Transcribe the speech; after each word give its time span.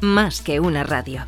más 0.00 0.40
que 0.40 0.60
una 0.60 0.84
radio. 0.84 1.26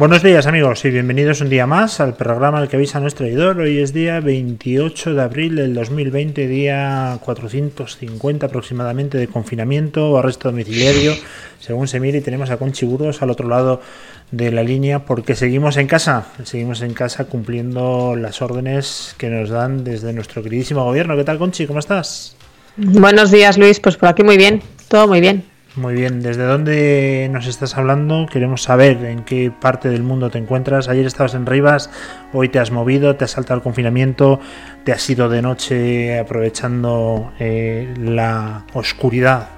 Buenos 0.00 0.22
días 0.22 0.46
amigos 0.46 0.82
y 0.86 0.90
bienvenidos 0.90 1.42
un 1.42 1.50
día 1.50 1.66
más 1.66 2.00
al 2.00 2.16
programa 2.16 2.56
al 2.56 2.70
que 2.70 2.76
avisa 2.76 3.00
nuestro 3.00 3.26
editor. 3.26 3.58
Hoy 3.58 3.80
es 3.80 3.92
día 3.92 4.18
28 4.20 5.12
de 5.12 5.20
abril 5.20 5.56
del 5.56 5.74
2020, 5.74 6.48
día 6.48 7.18
450 7.22 8.46
aproximadamente 8.46 9.18
de 9.18 9.28
confinamiento 9.28 10.10
o 10.10 10.16
arresto 10.16 10.48
domiciliario, 10.48 11.12
según 11.58 11.86
se 11.86 12.00
mire, 12.00 12.16
y 12.16 12.20
tenemos 12.22 12.48
a 12.48 12.56
Conchi 12.56 12.86
Burgos 12.86 13.20
al 13.20 13.28
otro 13.28 13.46
lado 13.46 13.82
de 14.30 14.50
la 14.50 14.62
línea 14.62 15.04
porque 15.04 15.34
seguimos 15.34 15.76
en 15.76 15.86
casa, 15.86 16.28
seguimos 16.44 16.80
en 16.80 16.94
casa 16.94 17.26
cumpliendo 17.26 18.16
las 18.16 18.40
órdenes 18.40 19.14
que 19.18 19.28
nos 19.28 19.50
dan 19.50 19.84
desde 19.84 20.14
nuestro 20.14 20.42
queridísimo 20.42 20.82
gobierno. 20.82 21.14
¿Qué 21.14 21.24
tal 21.24 21.36
Conchi? 21.36 21.66
¿Cómo 21.66 21.78
estás? 21.78 22.34
Buenos 22.78 23.30
días 23.30 23.58
Luis, 23.58 23.80
pues 23.80 23.98
por 23.98 24.08
aquí 24.08 24.22
muy 24.22 24.38
bien, 24.38 24.62
todo 24.88 25.06
muy 25.06 25.20
bien. 25.20 25.49
Muy 25.76 25.94
bien, 25.94 26.20
¿desde 26.20 26.44
dónde 26.44 27.28
nos 27.30 27.46
estás 27.46 27.76
hablando? 27.76 28.26
Queremos 28.26 28.64
saber 28.64 29.04
en 29.04 29.22
qué 29.22 29.52
parte 29.52 29.88
del 29.88 30.02
mundo 30.02 30.28
te 30.28 30.38
encuentras. 30.38 30.88
Ayer 30.88 31.06
estabas 31.06 31.34
en 31.34 31.46
Rivas, 31.46 31.90
hoy 32.32 32.48
te 32.48 32.58
has 32.58 32.72
movido, 32.72 33.14
te 33.14 33.24
has 33.24 33.30
saltado 33.30 33.58
el 33.58 33.62
confinamiento, 33.62 34.40
te 34.84 34.90
has 34.90 35.08
ido 35.08 35.28
de 35.28 35.42
noche 35.42 36.18
aprovechando 36.18 37.32
eh, 37.38 37.94
la 37.96 38.64
oscuridad 38.72 39.50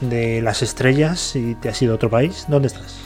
de 0.00 0.40
las 0.40 0.62
estrellas 0.62 1.34
y 1.34 1.56
te 1.56 1.68
has 1.68 1.82
ido 1.82 1.92
a 1.92 1.96
otro 1.96 2.10
país. 2.10 2.44
¿Dónde 2.46 2.68
estás? 2.68 3.05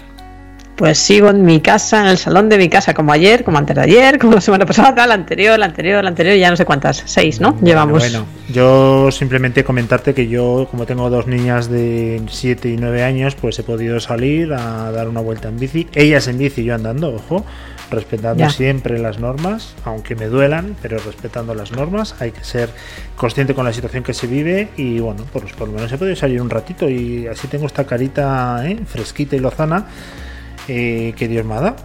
Pues 0.80 0.96
sigo 0.96 1.28
en 1.28 1.44
mi 1.44 1.60
casa, 1.60 2.00
en 2.00 2.06
el 2.06 2.16
salón 2.16 2.48
de 2.48 2.56
mi 2.56 2.70
casa, 2.70 2.94
como 2.94 3.12
ayer, 3.12 3.44
como 3.44 3.58
antes 3.58 3.76
de 3.76 3.82
ayer, 3.82 4.18
como 4.18 4.32
la 4.32 4.40
semana 4.40 4.64
pasada, 4.64 5.06
la 5.06 5.12
anterior, 5.12 5.58
la 5.58 5.66
anterior, 5.66 6.02
la 6.02 6.08
anterior, 6.08 6.38
ya 6.38 6.48
no 6.48 6.56
sé 6.56 6.64
cuántas, 6.64 7.02
seis, 7.04 7.38
¿no? 7.38 7.54
Llevamos. 7.60 7.98
Bueno, 7.98 8.24
yo 8.50 9.10
simplemente 9.10 9.62
comentarte 9.62 10.14
que 10.14 10.26
yo, 10.26 10.68
como 10.70 10.86
tengo 10.86 11.10
dos 11.10 11.26
niñas 11.26 11.68
de 11.68 12.22
7 12.26 12.70
y 12.70 12.78
9 12.78 13.04
años, 13.04 13.34
pues 13.34 13.58
he 13.58 13.62
podido 13.62 14.00
salir 14.00 14.54
a 14.54 14.90
dar 14.90 15.06
una 15.06 15.20
vuelta 15.20 15.48
en 15.48 15.58
bici. 15.58 15.86
Ellas 15.94 16.28
en 16.28 16.38
bici, 16.38 16.64
yo 16.64 16.76
andando, 16.76 17.14
ojo, 17.14 17.44
respetando 17.90 18.48
siempre 18.48 18.98
las 18.98 19.18
normas, 19.18 19.74
aunque 19.84 20.14
me 20.14 20.28
duelan, 20.28 20.76
pero 20.80 20.96
respetando 20.96 21.54
las 21.54 21.72
normas. 21.72 22.14
Hay 22.20 22.30
que 22.30 22.42
ser 22.42 22.70
consciente 23.16 23.54
con 23.54 23.66
la 23.66 23.74
situación 23.74 24.02
que 24.02 24.14
se 24.14 24.26
vive 24.26 24.70
y 24.78 24.98
bueno, 24.98 25.26
pues 25.30 25.52
por 25.52 25.68
lo 25.68 25.74
menos 25.74 25.92
he 25.92 25.98
podido 25.98 26.16
salir 26.16 26.40
un 26.40 26.48
ratito 26.48 26.88
y 26.88 27.26
así 27.26 27.48
tengo 27.48 27.66
esta 27.66 27.84
carita 27.84 28.62
¿eh? 28.64 28.78
fresquita 28.86 29.36
y 29.36 29.40
lozana 29.40 29.86
eh, 30.68 31.14
que 31.16 31.28
Dios 31.28 31.44
me 31.44 31.54
ha 31.54 31.60
dado. 31.60 31.76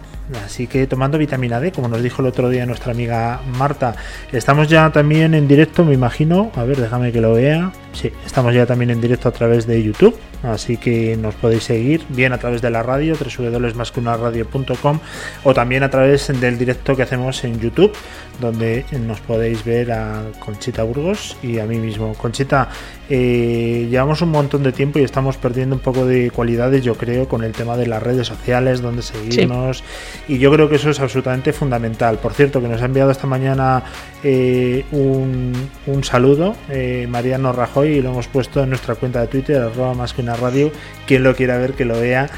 Así 0.44 0.66
que 0.66 0.86
tomando 0.86 1.18
vitamina 1.18 1.60
D, 1.60 1.70
como 1.70 1.88
nos 1.88 2.02
dijo 2.02 2.20
el 2.20 2.28
otro 2.28 2.48
día 2.48 2.66
nuestra 2.66 2.92
amiga 2.92 3.40
Marta. 3.58 3.94
Estamos 4.32 4.68
ya 4.68 4.90
también 4.90 5.34
en 5.34 5.46
directo, 5.46 5.84
me 5.84 5.94
imagino. 5.94 6.50
A 6.56 6.64
ver, 6.64 6.78
déjame 6.78 7.12
que 7.12 7.20
lo 7.20 7.34
vea. 7.34 7.72
Sí, 7.92 8.12
estamos 8.24 8.52
ya 8.52 8.66
también 8.66 8.90
en 8.90 9.00
directo 9.00 9.28
a 9.28 9.32
través 9.32 9.66
de 9.66 9.82
YouTube. 9.82 10.16
Así 10.46 10.76
que 10.76 11.16
nos 11.16 11.34
podéis 11.34 11.64
seguir 11.64 12.04
bien 12.08 12.32
a 12.32 12.38
través 12.38 12.62
de 12.62 12.70
la 12.70 12.82
radio, 12.82 13.14
www.mascunaradio.com 13.16 15.00
o 15.44 15.54
también 15.54 15.82
a 15.82 15.90
través 15.90 16.28
del 16.40 16.58
directo 16.58 16.94
que 16.94 17.02
hacemos 17.02 17.42
en 17.44 17.58
YouTube, 17.58 17.92
donde 18.40 18.84
nos 19.04 19.20
podéis 19.20 19.64
ver 19.64 19.92
a 19.92 20.22
Conchita 20.38 20.82
Burgos 20.84 21.36
y 21.42 21.58
a 21.58 21.66
mí 21.66 21.78
mismo. 21.78 22.14
Conchita, 22.14 22.68
eh, 23.08 23.86
llevamos 23.90 24.22
un 24.22 24.30
montón 24.30 24.62
de 24.62 24.72
tiempo 24.72 24.98
y 24.98 25.02
estamos 25.02 25.36
perdiendo 25.36 25.76
un 25.76 25.80
poco 25.80 26.04
de 26.04 26.30
cualidades, 26.30 26.84
yo 26.84 26.94
creo, 26.94 27.28
con 27.28 27.42
el 27.42 27.52
tema 27.52 27.76
de 27.76 27.86
las 27.86 28.02
redes 28.02 28.26
sociales, 28.26 28.80
donde 28.80 29.02
seguirnos. 29.02 29.82
Y 30.28 30.38
yo 30.38 30.52
creo 30.52 30.68
que 30.68 30.76
eso 30.76 30.90
es 30.90 31.00
absolutamente 31.00 31.52
fundamental. 31.52 32.18
Por 32.18 32.34
cierto, 32.34 32.60
que 32.60 32.68
nos 32.68 32.82
ha 32.82 32.84
enviado 32.84 33.10
esta 33.10 33.26
mañana 33.26 33.82
eh, 34.28 34.84
un, 34.90 36.02
saludo, 36.02 36.56
eh, 36.68 37.06
Mariano 37.08 37.52
Rajoy, 37.52 37.98
y 37.98 38.02
lo 38.02 38.10
hemos 38.10 38.26
puesto 38.26 38.60
en 38.60 38.70
nuestra 38.70 38.96
cuenta 38.96 39.20
de 39.20 39.28
Twitter, 39.28 39.62
arroba 39.62 39.94
más 39.94 40.14
que 40.14 40.22
una 40.22 40.34
radio. 40.34 40.72
Quien 41.06 41.22
lo 41.22 41.36
quiera 41.36 41.58
ver, 41.58 41.74
que 41.74 41.84
lo 41.84 42.00
vea. 42.00 42.28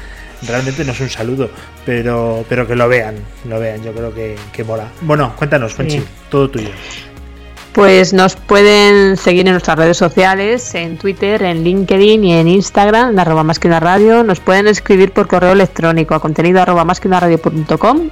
Realmente 0.47 0.85
no 0.85 0.91
es 0.91 0.99
un 1.01 1.09
saludo, 1.09 1.49
pero, 1.87 2.45
pero 2.47 2.67
que 2.67 2.75
lo 2.75 2.87
vean, 2.87 3.15
lo 3.45 3.59
vean, 3.59 3.83
yo 3.83 3.91
creo 3.91 4.13
que, 4.13 4.35
que 4.53 4.63
mola. 4.63 4.87
Bueno, 5.01 5.33
cuéntanos, 5.35 5.73
Fenchi, 5.73 6.01
todo 6.29 6.47
tuyo. 6.49 6.69
Pues 7.73 8.13
nos 8.13 8.35
pueden 8.35 9.17
seguir 9.17 9.47
en 9.47 9.53
nuestras 9.53 9.77
redes 9.77 9.97
sociales, 9.97 10.75
en 10.75 10.97
Twitter, 10.97 11.41
en 11.41 11.63
LinkedIn 11.63 12.23
y 12.23 12.33
en 12.33 12.47
Instagram, 12.47 13.11
en 13.11 13.19
arroba 13.19 13.43
más 13.43 13.57
que 13.57 13.67
una 13.67 13.79
radio. 13.79 14.23
Nos 14.23 14.39
pueden 14.39 14.67
escribir 14.67 15.11
por 15.11 15.27
correo 15.27 15.53
electrónico 15.53 16.13
a 16.13 16.19
contenido 16.19 16.61
arroba 16.61 16.85
más 16.85 16.99
que 16.99 17.07
una 17.07 17.19
radio.com 17.19 18.09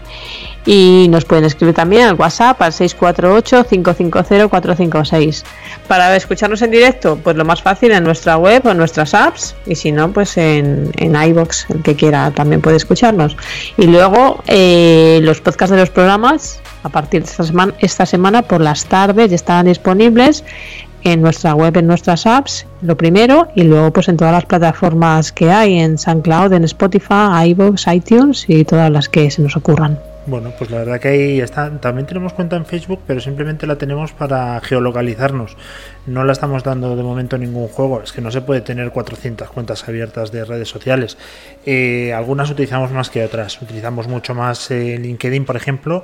y 0.67 1.07
nos 1.09 1.23
pueden 1.23 1.45
escribir 1.45 1.73
también 1.73 2.09
al 2.09 2.15
WhatsApp 2.15 2.61
al 2.61 2.73
648-550-456. 2.73 5.43
Para 5.87 6.13
escucharnos 6.15 6.61
en 6.61 6.71
directo, 6.71 7.17
pues 7.23 7.37
lo 7.37 7.45
más 7.45 7.61
fácil 7.61 7.93
en 7.93 8.03
nuestra 8.03 8.35
web 8.37 8.65
o 8.65 8.71
en 8.71 8.77
nuestras 8.77 9.13
apps 9.13 9.55
y 9.65 9.75
si 9.75 9.93
no, 9.93 10.11
pues 10.11 10.35
en, 10.37 10.91
en 10.97 11.15
iBox, 11.15 11.69
el 11.69 11.83
que 11.83 11.95
quiera 11.95 12.31
también 12.31 12.59
puede 12.59 12.75
escucharnos. 12.75 13.37
Y 13.77 13.87
luego 13.87 14.43
eh, 14.47 15.21
los 15.23 15.39
podcasts 15.39 15.71
de 15.71 15.77
los 15.79 15.89
programas 15.89 16.59
a 16.83 16.89
partir 16.89 17.23
de 17.23 17.29
esta 17.29 17.45
semana, 17.45 17.73
esta 17.79 18.05
semana 18.05 18.41
por 18.41 18.59
las 18.59 18.83
tardes 18.85 19.29
ya 19.29 19.35
estarán 19.35 19.67
disponibles 19.67 20.43
en 21.03 21.21
nuestra 21.21 21.53
web, 21.55 21.77
en 21.77 21.87
nuestras 21.87 22.25
apps, 22.25 22.65
lo 22.81 22.97
primero, 22.97 23.47
y 23.55 23.63
luego 23.63 23.93
pues 23.93 24.09
en 24.09 24.17
todas 24.17 24.33
las 24.33 24.43
plataformas 24.45 25.31
que 25.31 25.49
hay, 25.49 25.79
en 25.79 25.97
SoundCloud, 25.97 26.51
en 26.51 26.65
Spotify, 26.65 27.45
iVoox, 27.45 27.87
iTunes 27.93 28.43
y 28.49 28.65
todas 28.65 28.91
las 28.91 29.07
que 29.07 29.31
se 29.31 29.41
nos 29.41 29.55
ocurran. 29.55 29.97
Bueno, 30.27 30.51
pues 30.57 30.69
la 30.69 30.79
verdad 30.79 30.99
que 30.99 31.07
ahí 31.07 31.39
está. 31.39 31.79
También 31.79 32.05
tenemos 32.05 32.33
cuenta 32.33 32.57
en 32.57 32.65
Facebook, 32.65 32.99
pero 33.07 33.21
simplemente 33.21 33.65
la 33.65 33.77
tenemos 33.77 34.11
para 34.11 34.59
geolocalizarnos. 34.59 35.55
No 36.05 36.25
la 36.25 36.33
estamos 36.33 36.65
dando 36.65 36.97
de 36.97 37.03
momento 37.03 37.37
ningún 37.37 37.69
juego. 37.69 38.01
Es 38.03 38.11
que 38.11 38.19
no 38.19 38.29
se 38.29 38.41
puede 38.41 38.59
tener 38.59 38.91
400 38.91 39.49
cuentas 39.51 39.87
abiertas 39.87 40.33
de 40.33 40.43
redes 40.43 40.67
sociales. 40.67 41.17
Eh, 41.65 42.11
algunas 42.13 42.49
utilizamos 42.49 42.91
más 42.91 43.09
que 43.09 43.23
otras. 43.23 43.61
Utilizamos 43.61 44.09
mucho 44.09 44.35
más 44.35 44.69
eh, 44.69 44.97
LinkedIn, 44.97 45.45
por 45.45 45.55
ejemplo, 45.55 46.03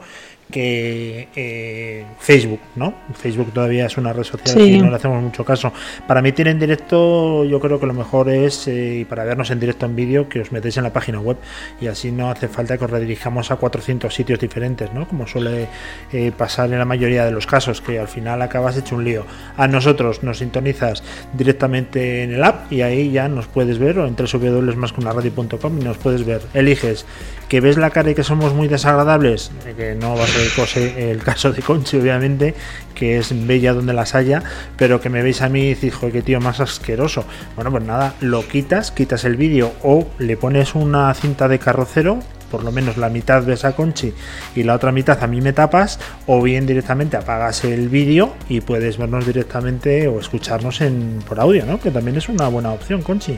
que 0.54 1.30
eh, 1.36 2.06
Facebook, 2.20 2.60
¿no? 2.76 2.94
Facebook 3.16 3.52
todavía 3.52 3.88
es 3.88 3.98
una 3.98 4.14
red 4.14 4.24
social 4.24 4.56
que 4.56 4.78
no 4.78 4.92
le 4.92 4.96
hacemos 4.96 5.22
mucho 5.22 5.44
caso. 5.44 5.74
Para 6.08 6.20
emitir 6.20 6.48
en 6.48 6.60
directo, 6.60 7.44
yo 7.44 7.60
creo 7.60 7.80
que 7.80 7.88
lo 7.88 7.96
mejor 7.96 8.30
es, 8.30 8.68
eh, 8.68 9.04
para 9.10 9.24
vernos 9.24 9.50
en 9.50 9.60
directo 9.60 9.88
en 9.88 9.96
vídeo, 9.96 10.30
que 10.30 10.42
os 10.42 10.52
metéis 10.52 10.78
en 10.78 10.84
la 10.84 10.94
página 10.94 11.20
web 11.20 11.38
y 11.82 11.88
así 11.88 12.12
no 12.12 12.30
hace 12.30 12.48
falta 12.48 12.78
que 12.78 12.86
os 12.86 12.92
redirijamos 12.92 13.50
a 13.50 13.56
400 13.56 14.14
sitios 14.14 14.40
diferentes, 14.40 14.94
¿no? 14.94 15.08
Como 15.08 15.26
suele 15.26 15.68
eh, 16.12 16.32
pasar 16.38 16.72
en 16.72 16.78
la 16.78 16.86
mayoría 16.86 17.26
de 17.26 17.32
los 17.32 17.48
casos, 17.48 17.82
que 17.82 17.98
al 17.98 18.08
final 18.08 18.44
acabas 18.44 18.78
hecho 18.78 18.96
un 18.96 19.06
lío. 19.06 19.26
A 19.58 19.68
nosotros 19.68 20.22
nos 20.22 20.38
sintonizas 20.38 21.02
directamente 21.34 22.22
en 22.22 22.34
el 22.34 22.44
app 22.44 22.72
y 22.72 22.84
ahí 22.84 23.12
ya 23.12 23.28
nos 23.28 23.48
puedes 23.48 23.80
ver 23.80 23.98
o 23.98 24.06
en 24.06 24.16
www.mascunaradio.com 24.16 25.82
y 25.82 25.84
nos 25.84 25.98
puedes 25.98 26.24
ver. 26.24 26.42
Eliges 26.54 27.08
que 27.50 27.62
ves 27.62 27.78
la 27.78 27.90
cara 27.90 28.12
y 28.12 28.16
que 28.16 28.24
somos 28.24 28.54
muy 28.54 28.68
desagradables, 28.68 29.52
que 29.78 29.96
no 29.96 30.16
va 30.16 30.24
a 30.24 30.28
ser 30.50 30.98
el 30.98 31.24
caso 31.24 31.52
de 31.52 31.62
Conchi, 31.62 31.98
obviamente, 31.98 32.56
que 32.96 33.18
es 33.18 33.34
bella 33.48 33.74
donde 33.74 33.94
las 33.94 34.16
haya, 34.16 34.44
pero 34.78 35.02
que 35.02 35.10
me 35.10 35.22
veis 35.22 35.42
a 35.42 35.50
mí 35.50 35.62
y 35.62 35.74
decís, 35.74 35.94
joder, 35.94 36.14
qué 36.14 36.22
tío 36.22 36.40
más 36.40 36.60
asqueroso. 36.60 37.26
Bueno, 37.56 37.72
pues 37.72 37.84
nada, 37.84 38.16
lo 38.22 38.48
quitas, 38.48 38.92
quitas 38.92 39.26
el 39.26 39.36
vídeo 39.36 39.74
o 39.84 40.08
le 40.20 40.38
pones 40.38 40.76
una 40.76 41.14
cinta 41.14 41.48
de 41.48 41.60
carrocero, 41.60 42.20
por 42.52 42.64
lo 42.64 42.72
menos 42.72 42.98
la 42.98 43.10
mitad 43.10 43.44
ves 43.44 43.66
a 43.66 43.76
Conchi 43.76 44.14
y 44.56 44.64
la 44.64 44.76
otra 44.76 44.92
mitad 44.92 45.24
a 45.24 45.28
mí 45.28 45.42
me 45.42 45.54
tapas, 45.54 46.00
o 46.28 46.42
bien 46.42 46.66
directamente 46.66 47.18
apagas 47.18 47.64
el 47.64 47.90
vídeo 47.90 48.36
y 48.50 48.62
puedes 48.62 48.98
vernos 48.98 49.26
directamente 49.26 50.08
o 50.08 50.20
escucharnos 50.20 50.82
en, 50.82 51.20
por 51.28 51.40
audio, 51.40 51.66
¿no? 51.66 51.80
Que 51.80 51.92
también 51.92 52.18
es 52.18 52.30
una 52.30 52.48
buena 52.48 52.72
opción, 52.72 53.02
Conchi 53.02 53.38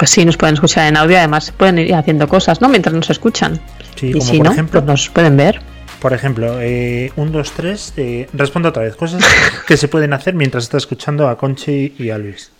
pues 0.00 0.08
sí, 0.08 0.24
nos 0.24 0.38
pueden 0.38 0.54
escuchar 0.54 0.88
en 0.88 0.96
audio, 0.96 1.18
además 1.18 1.52
pueden 1.54 1.78
ir 1.78 1.94
haciendo 1.94 2.26
cosas, 2.26 2.62
¿no? 2.62 2.70
Mientras 2.70 2.94
nos 2.94 3.10
escuchan. 3.10 3.60
Sí, 3.96 4.06
y 4.06 4.12
como 4.12 4.24
si 4.24 4.36
por 4.38 4.46
no, 4.46 4.52
ejemplo, 4.52 4.80
pues 4.80 4.86
nos 4.86 5.10
pueden 5.10 5.36
ver. 5.36 5.60
Por 6.00 6.14
ejemplo, 6.14 6.60
eh, 6.60 7.12
un, 7.16 7.30
dos, 7.30 7.52
tres, 7.52 7.92
eh, 7.98 8.26
respondo 8.32 8.70
otra 8.70 8.84
vez, 8.84 8.96
cosas 8.96 9.22
que 9.66 9.76
se 9.76 9.86
pueden 9.86 10.14
hacer 10.14 10.34
mientras 10.34 10.64
está 10.64 10.78
escuchando 10.78 11.28
a 11.28 11.36
Conchi 11.36 11.94
y 11.98 12.10
a 12.10 12.16
Luis. 12.16 12.50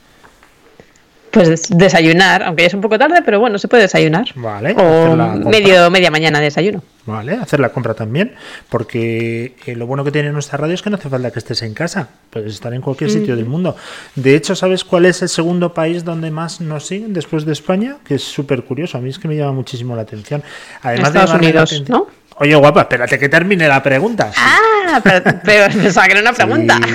Pues 1.31 1.69
desayunar, 1.71 2.43
aunque 2.43 2.63
ya 2.65 2.67
es 2.69 2.75
un 2.75 2.81
poco 2.81 2.99
tarde, 2.99 3.23
pero 3.25 3.39
bueno, 3.39 3.59
se 3.59 3.69
puede 3.69 3.85
desayunar. 3.85 4.27
Vale. 4.35 4.75
O 4.77 5.17
medio, 5.49 5.91
media 5.91 6.11
mañana 6.11 6.39
de 6.39 6.47
desayuno. 6.47 6.83
Vale, 7.07 7.35
hacer 7.35 7.61
la 7.61 7.71
compra 7.71 7.95
también, 7.95 8.35
porque 8.69 9.55
eh, 9.65 9.77
lo 9.77 9.87
bueno 9.87 10.05
que 10.05 10.11
tiene 10.11 10.33
nuestra 10.33 10.59
radio 10.59 10.75
es 10.75 10.83
que 10.83 10.91
no 10.91 10.97
hace 10.97 11.09
falta 11.09 11.31
que 11.31 11.39
estés 11.39 11.63
en 11.63 11.75
casa, 11.75 12.09
puedes 12.31 12.53
estar 12.55 12.75
en 12.75 12.83
cualquier 12.83 13.11
sitio 13.11 13.37
del 13.37 13.47
mundo. 13.47 13.77
De 14.17 14.35
hecho, 14.35 14.55
¿sabes 14.55 14.85
cuál 14.85 15.07
es 15.07 15.23
el 15.23 15.29
segundo 15.29 15.73
país 15.73 16.05
donde 16.05 16.31
más 16.31 16.61
nos 16.61 16.87
siguen 16.87 17.15
después 17.15 17.45
de 17.45 17.53
España? 17.53 17.97
Que 18.05 18.17
es 18.17 18.23
súper 18.23 18.65
curioso, 18.65 18.99
a 18.99 19.01
mí 19.01 19.11
es 19.11 19.19
que 19.19 19.29
me 19.29 19.37
llama 19.37 19.53
muchísimo 19.53 19.97
la 19.97 20.03
atención. 20.03 20.43
Además 20.83 21.09
Estados 21.09 21.35
Unidos, 21.35 21.85
¿no? 21.89 22.07
Oye, 22.37 22.55
guapa, 22.55 22.83
espérate 22.83 23.19
que 23.19 23.29
termine 23.29 23.69
la 23.69 23.83
pregunta. 23.83 24.33
Ah, 24.35 25.01
pero, 25.03 25.23
pensaba 25.69 26.07
que 26.07 26.13
era 26.13 26.23
una 26.23 26.33
pregunta. 26.33 26.81
Sí, 26.83 26.93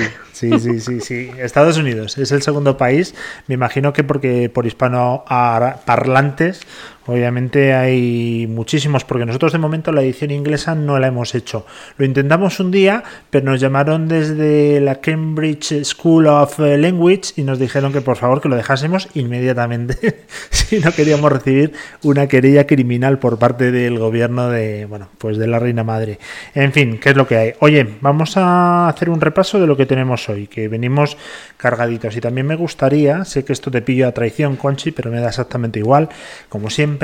sí, 0.58 0.80
sí, 0.80 1.00
sí. 1.00 1.30
Estados 1.38 1.78
Unidos 1.78 2.18
es 2.18 2.32
el 2.32 2.42
segundo 2.42 2.76
país. 2.76 3.14
Me 3.46 3.54
imagino 3.54 3.92
que 3.92 4.04
porque 4.04 4.50
por 4.50 4.66
hispano 4.66 5.24
parlantes 5.26 6.60
Obviamente 7.06 7.72
hay 7.72 8.46
muchísimos, 8.48 9.04
porque 9.04 9.24
nosotros 9.26 9.52
de 9.52 9.58
momento 9.58 9.92
la 9.92 10.02
edición 10.02 10.32
inglesa 10.32 10.74
no 10.74 10.98
la 10.98 11.06
hemos 11.06 11.34
hecho. 11.34 11.64
Lo 11.98 12.04
intentamos 12.04 12.58
un 12.58 12.72
día, 12.72 13.04
pero 13.30 13.44
nos 13.44 13.60
llamaron 13.60 14.08
desde 14.08 14.80
la 14.80 15.00
Cambridge 15.00 15.84
School 15.84 16.26
of 16.26 16.58
Language 16.58 17.32
y 17.36 17.42
nos 17.42 17.60
dijeron 17.60 17.92
que 17.92 18.00
por 18.00 18.16
favor 18.16 18.40
que 18.40 18.48
lo 18.48 18.56
dejásemos 18.56 19.08
inmediatamente 19.14 20.24
si 20.50 20.80
no 20.80 20.90
queríamos 20.92 21.30
recibir 21.30 21.72
una 22.02 22.26
querella 22.26 22.66
criminal 22.66 23.20
por 23.20 23.38
parte 23.38 23.70
del 23.70 23.98
gobierno 23.98 24.50
de, 24.50 24.86
bueno, 24.86 25.08
pues 25.18 25.38
de 25.38 25.46
la 25.46 25.60
reina 25.60 25.84
madre. 25.84 26.18
En 26.54 26.72
fin, 26.72 26.98
¿qué 26.98 27.10
es 27.10 27.16
lo 27.16 27.28
que 27.28 27.36
hay? 27.36 27.52
Oye, 27.60 27.86
vamos 28.00 28.36
a 28.36 28.88
hacer 28.88 29.10
un 29.10 29.20
repaso 29.20 29.60
de 29.60 29.68
lo 29.68 29.76
que 29.76 29.86
tenemos 29.86 30.28
hoy, 30.28 30.48
que 30.48 30.66
venimos 30.66 31.16
cargaditos 31.56 32.16
y 32.16 32.20
también 32.20 32.48
me 32.48 32.56
gustaría, 32.56 33.24
sé 33.24 33.44
que 33.44 33.52
esto 33.52 33.70
te 33.70 33.80
pillo 33.80 34.08
a 34.08 34.12
traición, 34.12 34.56
Conchi, 34.56 34.90
pero 34.90 35.10
me 35.10 35.20
da 35.20 35.28
exactamente 35.28 35.78
igual, 35.78 36.08
como 36.48 36.68
siempre 36.68 36.95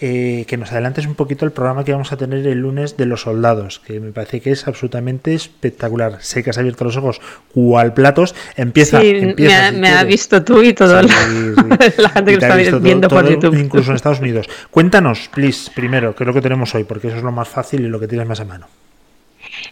eh, 0.00 0.44
que 0.46 0.56
nos 0.56 0.72
adelantes 0.72 1.06
un 1.06 1.14
poquito 1.14 1.44
el 1.44 1.52
programa 1.52 1.84
que 1.84 1.92
vamos 1.92 2.12
a 2.12 2.16
tener 2.16 2.46
el 2.46 2.58
lunes 2.58 2.96
de 2.96 3.06
los 3.06 3.22
soldados, 3.22 3.80
que 3.80 4.00
me 4.00 4.12
parece 4.12 4.40
que 4.40 4.50
es 4.50 4.68
absolutamente 4.68 5.34
espectacular. 5.34 6.18
Sé 6.20 6.42
que 6.42 6.50
has 6.50 6.58
abierto 6.58 6.84
los 6.84 6.96
ojos 6.96 7.20
cual 7.52 7.94
platos. 7.94 8.34
Empieza, 8.56 9.02
empieza 9.02 9.72
me, 9.72 9.88
ha, 9.88 10.04
visto 10.04 10.42
tú 10.44 10.62
y 10.62 10.72
todo 10.72 11.02
la 11.98 12.08
gente 12.10 12.38
que 12.38 12.46
está 12.46 12.78
viendo 12.78 13.08
por 13.08 13.28
YouTube. 13.28 13.58
Incluso 13.58 13.90
en 13.90 13.96
Estados 13.96 14.20
Unidos. 14.20 14.48
Cuéntanos, 14.70 15.28
please, 15.32 15.70
primero, 15.74 16.14
qué 16.14 16.24
es 16.24 16.28
lo 16.28 16.34
que 16.34 16.42
tenemos 16.42 16.74
hoy, 16.74 16.84
porque 16.84 17.08
eso 17.08 17.16
es 17.16 17.22
lo 17.22 17.32
más 17.32 17.48
fácil 17.48 17.84
y 17.84 17.88
lo 17.88 17.98
que 17.98 18.08
tienes 18.08 18.26
más 18.26 18.40
a 18.40 18.44
mano. 18.44 18.66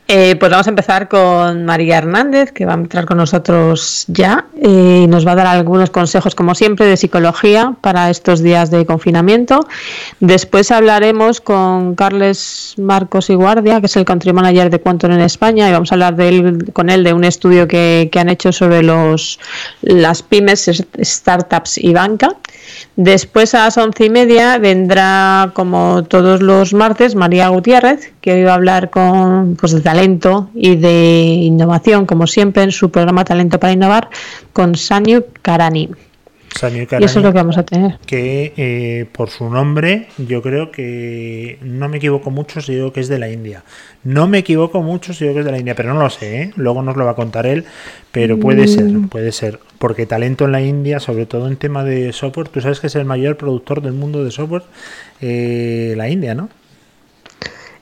Eh, 0.08 0.36
pues 0.36 0.52
vamos 0.52 0.68
a 0.68 0.70
empezar 0.70 1.08
con 1.08 1.64
María 1.64 1.98
Hernández, 1.98 2.52
que 2.52 2.64
va 2.64 2.74
a 2.74 2.76
entrar 2.76 3.06
con 3.06 3.16
nosotros 3.16 4.04
ya 4.06 4.46
eh, 4.60 5.02
y 5.02 5.06
nos 5.08 5.26
va 5.26 5.32
a 5.32 5.34
dar 5.34 5.46
algunos 5.48 5.90
consejos, 5.90 6.36
como 6.36 6.54
siempre, 6.54 6.86
de 6.86 6.96
psicología 6.96 7.74
para 7.80 8.08
estos 8.08 8.40
días 8.40 8.70
de 8.70 8.86
confinamiento. 8.86 9.66
Después 10.20 10.70
hablaremos 10.70 11.40
con 11.40 11.96
Carles 11.96 12.74
Marcos 12.78 13.30
y 13.30 13.34
Guardia, 13.34 13.80
que 13.80 13.86
es 13.86 13.96
el 13.96 14.04
country 14.04 14.32
manager 14.32 14.70
de 14.70 14.80
Quantum 14.80 15.10
en 15.10 15.20
España, 15.20 15.68
y 15.68 15.72
vamos 15.72 15.90
a 15.90 15.96
hablar 15.96 16.14
de 16.14 16.28
él, 16.28 16.72
con 16.72 16.88
él 16.88 17.02
de 17.02 17.12
un 17.12 17.24
estudio 17.24 17.66
que, 17.66 18.10
han 18.16 18.30
hecho 18.30 18.50
sobre 18.50 18.82
los, 18.82 19.38
las 19.82 20.22
pymes, 20.22 20.70
startups 21.02 21.76
y 21.76 21.92
banca. 21.92 22.36
Después 22.96 23.54
a 23.54 23.64
las 23.64 23.76
once 23.76 24.06
y 24.06 24.10
media 24.10 24.56
vendrá, 24.58 25.50
como 25.52 26.04
todos 26.04 26.40
los 26.40 26.72
martes, 26.72 27.14
María 27.14 27.48
Gutiérrez, 27.48 28.12
que 28.22 28.32
hoy 28.32 28.44
va 28.44 28.52
a 28.52 28.54
hablar 28.54 28.88
con, 28.88 29.56
pues, 29.56 29.75
de 29.76 29.82
talento 29.82 30.50
y 30.54 30.76
de 30.76 31.22
innovación, 31.22 32.06
como 32.06 32.26
siempre, 32.26 32.62
en 32.62 32.72
su 32.72 32.90
programa 32.90 33.24
Talento 33.24 33.60
para 33.60 33.72
Innovar, 33.72 34.08
con 34.52 34.74
Sanyu 34.74 35.24
Karani. 35.42 35.90
y 36.98 37.04
eso 37.04 37.18
es 37.18 37.24
lo 37.24 37.32
que 37.32 37.38
vamos 37.38 37.58
a 37.58 37.64
tener. 37.64 37.98
Que 38.06 38.52
eh, 38.56 39.06
por 39.12 39.30
su 39.30 39.48
nombre, 39.48 40.08
yo 40.18 40.42
creo 40.42 40.70
que 40.70 41.58
no 41.62 41.88
me 41.88 41.98
equivoco 41.98 42.30
mucho 42.30 42.60
si 42.60 42.74
digo 42.74 42.92
que 42.92 43.00
es 43.00 43.08
de 43.08 43.18
la 43.18 43.30
India. 43.30 43.62
No 44.02 44.26
me 44.26 44.38
equivoco 44.38 44.82
mucho 44.82 45.12
si 45.12 45.24
digo 45.24 45.34
que 45.34 45.40
es 45.40 45.46
de 45.46 45.52
la 45.52 45.58
India, 45.58 45.74
pero 45.74 45.92
no 45.94 46.00
lo 46.00 46.10
sé, 46.10 46.42
¿eh? 46.42 46.52
luego 46.56 46.82
nos 46.82 46.96
lo 46.96 47.04
va 47.04 47.12
a 47.12 47.16
contar 47.16 47.46
él, 47.46 47.64
pero 48.12 48.38
puede 48.40 48.64
mm. 48.64 48.68
ser, 48.68 49.08
puede 49.10 49.32
ser. 49.32 49.60
Porque 49.78 50.06
talento 50.06 50.46
en 50.46 50.52
la 50.52 50.62
India, 50.62 51.00
sobre 51.00 51.26
todo 51.26 51.48
en 51.48 51.56
tema 51.56 51.84
de 51.84 52.12
software, 52.12 52.48
tú 52.48 52.60
sabes 52.60 52.80
que 52.80 52.86
es 52.86 52.94
el 52.96 53.04
mayor 53.04 53.36
productor 53.36 53.82
del 53.82 53.92
mundo 53.92 54.24
de 54.24 54.30
software, 54.30 54.62
eh, 55.20 55.94
la 55.96 56.08
India, 56.08 56.34
¿no? 56.34 56.48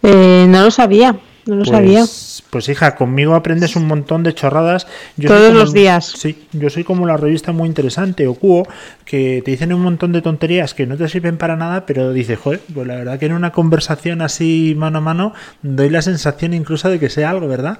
Eh, 0.05 0.47
no 0.49 0.63
lo 0.63 0.71
sabía. 0.71 1.17
No 1.47 1.57
lo 1.57 1.65
pues, 1.65 1.71
sabía. 1.71 2.05
Pues 2.51 2.69
hija, 2.69 2.95
conmigo 2.97 3.35
aprendes 3.35 3.77
un 3.77 3.87
montón 3.87 4.23
de 4.23 4.35
chorradas. 4.35 4.87
Todos 5.21 5.53
los 5.53 5.73
días. 5.73 6.07
Sí, 6.17 6.47
yo 6.53 6.71
soy 6.71 6.85
como 6.85 7.07
la 7.07 7.17
revista 7.17 7.53
muy 7.53 7.69
interesante, 7.69 8.27
o 8.27 8.35
Cuo, 8.35 8.67
que 9.05 9.43
te 9.45 9.51
dicen 9.51 9.73
un 9.73 9.83
montón 9.83 10.13
de 10.13 10.23
tonterías 10.23 10.75
que 10.75 10.87
no 10.87 10.97
te 10.97 11.09
sirven 11.09 11.37
para 11.37 11.57
nada, 11.57 11.87
pero 11.87 12.13
dices, 12.13 12.39
joder, 12.39 12.61
pues 12.73 12.87
la 12.87 12.97
verdad 12.97 13.19
que 13.19 13.27
en 13.27 13.33
una 13.33 13.53
conversación 13.53 14.23
así 14.23 14.75
mano 14.77 14.99
a 14.99 15.03
mano 15.03 15.35
doy 15.63 15.91
la 15.91 16.03
sensación 16.03 16.55
incluso 16.55 16.89
de 16.89 16.99
que 16.99 17.11
sea 17.11 17.31
algo, 17.31 17.49
¿verdad? 17.49 17.79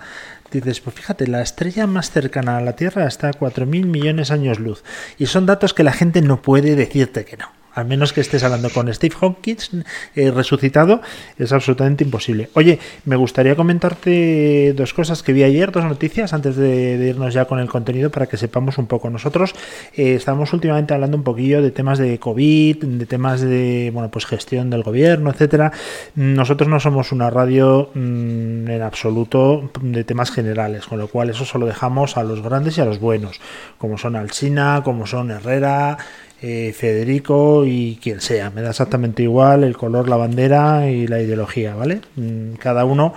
Dices, 0.51 0.81
pues 0.81 0.95
fíjate, 0.95 1.27
la 1.27 1.43
estrella 1.43 1.87
más 1.87 2.11
cercana 2.11 2.59
a 2.59 2.61
la 2.61 2.77
Tierra 2.77 3.07
está 3.07 3.29
a 3.29 3.33
4.000 3.33 3.87
millones 3.87 4.29
de 4.29 4.35
años 4.35 4.61
luz. 4.61 4.85
Y 5.19 5.27
son 5.27 5.47
datos 5.47 5.75
que 5.75 5.83
la 5.83 5.93
gente 5.93 6.23
no 6.23 6.43
puede 6.43 6.77
decirte 6.77 7.25
que 7.25 7.37
no 7.37 7.64
al 7.75 7.87
menos 7.87 8.13
que 8.13 8.21
estés 8.21 8.43
hablando 8.45 8.71
con 8.71 8.93
Steve 8.93 9.15
Hawkins 9.21 9.71
eh, 10.15 10.31
resucitado, 10.31 11.01
es 11.39 11.53
absolutamente 11.53 12.05
imposible. 12.05 12.49
Oye, 12.55 12.79
me 13.05 13.17
gustaría 13.17 13.57
comentarte 13.57 14.73
dos 14.77 14.95
cosas 14.95 15.23
que 15.23 15.33
vi 15.33 15.43
ayer, 15.43 15.73
dos 15.73 15.85
noticias, 15.85 16.33
antes 16.33 16.57
de, 16.57 16.95
irnos 17.09 17.35
ya 17.35 17.47
con 17.47 17.59
el 17.59 17.69
contenido 17.69 18.11
para 18.11 18.27
que 18.27 18.37
sepamos 18.37 18.79
un 18.79 18.87
poco. 18.87 19.11
Nosotros 19.11 19.55
eh, 19.95 20.15
estamos 20.15 20.53
últimamente 20.53 20.95
hablando 20.95 21.17
un 21.17 21.25
poquillo 21.25 21.63
de 21.63 21.71
temas 21.71 21.99
de 21.99 22.19
COVID, 22.19 22.85
de 22.85 23.07
temas 23.07 23.41
de 23.41 23.91
bueno, 23.93 24.11
pues 24.11 24.27
gestión 24.27 24.71
del 24.71 24.83
gobierno, 24.83 25.31
etcétera. 25.31 25.73
Nosotros 26.15 26.69
no 26.69 26.81
somos 26.81 27.13
una 27.13 27.31
radio 27.31 27.91
mm, 27.95 28.69
en 28.69 28.83
absoluto 28.83 29.71
de 29.81 30.05
temas 30.05 30.31
generales, 30.31 30.87
con 30.87 30.99
lo 30.99 31.09
cual 31.09 31.31
eso 31.31 31.45
solo 31.45 31.67
dejamos 31.67 32.17
a 32.17 32.23
los 32.23 32.41
grandes 32.43 32.79
y 32.79 32.81
a 32.81 32.85
los 32.85 33.01
buenos, 33.01 33.41
como 33.79 33.99
son 33.99 34.17
Alsina, 34.17 34.83
como 34.85 35.07
son 35.07 35.31
Herrera, 35.31 35.99
eh, 36.47 36.75
Federico 36.77 37.64
y 37.67 37.99
quien 38.03 38.21
sea. 38.21 38.51
Me 38.51 38.63
da 38.63 38.71
exactamente 38.71 39.23
igual 39.23 39.65
el 39.65 39.77
color, 39.77 40.09
la 40.09 40.17
bandera 40.17 40.89
y 40.91 41.07
la 41.07 41.21
ideología, 41.21 41.75
¿vale? 41.75 42.01
Mm, 42.17 42.55
cada 42.55 42.85
uno 42.85 43.15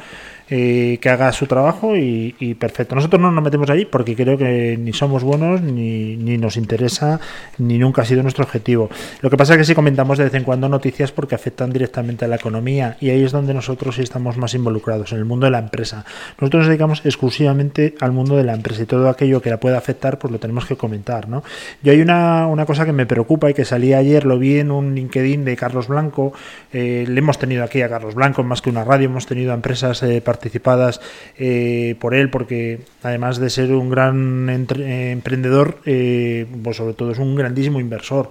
eh, 0.49 0.97
que 1.01 1.09
haga 1.09 1.31
su 1.31 1.45
trabajo 1.47 1.95
y, 1.95 2.55
perfecto. 2.59 2.95
Nosotros 2.95 3.21
no 3.21 3.31
nos 3.31 3.43
metemos 3.43 3.69
allí 3.69 3.85
porque 3.85 4.15
creo 4.15 4.37
que 4.37 4.77
ni 4.77 4.93
somos 4.93 5.23
buenos, 5.23 5.61
ni, 5.61 6.15
ni, 6.17 6.37
nos 6.37 6.57
interesa, 6.57 7.19
ni 7.57 7.77
nunca 7.77 8.01
ha 8.01 8.05
sido 8.05 8.23
nuestro 8.23 8.43
objetivo. 8.43 8.89
Lo 9.21 9.29
que 9.29 9.37
pasa 9.37 9.53
es 9.53 9.59
que 9.59 9.65
si 9.65 9.75
comentamos 9.75 10.17
de 10.17 10.25
vez 10.25 10.33
en 10.33 10.43
cuando 10.43 10.69
noticias 10.69 11.11
porque 11.11 11.35
afectan 11.35 11.71
directamente 11.71 12.25
a 12.25 12.27
la 12.27 12.37
economía 12.37 12.97
y 12.99 13.09
ahí 13.09 13.23
es 13.23 13.31
donde 13.31 13.53
nosotros 13.53 13.95
sí 13.95 14.01
estamos 14.01 14.37
más 14.37 14.53
involucrados, 14.53 15.11
en 15.11 15.19
el 15.19 15.25
mundo 15.25 15.45
de 15.45 15.51
la 15.51 15.59
empresa. 15.59 16.05
Nosotros 16.39 16.61
nos 16.61 16.67
dedicamos 16.67 17.01
exclusivamente 17.05 17.95
al 17.99 18.11
mundo 18.11 18.35
de 18.35 18.43
la 18.43 18.53
empresa 18.53 18.83
y 18.83 18.85
todo 18.85 19.09
aquello 19.09 19.41
que 19.41 19.49
la 19.49 19.59
pueda 19.59 19.77
afectar 19.77 20.17
pues 20.19 20.31
lo 20.31 20.39
tenemos 20.39 20.65
que 20.65 20.75
comentar. 20.75 21.27
¿no? 21.27 21.43
Yo 21.83 21.91
hay 21.91 22.01
una, 22.01 22.47
una 22.47 22.65
cosa 22.65 22.85
que 22.85 22.93
me 22.93 23.05
preocupa 23.05 23.49
y 23.49 23.53
que 23.53 23.65
salía 23.65 23.97
ayer, 23.97 24.25
lo 24.25 24.39
vi 24.39 24.59
en 24.59 24.71
un 24.71 24.95
LinkedIn 24.95 25.45
de 25.45 25.55
Carlos 25.55 25.87
Blanco, 25.87 26.33
eh, 26.73 27.05
le 27.07 27.19
hemos 27.19 27.37
tenido 27.37 27.63
aquí 27.63 27.81
a 27.81 27.89
Carlos 27.89 28.15
Blanco, 28.15 28.43
más 28.43 28.61
que 28.61 28.69
una 28.69 28.83
radio, 28.83 29.05
hemos 29.05 29.25
tenido 29.25 29.51
a 29.51 29.55
empresas 29.55 30.01
eh, 30.03 30.21
participadas 30.37 31.01
eh, 31.37 31.95
por 31.99 32.13
él, 32.13 32.29
porque 32.29 32.81
además 33.03 33.39
de 33.39 33.49
ser 33.49 33.73
un 33.73 33.89
gran 33.89 34.47
eh, 34.49 35.11
emprendedor, 35.11 35.79
eh, 35.85 36.45
pues 36.63 36.77
sobre 36.77 36.93
todo 36.93 37.11
es 37.11 37.19
un 37.19 37.35
grandísimo 37.35 37.79
inversor. 37.79 38.29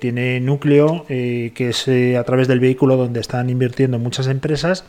tiene 0.00 0.40
núcleo, 0.40 1.04
que 1.06 1.52
es 1.58 1.88
a 2.18 2.24
través 2.24 2.48
del 2.48 2.60
vehículo 2.60 2.96
donde 2.96 3.20
están 3.20 3.50
invirtiendo 3.50 3.98
muchas 3.98 4.26
empresas. 4.26 4.84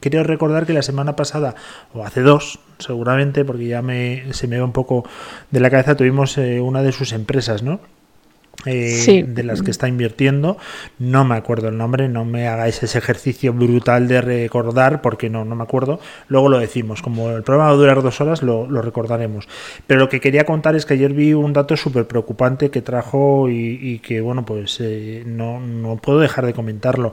Quiero 0.00 0.24
recordar 0.24 0.64
que 0.64 0.72
la 0.72 0.80
semana 0.80 1.14
pasada, 1.14 1.54
o 1.92 2.02
hace 2.02 2.22
dos, 2.22 2.58
seguramente, 2.78 3.44
porque 3.44 3.66
ya 3.66 3.82
me, 3.82 4.32
se 4.32 4.46
me 4.48 4.58
va 4.58 4.64
un 4.64 4.72
poco 4.72 5.04
de 5.50 5.60
la 5.60 5.68
cabeza, 5.68 5.94
tuvimos 5.94 6.38
una 6.38 6.82
de 6.82 6.92
sus 6.92 7.12
empresas, 7.12 7.62
¿no? 7.62 7.80
Eh, 8.66 9.24
de 9.26 9.42
las 9.42 9.62
que 9.62 9.70
está 9.70 9.88
invirtiendo. 9.88 10.58
No 10.98 11.24
me 11.24 11.34
acuerdo 11.34 11.68
el 11.68 11.78
nombre, 11.78 12.08
no 12.08 12.24
me 12.24 12.46
hagáis 12.46 12.82
ese 12.82 12.98
ejercicio 12.98 13.52
brutal 13.52 14.08
de 14.08 14.20
recordar 14.20 15.00
porque 15.00 15.30
no, 15.30 15.44
no 15.44 15.54
me 15.54 15.62
acuerdo. 15.62 16.00
Luego 16.28 16.48
lo 16.48 16.58
decimos, 16.58 17.02
como 17.02 17.30
el 17.30 17.42
programa 17.42 17.70
va 17.70 17.74
a 17.74 17.78
durar 17.78 18.02
dos 18.02 18.20
horas, 18.20 18.42
lo, 18.42 18.66
recordaremos. 18.82 19.48
Pero 19.86 20.00
lo 20.00 20.08
que 20.08 20.20
quería 20.20 20.44
contar 20.44 20.76
es 20.76 20.84
que 20.84 20.94
ayer 20.94 21.12
vi 21.12 21.32
un 21.32 21.52
dato 21.52 21.76
súper 21.76 22.06
preocupante 22.06 22.70
que 22.70 22.82
trajo 22.82 23.48
y, 23.48 23.98
que, 24.00 24.20
bueno, 24.20 24.44
pues 24.44 24.78
eh, 24.80 25.22
no, 25.26 25.60
no, 25.60 25.96
puedo 25.96 26.20
dejar 26.20 26.46
de 26.46 26.52
comentarlo. 26.52 27.12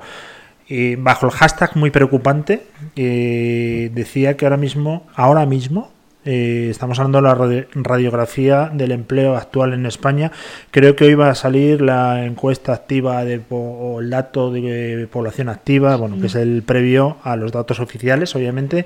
Eh, 0.69 0.97
bajo 0.99 1.27
el 1.27 1.31
hashtag 1.31 1.77
muy 1.77 1.91
preocupante, 1.91 2.63
decía 2.95 4.35
que 4.35 4.45
ahora 4.45 4.57
mismo, 4.57 5.07
ahora 5.15 5.45
mismo, 5.45 5.91
eh, 6.29 6.67
estamos 6.69 6.99
hablando 6.99 7.21
de 7.21 7.55
la 7.55 7.65
radiografía 7.73 8.69
del 8.73 8.91
empleo 8.91 9.37
actual 9.37 9.73
en 9.73 9.85
España. 9.85 10.33
Creo 10.71 10.93
que 10.97 11.05
hoy 11.05 11.13
va 11.13 11.29
a 11.29 11.35
salir 11.35 11.81
la 11.81 12.25
encuesta 12.25 12.73
activa 12.73 13.23
de, 13.23 13.41
o 13.49 14.01
el 14.01 14.09
dato 14.09 14.51
de 14.51 15.07
población 15.09 15.47
activa, 15.47 15.95
bueno, 15.95 16.19
que 16.19 16.27
es 16.27 16.35
el 16.35 16.63
previo 16.63 17.15
a 17.23 17.37
los 17.37 17.53
datos 17.53 17.79
oficiales, 17.79 18.35
obviamente, 18.35 18.85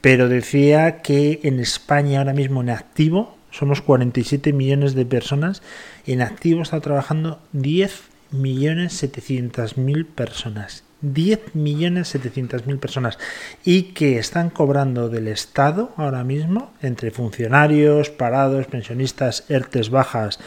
pero 0.00 0.28
decía 0.28 1.02
que 1.02 1.40
en 1.42 1.58
España 1.58 2.20
ahora 2.20 2.34
mismo 2.34 2.60
en 2.60 2.70
activo 2.70 3.36
somos 3.50 3.82
47 3.82 4.52
millones 4.52 4.94
de 4.94 5.06
personas, 5.06 5.62
en 6.06 6.22
activo 6.22 6.62
está 6.62 6.80
trabajando 6.80 7.40
10 7.52 8.02
millones 8.30 8.92
700 8.92 9.76
mil 9.76 10.06
personas. 10.06 10.85
10 11.02 11.54
millones 11.54 12.08
700 12.08 12.66
mil 12.66 12.78
personas 12.78 13.18
y 13.64 13.94
que 13.94 14.18
están 14.18 14.50
cobrando 14.50 15.08
del 15.08 15.28
Estado 15.28 15.92
ahora 15.96 16.24
mismo 16.24 16.72
entre 16.82 17.10
funcionarios, 17.10 18.10
parados, 18.10 18.66
pensionistas, 18.66 19.44
ERTES 19.48 19.90
bajas 19.90 20.38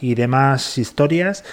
y 0.00 0.14
demás 0.14 0.78
historias 0.78 1.44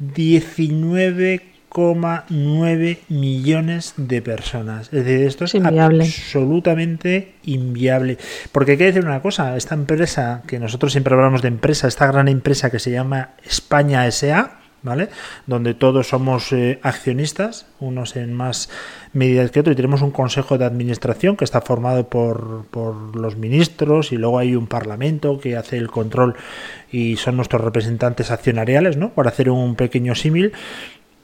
19,9 0.00 2.98
millones 3.08 3.94
de 3.96 4.22
personas. 4.22 4.92
Es 4.92 5.04
decir, 5.04 5.26
esto 5.26 5.44
es 5.44 5.54
absolutamente 5.54 7.34
inviable. 7.44 8.16
Porque 8.50 8.72
hay 8.72 8.78
que 8.78 8.86
decir 8.86 9.04
una 9.04 9.20
cosa, 9.20 9.56
esta 9.56 9.74
empresa, 9.74 10.42
que 10.46 10.58
nosotros 10.58 10.92
siempre 10.92 11.14
hablamos 11.14 11.42
de 11.42 11.48
empresa, 11.48 11.86
esta 11.86 12.06
gran 12.06 12.28
empresa 12.28 12.70
que 12.70 12.78
se 12.78 12.90
llama 12.90 13.34
España 13.44 14.10
SA, 14.10 14.59
¿vale? 14.82 15.08
Donde 15.46 15.74
todos 15.74 16.08
somos 16.08 16.52
eh, 16.52 16.78
accionistas, 16.82 17.66
unos 17.80 18.16
en 18.16 18.32
más 18.32 18.70
medidas 19.12 19.50
que 19.50 19.60
otros, 19.60 19.74
y 19.74 19.76
tenemos 19.76 20.02
un 20.02 20.10
consejo 20.10 20.58
de 20.58 20.64
administración 20.64 21.36
que 21.36 21.44
está 21.44 21.60
formado 21.60 22.08
por, 22.08 22.64
por, 22.70 23.16
los 23.16 23.36
ministros 23.36 24.12
y 24.12 24.16
luego 24.16 24.38
hay 24.38 24.54
un 24.54 24.66
parlamento 24.66 25.38
que 25.38 25.56
hace 25.56 25.76
el 25.76 25.88
control 25.88 26.36
y 26.90 27.16
son 27.16 27.36
nuestros 27.36 27.62
representantes 27.62 28.30
accionariales, 28.30 28.96
¿no? 28.96 29.10
Por 29.10 29.28
hacer 29.28 29.50
un 29.50 29.74
pequeño 29.74 30.14
símil, 30.14 30.52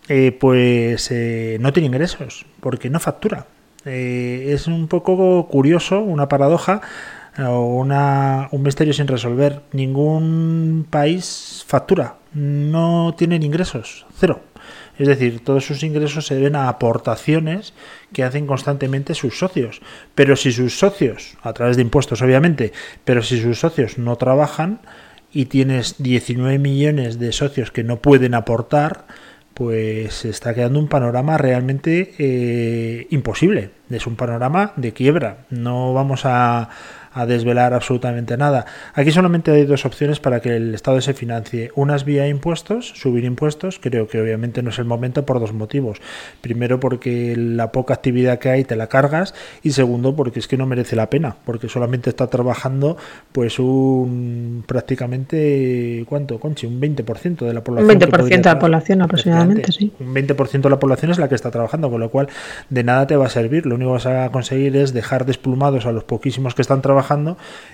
eh, 0.08 0.36
pues 0.38 1.10
eh, 1.10 1.58
no 1.60 1.72
tiene 1.72 1.88
ingresos 1.88 2.46
porque 2.60 2.90
no 2.90 3.00
factura. 3.00 3.46
es 3.84 4.66
un 4.66 4.88
poco 4.88 5.46
curioso, 5.48 6.00
una 6.00 6.28
paradoja 6.28 6.80
o 7.38 7.86
un 8.50 8.62
misterio 8.62 8.92
sin 8.92 9.06
resolver. 9.06 9.62
Ningún 9.72 10.86
país 10.90 11.64
factura 11.66 12.16
no 12.36 13.14
tienen 13.16 13.42
ingresos, 13.42 14.04
cero. 14.18 14.42
Es 14.98 15.08
decir, 15.08 15.42
todos 15.42 15.64
sus 15.64 15.82
ingresos 15.82 16.26
se 16.26 16.34
deben 16.34 16.54
a 16.54 16.68
aportaciones 16.68 17.72
que 18.12 18.24
hacen 18.24 18.46
constantemente 18.46 19.14
sus 19.14 19.38
socios. 19.38 19.80
Pero 20.14 20.36
si 20.36 20.52
sus 20.52 20.78
socios, 20.78 21.38
a 21.42 21.54
través 21.54 21.76
de 21.76 21.82
impuestos 21.82 22.20
obviamente, 22.20 22.72
pero 23.04 23.22
si 23.22 23.40
sus 23.40 23.60
socios 23.60 23.96
no 23.96 24.16
trabajan 24.16 24.80
y 25.32 25.46
tienes 25.46 25.96
19 25.98 26.58
millones 26.58 27.18
de 27.18 27.32
socios 27.32 27.70
que 27.70 27.84
no 27.84 28.00
pueden 28.02 28.34
aportar, 28.34 29.06
pues 29.54 30.12
se 30.12 30.28
está 30.28 30.54
quedando 30.54 30.78
un 30.78 30.88
panorama 30.88 31.38
realmente 31.38 32.14
eh, 32.18 33.06
imposible. 33.08 33.70
Es 33.88 34.06
un 34.06 34.16
panorama 34.16 34.74
de 34.76 34.92
quiebra. 34.92 35.46
No 35.48 35.94
vamos 35.94 36.22
a, 36.24 36.68
a 37.16 37.24
desvelar 37.24 37.72
absolutamente 37.72 38.36
nada. 38.36 38.66
Aquí 38.92 39.10
solamente 39.10 39.50
hay 39.50 39.64
dos 39.64 39.86
opciones 39.86 40.20
para 40.20 40.40
que 40.40 40.54
el 40.54 40.74
Estado 40.74 41.00
se 41.00 41.14
financie. 41.14 41.70
Unas 41.74 42.04
vía 42.04 42.28
impuestos, 42.28 42.92
subir 42.94 43.24
impuestos, 43.24 43.78
creo 43.80 44.06
que 44.06 44.20
obviamente 44.20 44.62
no 44.62 44.68
es 44.68 44.78
el 44.78 44.84
momento 44.84 45.24
por 45.24 45.40
dos 45.40 45.54
motivos. 45.54 46.02
Primero 46.42 46.78
porque 46.78 47.34
la 47.34 47.72
poca 47.72 47.94
actividad 47.94 48.38
que 48.38 48.50
hay 48.50 48.64
te 48.64 48.76
la 48.76 48.88
cargas 48.88 49.34
y 49.62 49.70
segundo 49.70 50.14
porque 50.14 50.40
es 50.40 50.46
que 50.46 50.58
no 50.58 50.66
merece 50.66 50.94
la 50.94 51.08
pena, 51.08 51.36
porque 51.46 51.70
solamente 51.70 52.10
está 52.10 52.26
trabajando 52.26 52.98
pues 53.32 53.58
un 53.58 54.64
prácticamente, 54.66 56.04
¿cuánto, 56.06 56.38
Conchi? 56.38 56.66
Un 56.66 56.78
20% 56.82 57.46
de 57.46 57.54
la 57.54 57.64
población. 57.64 57.96
Un 57.96 57.98
20% 57.98 58.28
de 58.28 58.42
la 58.42 58.58
población 58.58 59.00
aproximadamente, 59.00 59.72
sí. 59.72 59.90
Un 60.00 60.14
20% 60.14 60.60
de 60.60 60.70
la 60.70 60.78
población 60.78 61.12
es 61.12 61.18
la 61.18 61.30
que 61.30 61.34
está 61.34 61.50
trabajando, 61.50 61.90
con 61.90 62.00
lo 62.00 62.10
cual 62.10 62.28
de 62.68 62.84
nada 62.84 63.06
te 63.06 63.16
va 63.16 63.24
a 63.24 63.30
servir. 63.30 63.64
Lo 63.64 63.76
único 63.76 63.92
que 63.92 64.04
vas 64.04 64.06
a 64.06 64.30
conseguir 64.30 64.76
es 64.76 64.92
dejar 64.92 65.24
desplumados 65.24 65.86
a 65.86 65.92
los 65.92 66.04
poquísimos 66.04 66.54
que 66.54 66.60
están 66.60 66.82
trabajando 66.82 67.05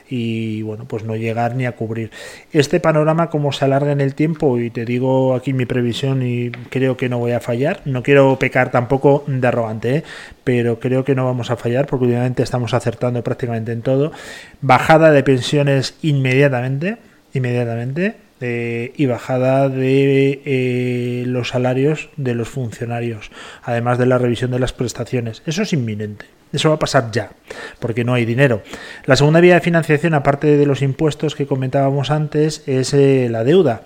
y 0.08 0.62
bueno, 0.62 0.84
pues 0.86 1.04
no 1.04 1.16
llegar 1.16 1.56
ni 1.56 1.64
a 1.66 1.72
cubrir. 1.72 2.10
Este 2.52 2.80
panorama 2.80 3.30
como 3.30 3.52
se 3.52 3.64
alarga 3.64 3.92
en 3.92 4.00
el 4.00 4.14
tiempo 4.14 4.58
y 4.58 4.70
te 4.70 4.84
digo 4.84 5.34
aquí 5.34 5.52
mi 5.52 5.64
previsión 5.64 6.22
y 6.22 6.50
creo 6.50 6.96
que 6.96 7.08
no 7.08 7.18
voy 7.18 7.32
a 7.32 7.40
fallar, 7.40 7.80
no 7.84 8.02
quiero 8.02 8.38
pecar 8.38 8.70
tampoco 8.70 9.24
de 9.26 9.46
arrogante, 9.46 9.96
¿eh? 9.96 10.04
pero 10.44 10.78
creo 10.80 11.04
que 11.04 11.14
no 11.14 11.24
vamos 11.24 11.50
a 11.50 11.56
fallar 11.56 11.86
porque 11.86 12.04
últimamente 12.04 12.42
estamos 12.42 12.74
acertando 12.74 13.22
prácticamente 13.24 13.72
en 13.72 13.82
todo. 13.82 14.12
Bajada 14.60 15.10
de 15.10 15.22
pensiones 15.22 15.94
inmediatamente, 16.02 16.98
inmediatamente. 17.32 18.16
Y 18.42 19.06
bajada 19.06 19.68
de 19.68 20.42
eh, 20.44 21.24
los 21.26 21.48
salarios 21.48 22.08
de 22.16 22.34
los 22.34 22.48
funcionarios, 22.48 23.30
además 23.62 23.98
de 23.98 24.06
la 24.06 24.18
revisión 24.18 24.50
de 24.50 24.58
las 24.58 24.72
prestaciones. 24.72 25.42
Eso 25.46 25.62
es 25.62 25.72
inminente. 25.72 26.26
Eso 26.52 26.68
va 26.68 26.74
a 26.74 26.78
pasar 26.78 27.10
ya, 27.12 27.30
porque 27.78 28.04
no 28.04 28.14
hay 28.14 28.24
dinero. 28.24 28.62
La 29.06 29.16
segunda 29.16 29.40
vía 29.40 29.54
de 29.54 29.60
financiación, 29.60 30.12
aparte 30.12 30.58
de 30.58 30.66
los 30.66 30.82
impuestos 30.82 31.34
que 31.34 31.46
comentábamos 31.46 32.10
antes, 32.10 32.62
es 32.66 32.92
eh, 32.92 33.28
la 33.30 33.42
deuda. 33.42 33.82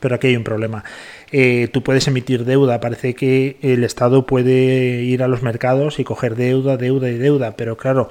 Pero 0.00 0.16
aquí 0.16 0.28
hay 0.28 0.36
un 0.36 0.44
problema. 0.44 0.84
Eh, 1.32 1.68
tú 1.72 1.82
puedes 1.82 2.06
emitir 2.06 2.44
deuda. 2.44 2.78
Parece 2.78 3.14
que 3.14 3.56
el 3.62 3.84
Estado 3.84 4.26
puede 4.26 5.02
ir 5.02 5.22
a 5.22 5.28
los 5.28 5.42
mercados 5.42 5.98
y 5.98 6.04
coger 6.04 6.36
deuda, 6.36 6.76
deuda 6.76 7.08
y 7.10 7.16
deuda. 7.16 7.56
Pero 7.56 7.76
claro, 7.76 8.08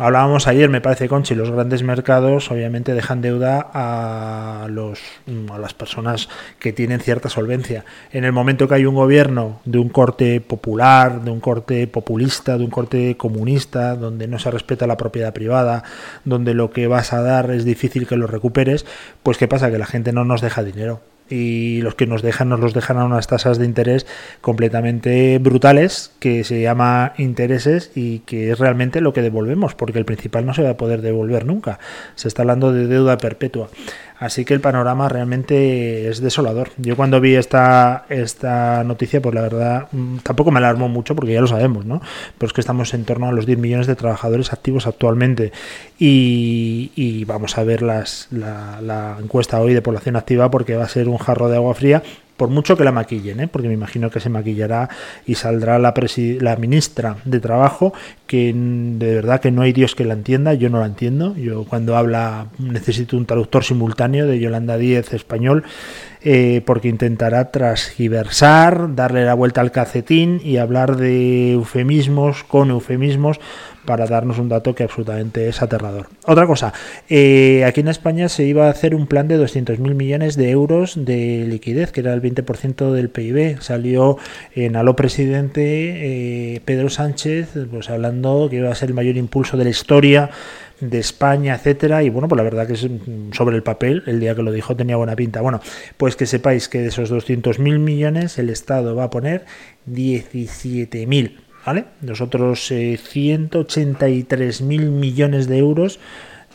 Hablábamos 0.00 0.46
ayer, 0.46 0.70
me 0.70 0.80
parece, 0.80 1.10
Conchi, 1.10 1.34
los 1.34 1.50
grandes 1.50 1.82
mercados 1.82 2.50
obviamente 2.50 2.94
dejan 2.94 3.20
deuda 3.20 3.68
a, 3.74 4.66
los, 4.70 4.98
a 5.52 5.58
las 5.58 5.74
personas 5.74 6.30
que 6.58 6.72
tienen 6.72 7.00
cierta 7.00 7.28
solvencia. 7.28 7.84
En 8.10 8.24
el 8.24 8.32
momento 8.32 8.66
que 8.66 8.76
hay 8.76 8.86
un 8.86 8.94
gobierno 8.94 9.60
de 9.66 9.78
un 9.78 9.90
corte 9.90 10.40
popular, 10.40 11.20
de 11.20 11.30
un 11.30 11.40
corte 11.40 11.86
populista, 11.86 12.56
de 12.56 12.64
un 12.64 12.70
corte 12.70 13.18
comunista, 13.18 13.94
donde 13.94 14.26
no 14.26 14.38
se 14.38 14.50
respeta 14.50 14.86
la 14.86 14.96
propiedad 14.96 15.34
privada, 15.34 15.84
donde 16.24 16.54
lo 16.54 16.70
que 16.70 16.86
vas 16.86 17.12
a 17.12 17.20
dar 17.20 17.50
es 17.50 17.66
difícil 17.66 18.06
que 18.06 18.16
lo 18.16 18.26
recuperes, 18.26 18.86
pues 19.22 19.36
¿qué 19.36 19.48
pasa? 19.48 19.70
Que 19.70 19.76
la 19.76 19.84
gente 19.84 20.14
no 20.14 20.24
nos 20.24 20.40
deja 20.40 20.62
dinero 20.62 21.02
y 21.30 21.80
los 21.82 21.94
que 21.94 22.06
nos 22.06 22.22
dejan 22.22 22.48
nos 22.48 22.60
los 22.60 22.74
dejan 22.74 22.98
a 22.98 23.04
unas 23.04 23.26
tasas 23.26 23.58
de 23.58 23.64
interés 23.64 24.06
completamente 24.40 25.38
brutales 25.38 26.12
que 26.18 26.44
se 26.44 26.60
llama 26.60 27.14
intereses 27.16 27.92
y 27.94 28.20
que 28.20 28.50
es 28.50 28.58
realmente 28.58 29.00
lo 29.00 29.12
que 29.12 29.22
devolvemos 29.22 29.74
porque 29.74 29.98
el 29.98 30.04
principal 30.04 30.44
no 30.44 30.52
se 30.52 30.62
va 30.62 30.70
a 30.70 30.76
poder 30.76 31.00
devolver 31.00 31.46
nunca. 31.46 31.78
Se 32.16 32.28
está 32.28 32.42
hablando 32.42 32.72
de 32.72 32.86
deuda 32.86 33.16
perpetua 33.18 33.70
Así 34.20 34.44
que 34.44 34.52
el 34.52 34.60
panorama 34.60 35.08
realmente 35.08 36.06
es 36.10 36.20
desolador. 36.20 36.68
Yo 36.76 36.94
cuando 36.94 37.22
vi 37.22 37.36
esta, 37.36 38.04
esta 38.10 38.84
noticia, 38.84 39.22
pues 39.22 39.34
la 39.34 39.40
verdad 39.40 39.88
mm, 39.92 40.18
tampoco 40.18 40.50
me 40.50 40.58
alarmó 40.58 40.90
mucho 40.90 41.16
porque 41.16 41.32
ya 41.32 41.40
lo 41.40 41.46
sabemos, 41.46 41.86
¿no? 41.86 42.02
Pero 42.36 42.48
es 42.48 42.52
que 42.52 42.60
estamos 42.60 42.92
en 42.92 43.06
torno 43.06 43.28
a 43.28 43.32
los 43.32 43.46
10 43.46 43.58
millones 43.58 43.86
de 43.86 43.96
trabajadores 43.96 44.52
activos 44.52 44.86
actualmente 44.86 45.52
y, 45.98 47.24
vamos 47.24 47.56
a 47.56 47.64
ver 47.64 47.80
las, 47.80 48.28
la, 48.30 48.80
la 48.82 49.16
encuesta 49.22 49.58
hoy 49.58 49.72
de 49.72 49.80
población 49.80 50.16
activa 50.16 50.50
porque 50.50 50.76
va 50.76 50.84
a 50.84 50.88
ser 50.88 51.08
un 51.08 51.16
jarro 51.16 51.48
de 51.48 51.56
agua 51.56 51.74
fría 51.74 52.02
por 52.40 52.48
mucho 52.48 52.74
que 52.74 52.84
la 52.84 52.90
maquillen, 52.90 53.38
¿eh? 53.40 53.48
porque 53.48 53.68
me 53.68 53.74
imagino 53.74 54.08
que 54.08 54.18
se 54.18 54.30
maquillará 54.30 54.88
y 55.26 55.34
saldrá 55.34 55.78
la, 55.78 55.92
ministra 56.56 57.16
de 57.26 57.38
Trabajo, 57.38 57.92
que 58.26 58.54
de 58.54 59.14
verdad 59.16 59.42
que 59.42 59.50
no 59.50 59.60
hay 59.60 59.74
Dios 59.74 59.94
que 59.94 60.06
la 60.06 60.14
entienda, 60.14 60.54
yo 60.54 60.70
no 60.70 60.80
la 60.80 60.86
entiendo, 60.86 61.36
yo 61.36 61.64
cuando 61.64 61.98
habla 61.98 62.46
necesito 62.58 63.18
un 63.18 63.26
traductor 63.26 63.62
simultáneo 63.62 64.26
de 64.26 64.40
Yolanda 64.40 64.78
Díez 64.78 65.12
español, 65.12 65.64
eh, 66.22 66.62
porque 66.64 66.88
intentará 66.88 67.50
transgiversar, 67.50 68.94
darle 68.94 69.26
la 69.26 69.34
vuelta 69.34 69.60
al 69.60 69.70
cacetín 69.70 70.40
y 70.42 70.56
hablar 70.56 70.96
de 70.96 71.52
eufemismos 71.52 72.42
con 72.44 72.70
eufemismos 72.70 73.38
para 73.84 74.06
darnos 74.06 74.38
un 74.38 74.48
dato 74.48 74.74
que 74.74 74.82
absolutamente 74.82 75.48
es 75.48 75.62
aterrador. 75.62 76.08
Otra 76.26 76.46
cosa, 76.46 76.72
eh, 77.08 77.64
aquí 77.66 77.80
en 77.80 77.88
España 77.88 78.28
se 78.28 78.44
iba 78.44 78.66
a 78.66 78.70
hacer 78.70 78.94
un 78.94 79.06
plan 79.06 79.28
de 79.28 79.38
200.000 79.38 79.94
millones 79.94 80.36
de 80.36 80.50
euros 80.50 81.04
de 81.04 81.44
liquidez, 81.48 81.92
que 81.92 82.00
era 82.00 82.12
el 82.12 82.22
20% 82.22 82.92
del 82.92 83.10
PIB. 83.10 83.60
Salió 83.60 84.18
en 84.54 84.76
Aló 84.76 84.96
Presidente 84.96 86.54
eh, 86.54 86.60
Pedro 86.64 86.90
Sánchez, 86.90 87.50
pues 87.70 87.90
hablando 87.90 88.48
que 88.50 88.56
iba 88.56 88.70
a 88.70 88.74
ser 88.74 88.90
el 88.90 88.94
mayor 88.94 89.16
impulso 89.16 89.56
de 89.56 89.64
la 89.64 89.70
historia 89.70 90.30
de 90.80 90.98
España, 90.98 91.54
etcétera, 91.54 92.02
y 92.02 92.08
bueno, 92.08 92.26
pues 92.26 92.38
la 92.38 92.42
verdad 92.42 92.66
que 92.66 92.72
es 92.72 92.86
sobre 93.32 93.56
el 93.56 93.62
papel, 93.62 94.02
el 94.06 94.18
día 94.18 94.34
que 94.34 94.42
lo 94.42 94.50
dijo 94.50 94.76
tenía 94.76 94.96
buena 94.96 95.14
pinta. 95.14 95.42
Bueno, 95.42 95.60
pues 95.96 96.16
que 96.16 96.26
sepáis 96.26 96.68
que 96.68 96.80
de 96.80 96.88
esos 96.88 97.12
200.000 97.12 97.78
millones 97.78 98.38
el 98.38 98.48
Estado 98.48 98.96
va 98.96 99.04
a 99.04 99.10
poner 99.10 99.44
17.000 99.90 101.49
¿vale? 101.70 101.84
Nosotros 102.00 102.68
eh, 102.72 102.98
183 103.00 104.60
mil 104.62 104.90
millones 104.90 105.46
de 105.46 105.58
euros 105.58 106.00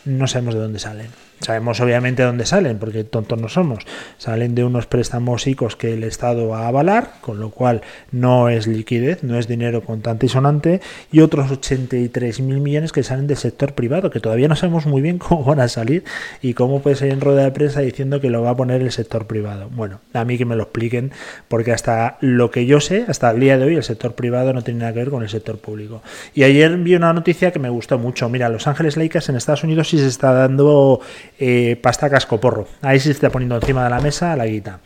no 0.04 0.28
sabemos 0.28 0.56
de 0.56 0.60
dónde 0.60 0.80
salen. 0.80 1.08
Sabemos 1.42 1.80
obviamente 1.82 2.24
dónde 2.24 2.46
salen, 2.46 2.80
porque 2.80 3.04
tontos 3.04 3.40
no 3.40 3.50
somos. 3.50 3.84
Salen 4.18 4.56
de 4.56 4.64
unos 4.64 4.88
préstamos 4.88 5.46
ICOs 5.46 5.76
que 5.76 5.94
el 5.94 6.04
Estado 6.04 6.48
va 6.48 6.62
a 6.62 6.68
avalar, 6.70 7.16
con 7.22 7.40
lo 7.40 7.50
cual 7.50 7.82
no 8.12 8.50
es 8.50 8.68
liquidez, 8.68 9.24
no 9.24 9.38
es 9.38 9.48
dinero 9.48 9.82
contante 9.82 10.26
y 10.26 10.30
sonante, 10.30 10.82
y 11.12 11.20
otros 11.20 11.52
83 11.52 12.40
mil 12.40 12.62
millones 12.62 12.92
que 12.92 13.04
salen 13.04 13.28
del 13.28 13.38
sector 13.38 13.74
privado, 13.74 14.10
que 14.10 14.20
todavía 14.20 14.48
no 14.48 14.56
sabemos 14.56 14.86
muy 14.86 15.02
bien 15.02 15.18
cómo 15.20 15.44
van 15.44 15.60
a 15.60 15.68
salir 15.68 16.04
y 16.42 16.54
cómo 16.54 16.82
puede 16.82 16.96
salir 16.96 17.14
en 17.14 17.22
rueda 17.22 17.44
de 17.44 17.52
prensa 17.52 17.82
diciendo 17.82 18.22
que 18.22 18.30
lo 18.30 18.42
va 18.42 18.52
a 18.52 18.56
poner 18.56 18.82
el 18.82 18.92
sector 18.92 19.28
privado. 19.28 19.70
Bueno, 19.70 20.00
a 20.14 20.26
mí 20.26 20.38
que 20.38 20.46
me 20.46 20.56
lo 20.56 20.64
expliquen, 20.64 21.12
porque 21.48 21.74
hasta 21.74 22.18
lo 22.22 22.50
que 22.50 22.66
yo 22.66 22.80
sé, 22.80 23.06
hasta 23.08 23.30
el 23.32 23.40
día 23.40 23.58
de 23.58 23.66
hoy, 23.66 23.76
el 23.76 23.84
sector 23.84 24.16
privado 24.16 24.54
no 24.54 24.64
tiene 24.64 24.80
nada 24.80 24.94
que 24.94 25.00
ver 25.00 25.10
con 25.10 25.22
el 25.22 25.30
sector 25.30 25.58
público. 25.58 26.02
Y 26.34 26.44
ayer 26.44 26.78
vi 26.78 26.96
una 26.96 27.14
noticia 27.14 27.52
que 27.52 27.60
me 27.60 27.70
gustó 27.70 28.00
mucho. 28.00 28.30
Mira, 28.30 28.50
Los 28.50 28.68
Ángeles 28.68 28.98
Lakers 28.98 29.30
en 29.30 29.36
Estados 29.36 29.64
Unidos 29.64 29.90
sí 29.90 29.98
se 29.98 30.08
está 30.08 30.34
dando 30.34 31.02
eh, 31.40 31.78
pasta 31.82 32.10
cascoporro. 32.10 32.68
Ahí 32.82 33.00
se 33.00 33.12
está 33.12 33.30
poniendo 33.30 33.56
encima 33.56 33.84
de 33.84 33.90
la 33.90 34.00
mesa 34.00 34.36
la 34.36 34.46
guita. 34.46 34.80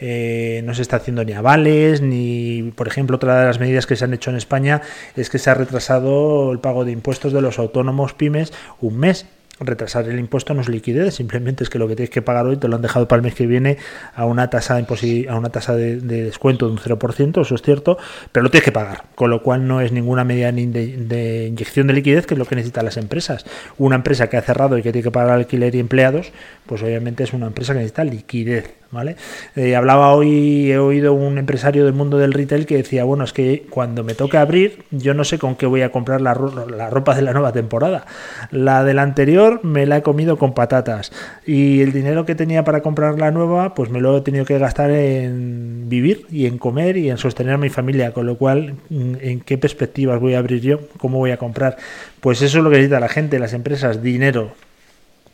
Eh, 0.00 0.62
no 0.64 0.74
se 0.74 0.82
está 0.82 0.96
haciendo 0.96 1.24
ni 1.24 1.32
avales, 1.32 2.00
ni, 2.00 2.72
por 2.74 2.88
ejemplo, 2.88 3.16
otra 3.16 3.40
de 3.40 3.46
las 3.46 3.60
medidas 3.60 3.86
que 3.86 3.96
se 3.96 4.04
han 4.04 4.14
hecho 4.14 4.30
en 4.30 4.36
España 4.36 4.82
es 5.16 5.30
que 5.30 5.38
se 5.38 5.50
ha 5.50 5.54
retrasado 5.54 6.52
el 6.52 6.58
pago 6.58 6.84
de 6.84 6.92
impuestos 6.92 7.32
de 7.32 7.40
los 7.40 7.58
autónomos 7.58 8.14
pymes 8.14 8.52
un 8.80 8.98
mes 8.98 9.26
retrasar 9.60 10.08
el 10.08 10.18
impuesto 10.18 10.54
no 10.54 10.60
es 10.60 10.68
liquidez, 10.68 11.14
simplemente 11.14 11.64
es 11.64 11.70
que 11.70 11.78
lo 11.78 11.88
que 11.88 11.96
tienes 11.96 12.10
que 12.10 12.22
pagar 12.22 12.46
hoy 12.46 12.56
te 12.56 12.68
lo 12.68 12.76
han 12.76 12.82
dejado 12.82 13.06
para 13.08 13.18
el 13.18 13.22
mes 13.22 13.34
que 13.34 13.46
viene 13.46 13.78
a 14.14 14.24
una 14.24 14.50
tasa 14.50 14.74
de, 14.76 15.26
a 15.28 15.36
una 15.36 15.50
tasa 15.50 15.74
de, 15.76 16.00
descuento 16.00 16.66
de 16.66 16.72
un 16.72 16.78
0%, 16.78 17.40
eso 17.40 17.54
es 17.54 17.62
cierto, 17.62 17.98
pero 18.32 18.44
lo 18.44 18.50
tienes 18.50 18.64
que 18.64 18.72
pagar, 18.72 19.04
con 19.14 19.30
lo 19.30 19.42
cual 19.42 19.66
no 19.66 19.80
es 19.80 19.92
ninguna 19.92 20.24
medida 20.24 20.50
de, 20.52 20.66
de, 20.66 21.46
inyección 21.46 21.86
de 21.86 21.94
liquidez, 21.94 22.26
que 22.26 22.34
es 22.34 22.38
lo 22.38 22.46
que 22.46 22.56
necesitan 22.56 22.84
las 22.84 22.96
empresas. 22.96 23.44
Una 23.78 23.96
empresa 23.96 24.28
que 24.28 24.36
ha 24.36 24.42
cerrado 24.42 24.78
y 24.78 24.82
que 24.82 24.92
tiene 24.92 25.04
que 25.04 25.10
pagar 25.10 25.32
alquiler 25.32 25.74
y 25.74 25.80
empleados, 25.80 26.32
pues 26.66 26.82
obviamente 26.82 27.24
es 27.24 27.32
una 27.32 27.46
empresa 27.46 27.72
que 27.72 27.80
necesita 27.80 28.04
liquidez. 28.04 28.81
¿Vale? 28.92 29.16
Eh, 29.56 29.74
hablaba 29.74 30.12
hoy, 30.12 30.70
he 30.70 30.78
oído 30.78 31.14
un 31.14 31.38
empresario 31.38 31.86
del 31.86 31.94
mundo 31.94 32.18
del 32.18 32.34
retail 32.34 32.66
que 32.66 32.76
decía, 32.76 33.04
bueno, 33.04 33.24
es 33.24 33.32
que 33.32 33.64
cuando 33.70 34.04
me 34.04 34.12
toque 34.12 34.36
abrir, 34.36 34.84
yo 34.90 35.14
no 35.14 35.24
sé 35.24 35.38
con 35.38 35.56
qué 35.56 35.64
voy 35.64 35.80
a 35.80 35.90
comprar 35.90 36.20
la, 36.20 36.34
la 36.34 36.90
ropa 36.90 37.14
de 37.14 37.22
la 37.22 37.32
nueva 37.32 37.52
temporada. 37.52 38.04
La 38.50 38.84
de 38.84 38.92
la 38.92 39.00
anterior 39.00 39.64
me 39.64 39.86
la 39.86 39.96
he 39.96 40.02
comido 40.02 40.36
con 40.36 40.52
patatas 40.52 41.10
y 41.46 41.80
el 41.80 41.92
dinero 41.92 42.26
que 42.26 42.34
tenía 42.34 42.64
para 42.64 42.82
comprar 42.82 43.18
la 43.18 43.30
nueva, 43.30 43.74
pues 43.74 43.88
me 43.88 43.98
lo 43.98 44.18
he 44.18 44.20
tenido 44.20 44.44
que 44.44 44.58
gastar 44.58 44.90
en 44.90 45.88
vivir 45.88 46.26
y 46.30 46.44
en 46.44 46.58
comer 46.58 46.98
y 46.98 47.08
en 47.08 47.16
sostener 47.16 47.54
a 47.54 47.58
mi 47.58 47.70
familia, 47.70 48.12
con 48.12 48.26
lo 48.26 48.36
cual, 48.36 48.74
mm, 48.90 49.14
¿en 49.22 49.40
qué 49.40 49.56
perspectivas 49.56 50.20
voy 50.20 50.34
a 50.34 50.38
abrir 50.38 50.60
yo? 50.60 50.80
¿Cómo 50.98 51.16
voy 51.16 51.30
a 51.30 51.38
comprar? 51.38 51.78
Pues 52.20 52.42
eso 52.42 52.58
es 52.58 52.64
lo 52.64 52.68
que 52.68 52.76
necesita 52.76 53.00
la 53.00 53.08
gente, 53.08 53.38
las 53.38 53.54
empresas, 53.54 54.02
dinero 54.02 54.52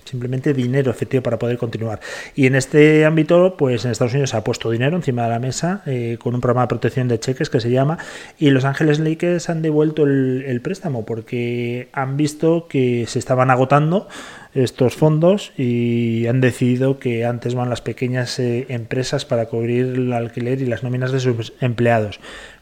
simplemente 0.09 0.55
dinero 0.55 0.91
efectivo 0.91 1.23
para 1.23 1.39
poder 1.39 1.59
continuar. 1.59 2.01
Y 2.35 2.47
en 2.47 2.55
este 2.55 3.05
ámbito, 3.05 3.57
pues 3.57 3.85
en 3.85 3.91
Estados 3.91 4.13
Unidos 4.13 4.31
se 4.31 4.37
ha 4.37 4.45
puesto 4.45 4.71
dinero 4.71 4.97
encima 4.97 5.25
de 5.25 5.29
la 5.31 5.39
mesa 5.39 5.83
eh, 5.87 6.19
con 6.21 6.35
un 6.35 6.41
programa 6.41 6.63
de 6.63 6.69
protección 6.69 7.09
de 7.09 7.21
cheques 7.21 7.51
que 7.51 7.61
se 7.61 7.71
llama, 7.71 7.99
y 8.39 8.51
Los 8.51 8.65
Ángeles 8.65 8.99
Lakers 8.99 9.49
han 9.49 9.63
devuelto 9.63 10.05
el, 10.05 10.61
préstamo 10.63 11.05
porque 11.05 11.89
han 11.93 12.17
visto 12.17 12.67
que 12.69 13.07
se 13.07 13.21
estaban 13.21 13.51
agotando 13.51 14.09
estos 14.55 14.97
fondos 14.97 15.53
y 15.57 16.27
han 16.27 16.41
decidido 16.41 16.99
que 16.99 17.25
antes 17.25 17.55
van 17.55 17.71
las 17.71 17.81
pequeñas 17.81 18.39
eh, 18.41 18.67
empresas 18.71 19.25
para 19.25 19.47
cubrir 19.47 19.87
el 19.87 20.13
alquiler 20.13 20.61
y 20.61 20.67
las 20.67 20.83
nóminas 20.83 21.13
de 21.13 21.21
sus 21.21 21.53
empleados. 21.61 22.19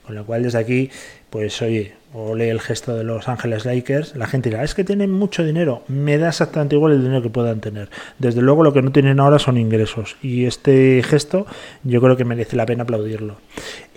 Con 0.06 0.14
lo 0.14 0.24
cual 0.24 0.44
desde 0.44 0.58
aquí, 0.58 0.90
pues 1.30 1.60
oye, 1.62 1.94
o 2.14 2.34
lee 2.34 2.48
el 2.48 2.60
gesto 2.60 2.96
de 2.96 3.04
los 3.04 3.28
Ángeles 3.28 3.64
Lakers, 3.64 4.16
la 4.16 4.26
gente 4.26 4.50
dirá, 4.50 4.64
es 4.64 4.74
que 4.74 4.84
tienen 4.84 5.10
mucho 5.10 5.44
dinero, 5.44 5.82
me 5.88 6.16
da 6.16 6.28
exactamente 6.28 6.76
igual 6.76 6.92
el 6.92 7.02
dinero 7.02 7.22
que 7.22 7.28
puedan 7.28 7.60
tener. 7.60 7.90
Desde 8.18 8.40
luego 8.40 8.62
lo 8.62 8.72
que 8.72 8.82
no 8.82 8.92
tienen 8.92 9.20
ahora 9.20 9.38
son 9.38 9.58
ingresos 9.58 10.16
y 10.22 10.46
este 10.46 11.02
gesto 11.02 11.46
yo 11.82 12.00
creo 12.00 12.16
que 12.16 12.24
merece 12.24 12.56
la 12.56 12.64
pena 12.64 12.84
aplaudirlo. 12.84 13.36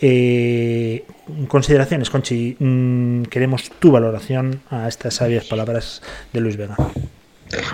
Eh, 0.02 1.06
consideraciones, 1.48 2.10
Conchi, 2.10 2.58
mm, 2.60 3.24
queremos 3.24 3.70
tu 3.80 3.92
valoración 3.92 4.62
a 4.70 4.88
estas 4.88 5.14
sabias 5.14 5.46
palabras 5.46 6.02
de 6.34 6.42
Luis 6.42 6.58
Vega. 6.58 6.76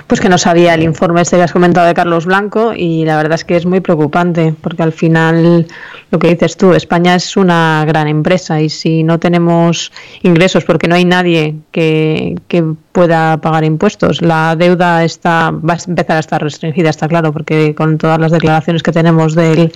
Pues 0.08 0.22
que 0.22 0.30
no 0.30 0.38
sabía 0.38 0.74
el 0.74 0.84
informe 0.84 1.22
este 1.22 1.36
que 1.36 1.44
has 1.44 1.52
comentado 1.52 1.86
de 1.88 1.94
Carlos 1.94 2.26
Blanco 2.26 2.74
y 2.76 3.04
la 3.04 3.18
verdad 3.18 3.34
es 3.34 3.44
que 3.44 3.58
es 3.58 3.66
muy 3.66 3.82
preocupante 3.82 4.54
porque 4.62 4.84
al 4.84 4.94
final 4.94 5.68
lo 6.12 6.20
que 6.20 6.30
dices 6.30 6.56
tú, 6.56 6.74
España 6.74 7.16
es 7.16 7.36
una 7.36 7.84
gran 7.86 8.08
empresa 8.08 8.62
y 8.62 8.70
si 8.70 9.04
no 9.04 9.20
tenemos 9.20 9.92
ingresos 10.22 10.64
porque 10.64 10.88
no 10.88 10.96
hay 10.96 11.04
nadie 11.04 11.56
que, 11.72 12.36
que 12.48 12.64
pueda 12.92 13.38
pagar 13.42 13.66
impuestos, 13.66 14.22
la 14.22 14.56
deuda 14.56 15.04
está 15.04 15.52
va 15.52 15.74
a 15.74 15.78
empezar 15.88 16.18
a 16.18 16.20
estar 16.20 16.42
restringida, 16.42 16.90
está 16.90 17.08
claro, 17.08 17.34
porque 17.34 17.76
con 17.76 17.98
todas 17.98 18.20
las 18.20 18.32
declaraciones 18.32 18.82
que 18.82 18.92
tenemos 18.92 19.36
del 19.36 19.74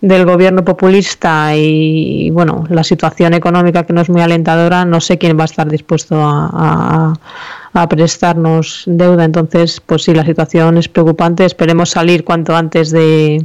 del 0.00 0.24
gobierno 0.24 0.64
populista 0.64 1.56
y, 1.56 2.30
bueno, 2.30 2.64
la 2.68 2.84
situación 2.84 3.34
económica 3.34 3.84
que 3.84 3.92
no 3.92 4.00
es 4.00 4.08
muy 4.08 4.20
alentadora, 4.20 4.84
no 4.84 5.00
sé 5.00 5.18
quién 5.18 5.36
va 5.36 5.42
a 5.42 5.46
estar 5.46 5.68
dispuesto 5.68 6.16
a, 6.16 6.50
a, 6.52 7.14
prestarnos 7.86 8.84
deuda. 8.86 9.24
Entonces, 9.24 9.80
pues 9.84 10.02
sí, 10.04 10.14
la 10.14 10.24
situación 10.24 10.78
es 10.78 10.88
preocupante. 10.88 11.44
Esperemos 11.44 11.90
salir 11.90 12.24
cuanto 12.24 12.56
antes 12.56 12.90
de, 12.90 13.44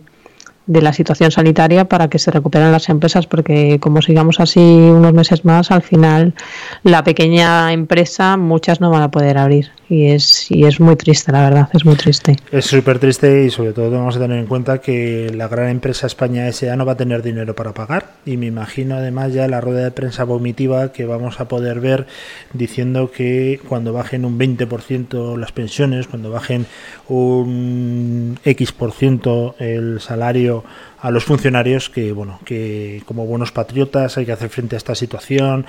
de 0.65 0.81
la 0.81 0.93
situación 0.93 1.31
sanitaria 1.31 1.85
para 1.85 2.09
que 2.09 2.19
se 2.19 2.31
recuperen 2.31 2.71
las 2.71 2.89
empresas, 2.89 3.27
porque 3.27 3.79
como 3.79 4.01
sigamos 4.01 4.39
así 4.39 4.59
unos 4.59 5.13
meses 5.13 5.43
más, 5.43 5.71
al 5.71 5.81
final 5.81 6.33
la 6.83 7.03
pequeña 7.03 7.73
empresa, 7.73 8.37
muchas 8.37 8.79
no 8.79 8.89
van 8.89 9.01
a 9.01 9.11
poder 9.11 9.37
abrir. 9.37 9.71
Y 9.89 10.07
es, 10.07 10.49
y 10.49 10.63
es 10.65 10.79
muy 10.79 10.95
triste, 10.95 11.31
la 11.31 11.43
verdad, 11.43 11.69
es 11.73 11.85
muy 11.85 11.95
triste. 11.95 12.37
Es 12.51 12.65
súper 12.65 12.97
triste 12.97 13.43
y 13.45 13.51
sobre 13.51 13.73
todo 13.73 13.89
tenemos 13.91 14.15
que 14.15 14.21
tener 14.21 14.39
en 14.39 14.47
cuenta 14.47 14.79
que 14.79 15.31
la 15.35 15.47
gran 15.47 15.69
empresa 15.69 16.07
España 16.07 16.47
S.A. 16.47 16.75
no 16.75 16.85
va 16.85 16.93
a 16.93 16.97
tener 16.97 17.21
dinero 17.21 17.53
para 17.53 17.73
pagar. 17.73 18.13
Y 18.25 18.37
me 18.37 18.47
imagino 18.47 18.95
además 18.95 19.33
ya 19.33 19.47
la 19.47 19.61
rueda 19.61 19.83
de 19.83 19.91
prensa 19.91 20.23
vomitiva 20.23 20.91
que 20.93 21.05
vamos 21.05 21.39
a 21.39 21.47
poder 21.47 21.79
ver 21.79 22.07
diciendo 22.53 23.11
que 23.11 23.59
cuando 23.67 23.93
bajen 23.93 24.25
un 24.25 24.39
20% 24.39 25.37
las 25.37 25.51
pensiones, 25.51 26.07
cuando 26.07 26.31
bajen 26.31 26.65
un 27.09 28.39
X% 28.43 29.55
el 29.59 29.99
salario 29.99 30.63
a 31.01 31.11
los 31.11 31.25
funcionarios 31.25 31.89
que 31.89 32.13
bueno 32.13 32.39
que 32.45 33.03
como 33.05 33.25
buenos 33.25 33.51
patriotas 33.51 34.17
hay 34.17 34.25
que 34.25 34.31
hacer 34.31 34.49
frente 34.49 34.75
a 34.75 34.77
esta 34.77 34.95
situación. 34.95 35.65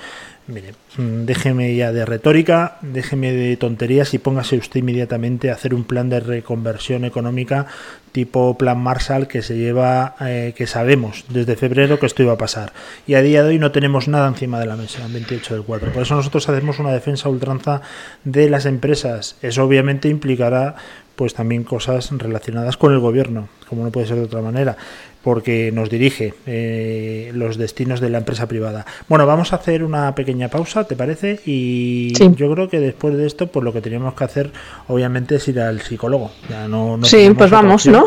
Mire 0.47 0.73
mm, 0.97 1.25
déjeme 1.25 1.75
ya 1.75 1.91
de 1.91 2.05
retórica 2.05 2.77
déjeme 2.81 3.33
de 3.33 3.57
tonterías 3.57 4.13
y 4.13 4.19
póngase 4.19 4.55
usted 4.57 4.79
inmediatamente 4.79 5.49
a 5.49 5.55
hacer 5.55 5.73
un 5.73 5.83
plan 5.83 6.07
de 6.07 6.21
reconversión 6.21 7.03
económica 7.03 7.65
tipo 8.13 8.57
plan 8.57 8.79
Marshall 8.79 9.27
que 9.27 9.41
se 9.41 9.57
lleva 9.57 10.15
eh, 10.21 10.53
que 10.55 10.67
sabemos 10.67 11.25
desde 11.27 11.57
febrero 11.57 11.99
que 11.99 12.05
esto 12.05 12.23
iba 12.23 12.33
a 12.33 12.37
pasar. 12.37 12.71
Y 13.05 13.15
a 13.15 13.21
día 13.21 13.43
de 13.43 13.49
hoy 13.49 13.59
no 13.59 13.73
tenemos 13.73 14.07
nada 14.07 14.29
encima 14.29 14.57
de 14.59 14.67
la 14.67 14.77
mesa 14.77 15.05
28 15.11 15.53
del 15.53 15.63
4 15.63 15.91
por 15.91 16.03
eso 16.03 16.15
nosotros 16.15 16.47
hacemos 16.47 16.79
una 16.79 16.93
defensa 16.93 17.27
ultranza 17.27 17.81
de 18.23 18.49
las 18.49 18.65
empresas. 18.65 19.35
Eso 19.41 19.65
obviamente 19.65 20.07
implicará 20.07 20.75
pues 21.15 21.33
también 21.33 21.63
cosas 21.63 22.09
relacionadas 22.11 22.77
con 22.77 22.93
el 22.93 22.99
gobierno, 22.99 23.47
como 23.69 23.83
no 23.83 23.91
puede 23.91 24.07
ser 24.07 24.17
de 24.17 24.23
otra 24.23 24.41
manera, 24.41 24.77
porque 25.23 25.71
nos 25.73 25.89
dirige 25.89 26.35
eh, 26.45 27.31
los 27.33 27.57
destinos 27.57 27.99
de 27.99 28.09
la 28.09 28.19
empresa 28.19 28.47
privada. 28.47 28.85
Bueno, 29.09 29.25
vamos 29.25 29.53
a 29.53 29.55
hacer 29.55 29.83
una 29.83 30.13
pequeña 30.13 30.49
pausa, 30.49 30.83
¿te 30.83 30.95
parece? 30.95 31.39
Y 31.45 32.13
yo 32.13 32.53
creo 32.53 32.69
que 32.69 32.79
después 32.79 33.17
de 33.17 33.25
esto, 33.25 33.47
pues 33.47 33.63
lo 33.63 33.73
que 33.73 33.81
teníamos 33.81 34.13
que 34.13 34.23
hacer, 34.23 34.51
obviamente, 34.87 35.37
es 35.37 35.47
ir 35.47 35.59
al 35.59 35.81
psicólogo. 35.81 36.31
Ya 36.47 36.67
no, 36.67 36.99
sí, 37.03 37.31
pues 37.35 37.49
vamos, 37.49 37.87
¿no? 37.87 38.05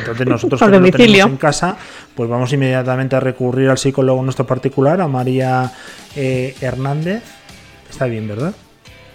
Entonces 0.00 0.26
nosotros 0.26 0.60
que 0.60 0.90
tenemos 0.90 1.30
en 1.30 1.36
casa, 1.36 1.76
pues 2.16 2.28
vamos 2.28 2.52
inmediatamente 2.52 3.14
a 3.14 3.20
recurrir 3.20 3.68
al 3.68 3.78
psicólogo 3.78 4.20
nuestro 4.22 4.44
particular, 4.44 5.00
a 5.00 5.06
María 5.06 5.72
eh, 6.16 6.56
Hernández. 6.60 7.22
Está 7.88 8.06
bien, 8.06 8.26
¿verdad? 8.26 8.54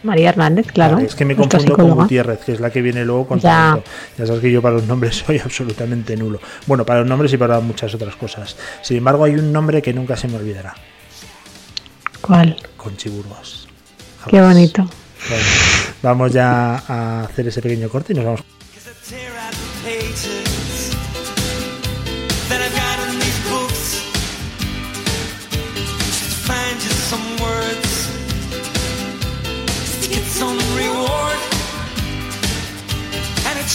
María 0.03 0.29
Hernández, 0.29 0.67
claro. 0.71 0.99
es 0.99 1.15
que 1.15 1.25
me 1.25 1.35
confundo 1.35 1.75
con 1.75 1.91
Gutiérrez, 1.91 2.39
que 2.39 2.53
es 2.53 2.59
la 2.59 2.69
que 2.69 2.81
viene 2.81 3.05
luego 3.05 3.27
con 3.27 3.39
ya. 3.39 3.79
ya 4.17 4.25
sabes 4.25 4.41
que 4.41 4.51
yo 4.51 4.61
para 4.61 4.75
los 4.75 4.87
nombres 4.87 5.15
soy 5.25 5.39
absolutamente 5.39 6.17
nulo. 6.17 6.39
Bueno, 6.65 6.85
para 6.85 7.01
los 7.01 7.09
nombres 7.09 7.31
y 7.33 7.37
para 7.37 7.59
muchas 7.59 7.93
otras 7.93 8.15
cosas. 8.15 8.55
Sin 8.81 8.97
embargo, 8.97 9.23
hay 9.23 9.35
un 9.35 9.51
nombre 9.51 9.81
que 9.81 9.93
nunca 9.93 10.17
se 10.17 10.27
me 10.27 10.37
olvidará. 10.37 10.73
¿Cuál? 12.21 12.55
Conchiburgos. 12.77 13.67
Qué 14.27 14.41
bonito. 14.41 14.87
vamos 16.01 16.31
ya 16.31 16.83
a 16.87 17.23
hacer 17.23 17.47
ese 17.47 17.61
pequeño 17.61 17.89
corte 17.89 18.13
y 18.13 18.15
nos 18.15 18.25
vamos. 18.25 18.41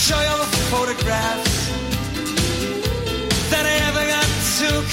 Show 0.07 0.21
you 0.21 0.39
the 0.39 0.63
photographs 0.71 1.57
that 3.51 3.65
I 3.67 3.75
ever 3.89 4.05
got 4.15 4.29
took. 4.61 4.89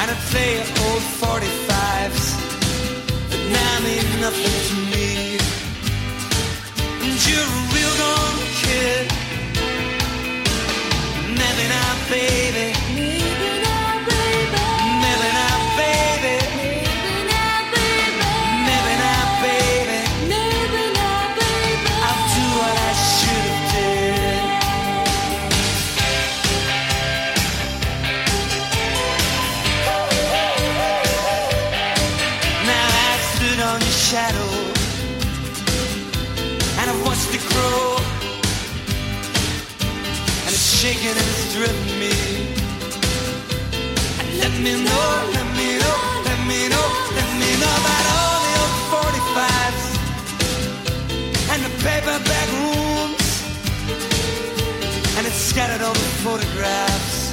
And 0.00 0.06
I 0.10 0.16
play 0.30 0.52
old 0.86 1.04
45s 1.22 2.24
that 3.30 3.42
now 3.56 3.74
mean 3.86 4.06
nothing 4.20 4.58
to 4.68 4.76
me. 4.92 5.08
And 7.04 7.14
you're 7.26 7.48
a 7.48 7.64
real 7.74 7.94
gone 8.02 8.40
kid. 8.60 9.04
Maybe 11.40 11.64
not, 11.74 11.96
baby. 12.10 12.91
And 41.04 41.16
shaking 41.16 41.18
and 41.18 41.18
it's 41.18 41.54
driven 41.54 41.86
me. 41.98 42.14
And 44.20 44.28
let 44.38 44.52
me 44.60 44.72
know, 44.84 45.06
let 45.32 45.48
me 45.56 45.78
know, 45.78 45.96
let 46.24 46.40
me 46.46 46.68
know, 46.68 46.86
let 47.18 47.28
me 47.40 47.50
know 47.60 47.74
about 47.82 48.04
all 48.14 48.38
the 48.46 48.52
old 48.62 48.76
45s 48.92 49.82
and 51.52 51.60
the 51.66 51.72
paperback 51.82 52.48
rooms, 52.62 53.26
and 55.16 55.26
it's 55.26 55.42
scattered 55.50 55.82
over 55.82 56.06
photographs 56.22 57.32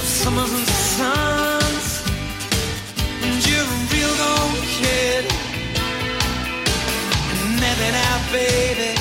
of 0.00 0.06
summers 0.06 0.52
and 0.52 0.68
suns. 0.68 1.86
And 3.22 3.34
you're 3.46 3.62
a 3.62 3.86
real 3.92 4.16
old 4.32 4.62
kid. 4.78 5.24
Maybe 7.60 7.90
now, 7.92 8.32
baby. 8.32 8.95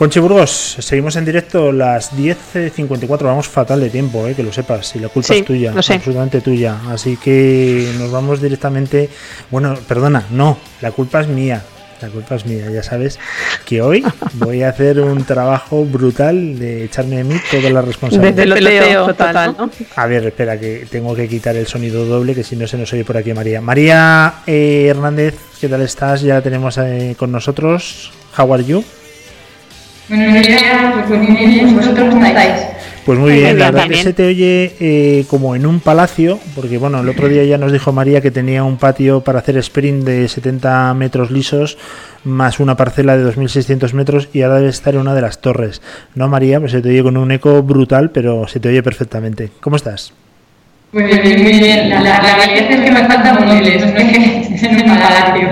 Conchi 0.00 0.18
Burgos, 0.18 0.76
seguimos 0.78 1.14
en 1.16 1.26
directo 1.26 1.72
las 1.72 2.16
10.54, 2.16 3.22
vamos 3.22 3.46
fatal 3.48 3.80
de 3.80 3.90
tiempo, 3.90 4.26
eh, 4.26 4.34
que 4.34 4.42
lo 4.42 4.50
sepas, 4.50 4.96
y 4.96 4.98
la 4.98 5.10
culpa 5.10 5.28
Sí, 5.28 5.40
es 5.40 5.44
tuya, 5.44 5.72
lo 5.72 5.82
sé. 5.82 5.92
absolutamente 5.92 6.40
tuya. 6.40 6.78
Así 6.88 7.18
que 7.18 7.92
nos 7.98 8.10
vamos 8.10 8.40
directamente, 8.40 9.10
bueno, 9.50 9.74
perdona, 9.86 10.24
no, 10.30 10.56
la 10.80 10.90
culpa 10.92 11.20
es 11.20 11.28
mía, 11.28 11.62
la 12.00 12.08
culpa 12.08 12.36
es 12.36 12.46
mía, 12.46 12.70
ya 12.70 12.82
sabes 12.82 13.18
que 13.66 13.82
hoy 13.82 14.02
voy 14.32 14.62
a 14.62 14.70
hacer 14.70 15.00
un 15.00 15.22
trabajo 15.24 15.84
brutal 15.84 16.58
de 16.58 16.84
echarme 16.84 17.16
de 17.16 17.24
mí 17.24 17.34
toda 17.50 17.68
la 17.68 17.82
De 17.82 17.86
responsabilidad. 17.88 18.54
peloteo 18.54 19.06
total, 19.08 19.54
¿no? 19.58 19.70
A 19.96 20.06
ver, 20.06 20.24
espera, 20.24 20.58
que 20.58 20.86
tengo 20.90 21.14
que 21.14 21.28
quitar 21.28 21.56
el 21.56 21.66
sonido 21.66 22.06
doble, 22.06 22.34
que 22.34 22.42
si 22.42 22.56
no 22.56 22.66
se 22.66 22.78
nos 22.78 22.90
oye 22.94 23.04
por 23.04 23.18
aquí 23.18 23.34
María. 23.34 23.60
María 23.60 24.36
eh, 24.46 24.86
Hernández, 24.88 25.34
¿qué 25.60 25.68
tal 25.68 25.82
estás? 25.82 26.22
Ya 26.22 26.36
la 26.36 26.40
tenemos 26.40 26.78
eh, 26.78 27.14
con 27.18 27.30
nosotros. 27.30 28.10
How 28.38 28.54
are 28.54 28.64
you? 28.64 28.82
Buenos 30.10 30.44
días, 30.44 31.06
pues 31.06 31.20
muy 31.22 31.46
bien, 31.46 31.76
¿vosotros 31.76 32.08
cómo 32.10 32.26
estáis? 32.26 32.66
Pues 33.04 33.16
muy 33.16 33.30
Muy 33.30 33.38
bien, 33.38 33.56
bien, 33.56 33.58
la 33.60 33.70
verdad 33.70 33.88
que 33.88 33.96
se 33.96 34.12
te 34.12 34.26
oye 34.26 34.74
eh, 34.80 35.24
como 35.28 35.54
en 35.54 35.64
un 35.66 35.78
palacio, 35.78 36.40
porque 36.56 36.78
bueno, 36.78 36.98
el 36.98 37.08
otro 37.08 37.28
día 37.28 37.44
ya 37.44 37.58
nos 37.58 37.70
dijo 37.70 37.92
María 37.92 38.20
que 38.20 38.32
tenía 38.32 38.64
un 38.64 38.76
patio 38.76 39.20
para 39.22 39.38
hacer 39.38 39.56
sprint 39.58 40.04
de 40.04 40.26
70 40.26 40.94
metros 40.94 41.30
lisos, 41.30 41.78
más 42.24 42.58
una 42.58 42.76
parcela 42.76 43.16
de 43.16 43.24
2.600 43.24 43.92
metros 43.92 44.28
y 44.32 44.42
ahora 44.42 44.56
debe 44.56 44.70
estar 44.70 44.94
en 44.94 45.00
una 45.02 45.14
de 45.14 45.20
las 45.22 45.40
torres. 45.40 45.80
¿No, 46.16 46.26
María? 46.26 46.58
Pues 46.58 46.72
se 46.72 46.82
te 46.82 46.88
oye 46.88 47.04
con 47.04 47.16
un 47.16 47.30
eco 47.30 47.62
brutal, 47.62 48.10
pero 48.10 48.48
se 48.48 48.58
te 48.58 48.68
oye 48.68 48.82
perfectamente. 48.82 49.50
¿Cómo 49.60 49.76
estás? 49.76 50.12
Pues 50.90 51.04
muy 51.24 51.52
bien, 51.60 51.88
la, 51.88 52.00
la, 52.00 52.20
la 52.20 52.34
realidad 52.34 52.72
es 52.72 52.80
que 52.80 52.90
me 52.90 53.06
faltan 53.06 53.46
móviles, 53.46 53.80
no 53.80 53.86
es 53.86 53.94
que 53.94 54.66
en 54.66 54.90
un 54.90 54.98
palacio. 54.98 55.48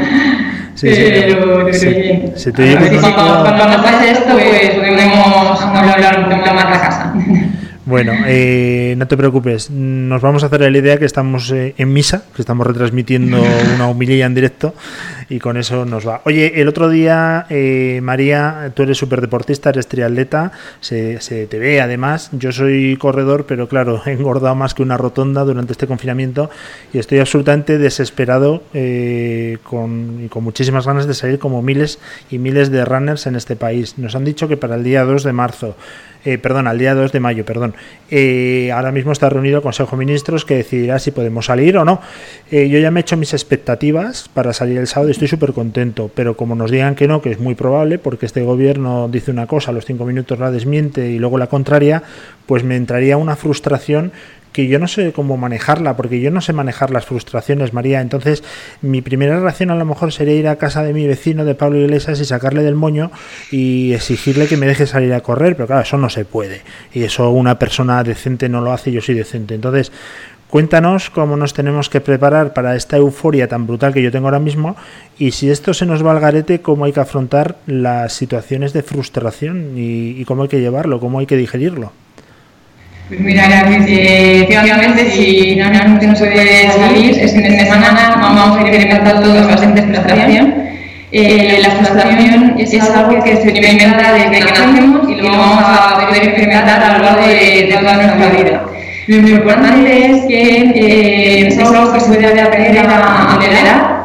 Sí, 0.79 0.95
sí, 0.95 1.11
pero, 1.13 1.73
sí. 1.73 2.53
te 2.53 2.63
un 2.63 3.01
cuando, 3.01 3.43
cuando 3.43 3.83
pase 3.83 4.13
esto, 4.13 4.33
pues 4.33 4.77
podemos 4.77 5.61
hablar 5.61 6.21
un 6.21 6.29
más 6.55 6.71
la 6.71 6.81
casa. 6.81 7.15
Bueno, 7.89 8.13
eh, 8.27 8.95
no 8.99 9.09
te 9.09 9.17
preocupes, 9.17 9.71
nos 9.71 10.21
vamos 10.21 10.43
a 10.43 10.47
hacer 10.47 10.61
la 10.61 10.77
idea 10.77 10.99
que 10.99 11.07
estamos 11.07 11.51
eh, 11.51 11.75
en 11.79 11.91
misa, 11.91 12.25
que 12.37 12.43
estamos 12.43 12.67
retransmitiendo 12.67 13.43
una 13.75 13.89
humilía 13.89 14.27
en 14.27 14.35
directo 14.35 14.75
y 15.31 15.39
con 15.39 15.57
eso 15.57 15.87
nos 15.87 16.07
va. 16.07 16.21
Oye, 16.25 16.61
el 16.61 16.69
otro 16.69 16.91
día, 16.91 17.47
eh, 17.49 18.01
María, 18.03 18.73
tú 18.75 18.83
eres 18.83 18.99
superdeportista, 18.99 19.71
eres 19.71 19.87
triatleta, 19.87 20.53
se, 20.81 21.21
se 21.23 21.47
te 21.47 21.59
ve 21.59 21.81
además, 21.81 22.29
yo 22.33 22.53
soy 22.53 22.99
corredor, 22.99 23.47
pero 23.47 23.69
claro, 23.69 24.03
he 24.05 24.13
engordado 24.13 24.55
más 24.55 24.75
que 24.75 24.83
una 24.83 24.99
rotonda 24.99 25.45
durante 25.45 25.73
este 25.73 25.87
confinamiento 25.87 26.51
y 26.93 26.99
estoy 26.99 27.21
absolutamente 27.21 27.79
desesperado 27.79 28.63
eh, 28.75 29.57
con, 29.63 30.25
y 30.27 30.29
con 30.29 30.45
muchísimas 30.45 30.87
ganas 30.87 31.07
de 31.07 31.15
salir 31.15 31.39
como 31.39 31.63
miles 31.63 31.99
y 32.31 32.37
miles 32.37 32.71
de 32.71 32.85
runners 32.85 33.27
en 33.27 33.37
este 33.37 33.57
país. 33.57 33.97
Nos 33.97 34.15
han 34.15 34.25
dicho 34.25 34.47
que 34.47 34.59
para 34.59 34.75
el 34.75 34.85
día 34.85 35.05
2 35.05 35.25
de 35.25 35.33
marzo 35.33 35.75
eh, 36.25 36.39
perdón, 36.39 36.67
al 36.67 36.79
día 36.79 36.95
2 36.95 37.13
de 37.13 37.21
mayo, 37.21 37.45
perdón. 37.45 37.75
Eh, 38.11 38.71
ahora 38.73 38.93
mismo 38.93 39.13
está 39.13 39.29
reunido 39.29 39.57
el 39.57 39.63
Consejo 39.63 39.97
de 39.97 40.05
Ministros 40.05 40.45
que 40.45 40.57
decidirá 40.57 40.99
si 40.99 41.11
podemos 41.11 41.47
salir 41.47 41.77
o 41.79 41.85
no. 41.85 42.01
Eh, 42.51 42.69
yo 42.69 42.79
ya 42.79 42.91
me 42.91 43.01
he 43.01 43.03
hecho 43.03 43.17
mis 43.17 43.33
expectativas 43.33 44.29
para 44.29 44.53
salir 44.53 44.79
el 44.79 44.87
sábado 44.87 45.09
y 45.09 45.13
estoy 45.13 45.29
súper 45.29 45.53
contento, 45.53 46.11
pero 46.15 46.37
como 46.37 46.55
nos 46.55 46.71
digan 46.71 46.95
que 46.95 47.07
no, 47.07 47.23
que 47.23 47.31
es 47.31 47.39
muy 47.39 47.55
probable, 47.55 47.99
porque 47.99 48.27
este 48.27 48.43
gobierno 48.43 49.09
dice 49.09 49.31
una 49.31 49.47
cosa, 49.47 49.71
a 49.71 49.75
los 49.75 49.85
cinco 49.85 50.05
minutos 50.05 50.39
la 50.39 50.51
desmiente 50.51 51.09
y 51.09 51.19
luego 51.19 51.39
la 51.39 51.47
contraria, 51.47 52.03
pues 52.47 52.65
me 52.65 52.77
entraría 52.77 53.17
una 53.17 53.37
frustración 53.37 54.13
que 54.53 54.67
yo 54.67 54.79
no 54.79 54.89
sé 54.89 55.13
cómo 55.13 55.37
manejarla, 55.37 55.97
porque 55.97 56.21
yo 56.21 56.31
no 56.31 56.41
sé 56.41 56.53
manejar 56.53 56.91
las 56.91 57.07
frustraciones, 57.07 57.73
María. 57.73 58.01
Entonces, 58.01 58.43
mi 58.83 59.03
primera 59.03 59.39
reacción 59.41 59.71
a 59.71 59.77
lo 59.77 59.85
mejor 59.85 60.13
sería 60.13 60.35
ir 60.35 60.49
a 60.49 60.57
casa 60.57 60.83
de 60.83 60.93
mi 60.93 61.07
vecino, 61.07 61.45
de 61.45 61.55
Pablo 61.55 61.79
Iglesias, 61.79 62.21
y 62.21 62.25
sacarle 62.25 62.63
del 62.63 62.75
moño 62.75 63.11
y 63.51 63.93
exigirle 63.93 64.47
que 64.47 64.57
me 64.57 64.67
deje 64.67 64.87
salir 64.87 65.13
a 65.15 65.21
correr, 65.21 65.55
pero 65.57 65.67
claro, 65.67 65.83
eso 65.83 65.99
no 65.99 66.11
se 66.11 66.25
puede. 66.25 66.63
Y 66.93 67.03
eso 67.03 67.31
una 67.31 67.59
persona 67.59 68.03
decente 68.03 68.49
no 68.49 68.61
lo 68.61 68.73
hace, 68.73 68.93
yo 68.93 69.01
soy 69.01 69.15
decente. 69.15 69.55
Entonces, 69.55 69.93
cuéntanos 70.49 71.11
cómo 71.11 71.37
nos 71.37 71.53
tenemos 71.53 71.89
que 71.89 72.01
preparar 72.01 72.55
para 72.55 72.75
esta 72.75 72.97
euforia 72.97 73.49
tan 73.49 73.67
brutal 73.67 73.93
que 73.93 74.03
yo 74.03 74.11
tengo 74.11 74.27
ahora 74.27 74.39
mismo 74.39 74.77
y 75.19 75.33
si 75.33 75.51
esto 75.51 75.75
se 75.75 75.87
nos 75.87 76.05
va 76.05 76.13
al 76.13 76.21
garete, 76.21 76.61
cómo 76.61 76.87
hay 76.87 76.93
que 76.93 77.01
afrontar 77.01 77.57
las 77.67 78.15
situaciones 78.15 78.73
de 78.73 78.83
frustración 78.83 79.75
y, 79.77 80.21
y 80.21 80.25
cómo 80.25 80.43
hay 80.43 80.49
que 80.49 80.61
llevarlo, 80.61 81.01
cómo 81.01 81.19
hay 81.19 81.27
que 81.27 81.37
digerirlo. 81.37 81.93
Pues 83.09 83.21
mira, 83.21 83.65
Luis, 83.67 83.87
eh, 83.89 84.43
efectivamente, 84.43 85.11
si 85.11 85.57
no, 85.57 85.71
no, 85.71 86.15
se 86.15 86.27
puede 86.27 86.71
salir, 86.71 87.19
este 87.19 87.41
fin 87.41 87.57
de 87.57 87.65
semana 87.65 88.17
vamos 88.21 88.59
a 88.59 88.61
experimentar 88.61 89.23
todos 89.23 89.47
bastante 89.47 89.83
frustración. 89.83 90.55
Eh, 91.11 91.59
la 91.63 91.71
frustración 91.71 92.55
es, 92.59 92.75
es 92.75 92.91
algo 92.91 93.25
que 93.25 93.37
se 93.37 93.49
experimenta 93.49 94.13
desde 94.13 94.41
que 94.41 94.53
nacemos 94.53 95.09
y 95.09 95.15
lo 95.15 95.31
vamos 95.31 95.65
a 95.67 96.07
poder 96.07 96.23
experimentar 96.23 96.83
a 96.83 96.99
lo 96.99 97.05
largo 97.05 97.27
de, 97.27 97.69
de 97.71 97.77
toda 97.81 97.95
nuestra 97.95 98.29
vida. 98.29 98.63
Lo 99.07 99.17
importante 99.27 100.11
es 100.11 100.27
que 100.27 100.73
eh, 100.75 101.49
es 101.49 101.59
algo 101.59 101.91
que 101.95 102.01
se 102.01 102.13
puede 102.13 102.43
aprender 102.43 102.87
a, 102.87 103.33
a 103.33 103.39
tolerar 103.39 103.98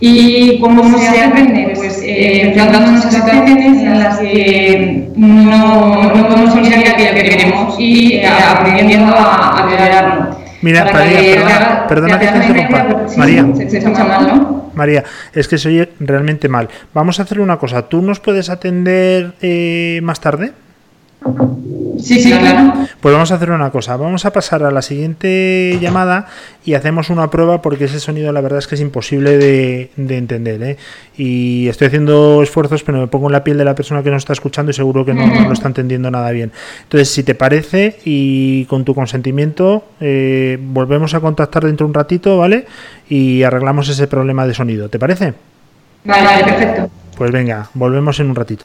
¿Y 0.00 0.58
cómo 0.60 0.98
se 0.98 1.22
aprende? 1.22 1.72
Pues 1.74 2.00
eh, 2.02 2.48
enfrentándonos 2.48 3.04
a 3.04 3.10
situaciones 3.10 3.82
en 3.82 3.98
las 3.98 4.18
que 4.18 5.08
no, 5.14 6.14
no 6.14 6.26
podemos 6.28 6.54
conseguir 6.54 6.88
aquello 6.88 7.14
que 7.14 7.22
queremos 7.24 7.74
y 7.78 8.14
eh, 8.14 8.26
aprendiendo 8.26 9.14
a, 9.14 9.58
a 9.60 9.62
tolerarlo. 9.68 10.36
Mira, 10.62 10.84
Para 10.86 10.98
María, 11.04 11.20
que 11.20 11.34
perdona, 11.34 11.86
perdona 11.86 12.18
que 12.18 12.26
te 12.26 12.36
interrumpa. 12.46 12.88
porque 12.88 13.08
sí, 13.08 13.18
María. 13.18 13.46
Se, 13.56 13.70
se 13.70 13.78
escucha 13.78 14.04
mal, 14.04 14.26
¿no? 14.26 14.70
María, 14.74 15.04
es 15.34 15.48
que 15.48 15.58
se 15.58 15.68
oye 15.68 15.90
realmente 16.00 16.48
mal. 16.48 16.68
Vamos 16.94 17.18
a 17.18 17.24
hacer 17.24 17.40
una 17.40 17.58
cosa. 17.58 17.82
¿Tú 17.88 18.00
nos 18.02 18.20
puedes 18.20 18.48
atender 18.50 19.32
eh, 19.42 20.00
más 20.02 20.20
tarde? 20.20 20.52
Sí, 21.98 22.20
sí, 22.20 22.30
claro. 22.30 22.72
Pues 23.00 23.12
vamos 23.12 23.30
a 23.30 23.34
hacer 23.34 23.50
una 23.50 23.70
cosa, 23.70 23.96
vamos 23.96 24.24
a 24.24 24.32
pasar 24.32 24.62
a 24.62 24.70
la 24.70 24.82
siguiente 24.82 25.78
llamada 25.80 26.26
y 26.64 26.74
hacemos 26.74 27.10
una 27.10 27.30
prueba 27.30 27.60
porque 27.60 27.84
ese 27.84 28.00
sonido 28.00 28.32
la 28.32 28.40
verdad 28.40 28.58
es 28.58 28.66
que 28.66 28.74
es 28.74 28.80
imposible 28.80 29.36
de, 29.36 29.90
de 29.96 30.16
entender. 30.16 30.62
¿eh? 30.62 30.76
Y 31.16 31.68
estoy 31.68 31.88
haciendo 31.88 32.42
esfuerzos, 32.42 32.82
pero 32.82 32.98
me 32.98 33.06
pongo 33.06 33.26
en 33.26 33.32
la 33.32 33.44
piel 33.44 33.58
de 33.58 33.64
la 33.64 33.74
persona 33.74 34.02
que 34.02 34.10
nos 34.10 34.22
está 34.22 34.32
escuchando 34.32 34.70
y 34.70 34.74
seguro 34.74 35.04
que 35.04 35.14
no, 35.14 35.26
no 35.26 35.46
lo 35.46 35.52
está 35.52 35.68
entendiendo 35.68 36.10
nada 36.10 36.30
bien. 36.30 36.52
Entonces, 36.82 37.10
si 37.10 37.22
te 37.22 37.34
parece 37.34 37.98
y 38.04 38.64
con 38.66 38.84
tu 38.84 38.94
consentimiento, 38.94 39.84
eh, 40.00 40.58
volvemos 40.60 41.14
a 41.14 41.20
contactar 41.20 41.64
dentro 41.64 41.86
de 41.86 41.90
un 41.90 41.94
ratito, 41.94 42.38
¿vale? 42.38 42.66
Y 43.08 43.42
arreglamos 43.42 43.88
ese 43.88 44.06
problema 44.06 44.46
de 44.46 44.54
sonido. 44.54 44.88
¿Te 44.88 44.98
parece? 44.98 45.34
Vale, 46.04 46.24
vale, 46.24 46.44
perfecto. 46.44 46.90
Pues 47.16 47.30
venga, 47.30 47.68
volvemos 47.74 48.18
en 48.20 48.30
un 48.30 48.36
ratito. 48.36 48.64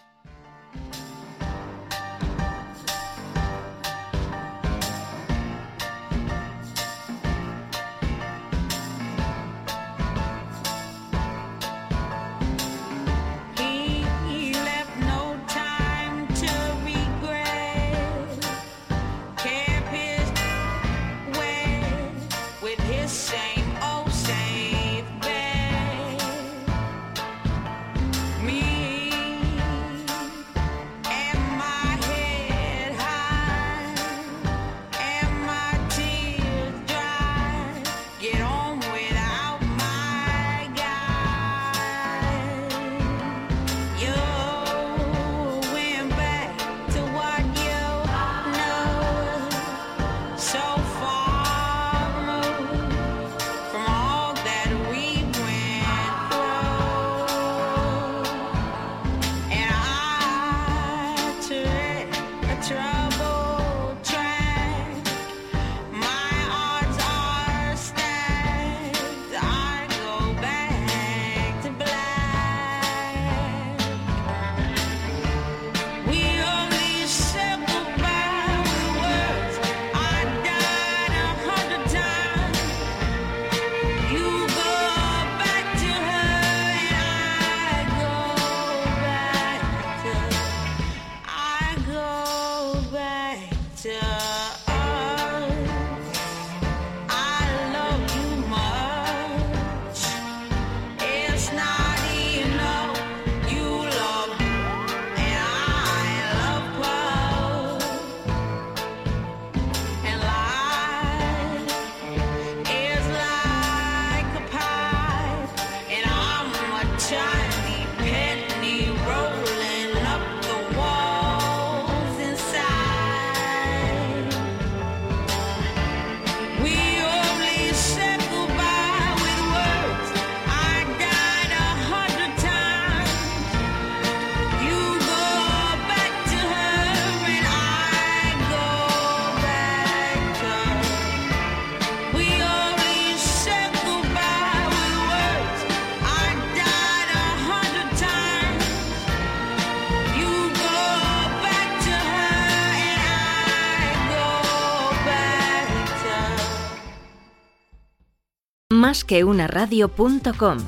Más 158.86 159.04
que 159.04 159.24
una 159.24 159.48
radio.com. 159.48 160.60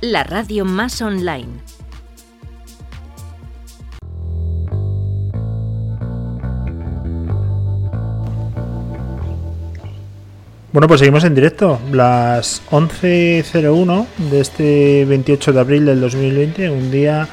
La 0.00 0.24
radio 0.24 0.64
más 0.64 1.02
online. 1.02 1.48
Bueno, 10.72 10.88
pues 10.88 11.00
seguimos 11.00 11.24
en 11.24 11.34
directo. 11.34 11.78
Las 11.92 12.62
11.01 12.70 14.06
de 14.30 14.40
este 14.40 15.04
28 15.04 15.52
de 15.52 15.60
abril 15.60 15.84
del 15.84 16.00
2020, 16.00 16.70
un 16.70 16.90
día, 16.90 17.28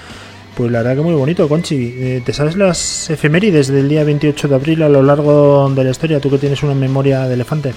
pues 0.57 0.69
la 0.69 0.79
verdad 0.79 0.97
que 0.97 1.03
muy 1.03 1.13
bonito, 1.15 1.47
Conchi. 1.47 1.95
Eh, 1.95 2.21
¿Te 2.25 2.33
sabes 2.33 2.57
las 2.57 3.09
efemérides 3.09 3.69
del 3.69 3.87
día 3.87 4.03
28 4.03 4.49
de 4.49 4.55
abril 4.55 4.83
a 4.83 4.89
lo 4.89 5.03
largo 5.03 5.69
de 5.69 5.85
la 5.85 5.91
historia? 5.91 6.19
Tú 6.19 6.29
que 6.29 6.37
tienes 6.37 6.61
una 6.63 6.75
memoria 6.75 7.29
de 7.29 7.35
elefante. 7.35 7.73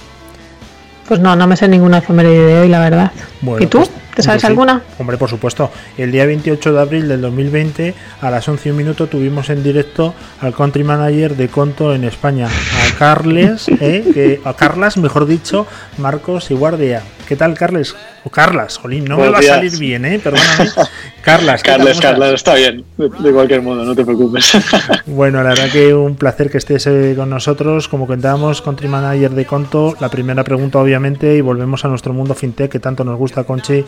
Pues 1.07 1.19
no, 1.19 1.35
no 1.35 1.45
me 1.47 1.55
sé 1.55 1.67
ninguna 1.67 1.99
efeméride 1.99 2.45
de 2.45 2.59
hoy, 2.61 2.67
la 2.69 2.79
verdad. 2.79 3.11
Bueno, 3.41 3.63
¿Y 3.63 3.67
tú? 3.67 3.77
pues, 3.79 3.91
¿Te 4.15 4.23
sabes 4.23 4.37
pues 4.37 4.41
sí. 4.41 4.47
alguna? 4.47 4.81
Hombre, 4.97 5.17
por 5.17 5.29
supuesto. 5.29 5.69
El 5.97 6.11
día 6.11 6.25
28 6.25 6.73
de 6.73 6.79
abril 6.79 7.07
del 7.07 7.21
2020, 7.21 7.93
a 8.21 8.31
las 8.31 8.47
11 8.47 8.69
y 8.69 8.71
un 8.71 8.77
minuto, 8.77 9.07
tuvimos 9.07 9.49
en 9.49 9.61
directo 9.61 10.15
al 10.39 10.53
country 10.55 10.83
manager 10.83 11.35
de 11.35 11.49
Conto 11.49 11.93
en 11.93 12.05
España, 12.05 12.47
a 12.47 12.97
Carles, 12.97 13.67
eh, 13.81 14.05
que, 14.13 14.41
a 14.43 14.53
Carlas, 14.53 14.97
mejor 14.97 15.27
dicho, 15.27 15.67
Marcos 15.97 16.49
y 16.49 16.53
Guardia. 16.53 17.03
¿Qué 17.27 17.35
tal, 17.35 17.55
Carles? 17.55 17.95
O 18.23 18.29
Carlas, 18.29 18.77
jolín, 18.77 19.05
no 19.05 19.17
me 19.17 19.29
va 19.29 19.39
a 19.39 19.41
salir 19.41 19.77
bien, 19.77 20.05
¿eh? 20.05 20.19
Perdóname. 20.19 20.69
Carlas. 21.21 21.63
Carles. 21.63 21.99
Carles, 21.99 22.33
está 22.33 22.53
bien. 22.53 22.85
De, 22.97 23.09
de 23.09 23.31
cualquier 23.31 23.61
modo, 23.61 23.83
no 23.83 23.95
te 23.95 24.05
preocupes. 24.05 24.51
Bueno, 25.07 25.41
la 25.41 25.49
verdad 25.49 25.69
que 25.71 25.93
un 25.93 26.15
placer 26.15 26.49
que 26.51 26.57
estés 26.57 26.85
eh, 26.87 27.13
con 27.15 27.29
nosotros. 27.29 27.87
Como 27.87 28.05
contábamos, 28.05 28.61
Country 28.61 28.87
Manager 28.87 29.31
de 29.31 29.45
Conto. 29.45 29.95
La 29.99 30.09
primera 30.09 30.43
pregunta, 30.43 30.79
obviamente, 30.79 31.35
y 31.35 31.41
volvemos 31.41 31.83
a 31.85 31.87
nuestro 31.87 32.13
mundo 32.13 32.35
fintech 32.35 32.71
que 32.71 32.79
tanto 32.79 33.03
nos 33.03 33.17
gusta, 33.17 33.43
Conchi, 33.43 33.83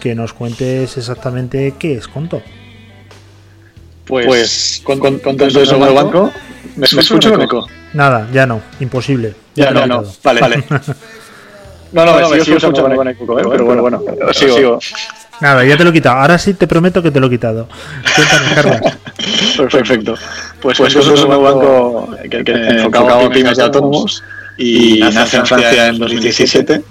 que 0.00 0.14
nos 0.14 0.32
cuentes 0.32 0.96
exactamente 0.96 1.74
qué 1.78 1.94
es 1.94 2.08
Conto. 2.08 2.42
Pues, 4.06 4.80
con, 4.84 4.98
con, 4.98 5.18
con 5.18 5.36
todo 5.36 5.48
eso 5.48 5.78
del 5.78 5.94
banco, 5.94 6.32
¿me, 6.76 6.86
me 6.94 7.00
escucho 7.02 7.30
con 7.30 7.42
eco? 7.42 7.66
Nada, 7.92 8.26
ya 8.32 8.46
no, 8.46 8.62
imposible. 8.80 9.34
Ya, 9.54 9.70
lo 9.70 9.86
no, 9.86 10.02
no, 10.02 10.12
vale, 10.22 10.40
vale. 10.40 10.64
No, 11.92 12.04
no, 12.04 12.28
me 12.28 12.40
sigo 12.40 12.56
escuchando 12.56 12.96
con 12.96 13.08
eco, 13.08 13.38
¿eh? 13.38 13.44
pero 13.50 13.64
bueno, 13.64 13.82
bueno, 13.82 14.02
sigo. 14.32 14.54
sigo. 14.54 14.78
Nada, 15.40 15.64
ya 15.64 15.76
te 15.76 15.84
lo 15.84 15.90
he 15.90 15.92
quitado. 15.92 16.16
Ahora 16.16 16.38
sí 16.38 16.54
te 16.54 16.66
prometo 16.66 17.02
que 17.02 17.10
te 17.10 17.20
lo 17.20 17.28
he 17.28 17.30
quitado. 17.30 17.68
Cuéntanos, 18.14 18.52
Carlos. 18.54 19.72
Perfecto. 19.72 20.14
Pues, 20.60 20.78
pues 20.78 20.94
nosotros 20.94 21.20
somos 21.20 21.38
un 21.38 21.44
banco 21.44 22.08
que, 22.30 22.44
que 22.44 22.52
enfocado 22.52 23.22
en 23.22 23.32
pymes 23.32 23.58
y 23.58 23.60
autónomos 23.60 24.24
y 24.58 25.00
nace 25.00 25.36
en 25.36 25.46
Francia 25.46 25.88
en 25.88 25.98
2017 25.98 26.82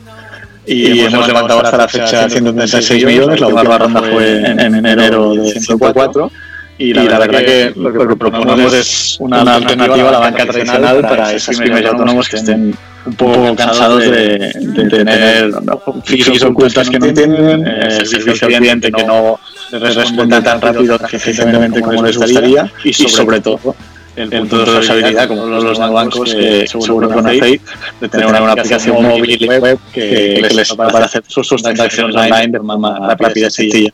y 0.65 0.99
hemos 1.01 1.27
levantado 1.27 1.63
hasta 1.63 1.77
la 1.77 1.87
fecha 1.87 2.29
136 2.29 3.05
millones, 3.05 3.39
la 3.39 3.47
última 3.47 3.77
ronda 3.77 4.01
fue 4.01 4.39
en, 4.39 4.59
en 4.59 4.85
enero 4.85 5.33
de 5.33 5.59
104 5.59 6.31
y 6.77 6.93
la, 6.93 7.19
verdad 7.19 7.39
que 7.39 7.73
lo 7.75 8.07
que 8.07 8.15
proponemos 8.15 8.73
es 8.73 9.17
una, 9.19 9.55
alternativa 9.55 10.09
a 10.09 10.11
la 10.11 10.19
banca 10.19 10.45
tradicional 10.45 11.01
para 11.01 11.33
esas 11.33 11.57
pymes 11.59 11.81
y 11.81 11.85
autónomos 11.85 12.29
que 12.29 12.35
estén 12.35 12.75
un 13.05 13.13
poco 13.13 13.55
cansados 13.55 14.01
de, 14.01 14.51
de 14.53 14.89
tener 14.89 15.51
fees 16.03 16.43
ocultas 16.43 16.89
que 16.89 16.99
no 16.99 17.07
entienden, 17.07 17.65
eh, 17.65 18.05
servicio 18.05 18.47
al 18.47 18.53
cliente 18.55 18.91
que 18.91 19.03
no 19.03 19.39
les 19.71 19.95
responde 19.95 20.41
tan 20.41 20.61
rápido, 20.61 20.99
tan 20.99 21.09
eficientemente 21.11 21.81
como 21.81 22.03
les 22.03 22.17
gustaría 22.17 22.71
y 22.83 22.93
sobre 22.93 23.39
todo 23.41 23.75
el 24.17 24.29
punto 24.29 24.65
de 24.65 24.79
usabilidad, 24.79 25.27
como 25.27 25.45
los 25.45 25.79
neobancos 25.79 26.33
que 26.33 26.67
seguro 26.67 27.09
conocéis, 27.09 27.61
de 28.01 28.09
tener 28.09 28.25
una, 28.25 28.51
aplicación 28.51 29.03
móvil 29.03 29.41
y 29.41 29.47
web 29.47 29.77
que, 29.93 30.41
que 30.41 30.53
les 30.53 30.71
va 30.71 30.87
para 30.87 31.05
hacer 31.05 31.23
sus, 31.27 31.47
transacciones 31.61 32.15
online 32.15 32.47
de 32.47 32.57
forma 32.57 33.15
rápida 33.15 33.47
y 33.47 33.51
sencilla. 33.51 33.93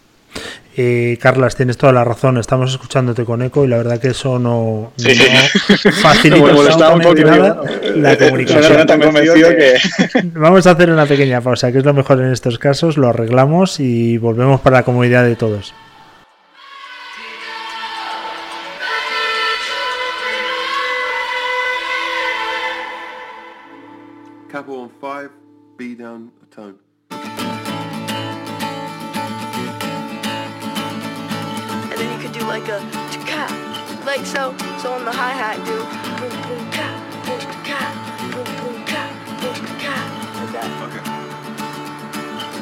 Eh, 0.75 1.19
Carlas, 1.21 1.55
tienes 1.55 1.77
toda 1.77 1.93
la 1.93 2.03
razón. 2.03 2.37
Estamos 2.37 2.71
escuchándote 2.71 3.25
con 3.25 3.41
eco 3.43 3.63
y 3.63 3.67
la 3.67 3.77
verdad 3.77 3.99
que 3.99 4.07
eso 4.09 4.39
no, 4.39 4.91
Sí. 4.95 5.15
no 5.15 5.91
facilita 5.91 6.47
la 7.95 8.13
eh, 8.13 8.17
comunicación. 8.17 8.87
tan 8.87 8.99
convencido 9.01 9.49
que... 9.49 9.75
Vamos 10.33 10.65
a 10.65 10.71
hacer 10.71 10.89
una 10.89 11.05
pequeña 11.05 11.41
pausa, 11.41 11.71
que 11.71 11.77
es 11.77 11.85
lo 11.85 11.93
mejor 11.93 12.19
en 12.21 12.31
estos 12.31 12.57
casos. 12.57 12.97
Lo 12.97 13.09
arreglamos 13.09 13.79
y 13.79 14.17
volvemos 14.17 14.61
para 14.61 14.77
la 14.77 14.83
comodidad 14.83 15.23
de 15.23 15.35
todos. 15.35 15.73
Capo 24.49 24.73
on 24.83 24.89
five, 25.01 25.29
B 25.77 25.95
down 25.95 26.31
like 32.63 32.69
a 32.69 33.25
ka 33.25 33.43
like 34.05 34.25
so 34.25 34.55
so 34.79 34.93
on 34.93 35.03
the 35.03 35.11
hi-hat 35.11 35.57
do 35.65 35.75
boom 36.19 36.35
boom 36.47 36.63
ka 36.71 36.87
boom 37.25 37.43
ka 37.67 37.81
boom 38.31 38.49
boom 38.61 38.77
ka 38.85 39.03
boom 39.41 39.59
ka 39.83 39.95
like 40.37 40.51
that 40.53 40.69
Okay. 40.85 41.03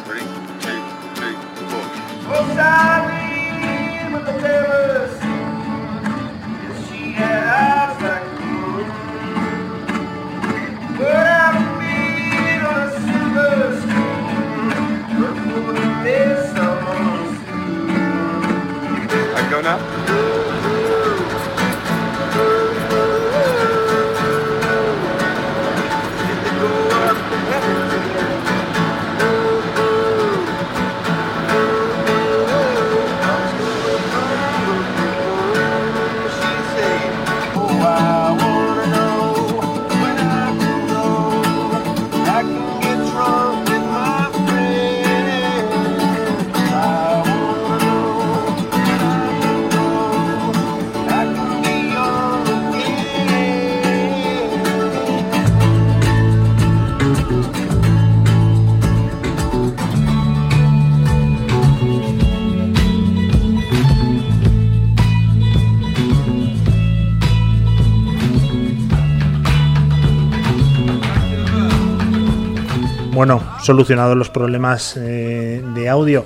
Ready? 0.09 0.25
Two, 0.63 0.81
three, 1.15 1.37
four. 1.69 1.85
Oh, 2.33 2.45
Sally 2.55 4.13
with 4.13 4.25
the 4.25 4.35
tailors. 4.41 5.13
Yes, 6.63 6.89
she 6.89 7.01
had 7.11 7.43
eyes 7.47 7.80
I 19.63 20.60
Bueno, 73.21 73.39
solucionados 73.61 74.17
los 74.17 74.31
problemas 74.31 74.97
eh, 74.97 75.61
de 75.75 75.89
audio. 75.89 76.25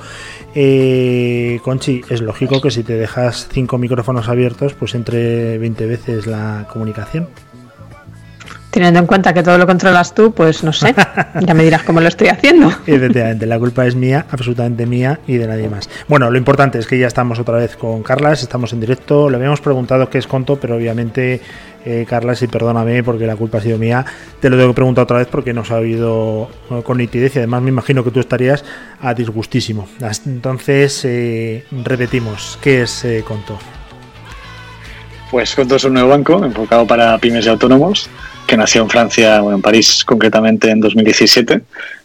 Eh, 0.56 1.60
Conchi, 1.62 2.02
es 2.10 2.22
lógico 2.22 2.62
que 2.62 2.72
si 2.72 2.84
te 2.84 2.94
dejas 2.94 3.50
cinco 3.52 3.78
micrófonos 3.78 4.30
abiertos, 4.30 4.76
pues 4.76 4.96
entre 4.96 5.58
20 5.58 5.88
veces 5.88 6.26
la 6.26 6.66
comunicación. 6.72 7.28
Teniendo 8.76 9.00
en 9.00 9.06
cuenta 9.06 9.34
que 9.34 9.42
todo 9.42 9.58
lo 9.58 9.66
controlas 9.66 10.14
tú, 10.14 10.34
pues 10.34 10.62
no 10.62 10.74
sé. 10.74 10.94
Ya 11.40 11.54
me 11.54 11.64
dirás 11.64 11.84
cómo 11.84 12.02
lo 12.02 12.10
estoy 12.10 12.28
haciendo. 12.28 12.68
Efectivamente, 12.86 13.46
la 13.46 13.58
culpa 13.58 13.86
es 13.86 13.96
mía, 13.96 14.26
absolutamente 14.30 14.86
mía 14.86 15.22
y 15.26 15.38
de 15.38 15.48
nadie 15.48 15.70
más. 15.70 15.90
Bueno, 16.10 16.30
lo 16.30 16.38
importante 16.38 16.78
es 16.78 16.86
que 16.86 17.00
ya 17.00 17.08
estamos 17.08 17.40
otra 17.40 17.56
vez 17.56 17.78
con 17.78 18.04
Carlas, 18.04 18.44
estamos 18.44 18.74
en 18.74 18.82
directo. 18.82 19.30
Le 19.30 19.38
habíamos 19.38 19.62
preguntado 19.62 20.10
qué 20.10 20.18
es 20.18 20.28
Conto, 20.28 20.58
pero 20.58 20.76
obviamente, 20.76 21.40
eh, 21.86 22.06
Carlas, 22.06 22.42
y 22.42 22.48
perdóname 22.48 23.02
porque 23.02 23.26
la 23.26 23.38
culpa 23.38 23.60
ha 23.60 23.62
sido 23.62 23.78
mía, 23.78 24.06
te 24.42 24.50
lo 24.50 24.58
tengo 24.58 24.72
que 24.72 24.76
preguntar 24.76 25.06
otra 25.06 25.20
vez 25.20 25.30
porque 25.32 25.54
no 25.54 25.64
se 25.64 25.74
ha 25.74 25.78
oído 25.78 26.50
eh, 26.70 26.82
con 26.84 26.98
nitidez 26.98 27.34
y 27.38 27.40
además 27.40 27.62
me 27.62 27.70
imagino 27.70 28.04
que 28.04 28.12
tú 28.12 28.20
estarías 28.20 28.66
a 29.00 29.14
disgustísimo. 29.14 29.88
Entonces, 30.26 31.06
eh, 31.06 31.64
repetimos, 31.72 32.60
¿qué 32.62 32.82
es 32.82 33.06
eh, 33.06 33.24
Conto? 33.26 33.58
Pues 35.32 35.56
Conto 35.56 35.78
es 35.78 35.84
un 35.86 35.94
nuevo 35.94 36.10
banco 36.10 36.44
enfocado 36.44 36.86
para 36.86 37.18
pymes 37.20 37.46
y 37.46 37.50
autónomos 37.50 38.10
que 38.46 38.58
nació 38.58 38.82
en 38.82 38.90
Francia, 38.90 39.40
bueno, 39.42 39.58
en 39.58 39.62
París 39.62 40.04
concretamente 40.06 40.70
en 40.70 40.80
2017 40.80 41.62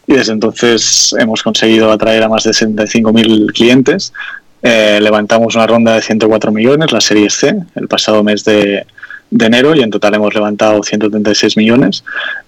y 0.07 0.13
desde 0.13 0.33
entonces 0.33 1.15
hemos 1.19 1.43
conseguido 1.43 1.91
atraer 1.91 2.23
a 2.23 2.29
más 2.29 2.43
de 2.43 2.51
65.000 2.51 3.53
clientes. 3.53 4.13
Eh, 4.63 4.99
levantamos 5.01 5.55
una 5.55 5.67
ronda 5.67 5.95
de 5.95 6.01
104 6.01 6.51
millones, 6.51 6.91
la 6.91 7.01
serie 7.01 7.29
C, 7.29 7.55
el 7.75 7.87
pasado 7.87 8.23
mes 8.23 8.43
de, 8.43 8.85
de 9.31 9.45
enero 9.45 9.75
y 9.75 9.81
en 9.81 9.89
total 9.89 10.15
hemos 10.15 10.33
levantado 10.33 10.83
136 10.83 11.57
millones. 11.57 12.03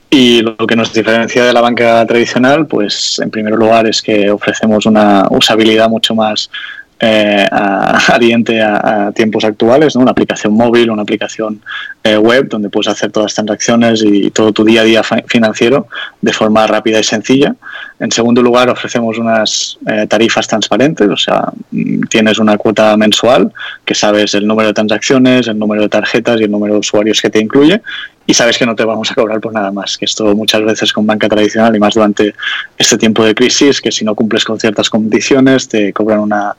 Y 0.10 0.42
lo 0.42 0.56
que 0.68 0.76
nos 0.76 0.94
diferencia 0.94 1.44
de 1.44 1.54
la 1.54 1.62
banca 1.62 2.06
tradicional, 2.06 2.68
pues 2.68 3.20
en 3.20 3.32
primer 3.32 3.54
lugar 3.54 3.88
es 3.88 4.02
que 4.02 4.30
ofrecemos 4.30 4.86
una 4.86 5.28
usabilidad 5.32 5.90
mucho 5.90 6.14
más 6.14 6.52
eh, 7.00 7.46
a- 7.52 8.00
adiente 8.16 8.62
a, 8.62 9.12
tiempos 9.14 9.44
actuales, 9.44 9.96
¿no? 9.96 10.02
una 10.02 10.12
aplicación 10.12 10.54
móvil, 10.54 10.90
una 10.90 11.02
aplicación 11.02 11.62
eh, 12.04 12.18
web 12.18 12.48
donde 12.50 12.70
puedes 12.70 12.88
hacer 12.88 13.12
todas 13.12 13.26
las 13.32 13.36
transacciones 13.36 14.04
y 14.04 14.32
todo 14.32 14.52
tu 14.54 14.64
día 14.64 14.82
a 14.82 14.84
día 14.84 15.04
fi- 15.04 15.24
financiero 15.28 15.88
de 16.22 16.34
forma 16.34 16.66
rápida 16.68 17.00
y 17.00 17.04
sencilla. 17.04 17.56
En 18.00 18.12
segundo 18.12 18.42
lugar, 18.42 18.70
ofrecemos 18.70 19.18
unas 19.18 19.78
eh, 19.88 20.06
tarifas 20.08 20.48
transparentes, 20.48 21.08
o 21.08 21.18
sea, 21.18 21.46
mm, 21.72 22.04
tienes 22.10 22.40
una 22.40 22.58
cuota 22.58 22.96
mensual 22.98 23.52
que 23.86 23.96
sabes 23.96 24.34
el 24.34 24.46
número 24.48 24.68
de 24.70 24.74
transacciones, 24.74 25.48
el 25.48 25.58
número 25.60 25.82
de 25.84 25.90
tarjetas 25.90 26.40
y 26.42 26.44
el 26.46 26.52
número 26.52 26.74
de 26.74 26.80
usuarios 26.80 27.22
que 27.22 27.30
te 27.30 27.40
incluye 27.40 27.82
y 28.26 28.34
sabes 28.34 28.58
que 28.58 28.66
no 28.66 28.76
te 28.76 28.86
vamos 28.86 29.12
a 29.12 29.16
cobrar 29.16 29.40
por 29.42 29.54
nada 29.54 29.72
más, 29.72 29.98
que 29.98 30.06
esto 30.06 30.34
muchas 30.36 30.64
veces 30.64 30.94
con 30.94 31.06
banca 31.06 31.28
tradicional 31.28 31.76
y 31.76 31.80
más 31.80 31.94
durante 31.94 32.34
este 32.78 32.98
tiempo 32.98 33.26
de 33.26 33.36
crisis, 33.36 33.82
que 33.82 33.92
si 33.92 34.06
no 34.06 34.16
cumples 34.16 34.46
con 34.46 34.60
ciertas 34.60 34.90
condiciones 34.90 35.68
te 35.68 35.92
cobran 35.92 36.20
una, 36.20 36.56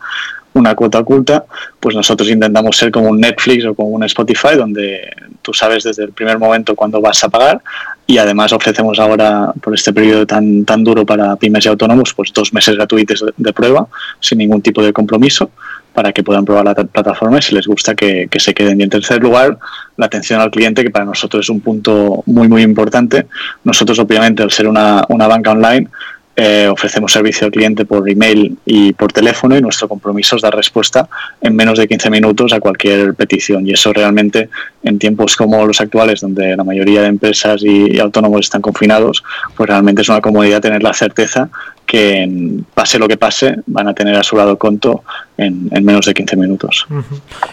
una 0.55 0.75
cuota 0.75 1.01
oculta, 1.01 1.45
pues 1.81 1.95
nosotros 1.95 2.29
intentamos 2.29 2.77
ser 2.77 2.91
como 2.91 3.09
un 3.09 3.21
Netflix 3.21 3.65
o 3.65 3.75
como 3.75 3.89
un 3.91 4.05
Spotify, 4.05 4.57
donde 4.57 5.11
tú 5.43 5.53
sabes 5.53 5.85
desde 5.85 6.05
el 6.05 6.13
primer 6.13 6.39
momento 6.39 6.75
cuándo 6.75 7.01
vas 7.01 7.23
a 7.25 7.29
pagar 7.29 7.61
y 8.07 8.19
además 8.19 8.53
ofrecemos 8.53 8.99
ahora, 8.99 9.53
por 9.61 9.75
este 9.75 9.93
periodo 9.93 10.27
tan, 10.27 10.65
tan 10.65 10.85
duro 10.85 11.07
para 11.07 11.37
pymes 11.37 11.65
y 11.65 11.69
autónomos, 11.69 12.15
pues 12.15 12.33
dos 12.33 12.53
meses 12.53 12.77
gratuitos 12.77 13.21
de, 13.21 13.33
de 13.37 13.53
prueba, 13.53 13.87
sin 14.21 14.39
ningún 14.39 14.63
tipo 14.63 14.83
de 14.83 14.93
compromiso, 14.93 15.51
para 15.95 16.13
que 16.13 16.23
puedan 16.23 16.45
probar 16.45 16.65
la 16.65 16.75
ta- 16.75 16.85
plataforma 16.85 17.39
y 17.39 17.43
si 17.43 17.55
les 17.55 17.67
gusta 17.67 17.95
que, 17.95 18.29
que 18.31 18.41
se 18.41 18.53
queden. 18.53 18.81
Y 18.81 18.85
en 18.85 18.91
tercer 18.91 19.23
lugar, 19.23 19.57
la 19.97 20.07
atención 20.07 20.41
al 20.41 20.51
cliente, 20.51 20.83
que 20.83 20.91
para 20.91 21.05
nosotros 21.05 21.47
es 21.47 21.51
un 21.51 21.61
punto 21.61 22.23
muy, 22.27 22.49
muy 22.49 22.63
importante. 22.63 23.27
Nosotros, 23.63 23.99
obviamente, 23.99 24.43
al 24.43 24.51
ser 24.51 24.67
una, 24.69 25.05
una 25.09 25.27
banca 25.29 25.53
online, 25.53 25.89
eh, 26.37 26.67
ofrecemos 26.69 27.13
servicio 27.13 27.47
al 27.47 27.53
cliente 27.53 27.85
por 27.85 28.11
email 28.11 28.59
y 28.67 28.93
por 28.93 29.13
teléfono 29.13 29.57
y 29.57 29.61
nuestro 29.61 29.87
compromiso 29.87 30.35
es 30.35 30.43
dar 30.43 30.53
respuesta 30.57 31.09
en 31.41 31.55
menos 31.55 31.79
de 31.79 31.87
15 31.87 32.11
minutos 32.11 32.53
a 32.53 32.59
cualquier 32.59 33.15
petición. 33.15 33.65
Y 33.69 33.73
eso 33.73 33.93
realmente 33.93 34.49
en 34.83 34.99
tiempos 34.99 35.37
como 35.37 35.65
los 35.65 35.81
actuales, 35.81 36.21
donde 36.23 36.57
la 36.57 36.65
mayoría 36.65 37.03
de 37.03 37.07
empresas 37.07 37.63
y, 37.63 37.93
y 37.95 38.01
autónomos 38.01 38.41
están 38.41 38.63
confinados, 38.63 39.23
pues 39.57 39.69
realmente 39.69 40.03
es 40.03 40.09
una 40.09 40.21
comodidad 40.21 40.61
tener 40.61 40.83
la 40.83 40.93
certeza 40.93 41.51
que 41.87 42.23
en- 42.23 42.65
pase 42.75 42.99
lo 42.99 43.07
que 43.09 43.17
pase 43.17 43.57
van 43.67 43.89
a 43.89 43.95
tener 43.95 44.17
a 44.17 44.23
su 44.23 44.37
lado 44.37 44.59
conto 44.59 45.03
en, 45.37 45.69
en 45.71 45.85
menos 45.85 46.07
de 46.07 46.15
15 46.15 46.37
minutos. 46.37 46.87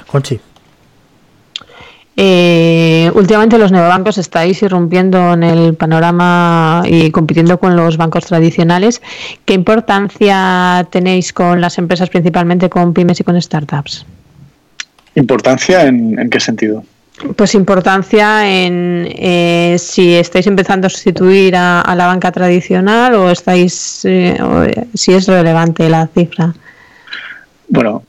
Conchi. 0.08 0.40
Eh, 2.18 3.10
últimamente 3.16 3.58
los 3.58 3.72
neobancos 3.72 4.18
estáis 4.18 4.62
irrumpiendo 4.62 5.34
en 5.34 5.44
el 5.44 5.76
panorama 5.76 6.84
y 6.86 7.10
compitiendo 7.10 7.58
con 7.58 7.76
los 7.76 7.98
bancos 7.98 8.26
tradicionales. 8.26 9.02
¿Qué 9.46 9.54
importancia 9.54 10.86
tenéis 10.92 11.32
con 11.34 11.62
las 11.62 11.78
empresas, 11.78 12.10
principalmente 12.10 12.70
con 12.70 12.94
pymes 12.94 13.20
y 13.22 13.24
con 13.24 13.42
startups? 13.42 14.06
¿Importancia 15.16 15.86
en, 15.88 16.20
en 16.20 16.30
qué 16.30 16.40
sentido? 16.40 16.84
Pues 17.36 17.54
importancia 17.56 18.50
en 18.50 19.08
eh, 19.12 19.76
si 19.78 20.16
estáis 20.16 20.48
empezando 20.48 20.88
a 20.88 20.90
sustituir 20.90 21.56
a, 21.56 21.94
la 21.96 22.08
banca 22.08 22.32
tradicional 22.32 23.14
o 23.14 23.30
estáis, 23.30 24.06
eh, 24.06 24.38
o, 24.42 24.64
eh, 24.64 24.88
si 24.94 25.14
es 25.14 25.28
relevante 25.28 25.88
la 25.90 26.08
cifra. 26.08 26.54
Bueno, 27.74 28.04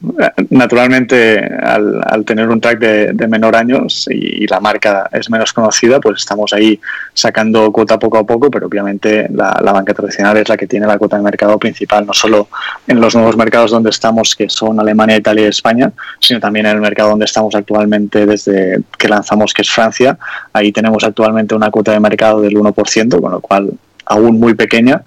naturalmente 0.51 1.39
al, 1.39 2.01
al 2.05 2.25
tener 2.25 2.49
un 2.49 2.61
track 2.61 2.81
de, 2.81 3.29
menor 3.29 3.55
años 3.55 4.09
y, 4.11 4.43
y 4.43 4.47
la 4.49 4.59
marca 4.59 5.09
es 5.13 5.31
menos 5.31 5.53
conocida, 5.53 6.01
pues 6.01 6.19
estamos 6.19 6.53
ahí 6.53 6.81
sacando 7.15 7.71
cuota 7.71 7.97
poco 7.97 8.19
a 8.19 8.27
poco, 8.27 8.51
pero 8.51 8.67
obviamente 8.67 9.29
la, 9.33 9.61
la 9.63 9.71
banca 9.71 9.95
tradicional 9.95 10.37
es 10.37 10.49
la 10.49 10.57
que 10.57 10.67
tiene 10.67 10.85
la 10.89 10.99
cuota 10.99 11.17
de 11.17 11.23
mercado 11.23 11.61
principal, 11.61 12.05
no 12.05 12.13
solo 12.13 12.49
en 12.89 13.01
los 13.01 13.15
nuevos 13.15 13.37
mercados 13.37 13.71
donde 13.71 13.91
estamos, 13.91 14.35
que 14.35 14.49
son 14.49 14.81
Alemania, 14.81 15.17
Italia 15.17 15.45
y 15.45 15.51
España, 15.51 15.93
sino 16.19 16.41
también 16.41 16.67
en 16.67 16.73
el 16.73 16.81
mercado 16.81 17.11
donde 17.11 17.27
estamos 17.27 17.55
actualmente 17.55 18.27
desde 18.27 18.83
que 18.99 19.07
lanzamos, 19.07 19.55
que 19.55 19.63
es 19.63 19.71
Francia. 19.71 20.19
Ahí 20.53 20.73
tenemos 20.73 21.05
actualmente 21.05 21.55
una 21.55 21.71
cuota 21.71 21.93
de 21.93 22.01
mercado 22.01 22.41
del 22.41 22.55
1%, 22.55 23.21
con 23.21 23.31
lo 23.31 23.41
cual 23.41 23.71
aún 24.07 24.41
muy 24.41 24.55
pequeña, 24.55 25.03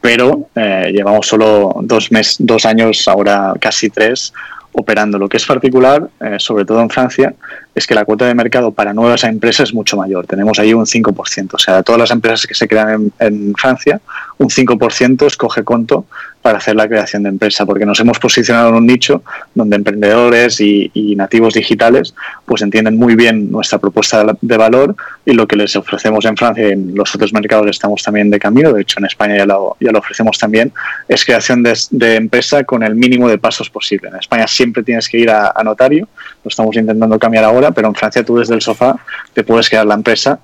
pero 0.00 0.48
eh, 0.54 0.90
llevamos 0.92 1.26
solo 1.26 1.74
dos, 1.82 2.10
mes, 2.12 2.36
dos 2.38 2.64
años, 2.64 3.06
ahora 3.08 3.54
casi 3.60 3.90
tres, 3.90 4.32
operando. 4.72 5.18
Lo 5.18 5.28
que 5.28 5.38
es 5.38 5.46
particular, 5.46 6.08
eh, 6.20 6.36
sobre 6.38 6.64
todo 6.64 6.80
en 6.80 6.90
Francia, 6.90 7.34
es 7.74 7.86
que 7.86 7.94
la 7.94 8.04
cuota 8.04 8.26
de 8.26 8.34
mercado 8.34 8.70
para 8.70 8.92
nuevas 8.92 9.24
empresas 9.24 9.68
es 9.68 9.74
mucho 9.74 9.96
mayor. 9.96 10.26
Tenemos 10.26 10.58
ahí 10.58 10.72
un 10.74 10.86
5%. 10.86 11.54
O 11.54 11.58
sea, 11.58 11.76
de 11.76 11.82
todas 11.82 12.00
las 12.00 12.10
empresas 12.10 12.46
que 12.46 12.54
se 12.54 12.68
crean 12.68 13.12
en, 13.18 13.26
en 13.26 13.54
Francia, 13.54 14.00
un 14.38 14.48
5% 14.48 15.26
escoge 15.26 15.64
Conto 15.64 16.06
para 16.42 16.58
hacer 16.58 16.76
la 16.76 16.88
creación 16.88 17.24
de 17.24 17.30
empresa, 17.30 17.66
porque 17.66 17.84
nos 17.84 17.98
hemos 18.00 18.18
posicionado 18.18 18.68
en 18.70 18.74
un 18.76 18.86
nicho 18.86 19.22
donde 19.54 19.76
emprendedores 19.76 20.60
y, 20.60 20.90
y 20.94 21.16
nativos 21.16 21.54
digitales 21.54 22.14
pues 22.46 22.62
entienden 22.62 22.96
muy 22.96 23.16
bien 23.16 23.50
nuestra 23.50 23.78
propuesta 23.78 24.24
de 24.40 24.56
valor 24.56 24.94
y 25.24 25.32
lo 25.32 25.46
que 25.46 25.56
les 25.56 25.74
ofrecemos 25.76 26.24
en 26.24 26.36
Francia 26.36 26.68
y 26.68 26.72
en 26.72 26.94
los 26.94 27.14
otros 27.14 27.32
mercados 27.32 27.66
estamos 27.68 28.02
también 28.02 28.30
de 28.30 28.38
camino, 28.38 28.72
de 28.72 28.82
hecho 28.82 28.98
en 28.98 29.06
España 29.06 29.36
ya 29.36 29.46
lo, 29.46 29.76
ya 29.80 29.92
lo 29.92 29.98
ofrecemos 29.98 30.38
también, 30.38 30.72
es 31.08 31.24
creación 31.24 31.62
de, 31.62 31.76
de 31.90 32.16
empresa 32.16 32.64
con 32.64 32.82
el 32.82 32.94
mínimo 32.94 33.28
de 33.28 33.38
pasos 33.38 33.68
posible. 33.68 34.08
En 34.08 34.16
España 34.16 34.46
siempre 34.46 34.82
tienes 34.82 35.08
que 35.08 35.18
ir 35.18 35.30
a, 35.30 35.52
a 35.54 35.62
notario, 35.64 36.08
lo 36.44 36.48
estamos 36.48 36.76
intentando 36.76 37.18
cambiar 37.18 37.44
ahora, 37.44 37.72
pero 37.72 37.88
en 37.88 37.94
Francia 37.94 38.24
tú 38.24 38.38
desde 38.38 38.54
el 38.54 38.60
sofá 38.60 38.96
te 39.34 39.44
puedes 39.44 39.68
crear 39.68 39.86
la 39.86 39.94
empresa 39.94 40.38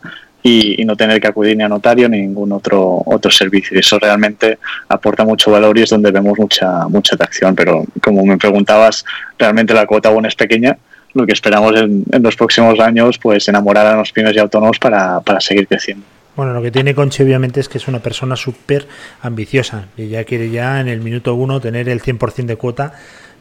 y, 0.47 0.80
y, 0.80 0.84
no 0.84 0.95
tener 0.95 1.20
que 1.22 1.26
acudir 1.26 1.57
ni 1.57 1.64
a 1.64 1.68
notario 1.68 2.07
ni 2.07 2.20
ningún 2.20 2.53
otro 2.53 3.03
otro 3.07 3.30
servicio. 3.30 3.80
Eso 3.80 3.99
realmente 3.99 4.59
aporta 4.88 5.24
mucho 5.24 5.51
valor 5.51 5.76
y 5.78 5.82
es 5.82 5.90
donde 5.90 6.11
vemos 6.11 6.38
mucha 6.38 6.86
mucha 6.88 7.14
atracción. 7.14 7.57
Pero 7.57 7.84
como 8.03 8.24
me 8.26 8.36
preguntabas, 8.36 9.07
realmente 9.38 9.72
la 9.72 9.86
cuota 9.86 10.11
aún 10.11 10.26
es 10.26 10.34
pequeña. 10.34 10.76
Lo 11.14 11.24
que 11.24 11.32
esperamos 11.32 11.80
en, 11.80 12.05
en 12.12 12.22
los 12.22 12.36
próximos 12.36 12.78
años, 12.78 13.18
pues 13.18 13.49
enamorar 13.49 13.86
a 13.86 13.97
los 13.97 14.12
pymes 14.12 14.36
y 14.36 14.38
autónomos 14.38 14.78
para, 14.78 15.20
para 15.20 15.40
seguir 15.40 15.66
creciendo. 15.66 16.05
Bueno, 16.36 16.53
lo 16.53 16.61
que 16.61 16.72
tiene 16.72 16.95
Conchi 16.95 17.22
obviamente 17.22 17.61
es 17.61 17.68
que 17.68 17.78
es 17.78 17.86
una 17.86 18.01
persona 18.01 18.34
súper 18.34 18.86
ambiciosa 19.22 19.86
y 19.97 20.09
ya 20.09 20.24
quiere 20.24 20.51
ya 20.51 20.80
en 20.80 20.88
el 20.88 21.01
minuto 21.01 21.34
uno 21.36 21.61
tener 21.61 21.88
el 21.88 22.03
100% 22.03 22.47
de 22.47 22.57
cuota 22.57 22.95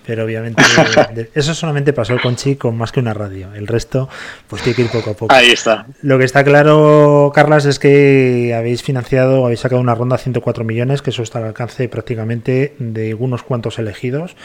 pero 0.06 0.26
obviamente 0.26 0.64
eso 1.34 1.54
solamente 1.54 1.94
pasó 1.94 2.18
con 2.22 2.36
Chi 2.36 2.56
con 2.56 2.78
más 2.78 2.92
que 2.92 3.00
una 3.00 3.14
radio. 3.14 3.54
El 3.54 3.68
resto, 3.68 4.10
pues 4.48 4.62
tiene 4.62 4.76
que 4.76 4.82
ir 4.84 4.90
poco 4.90 5.12
a 5.12 5.14
poco. 5.14 5.34
Ahí 5.34 5.50
está. 5.50 5.86
Lo 6.02 6.18
que 6.18 6.26
está 6.26 6.44
claro, 6.44 7.32
Carlas, 7.34 7.66
es 7.66 7.80
que 7.80 8.54
habéis 8.56 8.84
financiado, 8.84 9.46
habéis 9.46 9.62
sacado 9.62 9.82
una 9.82 9.96
ronda 9.96 10.18
de 10.18 10.24
104 10.24 10.64
millones, 10.64 11.02
que 11.02 11.12
eso 11.12 11.24
está 11.24 11.40
al 11.40 11.46
alcance 11.46 11.88
prácticamente 11.90 12.76
de 12.80 13.14
unos 13.14 13.44
cuantos 13.44 13.80
elegidos. 13.80 14.36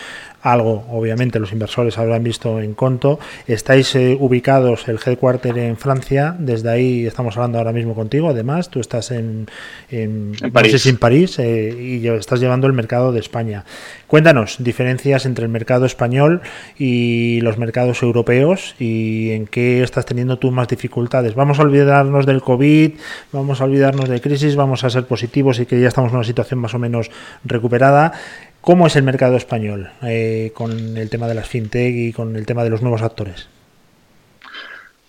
Algo, 0.42 0.84
obviamente, 0.90 1.40
los 1.40 1.52
inversores 1.52 1.98
habrán 1.98 2.22
visto 2.22 2.60
en 2.60 2.74
conto. 2.74 3.18
Estáis 3.46 3.94
eh, 3.96 4.16
ubicados, 4.18 4.86
el 4.88 4.98
headquarter 5.04 5.58
en 5.58 5.76
Francia. 5.76 6.36
Desde 6.38 6.70
ahí 6.70 7.06
estamos 7.06 7.36
hablando 7.36 7.58
ahora 7.58 7.72
mismo 7.72 7.94
contigo. 7.94 8.28
Además, 8.28 8.70
tú 8.70 8.78
estás 8.78 9.10
en, 9.10 9.48
en, 9.90 10.34
en 10.40 10.52
París, 10.52 10.72
no 10.72 10.78
sé 10.78 10.82
si 10.84 10.88
en 10.90 10.96
París 10.96 11.38
eh, 11.38 11.74
y 11.76 12.06
estás 12.08 12.40
llevando 12.40 12.66
el 12.66 12.72
mercado 12.72 13.12
de 13.12 13.20
España. 13.20 13.64
Cuéntanos 14.06 14.56
diferencias 14.60 15.26
entre 15.26 15.44
el 15.44 15.50
mercado 15.50 15.86
español 15.86 16.40
y 16.78 17.40
los 17.42 17.58
mercados 17.58 18.02
europeos 18.02 18.74
y 18.78 19.32
en 19.32 19.46
qué 19.46 19.82
estás 19.82 20.06
teniendo 20.06 20.38
tú 20.38 20.50
más 20.50 20.68
dificultades. 20.68 21.34
Vamos 21.34 21.58
a 21.58 21.62
olvidarnos 21.62 22.26
del 22.26 22.40
COVID, 22.40 22.92
vamos 23.32 23.60
a 23.60 23.64
olvidarnos 23.64 24.08
de 24.08 24.20
crisis, 24.20 24.56
vamos 24.56 24.84
a 24.84 24.90
ser 24.90 25.04
positivos 25.04 25.60
y 25.60 25.66
que 25.66 25.80
ya 25.80 25.88
estamos 25.88 26.10
en 26.10 26.16
una 26.16 26.24
situación 26.24 26.60
más 26.60 26.74
o 26.74 26.78
menos 26.78 27.10
recuperada. 27.44 28.12
¿Cómo 28.60 28.86
es 28.86 28.96
el 28.96 29.02
mercado 29.02 29.36
español 29.36 29.90
eh, 30.02 30.52
con 30.54 30.96
el 30.96 31.08
tema 31.08 31.26
de 31.26 31.34
las 31.34 31.48
fintech 31.48 31.94
y 31.94 32.12
con 32.12 32.36
el 32.36 32.44
tema 32.46 32.64
de 32.64 32.70
los 32.70 32.82
nuevos 32.82 33.02
actores? 33.02 33.48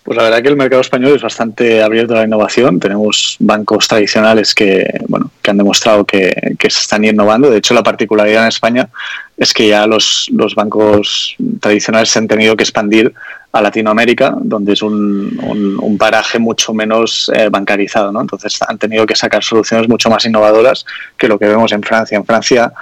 Pues 0.02 0.16
la 0.16 0.24
verdad 0.24 0.42
que 0.42 0.48
el 0.48 0.56
mercado 0.56 0.80
español 0.80 1.12
es 1.14 1.22
bastante 1.22 1.82
abierto 1.82 2.14
a 2.14 2.18
la 2.18 2.24
innovación. 2.24 2.80
Tenemos 2.80 3.36
bancos 3.38 3.86
tradicionales 3.86 4.54
que, 4.54 4.84
bueno, 5.08 5.30
que 5.42 5.50
han 5.50 5.58
demostrado 5.58 6.06
que, 6.06 6.56
que 6.58 6.70
se 6.70 6.80
están 6.80 7.04
innovando. 7.04 7.50
De 7.50 7.58
hecho, 7.58 7.74
la 7.74 7.82
particularidad 7.82 8.42
en 8.42 8.48
España 8.48 8.88
es 9.36 9.52
que 9.52 9.68
ya 9.68 9.86
los, 9.86 10.30
los 10.32 10.54
bancos 10.54 11.36
tradicionales 11.60 12.08
se 12.08 12.18
han 12.18 12.28
tenido 12.28 12.56
que 12.56 12.62
expandir 12.62 13.12
a 13.52 13.60
Latinoamérica, 13.60 14.34
donde 14.40 14.72
es 14.72 14.82
un, 14.82 15.38
un, 15.42 15.78
un 15.78 15.98
paraje 15.98 16.38
mucho 16.38 16.72
menos 16.72 17.30
eh, 17.34 17.48
bancarizado. 17.50 18.10
¿no? 18.10 18.22
Entonces 18.22 18.58
han 18.66 18.78
tenido 18.78 19.04
que 19.04 19.14
sacar 19.14 19.44
soluciones 19.44 19.88
mucho 19.88 20.08
más 20.08 20.24
innovadoras 20.24 20.86
que 21.18 21.28
lo 21.28 21.38
que 21.38 21.46
vemos 21.46 21.72
en 21.72 21.82
Francia. 21.82 22.16
En 22.16 22.24
Francia 22.24 22.72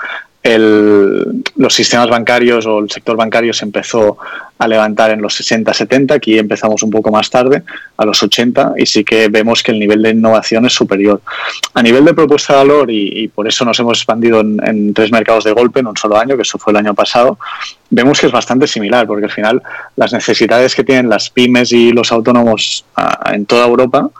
el, 0.43 1.43
los 1.57 1.75
sistemas 1.75 2.09
bancarios 2.09 2.67
o 2.67 2.79
el 2.79 2.91
sector 2.91 3.17
bancario 3.17 3.53
se 3.53 3.65
empezó 3.65 4.19
a 4.59 4.67
levantar 4.67 5.11
en 5.11 5.23
los 5.23 5.35
60, 5.35 5.73
70, 5.73 6.15
aquí 6.15 6.39
empezamos 6.39 6.83
un 6.83 6.91
poco 6.91 7.11
más 7.11 7.31
tarde, 7.31 7.63
a 7.97 8.05
los 8.05 8.23
80, 8.23 8.75
y 8.77 8.87
sí 8.87 9.05
que 9.05 9.29
vemos 9.29 9.63
que 9.63 9.73
el 9.73 9.79
nivel 9.79 10.03
de 10.03 10.11
innovación 10.11 10.67
es 10.67 10.73
superior. 10.73 11.21
A 11.75 11.83
nivel 11.83 12.05
de 12.05 12.15
propuesta 12.15 12.55
de 12.55 12.59
valor, 12.59 12.91
y, 12.91 13.25
y 13.25 13.29
por 13.29 13.47
eso 13.47 13.65
nos 13.65 13.79
hemos 13.79 13.99
expandido 13.99 14.41
en, 14.41 14.61
en, 14.67 14.95
tres 14.95 15.13
mercados 15.13 15.45
de 15.45 15.53
golpe 15.53 15.81
en 15.81 15.87
un 15.87 15.97
solo 15.97 16.17
año, 16.17 16.37
que 16.37 16.43
eso 16.43 16.59
fue 16.59 16.73
el 16.73 16.79
año 16.79 16.95
pasado, 16.95 17.39
vemos 17.91 18.21
que 18.21 18.27
es 18.27 18.33
bastante 18.33 18.67
similar, 18.67 19.07
porque 19.07 19.27
al 19.27 19.33
final 19.33 19.63
las 19.97 20.13
necesidades 20.13 20.75
que 20.75 20.85
tienen 20.85 21.09
las 21.09 21.31
pymes 21.31 21.73
y 21.73 21.93
los 21.93 22.11
autónomos 22.11 22.85
a, 22.97 23.33
en 23.35 23.47
toda 23.47 23.67
Europa, 23.67 24.11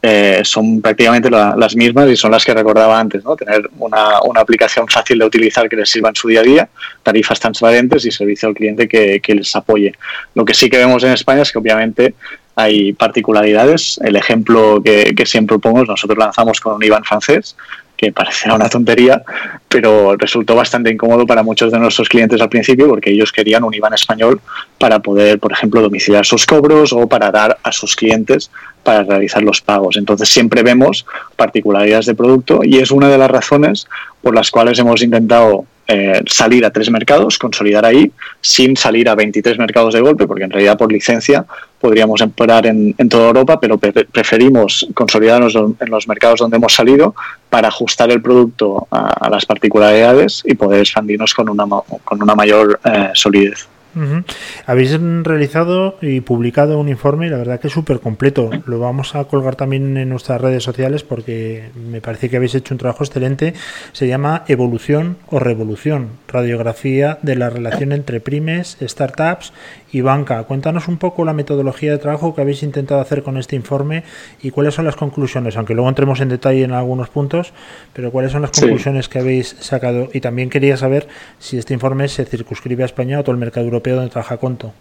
eh, 0.00 0.42
son 0.44 0.80
prácticamente 0.80 1.28
la, 1.28 1.56
las 1.56 1.74
mismas 1.74 2.08
y 2.08 2.16
son 2.16 2.30
las 2.30 2.44
que 2.44 2.54
recordaba 2.54 3.00
antes, 3.00 3.24
¿no? 3.24 3.34
Tener 3.34 3.68
una, 3.78 4.22
una, 4.22 4.40
aplicación 4.40 4.86
fácil 4.86 5.18
de 5.18 5.24
utilizar 5.24 5.68
que 5.68 5.74
les 5.74 5.90
sirva 5.90 6.10
en 6.10 6.14
su 6.14 6.28
día 6.28 6.40
a 6.40 6.44
día, 6.44 6.68
tarifas 7.02 7.40
transparentes 7.40 8.04
y 8.04 8.12
servicio 8.12 8.48
al 8.48 8.54
cliente 8.54 8.86
que, 8.86 9.20
que 9.20 9.34
les 9.34 9.54
apoye. 9.56 9.92
Lo 10.34 10.44
que 10.44 10.54
sí 10.54 10.70
que 10.70 10.78
vemos 10.78 11.02
en 11.02 11.12
España 11.12 11.42
es 11.42 11.50
que 11.50 11.58
obviamente 11.58 12.14
hay 12.54 12.92
particularidades. 12.92 13.98
El 14.04 14.14
ejemplo 14.14 14.80
que, 14.84 15.14
que 15.16 15.26
siempre 15.26 15.58
pongo 15.58 15.82
es 15.82 15.88
nosotros 15.88 16.18
lanzamos 16.18 16.60
con 16.60 16.74
un 16.74 16.82
IBAN 16.84 17.02
francés, 17.02 17.56
que 17.98 18.12
parecía 18.12 18.54
una 18.54 18.68
tontería, 18.68 19.22
pero 19.68 20.16
resultó 20.16 20.54
bastante 20.54 20.88
incómodo 20.88 21.26
para 21.26 21.42
muchos 21.42 21.72
de 21.72 21.80
nuestros 21.80 22.08
clientes 22.08 22.40
al 22.40 22.48
principio 22.48 22.88
porque 22.88 23.10
ellos 23.10 23.32
querían 23.32 23.64
un 23.64 23.74
IBAN 23.74 23.92
español 23.92 24.40
para 24.78 25.00
poder, 25.00 25.40
por 25.40 25.50
ejemplo, 25.52 25.82
domiciliar 25.82 26.24
sus 26.24 26.46
cobros 26.46 26.92
o 26.92 27.08
para 27.08 27.32
dar 27.32 27.58
a 27.60 27.72
sus 27.72 27.96
clientes 27.96 28.52
para 28.84 29.02
realizar 29.02 29.42
los 29.42 29.60
pagos. 29.60 29.96
Entonces 29.96 30.28
siempre 30.28 30.62
vemos 30.62 31.04
particularidades 31.34 32.06
de 32.06 32.14
producto 32.14 32.60
y 32.62 32.78
es 32.78 32.92
una 32.92 33.08
de 33.08 33.18
las 33.18 33.30
razones 33.30 33.88
por 34.22 34.32
las 34.32 34.52
cuales 34.52 34.78
hemos 34.78 35.02
intentado 35.02 35.66
eh, 35.90 36.22
salir 36.26 36.66
a 36.66 36.70
tres 36.70 36.90
mercados, 36.90 37.38
consolidar 37.38 37.86
ahí, 37.86 38.12
sin 38.42 38.76
salir 38.76 39.08
a 39.08 39.14
23 39.14 39.58
mercados 39.58 39.94
de 39.94 40.02
golpe, 40.02 40.26
porque 40.26 40.44
en 40.44 40.50
realidad 40.50 40.76
por 40.76 40.92
licencia 40.92 41.46
podríamos 41.80 42.20
operar 42.20 42.66
en, 42.66 42.94
en 42.98 43.08
toda 43.08 43.28
Europa, 43.28 43.58
pero 43.58 43.78
pre 43.78 43.92
preferimos 44.04 44.86
consolidarnos 44.92 45.54
en 45.54 45.90
los 45.90 46.06
mercados 46.06 46.40
donde 46.40 46.58
hemos 46.58 46.74
salido 46.74 47.14
para 47.48 47.68
ajustar 47.68 48.10
el 48.10 48.20
producto 48.20 48.86
a, 48.90 49.26
a 49.26 49.30
las 49.30 49.46
particularidades 49.46 50.42
y 50.44 50.54
poder 50.54 50.80
expandirnos 50.80 51.32
con 51.32 51.48
una, 51.48 51.64
con 52.04 52.22
una 52.22 52.34
mayor 52.34 52.78
eh, 52.84 53.10
solidez. 53.14 53.66
Uh 53.94 54.00
-huh. 54.00 54.24
Habéis 54.66 54.98
realizado 55.22 55.96
y 56.02 56.20
publicado 56.20 56.78
un 56.78 56.88
informe 56.88 57.26
y 57.26 57.30
la 57.30 57.38
verdad 57.38 57.58
que 57.58 57.68
es 57.68 57.72
súper 57.72 58.00
completo. 58.00 58.50
Lo 58.66 58.78
vamos 58.78 59.14
a 59.14 59.24
colgar 59.24 59.56
también 59.56 59.96
en 59.96 60.10
nuestras 60.10 60.40
redes 60.40 60.62
sociales 60.62 61.02
porque 61.02 61.70
me 61.74 62.02
parece 62.02 62.28
que 62.28 62.36
habéis 62.36 62.54
hecho 62.54 62.74
un 62.74 62.78
trabajo 62.78 63.02
excelente. 63.02 63.54
Se 63.92 64.06
llama 64.06 64.44
Evolución 64.46 65.16
o 65.30 65.38
Revolución, 65.38 66.08
radiografía 66.28 67.18
de 67.22 67.36
la 67.36 67.48
relación 67.48 67.92
entre 67.92 68.20
primes, 68.20 68.76
startups 68.82 69.54
y 69.90 70.02
banca. 70.02 70.42
Cuéntanos 70.42 70.86
un 70.86 70.98
poco 70.98 71.24
la 71.24 71.32
metodología 71.32 71.92
de 71.92 71.98
trabajo 71.98 72.34
que 72.34 72.42
habéis 72.42 72.62
intentado 72.62 73.00
hacer 73.00 73.22
con 73.22 73.38
este 73.38 73.56
informe 73.56 74.04
y 74.42 74.50
cuáles 74.50 74.74
son 74.74 74.84
las 74.84 74.96
conclusiones, 74.96 75.56
aunque 75.56 75.74
luego 75.74 75.88
entremos 75.88 76.20
en 76.20 76.28
detalle 76.28 76.62
en 76.62 76.72
algunos 76.72 77.08
puntos, 77.08 77.54
pero 77.94 78.10
cuáles 78.10 78.32
son 78.32 78.42
las 78.42 78.50
conclusiones 78.50 79.06
sí. 79.06 79.10
que 79.10 79.18
habéis 79.18 79.56
sacado. 79.60 80.10
Y 80.12 80.20
también 80.20 80.50
quería 80.50 80.76
saber 80.76 81.08
si 81.38 81.56
este 81.56 81.72
informe 81.72 82.06
se 82.08 82.26
circunscribe 82.26 82.82
a 82.82 82.86
España 82.86 83.18
o 83.18 83.22
todo 83.22 83.32
el 83.32 83.38
mercado 83.38 83.64
europeo 83.64 83.77
donde 83.82 84.10
trabaja 84.10 84.36
Conto. 84.36 84.72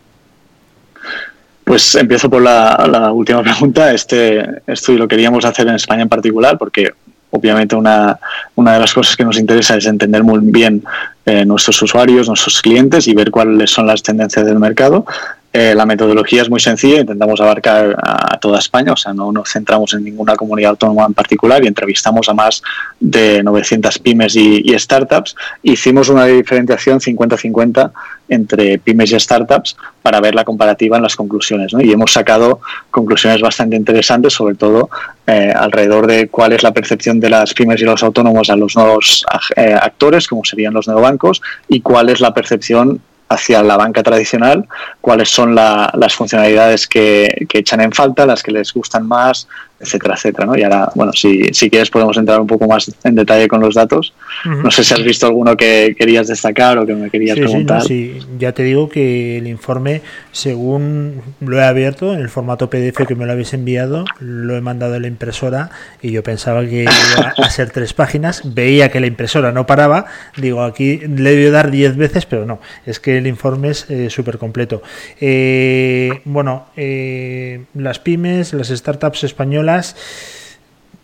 Pues 1.63 1.95
empiezo 1.95 2.29
por 2.29 2.41
la, 2.41 3.11
última 3.13 3.43
pregunta. 3.43 3.93
Este 3.93 4.61
estudio 4.67 4.99
lo 4.99 5.07
queríamos 5.07 5.43
hacer 5.45 5.67
en 5.67 5.75
España 5.75 6.03
en 6.03 6.09
particular 6.09 6.57
porque 6.57 6.93
obviamente 7.29 7.75
una, 7.75 8.17
una 8.55 8.73
de 8.73 8.79
las 8.79 8.93
cosas 8.93 9.17
que 9.17 9.25
nos 9.25 9.37
interesa 9.37 9.75
es 9.75 9.85
entender 9.85 10.23
muy 10.23 10.39
bien 10.41 10.83
eh, 11.25 11.43
nuestros 11.43 11.81
usuarios, 11.81 12.27
nuestros 12.27 12.61
clientes 12.61 13.07
y 13.07 13.13
ver 13.13 13.31
cuáles 13.31 13.69
son 13.69 13.85
las 13.85 14.01
tendencias 14.01 14.45
del 14.45 14.59
mercado. 14.59 15.05
Eh, 15.53 15.73
la 15.73 15.85
metodología 15.85 16.41
es 16.41 16.49
muy 16.49 16.59
sencilla, 16.59 16.99
intentamos 16.99 17.39
abarcar 17.39 17.95
a 18.03 18.37
toda 18.37 18.59
España, 18.59 18.91
o 18.91 18.97
sea, 18.97 19.13
no 19.13 19.31
nos 19.31 19.49
centramos 19.49 19.93
en 19.93 20.03
ninguna 20.03 20.35
comunidad 20.35 20.71
autónoma 20.71 21.05
en 21.05 21.13
particular 21.13 21.63
y 21.63 21.67
entrevistamos 21.67 22.27
a 22.29 22.33
más 22.33 22.61
de 22.99 23.41
900 23.43 23.97
pymes 23.99 24.35
y, 24.35 24.77
startups. 24.77 25.35
Hicimos 25.63 26.09
una 26.09 26.25
diferenciación 26.25 26.99
50-50 26.99 27.91
entre 28.29 28.77
pymes 28.77 29.13
y 29.13 29.19
startups 29.19 29.77
para 30.01 30.19
ver 30.19 30.35
la 30.35 30.43
comparativa 30.43 30.97
en 30.97 31.03
las 31.03 31.15
conclusiones. 31.15 31.71
Y 31.79 31.91
hemos 31.91 32.11
sacado 32.11 32.59
conclusiones 32.91 33.41
bastante 33.41 33.77
interesantes, 33.77 34.33
sobre 34.33 34.55
todo 34.55 34.89
eh, 35.25 35.51
alrededor 35.55 36.07
de 36.07 36.27
cuál 36.27 36.53
es 36.53 36.61
la 36.61 36.73
percepción 36.73 37.19
de 37.19 37.29
las 37.29 37.53
pymes 37.53 37.81
y 37.81 37.85
los 37.85 38.03
autónomos 38.03 38.49
a 38.49 38.55
los 38.57 38.75
nuevos 38.75 39.25
eh, 39.55 39.73
actores, 39.73 40.27
como 40.27 40.43
serían 40.43 40.73
los 40.73 40.87
neobancos, 40.87 41.41
y 41.69 41.79
cuál 41.81 42.09
es 42.09 42.19
la 42.19 42.33
percepción 42.33 43.01
hacia 43.29 43.61
la 43.63 43.77
banca 43.77 44.03
tradicional, 44.03 44.65
cuáles 45.01 45.29
son 45.29 45.53
la- 45.55 45.91
las 45.95 46.13
funcionalidades 46.15 46.87
que, 46.87 47.45
que 47.49 47.59
echan 47.59 47.81
en 47.81 47.91
falta, 47.91 48.25
las 48.25 48.41
que 48.43 48.51
les 48.51 48.73
gustan 48.73 49.07
más, 49.07 49.47
etcétera, 49.79 50.15
etcétera. 50.15 50.45
¿no? 50.45 50.57
Y 50.57 50.63
ahora, 50.63 50.89
bueno, 50.95 51.11
si, 51.13 51.45
si 51.53 51.69
quieres 51.69 51.89
podemos 51.89 52.17
entrar 52.17 52.39
un 52.39 52.47
poco 52.47 52.67
más 52.67 52.91
en 53.03 53.15
detalle 53.15 53.47
con 53.47 53.61
los 53.61 53.75
datos. 53.75 54.13
No 54.45 54.71
sé 54.71 54.83
si 54.83 54.93
has 54.93 55.03
visto 55.03 55.25
alguno 55.27 55.55
que 55.57 55.95
querías 55.97 56.27
destacar 56.27 56.77
o 56.77 56.85
que 56.85 56.93
me 56.93 57.09
querías 57.09 57.35
Sí, 57.35 57.41
sí, 57.43 57.47
preguntar. 57.47 57.79
no, 57.79 57.85
sí, 57.85 58.19
ya 58.39 58.51
te 58.53 58.63
digo 58.63 58.89
que 58.89 59.37
el 59.37 59.47
informe, 59.47 60.01
según 60.31 61.21
lo 61.39 61.59
he 61.59 61.63
abierto 61.63 62.13
en 62.13 62.19
el 62.19 62.29
formato 62.29 62.69
PDF 62.69 63.05
que 63.07 63.15
me 63.15 63.25
lo 63.25 63.31
habéis 63.31 63.53
enviado, 63.53 64.05
lo 64.19 64.55
he 64.55 64.61
mandado 64.61 64.95
a 64.95 64.99
la 64.99 65.07
impresora 65.07 65.69
y 66.01 66.11
yo 66.11 66.23
pensaba 66.23 66.65
que 66.65 66.83
iba 66.83 67.33
a 67.37 67.49
ser 67.49 67.71
tres 67.71 67.93
páginas. 67.93 68.41
Veía 68.45 68.89
que 68.89 68.99
la 68.99 69.07
impresora 69.07 69.51
no 69.51 69.65
paraba. 69.65 70.05
Digo, 70.37 70.63
aquí 70.63 70.97
le 70.99 71.31
debió 71.31 71.51
dar 71.51 71.71
diez 71.71 71.95
veces, 71.95 72.25
pero 72.25 72.45
no, 72.45 72.59
es 72.85 72.99
que 72.99 73.17
el 73.17 73.27
informe 73.27 73.69
es 73.69 73.89
eh, 73.89 74.09
súper 74.09 74.37
completo. 74.37 74.81
Eh, 75.19 76.21
bueno, 76.25 76.67
eh, 76.77 77.65
las 77.73 77.99
pymes, 77.99 78.53
las 78.53 78.69
startups 78.69 79.23
españolas. 79.23 79.66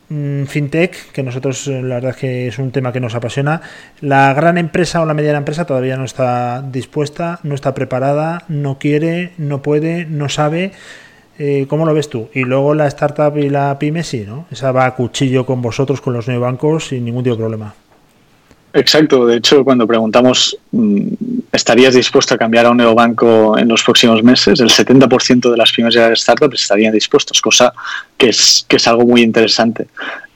Mm, 0.09 0.43
fintech, 0.45 1.11
que 1.11 1.23
nosotros 1.23 1.67
eh, 1.67 1.81
la 1.81 1.95
verdad 1.95 2.11
es 2.11 2.17
que 2.17 2.47
es 2.47 2.59
un 2.59 2.71
tema 2.71 2.91
que 2.93 2.99
nos 2.99 3.15
apasiona. 3.15 3.61
La 3.99 4.33
gran 4.33 4.59
empresa 4.59 5.01
o 5.01 5.05
la 5.05 5.15
mediana 5.15 5.39
empresa 5.39 5.65
todavía 5.65 5.97
no 5.97 6.03
está 6.05 6.61
dispuesta, 6.61 7.39
no 7.41 7.55
está 7.55 7.73
preparada, 7.73 8.43
no 8.47 8.77
quiere, 8.77 9.31
no 9.37 9.63
puede, 9.63 10.05
no 10.05 10.29
sabe. 10.29 10.71
Eh, 11.39 11.65
¿Cómo 11.67 11.85
lo 11.85 11.95
ves 11.95 12.09
tú? 12.09 12.29
Y 12.33 12.41
luego 12.41 12.75
la 12.75 12.85
startup 12.87 13.35
y 13.37 13.49
la 13.49 13.79
pyme 13.79 14.03
sí, 14.03 14.23
¿no? 14.27 14.45
Esa 14.51 14.71
va 14.71 14.85
a 14.85 14.93
cuchillo 14.95 15.47
con 15.47 15.63
vosotros, 15.63 15.99
con 15.99 16.13
los 16.13 16.27
neobancos, 16.27 16.89
sin 16.89 17.05
ningún 17.05 17.23
tipo 17.23 17.35
de 17.35 17.39
problema. 17.39 17.73
Exacto, 18.75 19.27
de 19.27 19.37
hecho, 19.37 19.63
cuando 19.63 19.85
preguntamos, 19.85 20.57
mm, 20.71 21.07
¿estarías 21.51 21.93
dispuesto 21.93 22.33
a 22.33 22.37
cambiar 22.39 22.65
a 22.65 22.71
un 22.71 22.77
neobanco 22.77 23.55
en 23.55 23.67
los 23.67 23.83
próximos 23.83 24.23
meses? 24.23 24.59
El 24.59 24.71
70% 24.71 25.51
de 25.51 25.57
las 25.57 25.71
pymes 25.71 25.93
las 25.93 26.19
startups 26.19 26.63
estarían 26.63 26.91
dispuestos, 26.91 27.39
cosa 27.39 27.71
que 28.17 28.29
es, 28.29 28.65
que 28.67 28.77
es 28.77 28.87
algo 28.87 29.05
muy 29.05 29.21
interesante. 29.21 29.87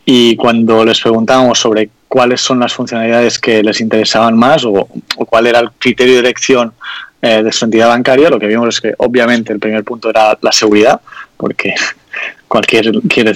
Y 0.06 0.36
cuando 0.36 0.86
les 0.86 1.02
preguntábamos 1.02 1.60
sobre 1.60 1.90
cuáles 2.08 2.40
son 2.40 2.60
las 2.60 2.74
funcionalidades 2.74 3.40
que 3.40 3.64
les 3.64 3.82
interesaban 3.82 4.38
más 4.38 4.64
o, 4.64 4.88
o 5.18 5.26
cuál 5.26 5.48
era 5.48 5.60
el 5.60 5.72
criterio 5.72 6.14
de 6.14 6.20
elección 6.20 6.74
eh, 7.20 7.42
de 7.42 7.52
su 7.52 7.66
entidad 7.66 7.88
bancaria, 7.88 8.30
lo 8.30 8.40
que 8.40 8.46
vimos 8.46 8.70
es 8.70 8.80
que 8.80 8.94
obviamente 9.00 9.52
el 9.52 9.60
primer 9.60 9.84
punto 9.84 10.12
era 10.12 10.38
la 10.40 10.52
seguridad, 10.52 11.02
porque 11.36 11.74
cualquier 12.48 12.92
quiere 13.08 13.34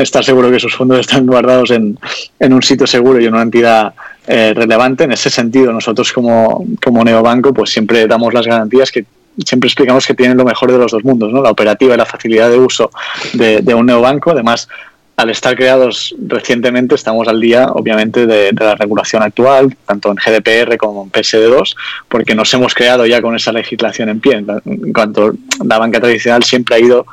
estar 0.00 0.24
seguro 0.24 0.50
que 0.50 0.60
sus 0.60 0.74
fondos 0.74 1.00
están 1.00 1.26
guardados 1.26 1.70
en, 1.70 1.98
en 2.38 2.52
un 2.52 2.62
sitio 2.62 2.86
seguro 2.86 3.20
y 3.20 3.26
en 3.26 3.34
una 3.34 3.42
entidad 3.42 3.94
eh, 4.26 4.52
relevante. 4.54 5.04
En 5.04 5.12
ese 5.12 5.30
sentido, 5.30 5.72
nosotros 5.72 6.12
como, 6.12 6.64
como 6.82 7.04
neobanco, 7.04 7.52
pues 7.52 7.70
siempre 7.70 8.06
damos 8.06 8.32
las 8.32 8.46
garantías 8.46 8.90
que 8.90 9.04
siempre 9.44 9.68
explicamos 9.68 10.06
que 10.06 10.14
tienen 10.14 10.36
lo 10.36 10.44
mejor 10.44 10.70
de 10.70 10.78
los 10.78 10.92
dos 10.92 11.04
mundos, 11.04 11.32
¿no? 11.32 11.42
La 11.42 11.50
operativa 11.50 11.94
y 11.94 11.98
la 11.98 12.06
facilidad 12.06 12.50
de 12.50 12.58
uso 12.58 12.90
de, 13.32 13.60
de 13.60 13.74
un 13.74 13.86
neobanco. 13.86 14.30
Además, 14.30 14.68
al 15.16 15.30
estar 15.30 15.54
creados 15.54 16.14
recientemente, 16.26 16.94
estamos 16.94 17.28
al 17.28 17.40
día, 17.40 17.68
obviamente, 17.68 18.26
de, 18.26 18.50
de, 18.52 18.64
la 18.64 18.74
regulación 18.74 19.22
actual, 19.22 19.76
tanto 19.86 20.10
en 20.10 20.16
GDPR 20.16 20.76
como 20.76 21.04
en 21.04 21.12
PSD2, 21.12 21.76
porque 22.08 22.34
nos 22.34 22.52
hemos 22.54 22.74
creado 22.74 23.06
ya 23.06 23.22
con 23.22 23.36
esa 23.36 23.52
legislación 23.52 24.08
en 24.08 24.20
pie. 24.20 24.44
En 24.64 24.92
cuanto 24.92 25.34
la 25.64 25.78
banca 25.78 26.00
tradicional 26.00 26.42
siempre 26.42 26.74
ha 26.74 26.78
ido 26.80 27.06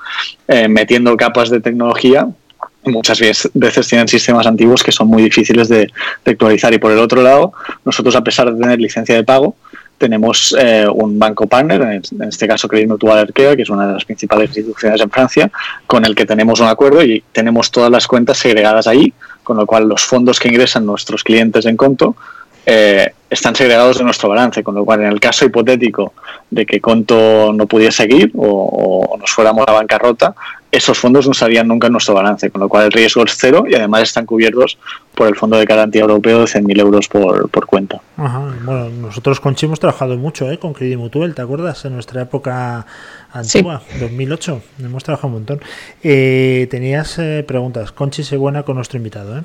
eh, 0.48 0.68
metiendo 0.68 1.16
capas 1.16 1.50
de 1.50 1.62
tecnología 1.62 2.28
muchas 2.84 3.20
veces 3.20 3.88
tienen 3.88 4.08
sistemas 4.08 4.48
antiguos 4.48 4.84
que 4.84 4.92
son 4.92 5.08
muy 5.08 5.22
difíciles 5.22 5.70
de, 5.70 5.92
de, 6.26 6.32
actualizar. 6.32 6.74
Y 6.74 6.80
por 6.80 6.92
el 6.92 6.98
otro 6.98 7.22
lado, 7.22 7.54
nosotros, 7.86 8.16
a 8.16 8.24
pesar 8.24 8.52
de 8.52 8.60
tener 8.60 8.80
licencia 8.80 9.14
de 9.14 9.24
pago, 9.24 9.56
tenemos 10.02 10.56
eh, 10.60 10.88
un 10.92 11.20
banco 11.20 11.46
partner, 11.46 12.02
en 12.12 12.24
este 12.28 12.48
caso 12.48 12.68
Crédit 12.68 12.90
Mutual 12.90 13.20
Arkea, 13.20 13.56
que 13.56 13.62
es 13.62 13.70
una 13.70 13.86
de 13.86 13.94
las 13.94 14.04
principales 14.04 14.50
instituciones 14.50 15.00
en 15.00 15.12
Francia, 15.12 15.52
con 15.86 16.04
el 16.06 16.16
que 16.16 16.26
tenemos 16.26 16.60
un 16.60 16.66
acuerdo 16.66 17.04
y 17.04 17.24
tenemos 17.32 17.70
todas 17.70 17.92
las 17.92 18.08
cuentas 18.08 18.40
segregadas 18.40 18.88
ahí, 18.88 19.14
con 19.44 19.58
lo 19.58 19.68
cual 19.68 19.88
los 19.88 20.02
fondos 20.02 20.40
que 20.40 20.48
ingresan 20.48 20.88
nuestros 20.88 21.24
clientes 21.24 21.68
en 21.68 21.78
conto 21.78 22.16
eh, 22.66 23.14
están 23.30 23.56
segregados 23.56 23.98
de 23.98 24.04
nuestro 24.04 24.30
balance, 24.30 24.64
con 24.64 24.76
lo 24.76 24.84
cual 24.84 25.02
en 25.02 25.08
el 25.08 25.20
caso 25.20 25.46
hipotético 25.46 26.14
de 26.50 26.66
que 26.66 26.82
Conto 26.82 27.54
no 27.54 27.66
pudiese 27.66 28.04
seguir 28.04 28.32
o, 28.36 29.10
o, 29.14 29.18
nos 29.18 29.32
fuéramos 29.32 29.66
a 29.68 29.72
bancarrota, 29.72 30.36
esos 30.72 30.98
fondos 30.98 31.28
no 31.28 31.34
salían 31.34 31.68
nunca 31.68 31.88
en 31.88 31.94
nuestro 31.94 32.14
balance, 32.14 32.50
con 32.50 32.62
lo 32.62 32.70
cual 32.70 32.86
el 32.86 32.92
riesgo 32.92 33.24
es 33.24 33.36
cero 33.38 33.66
y 33.68 33.76
además 33.76 34.04
están 34.04 34.26
cubiertos 34.26 34.78
por 35.16 35.28
el 35.28 35.36
Fondo 35.36 35.58
de 35.58 35.66
Garantía 35.66 36.02
Europeo 36.02 36.40
de 36.40 36.46
100.000 36.46 36.80
euros 36.80 37.08
por, 37.10 37.50
por 37.50 37.66
cuenta. 37.66 38.02
Ajá. 38.16 38.54
Bueno, 38.64 38.90
nosotros 38.90 39.40
con 39.40 39.56
Chi 39.56 39.66
hemos 39.66 39.80
trabajado 39.80 40.16
mucho 40.18 40.50
¿eh? 40.50 40.60
con 40.60 40.74
Credit 40.74 40.98
Mutual, 40.98 41.36
¿te 41.36 41.42
acuerdas? 41.42 41.84
En 41.86 41.94
nuestra 41.94 42.22
época 42.22 42.86
antigua, 43.34 43.82
sí. 43.90 44.00
2008, 44.00 44.62
hemos 44.80 45.04
trabajado 45.04 45.28
un 45.28 45.34
montón. 45.34 45.62
Eh, 46.04 46.68
tenías 46.72 47.20
eh, 47.20 47.44
preguntas, 47.46 47.92
Conchi 47.92 48.24
se 48.24 48.38
buena 48.38 48.64
con 48.64 48.76
nuestro 48.76 48.98
invitado, 48.98 49.40
¿eh? 49.40 49.44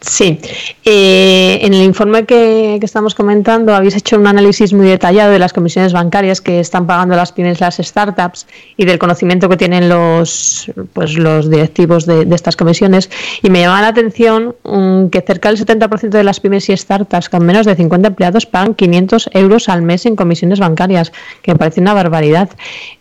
Sí, 0.00 0.40
eh, 0.86 1.58
en 1.60 1.74
el 1.74 1.82
informe 1.82 2.24
que, 2.24 2.78
que, 2.80 2.86
estamos 2.86 3.14
comentando 3.14 3.74
habéis 3.74 3.96
hecho 3.96 4.18
un 4.18 4.26
análisis 4.26 4.72
muy 4.72 4.86
detallado 4.86 5.30
de 5.30 5.38
las 5.38 5.52
comisiones 5.52 5.92
bancarias 5.92 6.40
que 6.40 6.58
están 6.58 6.86
pagando 6.86 7.16
las 7.16 7.32
pymes, 7.32 7.60
las 7.60 7.76
startups 7.76 8.46
y 8.78 8.86
del 8.86 8.98
conocimiento 8.98 9.50
que 9.50 9.58
tienen 9.58 9.90
los, 9.90 10.72
pues, 10.94 11.18
los 11.18 11.50
directivos 11.50 12.06
de, 12.06 12.26
estas 12.34 12.56
comisiones 12.56 13.10
y 13.42 13.50
me 13.50 13.60
llama 13.60 13.82
la 13.82 13.88
atención 13.88 14.56
um, 14.62 15.10
que 15.10 15.20
cerca 15.20 15.52
del 15.52 15.58
70% 15.58 16.08
de 16.08 16.24
las 16.24 16.40
pymes 16.40 16.70
y 16.70 16.76
startups 16.76 17.28
con 17.28 17.44
menos 17.44 17.66
de 17.66 17.76
50 17.76 18.08
empleados 18.08 18.46
pagan 18.46 18.74
500 18.74 19.28
euros 19.34 19.68
al 19.68 19.82
mes 19.82 20.06
en 20.06 20.16
comisiones 20.16 20.60
bancarias, 20.60 21.12
que 21.42 21.52
me 21.52 21.58
parece 21.58 21.82
una 21.82 21.92
barbaridad. 21.92 22.48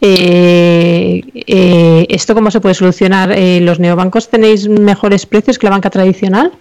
Eh, 0.02 1.22
eh, 1.34 2.06
¿Esto 2.10 2.36
cómo 2.36 2.52
se 2.52 2.60
puede 2.60 2.76
solucionar? 2.76 3.32
Eh, 3.32 3.62
¿Los 3.62 3.80
neobancos 3.80 4.28
tenéis 4.28 4.68
mejores 4.68 5.26
precios 5.26 5.58
que 5.58 5.68
la 5.68 5.72
banca 5.72 5.90
tradicional? 5.90 6.52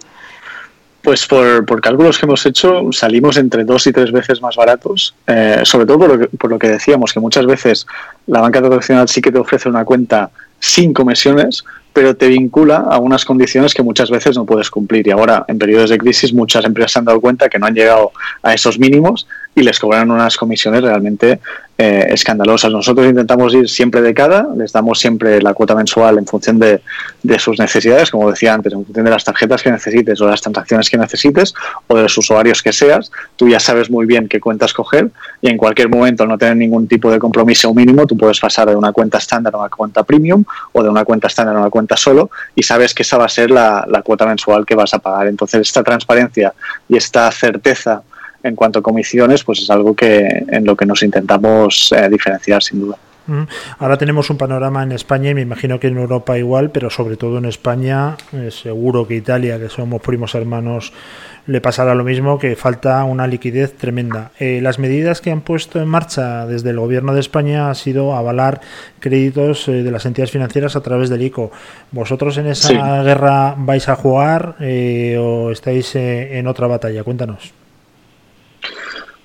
Pues 1.01 1.25
por, 1.25 1.65
por, 1.65 1.79
cálculos 1.79 2.17
que 2.17 2.25
hemos 2.25 2.45
hecho 2.45 2.91
salimos 2.91 3.37
entre 3.37 3.63
dos 3.63 3.87
y 3.87 3.93
tres 3.93 4.11
veces 4.11 4.41
más 4.41 4.57
baratos, 4.57 5.15
eh, 5.27 5.61
sobre 5.63 5.85
todo 5.85 5.99
por 5.99 6.09
lo, 6.09 6.19
que, 6.19 6.37
por 6.37 6.49
lo 6.49 6.59
que 6.59 6.67
decíamos, 6.67 7.13
que 7.13 7.21
muchas 7.21 7.45
veces 7.45 7.87
la 8.27 8.41
banca 8.41 8.61
tradicional 8.61 9.07
sí 9.07 9.21
que 9.21 9.31
te 9.31 9.39
ofrece 9.39 9.69
una 9.69 9.85
cuenta 9.85 10.29
sin 10.59 10.93
comisiones, 10.93 11.63
pero 11.93 12.15
te 12.15 12.27
vincula 12.27 12.77
a 12.77 12.99
unas 12.99 13.25
condiciones 13.25 13.73
que 13.73 13.81
muchas 13.81 14.11
veces 14.11 14.35
no 14.35 14.45
puedes 14.45 14.69
cumplir. 14.69 15.07
Y 15.07 15.11
ahora, 15.11 15.45
en 15.47 15.57
periodos 15.57 15.89
de 15.89 15.97
crisis, 15.97 16.33
muchas 16.33 16.65
empresas 16.65 16.91
se 16.91 16.99
han 16.99 17.05
dado 17.05 17.21
cuenta 17.21 17.49
que 17.49 17.59
no 17.59 17.65
han 17.65 17.73
llegado 17.73 18.11
a 18.43 18.53
esos 18.53 18.77
mínimos 18.77 19.27
y 19.55 19.63
les 19.63 19.79
cobran 19.79 20.11
unas 20.11 20.37
comisiones 20.37 20.81
realmente 20.81 21.39
eh, 21.81 22.07
escandalosas. 22.09 22.73
Nosotros 22.73 23.07
intentamos 23.07 23.53
ir 23.53 23.69
siempre 23.69 24.01
de 24.01 24.13
cada, 24.13 24.49
les 24.53 24.73
damos 24.73 24.99
siempre 24.99 25.41
la 25.41 25.53
cuota 25.53 25.75
mensual 25.75 26.17
en 26.17 26.25
función 26.25 26.59
de, 26.59 26.81
de, 27.23 27.39
sus 27.39 27.57
necesidades, 27.57 28.11
como 28.11 28.29
decía 28.29 28.53
antes, 28.53 28.73
en 28.73 28.83
función 28.83 29.05
de 29.05 29.11
las 29.11 29.23
tarjetas 29.23 29.63
que 29.63 29.71
necesites 29.71 30.19
o 30.19 30.27
las 30.27 30.41
transacciones 30.41 30.89
que 30.89 30.97
necesites 30.97 31.53
o 31.87 31.95
de 31.95 32.03
los 32.03 32.17
usuarios 32.17 32.61
que 32.61 32.73
seas. 32.73 33.13
Tú 33.37 33.47
ya 33.47 33.61
sabes 33.61 33.89
muy 33.89 34.05
bien 34.05 34.27
qué 34.27 34.41
cuenta 34.41 34.65
escoger 34.65 35.09
y 35.41 35.49
en 35.49 35.55
cualquier 35.55 35.87
momento, 35.87 36.23
al 36.23 36.29
no 36.29 36.37
tener 36.37 36.57
ningún 36.57 36.85
tipo 36.85 37.09
de 37.09 37.17
compromiso 37.17 37.73
mínimo, 37.73 38.05
tú 38.05 38.17
puedes 38.17 38.41
pasar 38.41 38.67
de 38.67 38.75
una 38.75 38.91
cuenta 38.91 39.17
estándar 39.17 39.55
a 39.55 39.59
una 39.59 39.69
cuenta 39.69 40.03
premium 40.03 40.43
o 40.73 40.83
de 40.83 40.89
una 40.89 41.05
cuenta 41.05 41.27
estándar 41.27 41.55
a 41.55 41.59
una 41.61 41.69
cuenta 41.69 41.95
solo 41.95 42.29
y 42.55 42.63
sabes 42.63 42.93
que 42.93 43.03
esa 43.03 43.17
va 43.17 43.23
a 43.23 43.29
ser 43.29 43.51
la, 43.51 43.85
la 43.87 44.01
cuota 44.01 44.25
mensual 44.25 44.65
que 44.65 44.75
vas 44.75 44.93
a 44.93 44.99
pagar. 44.99 45.27
Entonces, 45.27 45.61
esta 45.61 45.81
transparencia 45.81 46.53
y 46.89 46.97
esta 46.97 47.31
certeza 47.31 48.03
en 48.43 48.55
cuanto 48.55 48.79
a 48.79 48.81
comisiones, 48.81 49.43
pues 49.43 49.59
es 49.59 49.69
algo 49.69 49.95
que 49.95 50.45
en 50.47 50.65
lo 50.65 50.75
que 50.75 50.85
nos 50.85 51.03
intentamos 51.03 51.91
eh, 51.91 52.09
diferenciar 52.09 52.63
sin 52.63 52.81
duda. 52.81 52.97
Ahora 53.77 53.97
tenemos 53.97 54.29
un 54.29 54.37
panorama 54.37 54.83
en 54.83 54.91
España 54.91 55.29
y 55.31 55.33
me 55.33 55.41
imagino 55.41 55.79
que 55.79 55.87
en 55.87 55.97
Europa 55.97 56.37
igual, 56.37 56.71
pero 56.71 56.89
sobre 56.89 57.17
todo 57.17 57.37
en 57.37 57.45
España, 57.45 58.17
eh, 58.33 58.49
seguro 58.51 59.07
que 59.07 59.15
Italia, 59.15 59.59
que 59.59 59.69
somos 59.69 60.01
primos 60.01 60.35
hermanos, 60.35 60.93
le 61.45 61.61
pasará 61.61 61.95
lo 61.95 62.03
mismo, 62.03 62.37
que 62.37 62.55
falta 62.55 63.03
una 63.03 63.27
liquidez 63.27 63.75
tremenda. 63.75 64.31
Eh, 64.39 64.59
las 64.61 64.77
medidas 64.77 65.21
que 65.21 65.31
han 65.31 65.41
puesto 65.41 65.81
en 65.81 65.87
marcha 65.87 66.45
desde 66.45 66.69
el 66.71 66.79
gobierno 66.79 67.13
de 67.13 67.19
España 67.19 67.69
ha 67.69 67.75
sido 67.75 68.13
avalar 68.15 68.61
créditos 68.99 69.67
eh, 69.67 69.83
de 69.83 69.91
las 69.91 70.05
entidades 70.05 70.31
financieras 70.31 70.75
a 70.75 70.81
través 70.81 71.09
del 71.09 71.21
ICO. 71.23 71.51
¿Vosotros 71.91 72.37
en 72.37 72.47
esa 72.47 72.67
sí. 72.67 72.75
guerra 72.75 73.55
vais 73.57 73.89
a 73.89 73.95
jugar 73.95 74.55
o 74.59 75.51
estáis 75.51 75.95
en 75.95 76.47
otra 76.47 76.67
batalla? 76.67 77.03
Cuéntanos. 77.03 77.53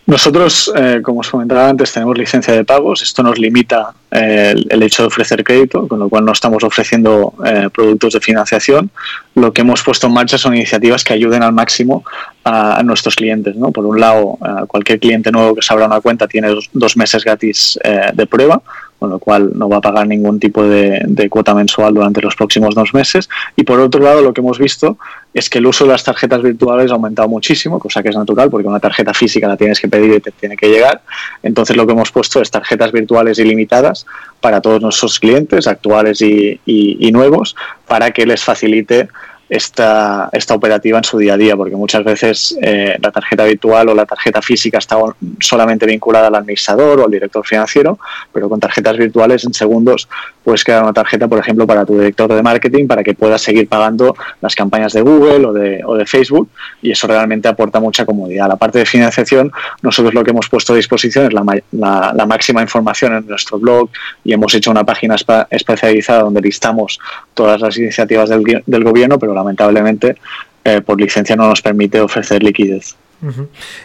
Nosotros, 0.06 0.70
eh, 0.76 1.00
como 1.02 1.20
os 1.20 1.30
comentaba 1.30 1.66
antes, 1.68 1.92
tenemos 1.92 2.18
licencia 2.18 2.52
de 2.52 2.64
pagos. 2.64 3.00
Esto 3.00 3.22
nos 3.22 3.38
limita 3.38 3.94
eh, 4.10 4.54
el, 4.68 4.82
hecho 4.82 5.02
de 5.02 5.06
ofrecer 5.06 5.42
crédito, 5.42 5.88
con 5.88 5.98
lo 5.98 6.10
cual 6.10 6.26
no 6.26 6.32
estamos 6.32 6.62
ofreciendo 6.62 7.32
eh, 7.44 7.70
productos 7.72 8.12
de 8.12 8.20
financiación. 8.20 8.90
Lo 9.34 9.52
que 9.52 9.62
hemos 9.62 9.82
puesto 9.82 10.06
en 10.06 10.12
marcha 10.12 10.36
son 10.36 10.54
iniciativas 10.54 11.02
que 11.02 11.14
ayuden 11.14 11.42
al 11.42 11.54
máximo 11.54 12.04
a, 12.44 12.82
nuestros 12.82 13.16
clientes. 13.16 13.56
Por 13.72 13.86
un 13.86 13.98
lado, 13.98 14.38
eh, 14.44 14.66
cualquier 14.66 15.00
cliente 15.00 15.32
nuevo 15.32 15.54
que 15.54 15.62
se 15.62 15.72
abra 15.72 15.86
una 15.86 16.00
cuenta 16.00 16.28
tiene 16.28 16.48
dos, 16.48 16.68
dos 16.72 16.96
meses 16.96 17.24
gratis 17.24 17.78
eh, 17.82 18.10
de 18.12 18.26
prueba, 18.26 18.60
con 19.04 19.10
lo 19.10 19.18
cual 19.18 19.50
no 19.54 19.68
va 19.68 19.76
a 19.76 19.80
pagar 19.82 20.06
ningún 20.06 20.40
tipo 20.40 20.62
de, 20.62 21.28
cuota 21.28 21.54
mensual 21.54 21.92
durante 21.92 22.22
los 22.22 22.34
próximos 22.34 22.74
dos 22.74 22.94
meses. 22.94 23.28
Y 23.54 23.62
por 23.62 23.78
otro 23.78 24.02
lado, 24.02 24.22
lo 24.22 24.32
que 24.32 24.40
hemos 24.40 24.58
visto 24.58 24.96
es 25.34 25.50
que 25.50 25.58
el 25.58 25.66
uso 25.66 25.84
de 25.84 25.90
las 25.90 26.04
tarjetas 26.04 26.40
virtuales 26.40 26.90
ha 26.90 26.94
aumentado 26.94 27.28
muchísimo, 27.28 27.78
cosa 27.78 28.02
que 28.02 28.08
es 28.08 28.16
natural 28.16 28.48
porque 28.48 28.66
una 28.66 28.80
tarjeta 28.80 29.12
física 29.12 29.46
la 29.46 29.58
tienes 29.58 29.78
que 29.78 29.88
pedir 29.88 30.14
y 30.14 30.20
te 30.20 30.30
tiene 30.30 30.56
que 30.56 30.70
llegar. 30.70 31.02
Entonces 31.42 31.76
lo 31.76 31.86
que 31.86 31.92
hemos 31.92 32.10
puesto 32.12 32.40
es 32.40 32.50
tarjetas 32.50 32.92
virtuales 32.92 33.38
ilimitadas 33.38 34.06
para 34.40 34.62
todos 34.62 34.80
nuestros 34.80 35.20
clientes, 35.20 35.66
actuales 35.66 36.22
y 36.22 37.10
nuevos, 37.12 37.56
para 37.86 38.10
que 38.10 38.24
les 38.24 38.42
facilite 38.42 39.08
esta, 39.48 40.28
esta 40.32 40.54
operativa 40.54 40.98
en 40.98 41.04
su 41.04 41.18
día 41.18 41.34
a 41.34 41.36
día, 41.36 41.56
porque 41.56 41.76
muchas 41.76 42.04
veces 42.04 42.56
eh, 42.62 42.96
la 43.00 43.10
tarjeta 43.10 43.44
virtual 43.44 43.88
o 43.88 43.94
la 43.94 44.06
tarjeta 44.06 44.40
física 44.40 44.78
está 44.78 44.96
solamente 45.40 45.86
vinculada 45.86 46.28
al 46.28 46.34
administrador 46.34 47.00
o 47.00 47.04
al 47.04 47.10
director 47.10 47.46
financiero, 47.46 47.98
pero 48.32 48.48
con 48.48 48.60
tarjetas 48.60 48.96
virtuales 48.96 49.44
en 49.44 49.54
segundos 49.54 50.08
puedes 50.44 50.62
crear 50.62 50.82
una 50.82 50.92
tarjeta, 50.92 51.26
por 51.26 51.38
ejemplo, 51.38 51.66
para 51.66 51.84
tu 51.86 51.94
director 51.98 52.32
de 52.32 52.42
marketing 52.42 52.86
para 52.86 53.02
que 53.02 53.14
puedas 53.14 53.40
seguir 53.42 53.66
pagando 53.68 54.14
las 54.42 54.54
campañas 54.54 54.92
de 54.92 55.00
Google 55.00 55.46
o 55.46 55.52
de, 55.52 55.82
o 55.84 55.96
de 55.96 56.04
Facebook 56.06 56.48
y 56.82 56.90
eso 56.90 57.06
realmente 57.06 57.48
aporta 57.48 57.80
mucha 57.80 58.04
comodidad. 58.04 58.46
La 58.48 58.56
parte 58.56 58.78
de 58.78 58.86
financiación, 58.86 59.50
nosotros 59.82 60.12
lo 60.14 60.22
que 60.22 60.30
hemos 60.30 60.48
puesto 60.48 60.74
a 60.74 60.76
disposición 60.76 61.26
es 61.26 61.32
la, 61.32 61.42
la- 61.72 62.12
la 62.14 62.26
máxima 62.26 62.60
información 62.62 63.14
en 63.14 63.26
nuestro 63.26 63.58
blog 63.58 63.88
y 64.24 64.32
hemos 64.32 64.54
hecho 64.54 64.70
una 64.70 64.84
página 64.84 65.16
especializada 65.50 66.22
donde 66.22 66.40
listamos 66.40 66.98
todas 67.34 67.60
las 67.60 67.76
iniciativas 67.78 68.28
del, 68.28 68.62
del 68.66 68.84
gobierno, 68.84 69.18
pero 69.18 69.34
lamentablemente 69.34 70.16
eh, 70.64 70.80
por 70.80 71.00
licencia 71.00 71.36
no 71.36 71.48
nos 71.48 71.62
permite 71.62 72.00
ofrecer 72.00 72.42
liquidez. 72.42 72.96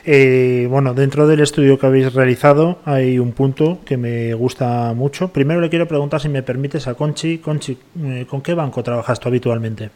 Eh, 0.06 0.68
bueno, 0.70 0.94
dentro 0.94 1.28
del 1.28 1.40
estudio 1.40 1.80
que 1.80 1.86
habéis 1.86 2.14
realizado 2.14 2.80
hay 2.86 3.20
un 3.20 3.32
punto 3.32 3.80
que 3.86 3.98
me 3.98 4.34
gusta 4.34 4.94
mucho. 4.94 5.30
Primero 5.30 5.62
le 5.62 5.70
quiero 5.70 5.88
preguntar 5.88 6.22
si 6.22 6.30
me 6.30 6.44
permites 6.44 6.88
a 6.88 6.94
Conchi. 6.94 7.40
Conchi, 7.40 7.78
eh, 8.04 8.26
¿con 8.30 8.42
qué 8.42 8.54
banco 8.54 8.84
trabajas 8.84 9.20
tú 9.20 9.30
habitualmente? 9.30 9.90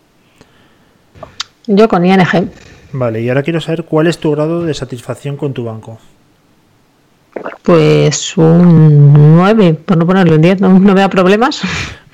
Yo 1.67 1.87
con 1.87 2.05
ING. 2.05 2.51
Vale, 2.93 3.21
y 3.21 3.29
ahora 3.29 3.43
quiero 3.43 3.59
saber 3.59 3.85
cuál 3.85 4.07
es 4.07 4.19
tu 4.19 4.31
grado 4.31 4.63
de 4.63 4.73
satisfacción 4.73 5.37
con 5.37 5.53
tu 5.53 5.63
banco. 5.63 5.99
Pues 7.63 8.37
un 8.37 9.35
9, 9.37 9.73
por 9.73 9.97
no 9.97 10.05
ponerlo 10.05 10.35
en 10.35 10.41
10, 10.41 10.61
no, 10.61 10.79
no 10.79 10.93
veo 10.93 11.09
problemas. 11.09 11.61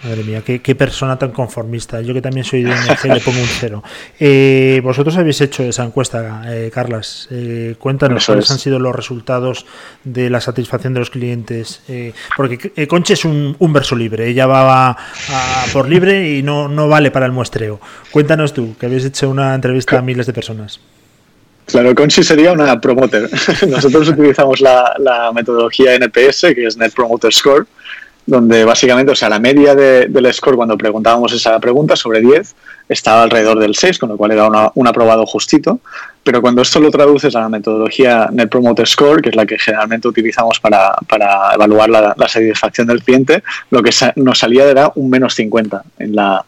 Madre 0.04 0.24
mía, 0.24 0.42
qué, 0.46 0.62
qué 0.62 0.76
persona 0.76 1.20
tan 1.20 1.32
conformista. 1.32 2.00
Yo 2.00 2.14
que 2.14 2.22
también 2.22 2.46
soy 2.46 2.64
de 2.64 2.70
ING 2.72 3.14
le 3.14 3.20
pongo 3.20 3.40
un 3.42 3.48
cero. 3.48 3.84
Eh, 4.18 4.80
vosotros 4.82 5.18
habéis 5.18 5.42
hecho 5.42 5.62
esa 5.64 5.84
encuesta, 5.84 6.44
eh, 6.48 6.72
Carlas. 6.74 7.28
Eh, 7.32 7.76
cuéntanos 7.78 8.24
Eso 8.24 8.32
cuáles 8.32 8.46
es. 8.46 8.52
han 8.52 8.60
sido 8.60 8.80
los 8.80 8.96
resultados 8.96 9.66
de 10.06 10.30
la 10.30 10.40
satisfacción 10.40 10.94
de 10.94 11.02
los 11.02 11.10
clientes. 11.10 11.82
Porque 12.38 12.88
Conchi 12.88 13.12
es 13.14 13.26
un, 13.26 13.58
un 13.60 13.74
verso 13.74 13.96
libre. 13.96 14.28
Ella 14.30 14.48
va 14.48 14.88
a- 14.90 14.92
a 14.92 15.66
por 15.74 15.90
libre 15.90 16.38
y 16.38 16.44
no, 16.44 16.70
no 16.70 16.88
vale 16.88 17.12
para 17.12 17.26
el 17.26 17.34
muestreo. 17.34 17.82
Cuéntanos 18.12 18.54
tú, 18.54 18.78
que 18.80 18.86
habéis 18.86 19.04
hecho 19.04 19.30
una 19.30 19.54
entrevista 19.54 19.98
a 20.00 20.02
miles 20.02 20.26
de 20.28 20.32
personas. 20.34 20.80
Claro, 21.66 21.94
Conchi 21.94 22.24
sería 22.24 22.52
una 22.52 22.80
promoter. 22.82 23.30
Nosotros 23.68 24.08
utilizamos 24.10 24.60
la, 24.62 24.96
la 24.98 25.32
metodología 25.34 25.94
NPS, 25.94 26.42
que 26.56 26.66
es 26.66 26.78
Net 26.78 26.94
Promoter 26.96 27.32
Score, 27.32 27.68
donde 28.30 28.64
básicamente, 28.66 29.12
o 29.12 29.16
sea, 29.16 29.30
la 29.30 29.40
media 29.40 29.76
de- 29.76 30.08
del 30.08 30.34
score 30.34 30.56
cuando 30.56 30.78
preguntábamos 30.78 31.34
esa 31.34 31.60
pregunta 31.60 31.96
sobre 31.96 32.22
10 32.22 32.56
estaba 32.88 33.24
alrededor 33.24 33.60
del 33.60 33.76
6, 33.76 34.00
con 34.00 34.10
lo 34.10 34.18
cual 34.18 34.32
era 34.32 34.48
una- 34.48 34.72
un 34.76 34.88
aprobado 34.88 35.26
justito. 35.26 35.80
Pero 36.24 36.42
cuando 36.42 36.62
esto 36.62 36.80
lo 36.80 36.92
traduces 36.92 37.36
a 37.36 37.40
la 37.42 37.50
metodología 37.50 38.30
Net 38.32 38.50
Promoter 38.50 38.88
Score, 38.88 39.22
que 39.22 39.30
es 39.30 39.36
la 39.36 39.46
que 39.46 39.58
generalmente 39.58 40.08
utilizamos 40.08 40.60
para, 40.60 40.94
para 41.08 41.54
evaluar 41.56 41.90
la, 41.90 42.14
la 42.18 42.28
satisfacción 42.28 42.88
del 42.88 43.02
cliente, 43.04 43.42
lo 43.72 43.82
que 43.82 43.92
sa- 43.92 44.14
nos 44.16 44.40
salía 44.40 44.66
era 44.66 44.92
un 44.96 45.10
menos 45.10 45.34
50 45.36 45.84
en 45.98 46.16
la, 46.16 46.46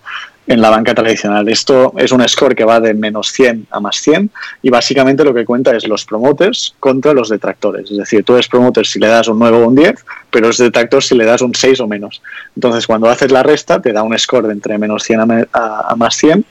en 0.52 0.62
la 0.62 0.70
banca 0.70 0.94
tradicional. 0.94 1.48
Esto 1.48 1.94
es 1.98 2.12
un 2.12 2.28
score 2.28 2.56
que 2.56 2.66
va 2.66 2.80
de 2.80 2.94
menos 2.94 3.32
100 3.32 3.68
a 3.72 3.80
más 3.80 3.98
100 3.98 4.30
y 4.62 4.70
básicamente 4.70 5.24
lo 5.24 5.34
que 5.34 5.46
cuenta 5.46 5.76
es 5.76 5.88
los 5.88 6.06
promoters 6.06 6.76
contra 6.80 7.14
los 7.14 7.30
detractores. 7.30 7.90
Es 7.90 7.98
decir, 7.98 8.24
tú 8.24 8.34
eres 8.34 8.48
promoter 8.48 8.86
si 8.86 9.00
le 9.00 9.08
das 9.08 9.28
un 9.30 9.40
9 9.40 9.58
o 9.58 9.68
un 9.68 9.76
10, 9.76 10.04
pero 10.30 10.50
es 10.50 10.58
detractor 10.58 11.02
si 11.04 11.16
le 11.16 11.26
das 11.26 11.42
un 11.42 11.56
6 11.56 11.80
o 11.80 11.88
menos. 11.88 12.22
Entonces, 12.56 12.86
cuando 12.86 13.10
haces 13.10 13.32
la 13.32 13.44
resta, 13.44 13.82
te 13.82 13.94
da 13.94 14.04
un 14.04 14.18
score 14.20 14.48
de 14.48 14.54
entre 14.54 14.78
menos 14.78 15.04
100 15.04 15.48
a, 15.54 15.96
más 15.96 16.16
100 16.18 16.44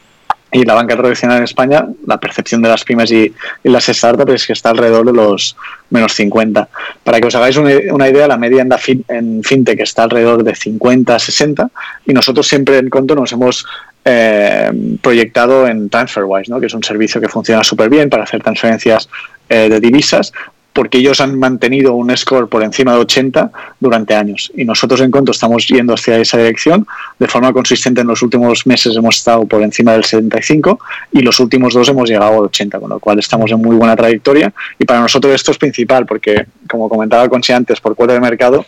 y 0.52 0.64
la 0.64 0.74
banca 0.74 0.96
tradicional 0.96 1.38
en 1.38 1.44
España, 1.44 1.86
la 2.06 2.18
percepción 2.18 2.60
de 2.62 2.68
las 2.68 2.82
pymes 2.84 3.12
y, 3.12 3.32
y 3.62 3.68
las 3.68 3.86
startups 3.86 4.32
es 4.32 4.46
que 4.46 4.52
está 4.52 4.70
alrededor 4.70 5.06
de 5.06 5.12
los 5.12 5.56
menos 5.90 6.12
50. 6.14 6.68
Para 7.04 7.20
que 7.20 7.28
os 7.28 7.34
hagáis 7.34 7.56
una, 7.56 8.08
idea, 8.08 8.26
la 8.26 8.36
media 8.36 8.62
en, 8.62 8.68
la 8.68 8.78
fin- 8.78 9.04
en 9.08 9.42
fintech 9.44 9.78
está 9.80 10.02
alrededor 10.04 10.42
de 10.42 10.54
50 10.54 11.14
a 11.14 11.18
60 11.18 11.70
y 12.06 12.12
nosotros 12.12 12.48
siempre 12.48 12.78
en 12.78 12.90
Conto 12.90 13.14
nos 13.14 13.30
hemos 13.32 13.64
eh, 14.04 14.70
proyectado 15.02 15.66
en 15.68 15.88
TransferWise, 15.88 16.50
¿no? 16.50 16.58
que 16.58 16.66
es 16.66 16.74
un 16.74 16.82
servicio 16.82 17.20
que 17.20 17.28
funciona 17.28 17.62
súper 17.62 17.88
bien 17.90 18.08
para 18.10 18.24
hacer 18.24 18.42
transferencias 18.42 19.08
eh, 19.48 19.68
de 19.68 19.78
divisas, 19.80 20.32
porque 20.72 20.98
ellos 20.98 21.20
han 21.20 21.38
mantenido 21.38 21.94
un 21.94 22.16
score 22.16 22.48
por 22.48 22.62
encima 22.62 22.92
de 22.94 23.00
80 23.00 23.50
durante 23.80 24.14
años. 24.14 24.52
Y 24.54 24.64
nosotros 24.64 25.00
en 25.00 25.10
Conto 25.10 25.32
estamos 25.32 25.66
yendo 25.66 25.94
hacia 25.94 26.18
esa 26.18 26.38
dirección. 26.38 26.86
De 27.18 27.26
forma 27.26 27.52
consistente 27.52 28.00
en 28.00 28.06
los 28.06 28.22
últimos 28.22 28.66
meses 28.66 28.96
hemos 28.96 29.16
estado 29.16 29.46
por 29.46 29.62
encima 29.62 29.92
del 29.92 30.04
75 30.04 30.78
y 31.12 31.22
los 31.22 31.40
últimos 31.40 31.74
dos 31.74 31.88
hemos 31.88 32.08
llegado 32.08 32.38
al 32.38 32.44
80, 32.46 32.78
con 32.78 32.90
lo 32.90 33.00
cual 33.00 33.18
estamos 33.18 33.50
en 33.50 33.60
muy 33.60 33.76
buena 33.76 33.96
trayectoria. 33.96 34.52
Y 34.78 34.84
para 34.84 35.00
nosotros 35.00 35.34
esto 35.34 35.50
es 35.50 35.58
principal 35.58 36.06
porque, 36.06 36.46
como 36.68 36.88
comentaba 36.88 37.28
Conchi 37.28 37.52
antes, 37.52 37.80
por 37.80 37.96
cuota 37.96 38.12
de 38.12 38.20
mercado, 38.20 38.64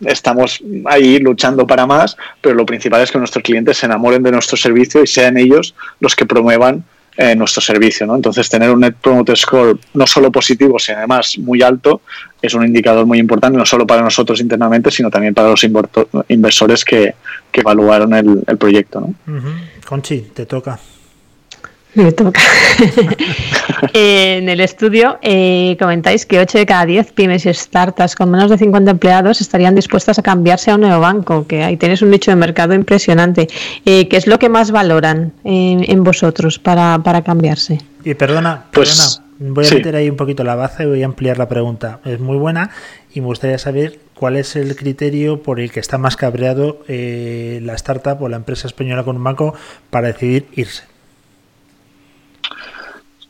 estamos 0.00 0.62
ahí 0.86 1.18
luchando 1.18 1.66
para 1.66 1.86
más, 1.86 2.16
pero 2.40 2.54
lo 2.54 2.66
principal 2.66 3.02
es 3.02 3.10
que 3.10 3.18
nuestros 3.18 3.42
clientes 3.42 3.78
se 3.78 3.86
enamoren 3.86 4.22
de 4.22 4.32
nuestro 4.32 4.56
servicio 4.56 5.02
y 5.02 5.06
sean 5.06 5.36
ellos 5.36 5.74
los 6.00 6.14
que 6.14 6.26
promuevan 6.26 6.84
eh, 7.20 7.34
nuestro 7.34 7.60
servicio. 7.60 8.06
¿no? 8.06 8.14
Entonces, 8.14 8.48
tener 8.48 8.70
un 8.70 8.78
Net 8.78 8.94
Promoter 8.94 9.36
Score 9.36 9.76
no 9.94 10.06
solo 10.06 10.30
positivo, 10.30 10.78
sino 10.78 10.98
además 10.98 11.36
muy 11.38 11.62
alto, 11.62 12.02
es 12.40 12.54
un 12.54 12.64
indicador 12.64 13.06
muy 13.06 13.18
importante, 13.18 13.58
no 13.58 13.66
solo 13.66 13.84
para 13.84 14.02
nosotros 14.02 14.40
internamente, 14.40 14.92
sino 14.92 15.10
también 15.10 15.34
para 15.34 15.48
los 15.48 15.66
inversores 16.28 16.84
que, 16.84 17.16
que 17.50 17.60
evaluaron 17.60 18.14
el, 18.14 18.56
proyecto. 18.56 19.00
¿no? 19.00 19.14
Conchi, 19.84 20.28
te 20.32 20.46
toca. 20.46 20.78
Me 21.94 22.12
toca. 22.12 22.40
en 23.92 24.48
el 24.48 24.60
estudio 24.60 25.18
eh, 25.22 25.76
comentáis 25.80 26.26
que 26.26 26.38
8 26.38 26.58
de 26.58 26.66
cada 26.66 26.86
10 26.86 27.12
pymes 27.12 27.46
y 27.46 27.52
startups 27.54 28.14
con 28.14 28.30
menos 28.30 28.50
de 28.50 28.58
50 28.58 28.90
empleados 28.90 29.40
estarían 29.40 29.74
dispuestas 29.74 30.18
a 30.18 30.22
cambiarse 30.22 30.70
a 30.70 30.74
un 30.76 30.82
nuevo 30.82 31.00
banco, 31.00 31.46
que 31.46 31.62
ahí 31.64 31.76
tenéis 31.76 32.02
un 32.02 32.10
nicho 32.10 32.30
de 32.30 32.36
mercado 32.36 32.74
impresionante. 32.74 33.48
Eh, 33.84 34.08
¿Qué 34.08 34.16
es 34.16 34.26
lo 34.26 34.38
que 34.38 34.48
más 34.48 34.70
valoran 34.70 35.32
en, 35.44 35.84
en 35.90 36.04
vosotros 36.04 36.58
para, 36.58 36.98
para 37.02 37.22
cambiarse? 37.22 37.80
Y 38.04 38.14
perdona, 38.14 38.64
Pues, 38.72 39.20
perdona, 39.38 39.54
voy 39.54 39.64
a 39.64 39.68
sí. 39.68 39.74
meter 39.76 39.96
ahí 39.96 40.10
un 40.10 40.16
poquito 40.16 40.44
la 40.44 40.54
baza 40.54 40.82
y 40.84 40.86
voy 40.86 41.02
a 41.02 41.06
ampliar 41.06 41.38
la 41.38 41.48
pregunta. 41.48 42.00
Es 42.04 42.20
muy 42.20 42.36
buena 42.36 42.70
y 43.12 43.20
me 43.20 43.26
gustaría 43.26 43.58
saber 43.58 43.98
cuál 44.14 44.36
es 44.36 44.56
el 44.56 44.76
criterio 44.76 45.42
por 45.42 45.58
el 45.60 45.72
que 45.72 45.80
está 45.80 45.98
más 45.98 46.16
cabreado 46.16 46.80
eh, 46.88 47.60
la 47.62 47.74
startup 47.74 48.22
o 48.22 48.28
la 48.28 48.36
empresa 48.36 48.66
española 48.66 49.04
con 49.04 49.16
un 49.16 49.24
banco 49.24 49.54
para 49.90 50.08
decidir 50.08 50.46
irse. 50.54 50.84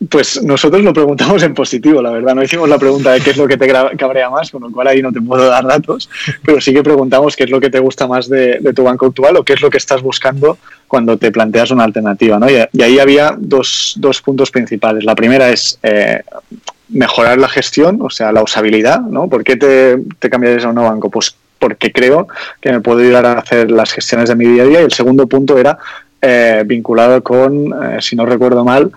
Pues 0.08 0.40
nosotros 0.44 0.82
lo 0.82 0.92
preguntamos 0.92 1.42
en 1.42 1.54
positivo, 1.54 2.00
la 2.00 2.10
verdad. 2.10 2.34
No 2.34 2.42
hicimos 2.42 2.68
la 2.68 2.78
pregunta 2.78 3.12
de 3.12 3.20
qué 3.20 3.30
es 3.30 3.36
lo 3.36 3.48
que 3.48 3.56
te 3.56 3.66
cabrea 3.66 4.30
más, 4.30 4.50
con 4.50 4.62
lo 4.62 4.70
cual 4.70 4.86
ahí 4.86 5.02
no 5.02 5.12
te 5.12 5.20
puedo 5.20 5.46
dar 5.46 5.66
datos, 5.66 6.08
pero 6.44 6.60
sí 6.60 6.72
que 6.72 6.84
preguntamos 6.84 7.34
qué 7.34 7.44
es 7.44 7.50
lo 7.50 7.60
que 7.60 7.68
te 7.68 7.80
gusta 7.80 8.06
más 8.06 8.28
de, 8.28 8.60
tu 8.74 8.84
banco 8.84 9.06
actual 9.06 9.36
o 9.36 9.44
qué 9.44 9.54
es 9.54 9.60
lo 9.60 9.70
que 9.70 9.78
estás 9.78 10.00
buscando 10.00 10.58
cuando 10.86 11.16
te 11.16 11.32
planteas 11.32 11.72
una 11.72 11.84
alternativa. 11.84 12.38
¿no? 12.38 12.48
Y, 12.48 12.58
y 12.72 12.82
ahí 12.82 12.98
había 13.00 13.34
dos, 13.36 13.94
dos 13.96 14.22
puntos 14.22 14.52
principales. 14.52 15.04
La 15.04 15.16
primera 15.16 15.50
es 15.50 15.78
eh, 15.82 16.22
mejorar 16.90 17.38
la 17.38 17.48
gestión, 17.48 18.00
o 18.00 18.10
sea, 18.10 18.30
la 18.30 18.42
usabilidad. 18.42 19.00
¿no? 19.00 19.28
¿Por 19.28 19.42
qué 19.42 19.56
te, 19.56 19.98
te 20.18 20.30
cambiarías 20.30 20.64
a 20.64 20.68
un 20.68 20.76
nuevo 20.76 20.90
banco? 20.90 21.10
Pues 21.10 21.34
porque 21.58 21.92
creo 21.92 22.28
que 22.60 22.72
me 22.72 22.80
puedo 22.80 23.00
ayudar 23.00 23.26
a 23.26 23.32
hacer 23.32 23.70
las 23.70 23.92
gestiones 23.92 24.28
de 24.28 24.36
mi 24.36 24.46
día 24.46 24.62
a 24.62 24.66
día. 24.66 24.80
Y 24.80 24.84
el 24.84 24.92
segundo 24.92 25.26
punto 25.26 25.58
era 25.58 25.78
eh, 26.22 26.62
vinculado 26.66 27.22
con, 27.22 27.72
eh, 27.82 27.98
si 28.00 28.16
no 28.16 28.26
recuerdo 28.26 28.64
mal, 28.64 28.90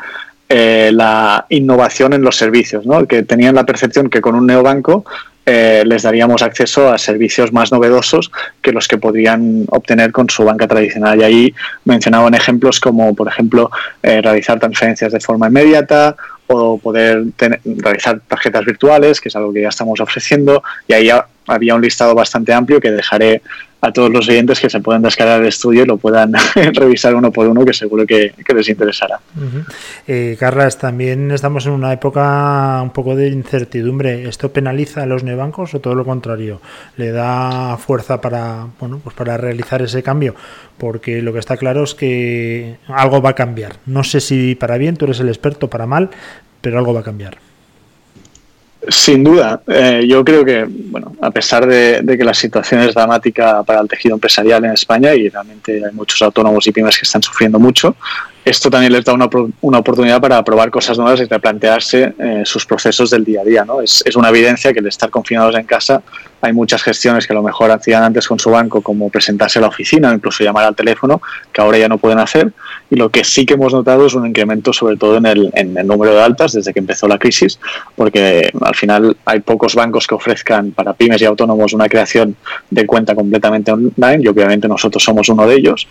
eh, 0.53 0.91
la 0.93 1.45
innovación 1.49 2.11
en 2.13 2.21
los 2.21 2.35
servicios, 2.35 2.85
¿no? 2.85 3.05
que 3.07 3.23
tenían 3.23 3.55
la 3.55 3.65
percepción 3.65 4.09
que 4.09 4.19
con 4.19 4.35
un 4.35 4.45
neobanco 4.47 5.05
eh, 5.45 5.83
les 5.85 6.03
daríamos 6.03 6.41
acceso 6.43 6.91
a 6.91 6.97
servicios 6.97 7.51
más 7.51 7.71
novedosos 7.71 8.31
que 8.61 8.71
los 8.71 8.87
que 8.87 8.97
podrían 8.97 9.65
obtener 9.69 10.11
con 10.11 10.29
su 10.29 10.43
banca 10.43 10.67
tradicional. 10.67 11.19
Y 11.19 11.23
ahí 11.23 11.55
mencionaban 11.85 12.33
ejemplos 12.33 12.79
como, 12.79 13.15
por 13.15 13.27
ejemplo, 13.27 13.71
eh, 14.03 14.21
realizar 14.21 14.59
transferencias 14.59 15.11
de 15.11 15.19
forma 15.19 15.47
inmediata 15.47 16.15
o 16.47 16.77
poder 16.77 17.23
tener- 17.37 17.61
realizar 17.63 18.19
tarjetas 18.27 18.65
virtuales, 18.65 19.19
que 19.21 19.29
es 19.29 19.35
algo 19.35 19.51
que 19.53 19.61
ya 19.61 19.69
estamos 19.69 19.99
ofreciendo, 19.99 20.61
y 20.87 20.93
ahí 20.93 21.09
había 21.47 21.75
un 21.75 21.81
listado 21.81 22.15
bastante 22.15 22.53
amplio 22.53 22.79
que 22.79 22.91
dejaré 22.91 23.41
a 23.81 23.91
todos 23.91 24.11
los 24.11 24.29
oyentes 24.29 24.59
que 24.59 24.69
se 24.69 24.79
puedan 24.79 25.01
descargar 25.01 25.41
el 25.41 25.47
estudio 25.47 25.83
y 25.83 25.85
lo 25.87 25.97
puedan 25.97 26.33
revisar 26.73 27.15
uno 27.15 27.31
por 27.31 27.47
uno, 27.47 27.65
que 27.65 27.73
seguro 27.73 28.05
que, 28.05 28.33
les 28.55 28.69
interesará. 28.69 29.19
Ujú. 29.35 29.63
Eh, 30.07 30.37
Carlas, 30.39 30.77
también 30.77 31.31
estamos 31.31 31.65
en 31.65 31.71
una 31.73 31.91
época 31.91 32.79
un 32.83 32.91
poco 32.91 33.15
de 33.15 33.29
incertidumbre. 33.29 34.29
¿Esto 34.29 34.53
penaliza 34.53 35.01
a 35.01 35.05
los 35.07 35.23
neobancos 35.23 35.73
o 35.73 35.79
todo 35.79 35.95
lo 35.95 36.05
contrario? 36.05 36.61
¿Le 36.95 37.11
da 37.11 37.75
fuerza 37.77 38.21
para, 38.21 38.67
bueno, 38.79 39.01
pues 39.03 39.15
para 39.15 39.35
realizar 39.37 39.81
ese 39.81 40.03
cambio? 40.03 40.35
Porque 40.77 41.23
lo 41.23 41.33
que 41.33 41.39
está 41.39 41.57
claro 41.57 41.83
es 41.83 41.95
que 41.95 42.77
algo 42.87 43.21
va 43.21 43.31
a 43.31 43.35
cambiar. 43.35 43.77
No 43.87 44.03
sé 44.03 44.19
si 44.19 44.53
para 44.53 44.77
bien, 44.77 44.95
tú 44.95 45.05
eres 45.05 45.19
el 45.19 45.29
experto, 45.29 45.69
para 45.69 45.87
mal, 45.87 46.11
pero 46.61 46.77
algo 46.77 46.93
va 46.93 46.99
a 46.99 47.03
cambiar. 47.03 47.37
Sin 48.87 49.23
duda, 49.23 49.61
eh, 49.67 50.05
yo 50.07 50.23
creo 50.25 50.43
que, 50.43 50.65
bueno, 50.67 51.15
a 51.21 51.29
pesar 51.29 51.67
de, 51.67 52.01
de 52.01 52.17
que 52.17 52.23
la 52.23 52.33
situación 52.33 52.81
es 52.81 52.95
dramática 52.95 53.61
para 53.63 53.79
el 53.79 53.87
tejido 53.87 54.15
empresarial 54.15 54.65
en 54.65 54.71
España 54.71 55.13
y 55.13 55.29
realmente 55.29 55.85
hay 55.85 55.93
muchos 55.93 56.19
autónomos 56.23 56.65
y 56.65 56.71
pymes 56.71 56.97
que 56.97 57.03
están 57.03 57.21
sufriendo 57.21 57.59
mucho, 57.59 57.95
esto 58.43 58.69
también 58.69 58.91
les 58.93 59.05
da 59.05 59.13
una, 59.13 59.29
una 59.61 59.79
oportunidad 59.79 60.19
para 60.19 60.43
probar 60.43 60.71
cosas 60.71 60.97
nuevas 60.97 61.19
y 61.19 61.25
replantearse 61.25 62.13
eh, 62.17 62.41
sus 62.45 62.65
procesos 62.65 63.09
del 63.09 63.23
día 63.23 63.41
a 63.41 63.43
día. 63.43 63.65
¿no? 63.65 63.81
Es, 63.81 64.03
es 64.05 64.15
una 64.15 64.29
evidencia 64.29 64.73
que 64.73 64.79
el 64.79 64.87
estar 64.87 65.09
confinados 65.09 65.55
en 65.55 65.65
casa 65.65 66.01
hay 66.41 66.53
muchas 66.53 66.81
gestiones 66.81 67.27
que 67.27 67.33
a 67.33 67.35
lo 67.35 67.43
mejor 67.43 67.71
hacían 67.71 68.03
antes 68.03 68.27
con 68.27 68.39
su 68.39 68.49
banco, 68.49 68.81
como 68.81 69.09
presentarse 69.09 69.59
a 69.59 69.61
la 69.61 69.67
oficina 69.67 70.09
o 70.09 70.13
incluso 70.13 70.43
llamar 70.43 70.65
al 70.65 70.75
teléfono, 70.75 71.21
que 71.53 71.61
ahora 71.61 71.77
ya 71.77 71.87
no 71.87 71.99
pueden 71.99 72.19
hacer. 72.19 72.51
Y 72.89 72.95
lo 72.95 73.09
que 73.09 73.23
sí 73.23 73.45
que 73.45 73.53
hemos 73.53 73.73
notado 73.73 74.07
es 74.07 74.15
un 74.15 74.25
incremento, 74.25 74.73
sobre 74.73 74.97
todo 74.97 75.17
en 75.17 75.27
el, 75.27 75.51
en 75.53 75.77
el 75.77 75.85
número 75.85 76.13
de 76.13 76.21
altas 76.21 76.53
desde 76.53 76.73
que 76.73 76.79
empezó 76.79 77.07
la 77.07 77.19
crisis, 77.19 77.59
porque 77.95 78.51
al 78.59 78.75
final 78.75 79.15
hay 79.25 79.39
pocos 79.41 79.75
bancos 79.75 80.07
que 80.07 80.15
ofrezcan 80.15 80.71
para 80.71 80.93
pymes 80.93 81.21
y 81.21 81.25
autónomos 81.25 81.73
una 81.73 81.87
creación 81.87 82.35
de 82.69 82.85
cuenta 82.87 83.13
completamente 83.13 83.71
online 83.71 84.23
y 84.23 84.27
obviamente 84.27 84.67
nosotros 84.67 85.03
somos 85.03 85.29
uno 85.29 85.45
de 85.45 85.55
ellos. 85.55 85.87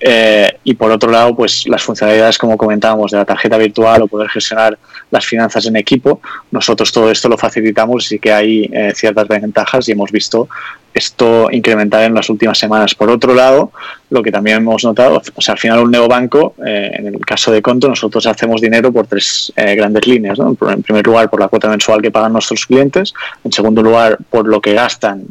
Eh, 0.00 0.58
y 0.64 0.74
por 0.74 0.90
otro 0.90 1.10
lado, 1.10 1.34
pues 1.34 1.66
las 1.66 1.82
funcionalidades, 1.82 2.38
como 2.38 2.56
comentábamos, 2.56 3.10
de 3.10 3.18
la 3.18 3.24
tarjeta 3.24 3.56
virtual 3.56 4.02
o 4.02 4.06
poder 4.06 4.28
gestionar 4.28 4.78
las 5.10 5.26
finanzas 5.26 5.66
en 5.66 5.76
equipo, 5.76 6.20
nosotros 6.50 6.92
todo 6.92 7.10
esto 7.10 7.28
lo 7.28 7.38
facilitamos 7.38 8.12
y 8.12 8.18
que 8.18 8.32
hay 8.32 8.70
eh, 8.72 8.92
ciertas 8.94 9.26
ventajas 9.26 9.88
y 9.88 9.92
hemos 9.92 10.12
visto 10.12 10.48
esto 10.94 11.48
incrementar 11.50 12.04
en 12.04 12.14
las 12.14 12.28
últimas 12.28 12.58
semanas. 12.58 12.94
Por 12.94 13.10
otro 13.10 13.34
lado, 13.34 13.72
lo 14.10 14.22
que 14.22 14.32
también 14.32 14.58
hemos 14.58 14.84
notado, 14.84 15.22
o 15.34 15.40
sea, 15.40 15.52
al 15.52 15.58
final 15.58 15.80
un 15.80 15.90
neobanco, 15.90 16.54
eh, 16.66 16.90
en 16.94 17.06
el 17.06 17.24
caso 17.24 17.52
de 17.52 17.62
Conto, 17.62 17.88
nosotros 17.88 18.26
hacemos 18.26 18.60
dinero 18.60 18.92
por 18.92 19.06
tres 19.06 19.52
eh, 19.56 19.74
grandes 19.74 20.06
líneas. 20.06 20.38
¿no? 20.38 20.56
En 20.68 20.82
primer 20.82 21.06
lugar, 21.06 21.30
por 21.30 21.40
la 21.40 21.48
cuota 21.48 21.68
mensual 21.68 22.02
que 22.02 22.10
pagan 22.10 22.32
nuestros 22.32 22.66
clientes. 22.66 23.14
En 23.44 23.52
segundo 23.52 23.82
lugar, 23.82 24.18
por 24.30 24.48
lo 24.48 24.60
que 24.60 24.74
gastan 24.74 25.24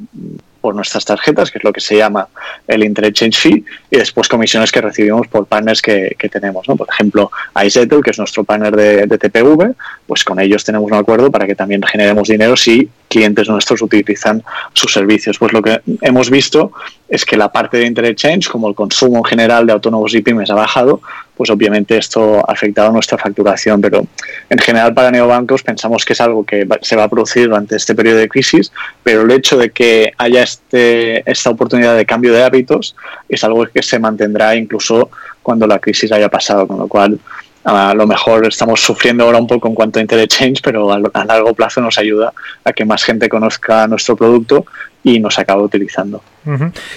por 0.59 0.75
nuestras 0.75 1.05
tarjetas, 1.05 1.51
que 1.51 1.57
es 1.57 1.63
lo 1.63 1.73
que 1.73 1.81
se 1.81 1.97
llama 1.97 2.27
el 2.67 2.83
interchange 2.83 3.37
fee, 3.37 3.63
y 3.89 3.97
después 3.97 4.27
comisiones 4.27 4.71
que 4.71 4.81
recibimos 4.81 5.27
por 5.27 5.45
partners 5.45 5.81
que, 5.81 6.15
que 6.17 6.29
tenemos. 6.29 6.67
¿no? 6.67 6.75
Por 6.75 6.87
ejemplo, 6.89 7.31
iSettle, 7.63 8.01
que 8.01 8.11
es 8.11 8.17
nuestro 8.17 8.43
partner 8.43 8.75
de, 8.75 9.07
de 9.07 9.17
TPV, 9.17 9.75
pues 10.05 10.23
con 10.23 10.39
ellos 10.39 10.63
tenemos 10.63 10.89
un 10.91 10.97
acuerdo 10.97 11.31
para 11.31 11.47
que 11.47 11.55
también 11.55 11.81
generemos 11.83 12.27
dinero 12.27 12.55
si 12.55 12.89
clientes 13.07 13.49
nuestros 13.49 13.81
utilizan 13.81 14.43
sus 14.73 14.93
servicios. 14.93 15.37
Pues 15.37 15.53
lo 15.53 15.61
que 15.61 15.81
hemos 16.01 16.29
visto 16.29 16.71
es 17.09 17.25
que 17.25 17.37
la 17.37 17.51
parte 17.51 17.77
de 17.77 17.85
interchange, 17.85 18.49
como 18.49 18.67
el 18.67 18.75
consumo 18.75 19.17
en 19.17 19.23
general 19.23 19.65
de 19.65 19.73
autónomos 19.73 20.13
y 20.13 20.21
pymes 20.21 20.49
ha 20.49 20.55
bajado, 20.55 21.01
pues 21.35 21.49
obviamente 21.49 21.97
esto 21.97 22.39
ha 22.39 22.51
afectado 22.51 22.91
nuestra 22.91 23.17
facturación, 23.17 23.79
pero 23.79 24.05
en 24.49 24.57
general 24.57 24.93
para 24.93 25.11
neobancos 25.11 25.63
pensamos 25.63 26.03
que 26.03 26.13
es 26.13 26.21
algo 26.21 26.43
que 26.43 26.67
se 26.81 26.95
va 26.95 27.03
a 27.03 27.09
producir 27.09 27.47
durante 27.47 27.75
este 27.75 27.93
periodo 27.93 28.17
de 28.17 28.27
crisis, 28.27 28.71
pero 29.03 29.21
el 29.21 29.31
hecho 29.31 29.57
de 29.57 29.69
que 29.69 30.11
haya 30.17 30.43
este, 30.43 31.29
esta 31.29 31.51
oportunidad 31.51 31.95
de 31.95 32.05
cambio 32.05 32.33
de 32.33 32.43
hábitos 32.43 32.95
es 33.29 33.43
algo 33.43 33.65
que 33.67 33.83
se 33.83 33.99
mantendrá 33.99 34.55
incluso 34.55 35.09
cuando 35.43 35.67
la 35.67 35.79
crisis 35.79 36.11
haya 36.11 36.27
pasado, 36.27 36.67
con 36.67 36.79
lo 36.79 36.87
cual 36.87 37.19
a 37.67 37.93
lo 37.93 38.07
mejor 38.07 38.47
estamos 38.47 38.79
sufriendo 38.79 39.25
ahora 39.25 39.39
un 39.39 39.47
poco 39.47 39.67
en 39.67 39.75
cuanto 39.75 39.99
a 39.99 40.01
interchange, 40.01 40.61
pero 40.63 40.89
a, 40.91 41.25
largo 41.25 41.53
plazo 41.53 41.81
nos 41.81 41.97
ayuda 41.97 42.31
a 42.63 42.71
que 42.71 42.85
más 42.85 43.03
gente 43.03 43.27
conozca 43.27 43.87
nuestro 43.87 44.15
producto 44.15 44.65
y 45.07 45.19
nos 45.19 45.39
acabe 45.39 45.63
utilizando. 45.63 46.21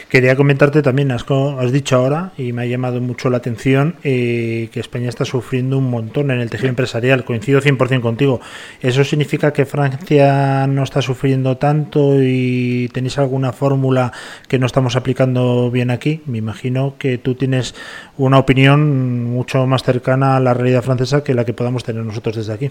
Quería 0.09 0.35
comentarte 0.35 0.83
también, 0.83 1.13
has 1.13 1.73
dicho 1.73 1.97
ahora, 1.97 2.33
y 2.37 2.53
me 2.53 2.63
ha 2.63 2.67
llamado 2.67 3.01
mucho 3.01 3.31
la 3.31 3.37
atención, 3.37 3.97
eh, 4.03 4.69
que 4.73 4.81
España 4.81 5.09
está 5.09 5.25
sufriendo 5.25 5.79
un 5.79 5.91
montón 5.91 6.33
en 6.33 6.41
el 6.41 6.51
tejido 6.51 6.71
empresarial. 6.71 7.25
Coincido 7.25 7.61
100% 7.61 8.01
contigo. 8.01 8.41
¿Eso 8.81 9.05
significa 9.05 9.53
que 9.53 9.65
Francia 9.65 10.67
no 10.67 10.83
está 10.83 11.03
sufriendo 11.03 11.57
tanto 11.57 12.21
y 12.21 12.89
tenéis 12.93 13.19
alguna 13.19 13.53
fórmula 13.53 14.13
que 14.49 14.59
no 14.59 14.67
estamos 14.67 14.97
aplicando 14.97 15.71
bien 15.71 15.91
aquí? 15.91 16.23
Me 16.27 16.39
imagino 16.39 16.97
que 16.99 17.17
tú 17.17 17.37
tienes 17.37 17.77
una 18.19 18.39
opinión 18.39 19.25
mucho 19.25 19.67
más 19.67 19.85
cercana 19.85 20.37
a 20.37 20.41
la 20.41 20.53
realidad 20.53 20.83
francesa 20.83 21.23
que 21.23 21.35
la 21.35 21.45
que 21.45 21.53
podamos 21.53 21.85
tener 21.85 22.05
nosotros 22.05 22.35
desde 22.35 22.53
aquí. 22.53 22.71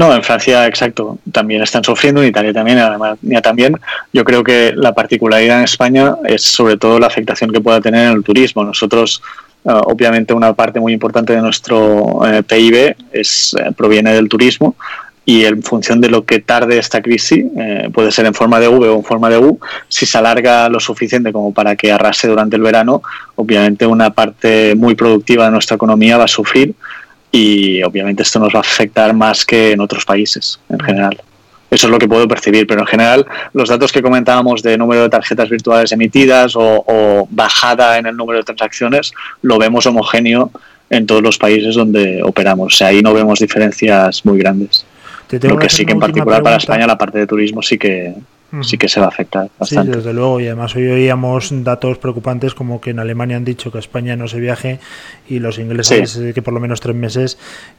No, 0.00 0.14
en 0.14 0.22
Francia, 0.22 0.66
exacto, 0.66 1.18
también 1.30 1.60
están 1.60 1.84
sufriendo, 1.84 2.22
en 2.22 2.28
Italia 2.28 2.54
también, 2.54 2.78
en 2.78 2.84
Alemania 2.84 3.42
también. 3.42 3.76
Yo 4.14 4.24
creo 4.24 4.42
que 4.42 4.72
la 4.74 4.94
particularidad 4.94 5.58
en 5.58 5.64
España 5.64 6.14
es 6.24 6.40
sobre 6.40 6.78
todo 6.78 6.98
la 6.98 7.06
afectación 7.06 7.52
que 7.52 7.60
pueda 7.60 7.82
tener 7.82 8.06
en 8.06 8.12
el 8.14 8.24
turismo. 8.24 8.64
Nosotros, 8.64 9.22
eh, 9.62 9.68
obviamente, 9.70 10.32
una 10.32 10.54
parte 10.54 10.80
muy 10.80 10.94
importante 10.94 11.34
de 11.34 11.42
nuestro 11.42 12.26
eh, 12.26 12.42
PIB 12.42 12.96
es, 13.12 13.54
eh, 13.60 13.72
proviene 13.76 14.14
del 14.14 14.26
turismo 14.26 14.74
y 15.26 15.44
en 15.44 15.62
función 15.62 16.00
de 16.00 16.08
lo 16.08 16.24
que 16.24 16.40
tarde 16.40 16.78
esta 16.78 17.02
crisis, 17.02 17.44
eh, 17.56 17.90
puede 17.92 18.10
ser 18.10 18.26
en 18.26 18.34
forma 18.34 18.58
de 18.58 18.68
V 18.68 18.88
o 18.88 18.96
en 18.96 19.04
forma 19.04 19.28
de 19.28 19.38
U, 19.38 19.60
si 19.86 20.06
se 20.06 20.18
alarga 20.18 20.68
lo 20.68 20.80
suficiente 20.80 21.32
como 21.32 21.52
para 21.52 21.76
que 21.76 21.92
arrase 21.92 22.26
durante 22.26 22.56
el 22.56 22.62
verano, 22.62 23.02
obviamente 23.36 23.86
una 23.86 24.10
parte 24.10 24.74
muy 24.74 24.94
productiva 24.94 25.44
de 25.44 25.50
nuestra 25.50 25.76
economía 25.76 26.16
va 26.16 26.24
a 26.24 26.28
sufrir 26.28 26.74
y 27.32 27.82
obviamente 27.82 28.22
esto 28.22 28.38
nos 28.38 28.54
va 28.54 28.58
a 28.58 28.62
afectar 28.62 29.14
más 29.14 29.44
que 29.44 29.72
en 29.72 29.80
otros 29.80 30.04
países 30.04 30.58
en 30.68 30.80
general. 30.80 31.20
Eso 31.70 31.86
es 31.86 31.90
lo 31.92 31.98
que 31.98 32.08
puedo 32.08 32.26
percibir, 32.26 32.66
pero 32.66 32.80
en 32.80 32.86
general 32.86 33.26
los 33.52 33.68
datos 33.68 33.92
que 33.92 34.02
comentábamos 34.02 34.62
de 34.62 34.76
número 34.76 35.02
de 35.02 35.08
tarjetas 35.08 35.48
virtuales 35.48 35.92
emitidas 35.92 36.56
o, 36.56 36.84
o 36.86 37.28
bajada 37.30 37.98
en 37.98 38.06
el 38.06 38.16
número 38.16 38.38
de 38.38 38.44
transacciones 38.44 39.12
lo 39.42 39.56
vemos 39.58 39.86
homogéneo 39.86 40.50
en 40.90 41.06
todos 41.06 41.22
los 41.22 41.38
países 41.38 41.76
donde 41.76 42.20
operamos. 42.22 42.74
O 42.74 42.76
sea, 42.76 42.88
ahí 42.88 43.00
no 43.00 43.14
vemos 43.14 43.38
diferencias 43.38 44.26
muy 44.26 44.38
grandes. 44.38 44.84
Te 45.28 45.38
tengo 45.38 45.54
Lo 45.54 45.60
que 45.60 45.68
sí 45.68 45.86
que 45.86 45.92
en 45.92 46.00
particular 46.00 46.42
para. 46.42 46.56
España 46.56 46.86
la 46.86 46.98
parte 46.98 47.18
de 47.18 47.26
turismo 47.26 47.62
sí 47.62 47.78
que. 47.78 48.12
Sí 48.62 48.78
que 48.78 48.88
se 48.88 49.00
va 49.00 49.06
a 49.06 49.08
afectar 49.10 49.44
Sí, 49.46 49.50
bastante. 49.76 49.96
desde 49.98 50.12
luego, 50.12 50.40
y 50.40 50.46
además 50.46 50.74
hoy 50.76 50.86
oíamos 50.88 51.50
datos 51.64 51.98
preocupantes 51.98 52.54
como 52.54 52.80
que 52.80 52.90
en 52.90 52.98
Alemania 52.98 53.36
han 53.36 53.44
dicho 53.44 53.70
que 53.70 53.78
a 53.78 53.80
España 53.80 54.16
no 54.16 54.28
se 54.28 54.40
viaje 54.40 54.80
y 55.28 55.38
los 55.38 55.58
ingleses 55.58 56.16
eh, 56.16 56.32
que 56.34 56.42
por 56.42 56.52
lo 56.54 56.60
menos 56.60 56.80
tres 56.80 56.96
meses 56.96 57.38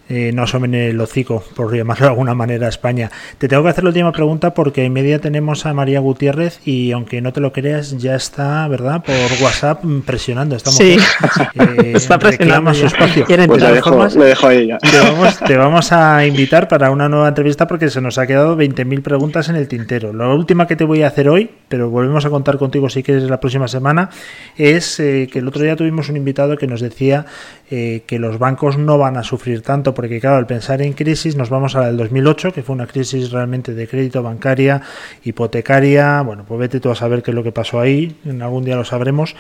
eh, 0.10 0.32
no 0.34 0.44
asomen 0.44 0.74
el 0.76 1.00
hocico, 1.00 1.44
por 1.56 1.76
llamarlo 1.76 2.06
de 2.06 2.10
alguna 2.12 2.34
manera, 2.34 2.66
a 2.68 2.70
España. 2.70 3.12
Te 3.38 3.48
tengo 3.48 3.64
que 3.64 3.70
hacer 3.70 3.84
la 3.84 3.90
última 3.90 4.12
pregunta 4.12 4.54
porque 4.54 4.84
en 4.86 4.94
media 4.94 5.20
tenemos 5.20 5.66
a 5.66 5.74
María 5.74 6.00
Gutiérrez 6.00 6.60
y 6.66 6.92
aunque 6.92 7.22
no 7.22 7.34
te 7.34 7.40
lo 7.42 7.52
creas, 7.54 7.98
ya 7.98 8.16
está, 8.16 8.68
¿verdad? 8.68 9.04
Por 9.04 9.16
WhatsApp 9.44 9.84
mm, 9.84 10.02
presionando. 10.02 10.56
Estamos 10.56 10.78
Sí. 10.78 10.98
Está 11.94 12.18
presionando 12.20 12.74
su 12.74 12.86
espacio. 12.86 13.26
Pues 13.26 13.62
le 13.62 13.72
dejo, 13.72 14.08
le 14.08 14.26
dejo 14.26 14.48
a 14.48 14.54
ella. 14.54 14.78
te 14.80 15.00
vamos, 15.00 15.40
te 15.40 15.58
vamos 15.58 15.92
a 15.92 16.26
invitar 16.26 16.68
para 16.68 16.92
una 16.92 17.10
nueva 17.10 17.28
entrevista 17.28 17.68
porque 17.68 17.90
se 17.90 18.02
nos 18.02 18.18
ha 18.18 18.28
quedado 18.28 18.58
20.000 18.58 19.02
preguntas 19.02 19.50
en 19.50 19.56
el 19.56 19.68
tintero. 19.68 20.14
La 20.14 20.28
última 20.30 20.61
que 20.68 20.76
te 20.76 20.84
voy 20.84 21.04
a 21.04 21.08
hacer 21.08 21.30
hoy, 21.30 21.50
pero 21.68 21.90
volvemos 21.90 22.26
a 22.26 22.30
contar 22.30 22.58
contigo 22.58 22.90
si 22.90 23.04
quieres 23.04 23.24
la 23.24 23.40
próxima 23.40 23.68
semana, 23.68 24.10
es 24.58 25.00
eh, 25.00 25.28
que 25.32 25.40
el 25.40 25.48
otro 25.48 25.62
día 25.62 25.76
tuvimos 25.76 26.10
un 26.10 26.18
invitado 26.18 26.58
que 26.58 26.68
nos 26.68 26.82
decía 26.82 27.26
eh, 27.70 28.04
que 28.06 28.20
los 28.20 28.40
bancos 28.40 28.78
no 28.78 28.98
van 28.98 29.18
a 29.18 29.24
sufrir 29.24 29.62
tanto 29.62 29.94
porque 29.94 30.20
claro, 30.20 30.38
al 30.38 30.48
pensar 30.48 30.82
en 30.82 30.94
crisis 30.94 31.36
nos 31.36 31.50
vamos 31.50 31.76
a 31.76 31.82
la 31.82 31.88
del 31.88 31.98
2008, 31.98 32.54
que 32.54 32.64
fue 32.64 32.76
una 32.76 32.88
crisis 32.88 33.32
realmente 33.32 33.74
de 33.74 33.88
crédito 33.88 34.22
bancaria, 34.22 34.82
hipotecaria, 35.24 36.22
bueno, 36.22 36.44
pues 36.48 36.60
vete 36.60 36.80
tú 36.80 36.90
a 36.92 36.96
saber 36.96 37.24
qué 37.24 37.32
es 37.32 37.36
lo 37.36 37.44
que 37.44 37.52
pasó 37.52 37.80
ahí, 37.80 38.16
en 38.26 38.42
algún 38.42 38.64
día 38.66 38.76
lo 38.76 38.86
sabremos, 38.86 39.36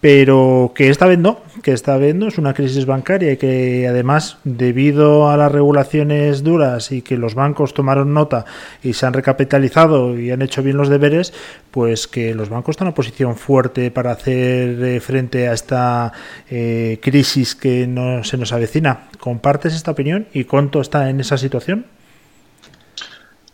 pero 0.00 0.72
que 0.74 0.88
esta 0.88 1.06
vez 1.06 1.18
no, 1.18 1.40
que 1.62 1.72
esta 1.72 1.96
vez 1.96 2.14
no 2.14 2.28
es 2.28 2.38
una 2.38 2.54
crisis 2.54 2.86
bancaria 2.86 3.32
y 3.32 3.36
que 3.36 3.86
además 3.88 4.38
debido 4.44 5.30
a 5.30 5.36
las 5.36 5.52
regulaciones 5.52 6.42
duras 6.42 6.92
y 6.92 7.02
que 7.02 7.16
los 7.16 7.34
bancos 7.34 7.74
tomaron 7.74 8.14
nota 8.14 8.44
y 8.82 8.92
se 8.94 9.06
han 9.06 9.12
recapitalizado 9.12 10.18
y 10.18 10.30
han 10.30 10.42
hecho 10.42 10.62
bien 10.62 10.76
los 10.76 10.88
deberes, 10.88 11.32
pues 11.70 12.06
que 12.06 12.34
los 12.34 12.48
bancos 12.48 12.74
están 12.74 12.86
en 12.86 12.88
una 12.90 12.94
posición 12.94 13.36
fuerte 13.36 13.90
para 13.90 14.12
hacer 14.12 14.82
eh, 14.82 15.00
frente 15.00 15.48
a 15.48 15.52
esta 15.52 16.12
eh, 16.50 16.98
crisis 17.02 17.54
que 17.54 17.86
no, 17.86 18.24
se 18.24 18.36
nos 18.36 18.52
avecina. 18.52 19.08
¿Compartes 19.18 19.74
esta 19.74 19.90
opinión 19.90 20.26
y 20.32 20.44
cuánto 20.44 20.80
está 20.80 21.10
en 21.10 21.20
esa 21.20 21.36
situación? 21.38 21.86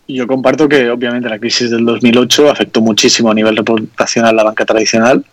Yo 0.09 0.27
comparto 0.29 0.69
que 0.69 0.89
obviamente 0.89 1.29
la 1.29 1.39
crisis 1.39 1.71
del 1.71 1.85
2008 1.85 2.51
afectó 2.51 2.81
muchísimo 2.81 3.31
a 3.31 3.35
nivel 3.35 3.57
reputacional 3.57 4.37
la 4.37 4.45
banca 4.45 4.65
tradicional 4.65 5.25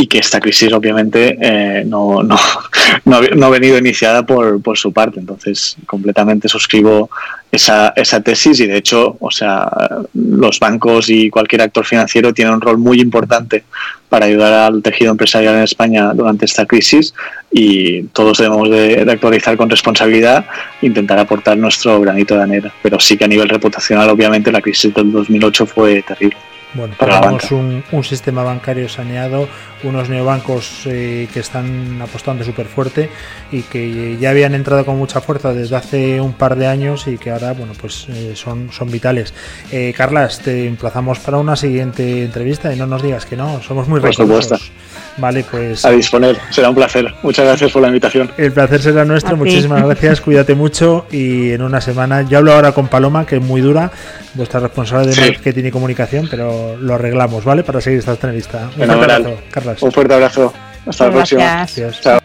y 0.00 0.06
que 0.06 0.18
esta 0.18 0.38
crisis 0.38 0.72
obviamente 0.72 1.36
eh, 1.40 1.84
no, 1.84 2.22
no, 2.22 2.36
no, 3.04 3.16
ha, 3.16 3.20
no 3.20 3.46
ha 3.46 3.50
venido 3.50 3.76
iniciada 3.76 4.24
por, 4.24 4.62
por 4.62 4.78
su 4.78 4.92
parte. 4.92 5.18
Entonces, 5.18 5.76
completamente 5.86 6.48
suscribo 6.48 7.10
esa, 7.50 7.92
esa 7.96 8.20
tesis 8.20 8.60
y 8.60 8.66
de 8.66 8.76
hecho, 8.76 9.16
o 9.20 9.30
sea, 9.30 9.70
los 10.14 10.58
bancos 10.60 11.08
y 11.08 11.30
cualquier 11.30 11.62
actor 11.62 11.84
financiero 11.84 12.34
tienen 12.34 12.54
un 12.54 12.60
rol 12.60 12.78
muy 12.78 13.00
importante 13.00 13.64
para 14.08 14.26
ayudar 14.26 14.52
al 14.52 14.82
tejido 14.82 15.10
empresarial 15.10 15.56
en 15.56 15.62
España 15.62 16.12
durante 16.14 16.44
esta 16.44 16.66
crisis 16.66 17.14
y 17.50 18.02
todos 18.04 18.38
debemos 18.38 18.70
de, 18.70 19.04
de 19.04 19.12
actualizar 19.12 19.56
con 19.56 19.70
responsabilidad 19.70 20.46
e 20.82 20.86
intentar 20.86 21.18
aportar 21.18 21.56
nuestro 21.56 22.00
granito 22.00 22.34
de 22.36 22.42
arena. 22.42 22.72
Pero 22.82 23.00
sí 23.00 23.16
que 23.16 23.24
a 23.24 23.28
nivel 23.28 23.48
reputacional, 23.48 24.08
obviamente, 24.10 24.52
la 24.52 24.60
crisis 24.60 24.92
del 24.94 25.12
2008 25.12 25.66
fue 25.66 26.02
terrible. 26.02 26.36
Bueno, 26.74 26.94
tenemos 26.98 27.50
un, 27.50 27.82
un 27.92 28.04
sistema 28.04 28.42
bancario 28.42 28.90
saneado, 28.90 29.48
unos 29.84 30.10
neobancos 30.10 30.82
eh, 30.84 31.26
que 31.32 31.40
están 31.40 32.00
apostando 32.02 32.44
súper 32.44 32.66
fuerte 32.66 33.08
y 33.50 33.62
que 33.62 34.18
ya 34.18 34.30
habían 34.30 34.54
entrado 34.54 34.84
con 34.84 34.98
mucha 34.98 35.22
fuerza 35.22 35.54
desde 35.54 35.76
hace 35.76 36.20
un 36.20 36.34
par 36.34 36.56
de 36.56 36.66
años 36.66 37.06
y 37.06 37.16
que 37.16 37.30
ahora, 37.38 37.52
bueno, 37.52 37.72
pues 37.80 38.06
eh, 38.08 38.32
son, 38.34 38.70
son 38.72 38.90
vitales. 38.90 39.32
Eh, 39.70 39.94
Carlas, 39.96 40.40
te 40.40 40.66
emplazamos 40.66 41.18
para 41.20 41.38
una 41.38 41.56
siguiente 41.56 42.24
entrevista 42.24 42.72
y 42.72 42.76
no 42.76 42.86
nos 42.86 43.02
digas 43.02 43.26
que 43.26 43.36
no, 43.36 43.62
somos 43.62 43.88
muy 43.88 44.00
recursos. 44.00 44.70
Vale, 45.16 45.44
pues 45.50 45.84
A 45.84 45.90
disponer, 45.90 46.38
será 46.50 46.68
un 46.70 46.76
placer. 46.76 47.12
Muchas 47.22 47.44
gracias 47.46 47.72
por 47.72 47.82
la 47.82 47.88
invitación. 47.88 48.30
el 48.36 48.52
placer 48.52 48.80
será 48.80 49.04
nuestro, 49.04 49.36
muchísimas 49.36 49.82
gracias, 49.82 50.20
cuídate 50.20 50.54
mucho 50.54 51.06
y 51.10 51.50
en 51.50 51.62
una 51.62 51.80
semana, 51.80 52.22
yo 52.22 52.38
hablo 52.38 52.52
ahora 52.52 52.72
con 52.72 52.88
Paloma, 52.88 53.26
que 53.26 53.36
es 53.36 53.42
muy 53.42 53.60
dura, 53.60 53.90
vuestra 54.34 54.60
responsable 54.60 55.08
de 55.08 55.12
Sí. 55.14 55.20
marketing 55.20 55.64
y 55.64 55.70
comunicación, 55.70 56.28
pero 56.30 56.76
lo 56.76 56.94
arreglamos, 56.94 57.44
¿vale? 57.44 57.64
Para 57.64 57.80
seguir 57.80 57.98
esta 57.98 58.12
entrevista. 58.12 58.70
Un 58.76 58.86
fuerte 58.86 58.92
abrazo, 58.92 59.40
Carlas. 59.50 59.82
Un 59.82 59.92
fuerte 59.92 60.14
abrazo. 60.14 60.52
Hasta 60.86 61.06
la 61.06 61.12
próxima. 61.12 61.40
Gracias. 61.42 62.00
Chao. 62.00 62.18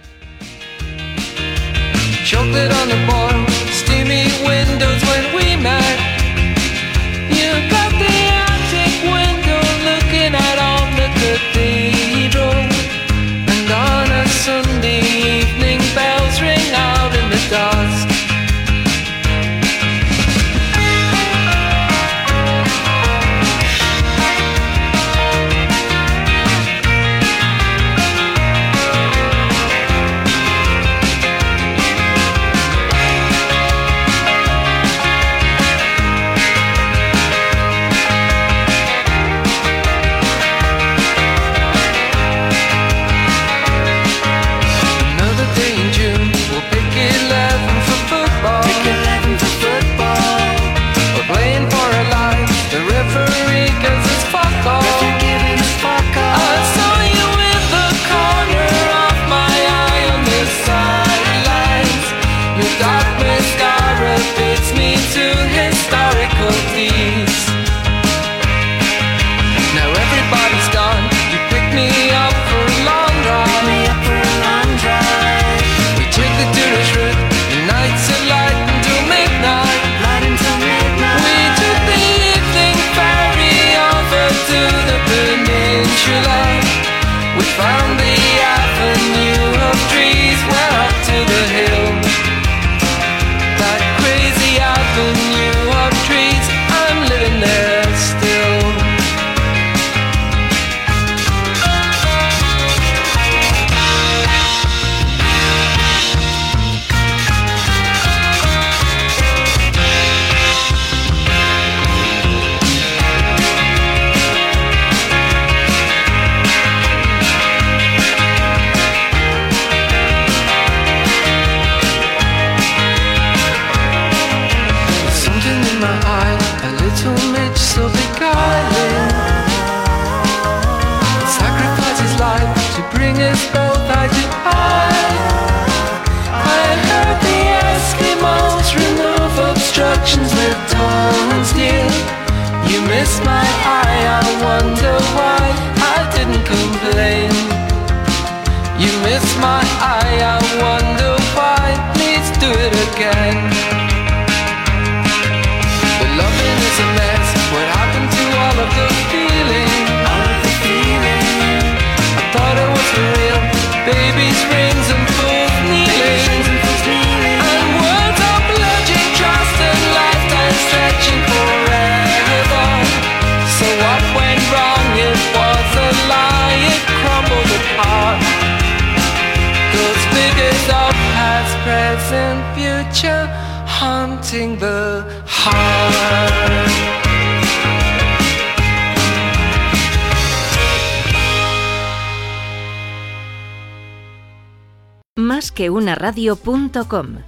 Que. 195.54 197.24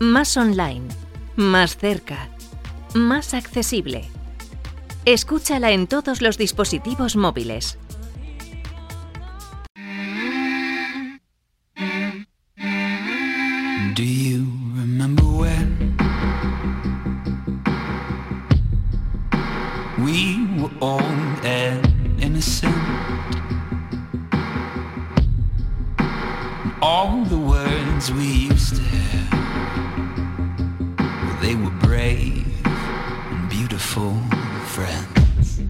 Más 0.00 0.36
online. 0.36 0.88
Más 1.36 1.76
cerca. 1.76 2.28
Más 2.94 3.34
accesible. 3.34 4.08
Escúchala 5.04 5.70
en 5.70 5.86
todos 5.86 6.22
los 6.22 6.38
dispositivos 6.38 7.16
móviles. 7.16 7.78
We 19.98 20.42
words 28.02 28.12
we 28.12 28.48
used 28.48 28.74
to 28.76 28.82
have, 28.82 29.30
they 31.40 31.54
were 31.54 31.70
brave 31.86 32.46
and 32.64 33.48
beautiful 33.48 34.16
friends. 34.66 35.60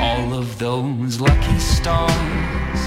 All 0.00 0.34
of 0.34 0.58
those 0.58 1.20
lucky 1.20 1.58
stars. 1.58 2.80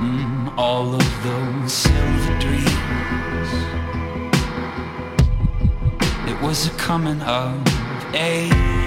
Mm, 0.00 0.56
all 0.56 0.94
of 0.94 1.22
those 1.22 1.72
silver 1.72 2.38
dreams. 2.40 3.50
It 6.28 6.40
was 6.42 6.66
a 6.66 6.70
coming 6.78 7.20
of 7.22 7.54
age, 8.14 8.77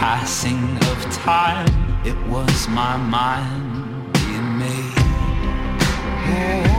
passing 0.00 0.78
of 0.90 0.98
time. 1.12 1.68
It 2.06 2.16
was 2.26 2.68
my 2.68 2.96
mind 2.96 4.10
being 4.14 4.58
made. 4.58 4.94
Oh, 6.32 6.69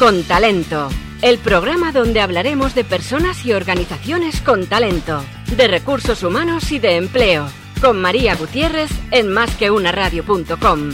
Con 0.00 0.22
talento. 0.24 0.88
El 1.20 1.36
programa 1.36 1.92
donde 1.92 2.22
hablaremos 2.22 2.74
de 2.74 2.84
personas 2.84 3.44
y 3.44 3.52
organizaciones 3.52 4.40
con 4.40 4.66
talento, 4.66 5.22
de 5.54 5.68
recursos 5.68 6.22
humanos 6.22 6.72
y 6.72 6.78
de 6.78 6.96
empleo. 6.96 7.46
Con 7.82 8.00
María 8.00 8.34
Gutiérrez 8.34 8.90
en 9.10 9.28
másqueunaradio.com. 9.28 10.92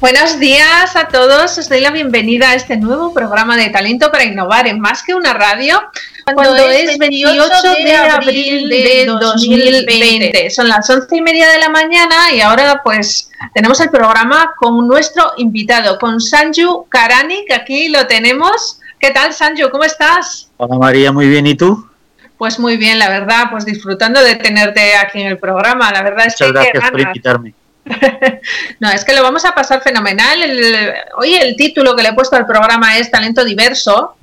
Buenos 0.00 0.38
días 0.38 0.96
a 0.96 1.08
todos, 1.08 1.58
os 1.58 1.68
doy 1.68 1.80
la 1.82 1.90
bienvenida 1.90 2.50
a 2.50 2.54
este 2.54 2.78
nuevo 2.78 3.12
programa 3.12 3.58
de 3.58 3.68
Talento 3.68 4.10
para 4.10 4.24
Innovar 4.24 4.66
en 4.66 4.80
Más 4.80 5.02
que 5.02 5.14
una 5.14 5.34
radio, 5.34 5.78
cuando, 6.34 6.56
es 6.68 6.98
28 6.98 7.74
de 7.84 7.94
abril 7.94 8.68
de 8.68 9.06
2020. 9.06 10.50
Son 10.50 10.68
las 10.68 10.88
once 10.90 11.16
y 11.16 11.22
media 11.22 11.48
de 11.50 11.58
la 11.58 11.68
mañana 11.68 12.32
y 12.32 12.40
ahora 12.40 12.80
pues 12.82 13.30
tenemos 13.54 13.78
el 13.80 13.90
programa 13.90 14.52
con 14.58 14.88
nuestro 14.88 15.32
invitado, 15.36 15.98
con 15.98 16.20
Sanju 16.20 16.86
Karani, 16.88 17.44
que 17.46 17.54
aquí 17.54 17.88
lo 17.88 18.06
tenemos. 18.08 18.80
¿Qué 18.98 19.10
tal 19.12 19.32
Sanju? 19.32 19.70
¿Cómo 19.70 19.84
estás? 19.84 20.50
Hola 20.56 20.76
María, 20.78 21.12
muy 21.12 21.28
bien, 21.28 21.46
¿y 21.46 21.54
tú? 21.54 21.88
Pues 22.38 22.58
muy 22.58 22.76
bien, 22.76 22.98
la 22.98 23.08
verdad, 23.08 23.44
pues 23.50 23.64
disfrutando 23.64 24.20
de 24.20 24.34
tenerte 24.34 24.96
aquí 24.96 25.20
en 25.20 25.28
el 25.28 25.38
programa. 25.38 25.92
La 25.92 26.02
verdad 26.02 26.26
es 26.26 26.34
Muchas 26.34 26.48
que 26.48 26.52
gracias 26.52 26.84
qué 26.84 26.90
por 26.90 27.00
invitarme. 27.00 27.54
No, 28.80 28.90
es 28.90 29.04
que 29.04 29.14
lo 29.14 29.22
vamos 29.22 29.44
a 29.44 29.54
pasar 29.54 29.80
fenomenal. 29.80 30.42
El- 30.42 30.92
hoy 31.18 31.36
el 31.36 31.54
título 31.54 31.94
que 31.94 32.02
le 32.02 32.08
he 32.08 32.12
puesto 32.14 32.34
al 32.34 32.44
programa 32.44 32.98
es 32.98 33.12
Talento 33.12 33.44
Diverso. 33.44 34.16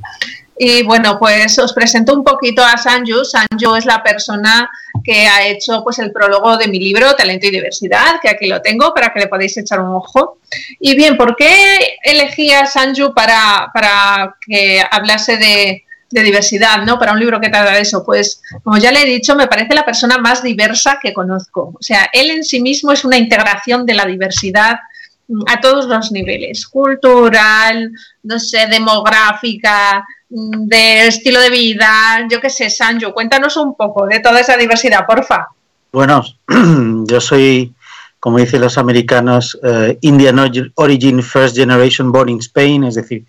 Y 0.58 0.84
bueno, 0.84 1.18
pues 1.20 1.58
os 1.60 1.74
presento 1.74 2.14
un 2.14 2.24
poquito 2.24 2.64
a 2.64 2.78
Sanju. 2.78 3.26
Sanju 3.26 3.76
es 3.76 3.86
la 3.86 4.04
persona 4.04 4.70
que 5.04 5.28
ha 5.28 5.48
hecho 5.48 5.84
pues 5.84 6.00
el 6.00 6.12
prólogo 6.12 6.58
de 6.58 6.68
mi 6.68 6.80
libro 6.80 7.16
Talento 7.16 7.48
y 7.48 7.52
Diversidad, 7.52 8.20
que 8.22 8.30
aquí 8.30 8.48
lo 8.48 8.62
tengo 8.62 8.94
para 8.94 9.12
que 9.12 9.22
le 9.22 9.28
podáis 9.28 9.58
echar 9.58 9.82
un 9.82 9.96
ojo. 9.96 10.38
Y 10.80 10.96
bien, 10.96 11.18
¿por 11.18 11.36
qué 11.36 11.98
elegí 12.04 12.52
a 12.52 12.66
Sanju 12.66 13.14
para, 13.14 13.72
para 13.74 14.36
que 14.46 14.82
hablase 14.92 15.38
de, 15.38 15.84
de 16.14 16.22
diversidad, 16.22 16.86
¿no? 16.86 17.00
Para 17.00 17.12
un 17.12 17.20
libro 17.20 17.42
que 17.42 17.50
trata 17.50 17.72
de 17.72 17.82
eso. 17.82 18.06
Pues, 18.06 18.42
como 18.64 18.78
ya 18.78 18.92
le 18.92 19.02
he 19.02 19.06
dicho, 19.06 19.36
me 19.36 19.48
parece 19.48 19.74
la 19.74 19.84
persona 19.84 20.20
más 20.20 20.44
diversa 20.44 21.00
que 21.02 21.12
conozco. 21.12 21.74
O 21.74 21.82
sea, 21.82 22.08
él 22.14 22.30
en 22.30 22.44
sí 22.44 22.62
mismo 22.62 22.92
es 22.92 23.04
una 23.04 23.18
integración 23.18 23.86
de 23.86 23.96
la 23.96 24.06
diversidad 24.06 24.80
mm, 25.28 25.42
a 25.48 25.60
todos 25.60 25.88
los 25.88 26.12
niveles, 26.12 26.68
cultural, 26.68 27.92
no 28.22 28.40
sé, 28.40 28.68
demográfica, 28.68 30.06
de 30.36 31.08
estilo 31.08 31.40
de 31.40 31.52
vida, 31.52 32.28
yo 32.30 32.42
qué 32.42 32.50
sé, 32.50 32.70
Sanjo, 32.70 33.14
cuéntanos 33.14 33.56
un 33.56 33.76
poco 33.76 34.08
de 34.08 34.20
toda 34.20 34.40
esa 34.40 34.58
diversidad, 34.58 35.06
porfa. 35.06 35.48
Bueno, 35.92 36.24
yo 37.06 37.22
soy, 37.22 37.76
como 38.20 38.40
dicen 38.40 38.62
los 38.62 38.80
americanos, 38.80 39.60
eh, 39.64 40.00
Indian 40.02 40.40
Origin 40.74 41.22
First 41.22 41.56
Generation 41.56 42.12
Born 42.12 42.30
in 42.30 42.40
Spain, 42.40 42.84
es 42.86 42.96
decir, 42.96 43.26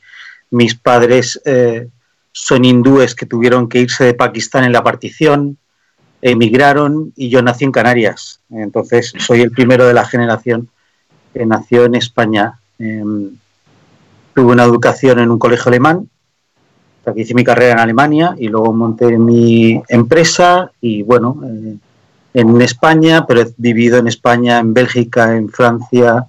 mis 0.50 0.74
padres 0.74 1.38
eh, 1.44 1.88
son 2.32 2.64
hindúes 2.64 3.14
que 3.14 3.26
tuvieron 3.26 3.68
que 3.68 3.80
irse 3.80 4.04
de 4.04 4.14
Pakistán 4.14 4.64
en 4.64 4.72
la 4.72 4.82
partición, 4.82 5.58
emigraron 6.22 7.12
y 7.16 7.28
yo 7.28 7.42
nací 7.42 7.64
en 7.64 7.72
Canarias. 7.72 8.40
Entonces, 8.48 9.12
soy 9.18 9.42
el 9.42 9.50
primero 9.50 9.86
de 9.86 9.92
la 9.92 10.06
generación 10.06 10.70
que 11.34 11.44
nació 11.44 11.84
en 11.84 11.96
España. 11.96 12.60
Em, 12.78 13.36
tuve 14.34 14.52
una 14.52 14.64
educación 14.64 15.18
en 15.18 15.30
un 15.30 15.38
colegio 15.38 15.68
alemán, 15.68 16.08
que 17.12 17.20
hice 17.20 17.34
mi 17.34 17.44
carrera 17.44 17.72
en 17.72 17.80
Alemania 17.80 18.34
y 18.38 18.48
luego 18.48 18.72
monté 18.72 19.18
mi 19.18 19.82
empresa 19.88 20.70
y 20.80 21.02
bueno, 21.02 21.40
eh, 21.44 21.76
en 22.34 22.62
España, 22.62 23.26
pero 23.26 23.42
he 23.42 23.54
vivido 23.56 23.98
en 23.98 24.08
España, 24.08 24.58
en 24.58 24.74
Bélgica, 24.74 25.36
en 25.36 25.48
Francia, 25.48 26.26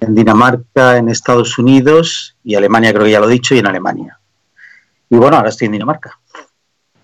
en 0.00 0.14
Dinamarca, 0.14 0.96
en 0.96 1.08
Estados 1.08 1.58
Unidos 1.58 2.36
y 2.44 2.54
Alemania, 2.54 2.92
creo 2.92 3.04
que 3.04 3.12
ya 3.12 3.20
lo 3.20 3.28
he 3.28 3.32
dicho, 3.32 3.54
y 3.54 3.58
en 3.58 3.66
Alemania. 3.66 4.18
Y 5.10 5.16
bueno, 5.16 5.36
ahora 5.36 5.50
estoy 5.50 5.66
en 5.66 5.72
Dinamarca. 5.72 6.18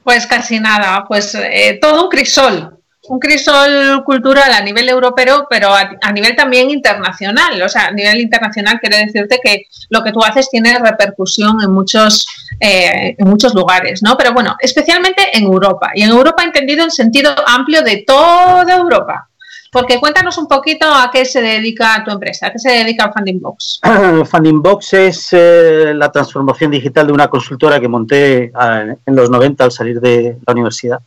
Pues 0.02 0.26
casi 0.26 0.58
nada, 0.58 1.04
pues 1.06 1.34
eh, 1.34 1.78
todo 1.80 2.04
un 2.04 2.08
crisol, 2.10 2.79
un 3.10 3.18
crisol 3.18 4.04
cultural 4.04 4.52
a 4.52 4.60
nivel 4.60 4.88
europeo, 4.88 5.44
pero 5.50 5.74
a, 5.74 6.12
nivel 6.12 6.36
también 6.36 6.70
internacional. 6.70 7.60
O 7.60 7.68
sea, 7.68 7.86
a 7.86 7.90
nivel 7.90 8.20
internacional 8.20 8.78
quiero 8.80 8.96
decirte 8.98 9.40
que 9.42 9.66
lo 9.88 10.04
que 10.04 10.12
tú 10.12 10.22
haces 10.22 10.48
tiene 10.48 10.78
repercusión 10.78 11.60
en 11.60 11.72
muchos, 11.72 12.24
eh, 12.60 13.16
en 13.18 13.28
muchos 13.28 13.52
lugares, 13.52 14.00
¿no? 14.00 14.16
Pero 14.16 14.32
bueno, 14.32 14.56
especialmente 14.60 15.36
en 15.36 15.42
Europa. 15.42 15.90
Y 15.92 16.02
en 16.02 16.10
Europa 16.10 16.44
entendido 16.44 16.84
en 16.84 16.92
sentido 16.92 17.34
amplio 17.48 17.82
de 17.82 18.04
toda 18.06 18.76
Europa. 18.76 19.26
Porque 19.72 19.98
cuéntanos 19.98 20.38
un 20.38 20.46
poquito 20.46 20.86
a 20.86 21.10
qué 21.12 21.24
se 21.24 21.42
dedica 21.42 22.04
tu 22.04 22.12
empresa, 22.12 22.46
a 22.46 22.52
qué 22.52 22.60
se 22.60 22.70
dedica 22.70 23.12
Funding 23.12 23.40
Box. 23.40 23.80
Funding 24.30 24.62
Box 24.62 24.92
es 24.94 25.28
eh, 25.32 25.92
la 25.96 26.12
transformación 26.12 26.70
digital 26.70 27.08
de 27.08 27.12
una 27.12 27.26
consultora 27.26 27.80
que 27.80 27.88
monté 27.88 28.52
ah, 28.54 28.84
en 29.04 29.16
los 29.16 29.30
90 29.30 29.64
al 29.64 29.72
salir 29.72 30.00
de 30.00 30.36
la 30.46 30.52
universidad. 30.52 31.00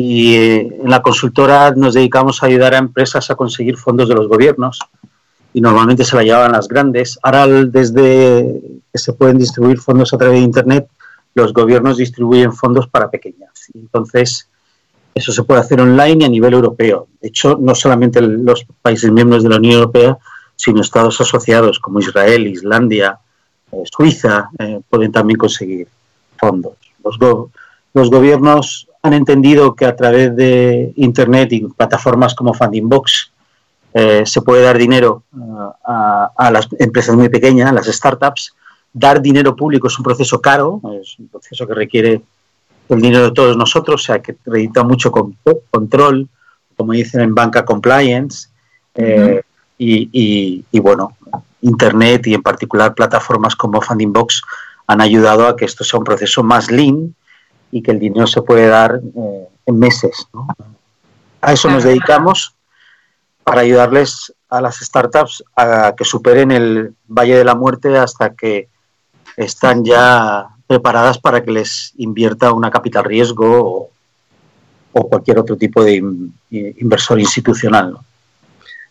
Y 0.00 0.36
eh, 0.36 0.60
en 0.84 0.88
la 0.90 1.02
consultora 1.02 1.72
nos 1.72 1.94
dedicamos 1.94 2.40
a 2.40 2.46
ayudar 2.46 2.72
a 2.72 2.78
empresas 2.78 3.32
a 3.32 3.34
conseguir 3.34 3.76
fondos 3.76 4.08
de 4.08 4.14
los 4.14 4.28
gobiernos 4.28 4.78
y 5.52 5.60
normalmente 5.60 6.04
se 6.04 6.14
la 6.14 6.22
llevaban 6.22 6.52
las 6.52 6.68
grandes. 6.68 7.18
Ahora, 7.20 7.48
desde 7.48 8.60
que 8.92 8.98
se 8.98 9.12
pueden 9.12 9.38
distribuir 9.38 9.78
fondos 9.78 10.14
a 10.14 10.18
través 10.18 10.38
de 10.38 10.44
Internet, 10.44 10.86
los 11.34 11.52
gobiernos 11.52 11.96
distribuyen 11.96 12.52
fondos 12.52 12.86
para 12.86 13.10
pequeñas. 13.10 13.50
Entonces, 13.74 14.48
eso 15.16 15.32
se 15.32 15.42
puede 15.42 15.62
hacer 15.62 15.80
online 15.80 16.22
y 16.22 16.26
a 16.26 16.28
nivel 16.28 16.54
europeo. 16.54 17.08
De 17.20 17.28
hecho, 17.28 17.58
no 17.60 17.74
solamente 17.74 18.20
los 18.20 18.66
países 18.80 19.10
miembros 19.10 19.42
de 19.42 19.48
la 19.48 19.56
Unión 19.56 19.74
Europea, 19.80 20.16
sino 20.54 20.80
estados 20.80 21.20
asociados 21.20 21.80
como 21.80 21.98
Israel, 21.98 22.46
Islandia, 22.46 23.18
eh, 23.72 23.82
Suiza, 23.84 24.50
eh, 24.60 24.80
pueden 24.88 25.10
también 25.10 25.38
conseguir 25.38 25.88
fondos. 26.36 26.74
Los, 27.04 27.18
go- 27.18 27.50
los 27.94 28.10
gobiernos 28.10 28.87
han 29.02 29.12
entendido 29.12 29.74
que 29.74 29.86
a 29.86 29.94
través 29.96 30.34
de 30.34 30.92
Internet 30.96 31.52
y 31.52 31.60
plataformas 31.68 32.34
como 32.34 32.54
Funding 32.54 32.88
Box 32.88 33.30
eh, 33.94 34.24
se 34.26 34.42
puede 34.42 34.62
dar 34.62 34.76
dinero 34.76 35.22
uh, 35.32 35.70
a, 35.84 36.30
a 36.36 36.50
las 36.50 36.68
empresas 36.78 37.14
muy 37.16 37.28
pequeñas, 37.28 37.72
las 37.72 37.86
startups. 37.86 38.54
Dar 38.92 39.20
dinero 39.20 39.54
público 39.54 39.86
es 39.86 39.98
un 39.98 40.04
proceso 40.04 40.40
caro, 40.40 40.80
es 41.00 41.18
un 41.18 41.28
proceso 41.28 41.66
que 41.66 41.74
requiere 41.74 42.22
el 42.88 43.00
dinero 43.00 43.24
de 43.24 43.32
todos 43.32 43.56
nosotros, 43.56 44.02
o 44.02 44.04
sea, 44.04 44.20
que 44.20 44.34
necesita 44.46 44.82
mucho 44.82 45.12
con- 45.12 45.36
control, 45.70 46.26
como 46.76 46.92
dicen 46.92 47.20
en 47.20 47.34
banca 47.34 47.64
compliance, 47.64 48.48
eh, 48.94 49.42
y, 49.76 50.08
y- 50.12 50.64
y, 50.72 50.80
bueno, 50.80 51.16
Internet 51.60 52.26
y 52.26 52.34
en 52.34 52.42
particular 52.42 52.94
plataformas 52.94 53.54
como 53.54 53.80
Funding 53.80 54.12
Box 54.12 54.42
han 54.86 55.00
ayudado 55.00 55.46
a 55.46 55.56
que 55.56 55.66
esto 55.66 55.84
sea 55.84 55.98
un 55.98 56.04
proceso 56.04 56.42
más 56.42 56.70
lean 56.70 57.14
y 57.70 57.82
que 57.82 57.90
el 57.90 57.98
dinero 57.98 58.26
se 58.26 58.42
puede 58.42 58.66
dar 58.66 59.00
eh, 59.16 59.48
en 59.66 59.78
meses. 59.78 60.26
¿no? 60.32 60.46
A 61.40 61.52
eso 61.52 61.70
nos 61.70 61.84
dedicamos 61.84 62.54
para 63.44 63.62
ayudarles 63.62 64.32
a 64.48 64.60
las 64.60 64.76
startups 64.76 65.44
a 65.56 65.94
que 65.96 66.04
superen 66.04 66.50
el 66.50 66.94
Valle 67.06 67.36
de 67.36 67.44
la 67.44 67.54
Muerte 67.54 67.96
hasta 67.96 68.34
que 68.34 68.68
están 69.36 69.84
ya 69.84 70.48
preparadas 70.66 71.18
para 71.18 71.42
que 71.42 71.50
les 71.50 71.92
invierta 71.96 72.52
una 72.52 72.70
capital 72.70 73.04
riesgo 73.04 73.46
o, 73.46 73.90
o 74.92 75.08
cualquier 75.08 75.38
otro 75.38 75.56
tipo 75.56 75.82
de 75.82 75.96
in- 75.96 76.34
inversor 76.50 77.20
institucional. 77.20 77.92
¿no? 77.92 78.04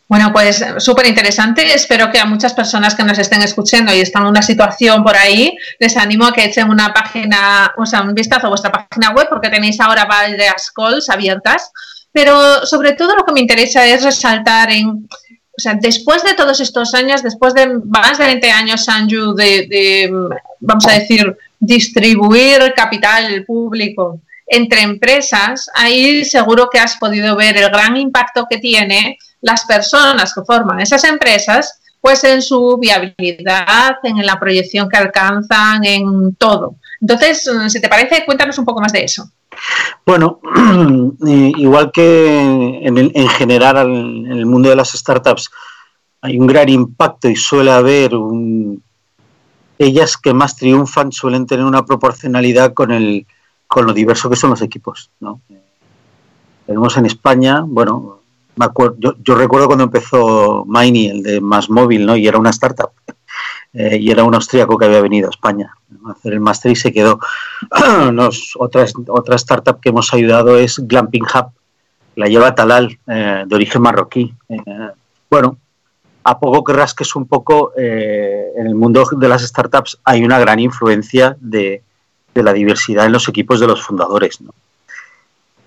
Bueno, 0.07 0.31
pues 0.31 0.63
súper 0.77 1.07
interesante. 1.07 1.73
Espero 1.73 2.09
que 2.09 2.19
a 2.19 2.25
muchas 2.25 2.53
personas 2.53 2.95
que 2.95 3.03
nos 3.03 3.19
estén 3.19 3.41
escuchando 3.41 3.93
y 3.93 3.99
están 3.99 4.23
en 4.23 4.29
una 4.29 4.41
situación 4.41 5.03
por 5.03 5.17
ahí, 5.17 5.57
les 5.79 5.97
animo 5.97 6.25
a 6.25 6.31
que 6.31 6.45
echen 6.45 6.69
una 6.69 6.93
página, 6.93 7.73
o 7.77 7.85
sea, 7.85 8.03
un 8.03 8.13
vistazo 8.13 8.47
a 8.47 8.49
vuestra 8.49 8.71
página 8.71 9.11
web, 9.11 9.27
porque 9.29 9.49
tenéis 9.49 9.79
ahora 9.81 10.05
varias 10.05 10.71
calls 10.71 11.09
abiertas. 11.09 11.71
Pero 12.13 12.65
sobre 12.65 12.93
todo 12.93 13.15
lo 13.15 13.25
que 13.25 13.33
me 13.33 13.41
interesa 13.41 13.85
es 13.85 14.01
resaltar 14.01 14.71
en, 14.71 14.87
o 14.89 15.59
sea, 15.59 15.73
después 15.73 16.23
de 16.23 16.35
todos 16.35 16.61
estos 16.61 16.93
años, 16.93 17.21
después 17.21 17.53
de 17.53 17.67
más 17.67 18.17
de 18.17 18.25
20 18.27 18.49
años, 18.49 18.85
Sanju, 18.85 19.33
de, 19.35 19.67
de, 19.67 20.09
vamos 20.61 20.87
a 20.87 20.93
decir, 20.93 21.35
distribuir 21.59 22.73
capital 22.75 23.43
público 23.45 24.21
entre 24.47 24.81
empresas, 24.81 25.69
ahí 25.75 26.23
seguro 26.23 26.69
que 26.71 26.79
has 26.79 26.95
podido 26.95 27.35
ver 27.35 27.57
el 27.57 27.69
gran 27.69 27.97
impacto 27.97 28.47
que 28.49 28.59
tiene 28.59 29.17
las 29.41 29.65
personas 29.65 30.33
que 30.33 30.41
forman 30.43 30.79
esas 30.79 31.03
empresas, 31.03 31.79
pues 32.01 32.23
en 32.23 32.41
su 32.41 32.77
viabilidad, 32.77 33.97
en 34.03 34.25
la 34.25 34.39
proyección 34.39 34.88
que 34.89 34.97
alcanzan, 34.97 35.83
en 35.83 36.35
todo. 36.35 36.75
Entonces, 37.01 37.49
si 37.67 37.81
te 37.81 37.89
parece, 37.89 38.25
cuéntanos 38.25 38.57
un 38.57 38.65
poco 38.65 38.81
más 38.81 38.91
de 38.93 39.03
eso. 39.03 39.29
Bueno, 40.05 40.39
igual 41.25 41.91
que 41.91 42.79
en, 42.83 42.97
el- 42.97 43.11
en 43.15 43.27
general 43.29 43.77
en 43.89 44.31
el 44.31 44.45
mundo 44.45 44.69
de 44.69 44.75
las 44.75 44.91
startups 44.91 45.49
hay 46.21 46.38
un 46.39 46.47
gran 46.47 46.69
impacto 46.69 47.29
y 47.29 47.35
suele 47.35 47.71
haber 47.71 48.15
un... 48.15 48.83
Ellas 49.79 50.17
que 50.17 50.33
más 50.33 50.55
triunfan 50.55 51.11
suelen 51.11 51.45
tener 51.45 51.63
una 51.65 51.85
proporcionalidad 51.85 52.73
con, 52.73 52.91
el, 52.91 53.27
con 53.67 53.85
lo 53.85 53.93
diverso 53.93 54.27
que 54.29 54.35
son 54.35 54.49
los 54.49 54.61
equipos. 54.63 55.11
¿no? 55.19 55.41
Tenemos 56.65 56.97
en 56.97 57.05
España, 57.05 57.63
bueno, 57.65 58.16
me 58.57 58.65
acuerdo, 58.65 58.95
yo, 58.99 59.13
yo 59.23 59.35
recuerdo 59.35 59.67
cuando 59.67 59.85
empezó 59.85 60.65
Miney, 60.65 61.07
el 61.07 61.23
de 61.23 61.41
Más 61.41 61.69
Móvil, 61.69 62.05
¿no? 62.05 62.15
y 62.15 62.27
era 62.27 62.37
una 62.37 62.49
startup. 62.49 62.91
Eh, 63.73 63.97
y 63.99 64.09
era 64.09 64.23
un 64.23 64.33
austríaco 64.33 64.77
que 64.77 64.85
había 64.85 65.01
venido 65.01 65.27
a 65.27 65.29
España 65.29 65.71
a 66.07 66.11
hacer 66.11 66.33
el 66.33 66.39
máster 66.39 66.71
y 66.71 66.75
se 66.75 66.91
quedó. 66.91 67.19
Otra, 68.57 69.35
startup 69.35 69.79
que 69.79 69.89
hemos 69.89 70.13
ayudado 70.13 70.57
es 70.57 70.79
Glamping 70.79 71.23
Hub, 71.23 71.51
la 72.15 72.27
lleva 72.27 72.55
Talal, 72.55 72.97
eh, 73.07 73.43
de 73.45 73.55
origen 73.55 73.81
marroquí. 73.81 74.33
Eh, 74.49 74.57
bueno, 75.29 75.57
a 76.23 76.39
poco 76.39 76.63
que 76.63 76.73
rasques 76.73 77.15
un 77.15 77.27
poco, 77.27 77.71
en 77.77 78.67
el 78.67 78.75
mundo 78.75 79.07
de 79.11 79.29
las 79.29 79.43
startups 79.43 79.97
hay 80.03 80.23
una 80.25 80.39
gran 80.39 80.59
influencia 80.59 81.37
de, 81.39 81.83
de 82.33 82.43
la 82.43 82.53
diversidad 82.53 83.05
en 83.05 83.13
los 83.13 83.29
equipos 83.29 83.59
de 83.59 83.67
los 83.67 83.81
fundadores. 83.81 84.41
¿no? 84.41 84.53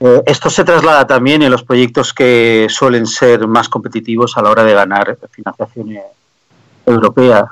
Eh, 0.01 0.23
esto 0.27 0.49
se 0.49 0.65
traslada 0.65 1.07
también 1.07 1.43
en 1.43 1.51
los 1.51 1.63
proyectos 1.63 2.15
que 2.15 2.67
suelen 2.71 3.07
ser 3.07 3.47
más 3.47 3.69
competitivos 3.69 4.37
a 4.37 4.43
la 4.43 4.51
hora 4.51 4.65
de 4.65 4.73
ganar 4.75 5.19
financiación 5.31 5.93
eh, 5.93 6.03
europea. 6.87 7.47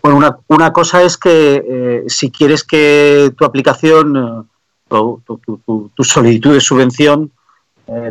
Bueno, 0.00 0.16
una, 0.16 0.38
una 0.46 0.72
cosa 0.72 1.02
es 1.02 1.16
que 1.16 1.64
eh, 1.68 2.04
si 2.06 2.30
quieres 2.30 2.62
que 2.62 3.32
tu 3.36 3.44
aplicación, 3.44 4.46
tu, 4.88 5.20
tu- 5.26 5.38
tu- 5.38 5.58
tu- 5.66 5.90
tu 5.94 6.04
solicitud 6.04 6.54
de 6.54 6.60
subvención 6.60 7.30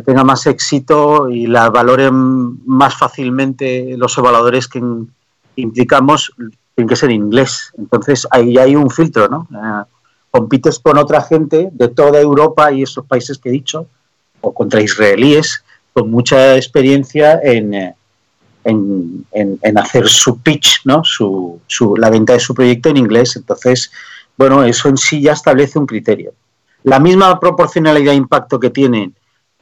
tenga 0.04 0.24
más 0.24 0.44
éxito 0.48 1.28
y 1.30 1.46
la 1.46 1.70
valoren 1.70 2.66
más 2.66 2.96
fácilmente 2.96 3.94
los 3.96 4.18
evaluadores 4.18 4.66
que 4.66 4.82
implicamos, 5.54 6.32
tiene 6.74 6.88
que 6.88 6.96
ser 6.96 7.12
inglés. 7.12 7.72
Entonces 7.78 8.26
ahí 8.32 8.58
hay 8.58 8.74
un 8.74 8.90
filtro, 8.90 9.28
¿no? 9.28 9.46
Compites 10.38 10.78
con 10.78 10.96
otra 10.98 11.20
gente 11.22 11.68
de 11.72 11.88
toda 11.88 12.20
Europa 12.20 12.70
y 12.72 12.82
esos 12.82 13.04
países 13.06 13.38
que 13.38 13.48
he 13.48 13.52
dicho, 13.52 13.86
o 14.40 14.54
contra 14.54 14.80
israelíes 14.80 15.64
con 15.92 16.10
mucha 16.10 16.54
experiencia 16.56 17.40
en, 17.42 17.74
eh, 17.74 17.94
en, 18.64 19.26
en- 19.32 19.58
en 19.62 19.78
hacer 19.78 20.06
su 20.08 20.38
pitch, 20.38 20.82
¿no? 20.84 21.02
Su, 21.02 21.60
su- 21.66 21.96
la 21.96 22.08
venta 22.10 22.34
de 22.34 22.40
su 22.40 22.54
proyecto 22.54 22.88
en 22.88 22.98
inglés. 22.98 23.34
Entonces, 23.34 23.90
bueno, 24.36 24.62
eso 24.62 24.88
en 24.88 24.96
sí 24.96 25.20
ya 25.20 25.32
establece 25.32 25.76
un 25.78 25.86
criterio. 25.86 26.32
La 26.84 27.00
misma 27.00 27.40
proporcionalidad 27.40 28.12
de 28.12 28.18
impacto 28.18 28.60
que 28.60 28.70
tienen 28.70 29.12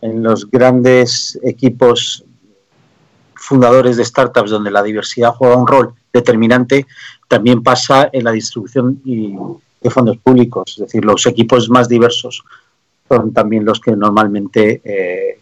en 0.02 0.22
los 0.22 0.50
grandes 0.50 1.38
equipos 1.42 2.22
fundadores 3.34 3.96
de 3.96 4.04
startups 4.04 4.50
donde 4.50 4.70
la 4.70 4.82
diversidad 4.82 5.32
juega 5.32 5.56
un 5.56 5.66
rol 5.66 5.94
determinante, 6.12 6.86
también 7.28 7.62
pasa 7.62 8.08
en 8.12 8.24
la 8.24 8.32
distribución 8.32 9.00
y- 9.06 9.34
de 9.80 9.90
fondos 9.90 10.16
públicos. 10.18 10.72
Es 10.76 10.78
decir, 10.78 11.04
los 11.04 11.26
equipos 11.26 11.68
más 11.70 11.88
diversos 11.88 12.42
son 13.08 13.32
también 13.32 13.64
los 13.64 13.80
que 13.80 13.94
normalmente 13.94 14.80
eh, 14.84 15.38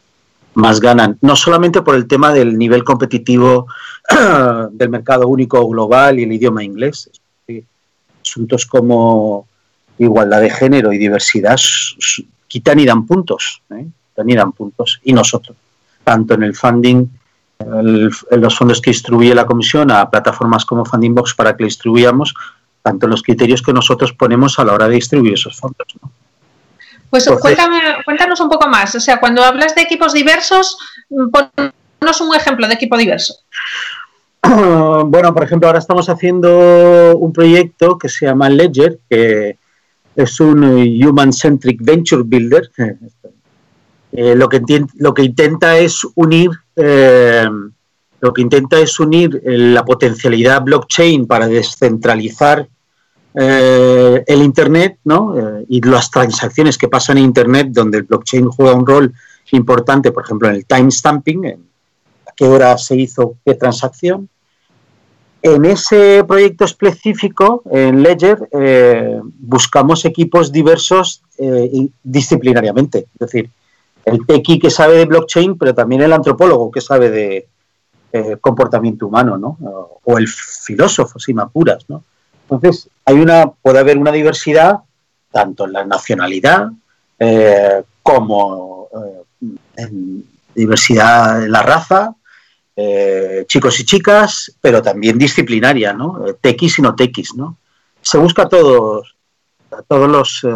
más 0.54 0.80
ganan. 0.80 1.18
No 1.22 1.34
solamente 1.36 1.82
por 1.82 1.94
el 1.94 2.06
tema 2.06 2.32
del 2.32 2.58
nivel 2.58 2.84
competitivo 2.84 3.66
del 4.70 4.88
mercado 4.88 5.28
único 5.28 5.66
global 5.68 6.18
y 6.18 6.24
el 6.24 6.32
idioma 6.32 6.62
inglés. 6.62 7.10
Asuntos 8.22 8.64
como 8.66 9.46
igualdad 9.98 10.40
de 10.40 10.50
género 10.50 10.92
y 10.92 10.98
diversidad 10.98 11.58
quitan 12.48 12.78
y 12.80 12.86
dan 12.86 13.06
puntos. 13.06 13.62
¿eh? 13.70 13.86
Y 14.26 14.34
dan 14.34 14.52
puntos. 14.52 15.00
Y 15.04 15.12
nosotros, 15.12 15.56
tanto 16.04 16.34
en 16.34 16.42
el 16.44 16.54
funding, 16.54 17.06
el- 17.58 18.10
los 18.30 18.56
fondos 18.56 18.80
que 18.80 18.90
distribuye 18.90 19.34
la 19.34 19.44
comisión 19.46 19.90
a 19.90 20.08
plataformas 20.08 20.64
como 20.64 20.84
Funding 20.84 21.14
Box 21.14 21.34
para 21.34 21.56
que 21.56 21.64
distribuyamos, 21.64 22.34
tanto 22.84 23.06
los 23.06 23.22
criterios 23.22 23.62
que 23.62 23.72
nosotros 23.72 24.12
ponemos 24.12 24.58
a 24.58 24.64
la 24.64 24.74
hora 24.74 24.88
de 24.88 24.96
distribuir 24.96 25.32
esos 25.32 25.56
fondos. 25.56 25.86
¿no? 26.02 26.12
Pues 27.08 27.26
Entonces- 27.26 27.56
cuéntame, 27.56 27.80
cuéntanos 28.04 28.38
un 28.40 28.50
poco 28.50 28.68
más. 28.68 28.94
O 28.94 29.00
sea, 29.00 29.18
cuando 29.18 29.42
hablas 29.42 29.74
de 29.74 29.80
equipos 29.80 30.12
diversos, 30.12 30.76
mm, 31.08 31.28
ponnos 31.30 32.20
un 32.20 32.34
ejemplo 32.34 32.68
de 32.68 32.74
equipo 32.74 32.96
diverso. 32.96 33.34
Bueno, 35.06 35.32
por 35.32 35.42
ejemplo, 35.44 35.66
ahora 35.68 35.78
estamos 35.78 36.08
haciendo 36.08 37.16
un 37.16 37.32
proyecto 37.32 37.96
que 37.96 38.10
se 38.10 38.26
llama 38.26 38.50
Ledger, 38.50 38.98
que 39.08 39.56
es 40.14 40.40
un 40.40 40.62
eh, 40.64 41.06
Human 41.06 41.32
Centric 41.32 41.80
Venture 41.82 42.22
Builder. 42.22 42.70
Eh, 44.12 44.34
lo, 44.34 44.48
que 44.48 44.60
lo 44.96 45.14
que 45.14 45.22
intenta 45.22 45.78
es 45.78 46.06
unir, 46.14 46.50
eh, 46.76 47.48
lo 48.20 48.32
que 48.32 48.42
intenta 48.42 48.78
es 48.78 49.00
unir 49.00 49.40
la 49.44 49.84
potencialidad 49.84 50.62
blockchain 50.62 51.26
para 51.26 51.48
descentralizar 51.48 52.68
eh, 53.34 54.24
el 54.26 54.42
Internet, 54.42 54.98
¿no? 55.04 55.36
Eh, 55.38 55.66
y 55.68 55.80
las 55.80 56.10
transacciones 56.10 56.78
que 56.78 56.88
pasan 56.88 57.18
en 57.18 57.24
Internet, 57.24 57.68
donde 57.70 57.98
el 57.98 58.04
blockchain 58.04 58.48
juega 58.48 58.74
un 58.74 58.86
rol 58.86 59.12
importante, 59.54 60.12
por 60.12 60.24
ejemplo, 60.24 60.48
en 60.48 60.56
el 60.56 60.66
timestamping, 60.66 61.44
en 61.44 61.66
a 62.26 62.32
qué 62.34 62.46
hora 62.46 62.76
se 62.78 62.96
hizo 62.96 63.36
qué 63.44 63.54
transacción. 63.54 64.28
En 65.42 65.64
ese 65.66 66.24
proyecto 66.26 66.64
específico, 66.64 67.62
en 67.70 68.02
Ledger, 68.02 68.48
eh, 68.50 69.20
buscamos 69.40 70.04
equipos 70.06 70.50
diversos 70.50 71.22
eh, 71.36 71.88
disciplinariamente. 72.02 73.06
Es 73.12 73.18
decir, 73.18 73.50
el 74.06 74.24
tequi 74.26 74.58
que 74.58 74.70
sabe 74.70 74.96
de 74.96 75.04
blockchain, 75.04 75.58
pero 75.58 75.74
también 75.74 76.00
el 76.00 76.12
antropólogo 76.12 76.70
que 76.70 76.80
sabe 76.80 77.10
de 77.10 77.48
eh, 78.12 78.36
comportamiento 78.40 79.06
humano, 79.06 79.36
¿no? 79.36 79.58
O, 79.60 80.00
o 80.02 80.18
el 80.18 80.28
filósofo, 80.28 81.18
si 81.18 81.34
me 81.34 81.42
apuras, 81.42 81.84
¿no? 81.88 82.04
Entonces, 82.48 82.88
hay 83.04 83.16
una, 83.16 83.50
puede 83.50 83.78
haber 83.78 83.98
una 83.98 84.12
diversidad 84.12 84.80
tanto 85.34 85.64
en 85.64 85.72
la 85.72 85.84
nacionalidad 85.84 86.70
eh, 87.18 87.82
como 88.02 88.88
eh, 88.94 89.46
en 89.76 90.24
diversidad 90.54 91.42
en 91.42 91.50
la 91.50 91.62
raza, 91.62 92.14
eh, 92.76 93.44
chicos 93.48 93.80
y 93.80 93.84
chicas, 93.84 94.56
pero 94.60 94.80
también 94.80 95.18
disciplinaria, 95.18 95.92
¿no? 95.92 96.24
Tequis 96.40 96.78
y 96.78 96.82
no 96.82 96.94
tequis, 96.94 97.34
¿no? 97.34 97.58
Se 98.00 98.18
busca 98.18 98.42
a 98.42 98.48
todos, 98.48 99.16
a 99.72 99.82
todos 99.82 100.08
los 100.08 100.46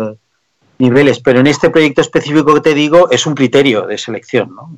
niveles, 0.78 1.18
pero 1.18 1.40
en 1.40 1.48
este 1.48 1.70
proyecto 1.70 2.00
específico 2.00 2.54
que 2.54 2.60
te 2.60 2.74
digo 2.74 3.10
es 3.10 3.26
un 3.26 3.34
criterio 3.34 3.86
de 3.86 3.98
selección, 3.98 4.54
¿no? 4.54 4.76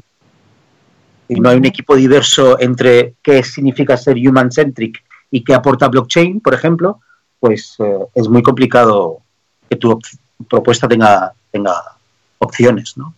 Y 1.29 1.41
no 1.41 1.51
hay 1.51 1.59
un 1.59 1.67
equipo 1.67 1.95
diverso 1.95 2.59
entre 2.59 3.15
qué 3.23 3.43
significa 3.43 3.97
ser 3.97 4.17
human-centric 4.17 5.03
y 5.31 5.45
qué 5.45 5.55
aporta 5.55 5.89
blockchain, 5.89 6.41
por 6.41 6.55
ejemplo, 6.55 7.01
pues 7.39 7.77
eh, 7.79 7.99
es 8.15 8.29
muy 8.29 8.43
complicado 8.43 9.19
que 9.69 9.77
tu 9.77 9.93
op- 9.93 10.05
propuesta 10.49 10.89
tenga, 10.89 11.33
opciones, 12.39 12.97
¿no? 12.97 13.15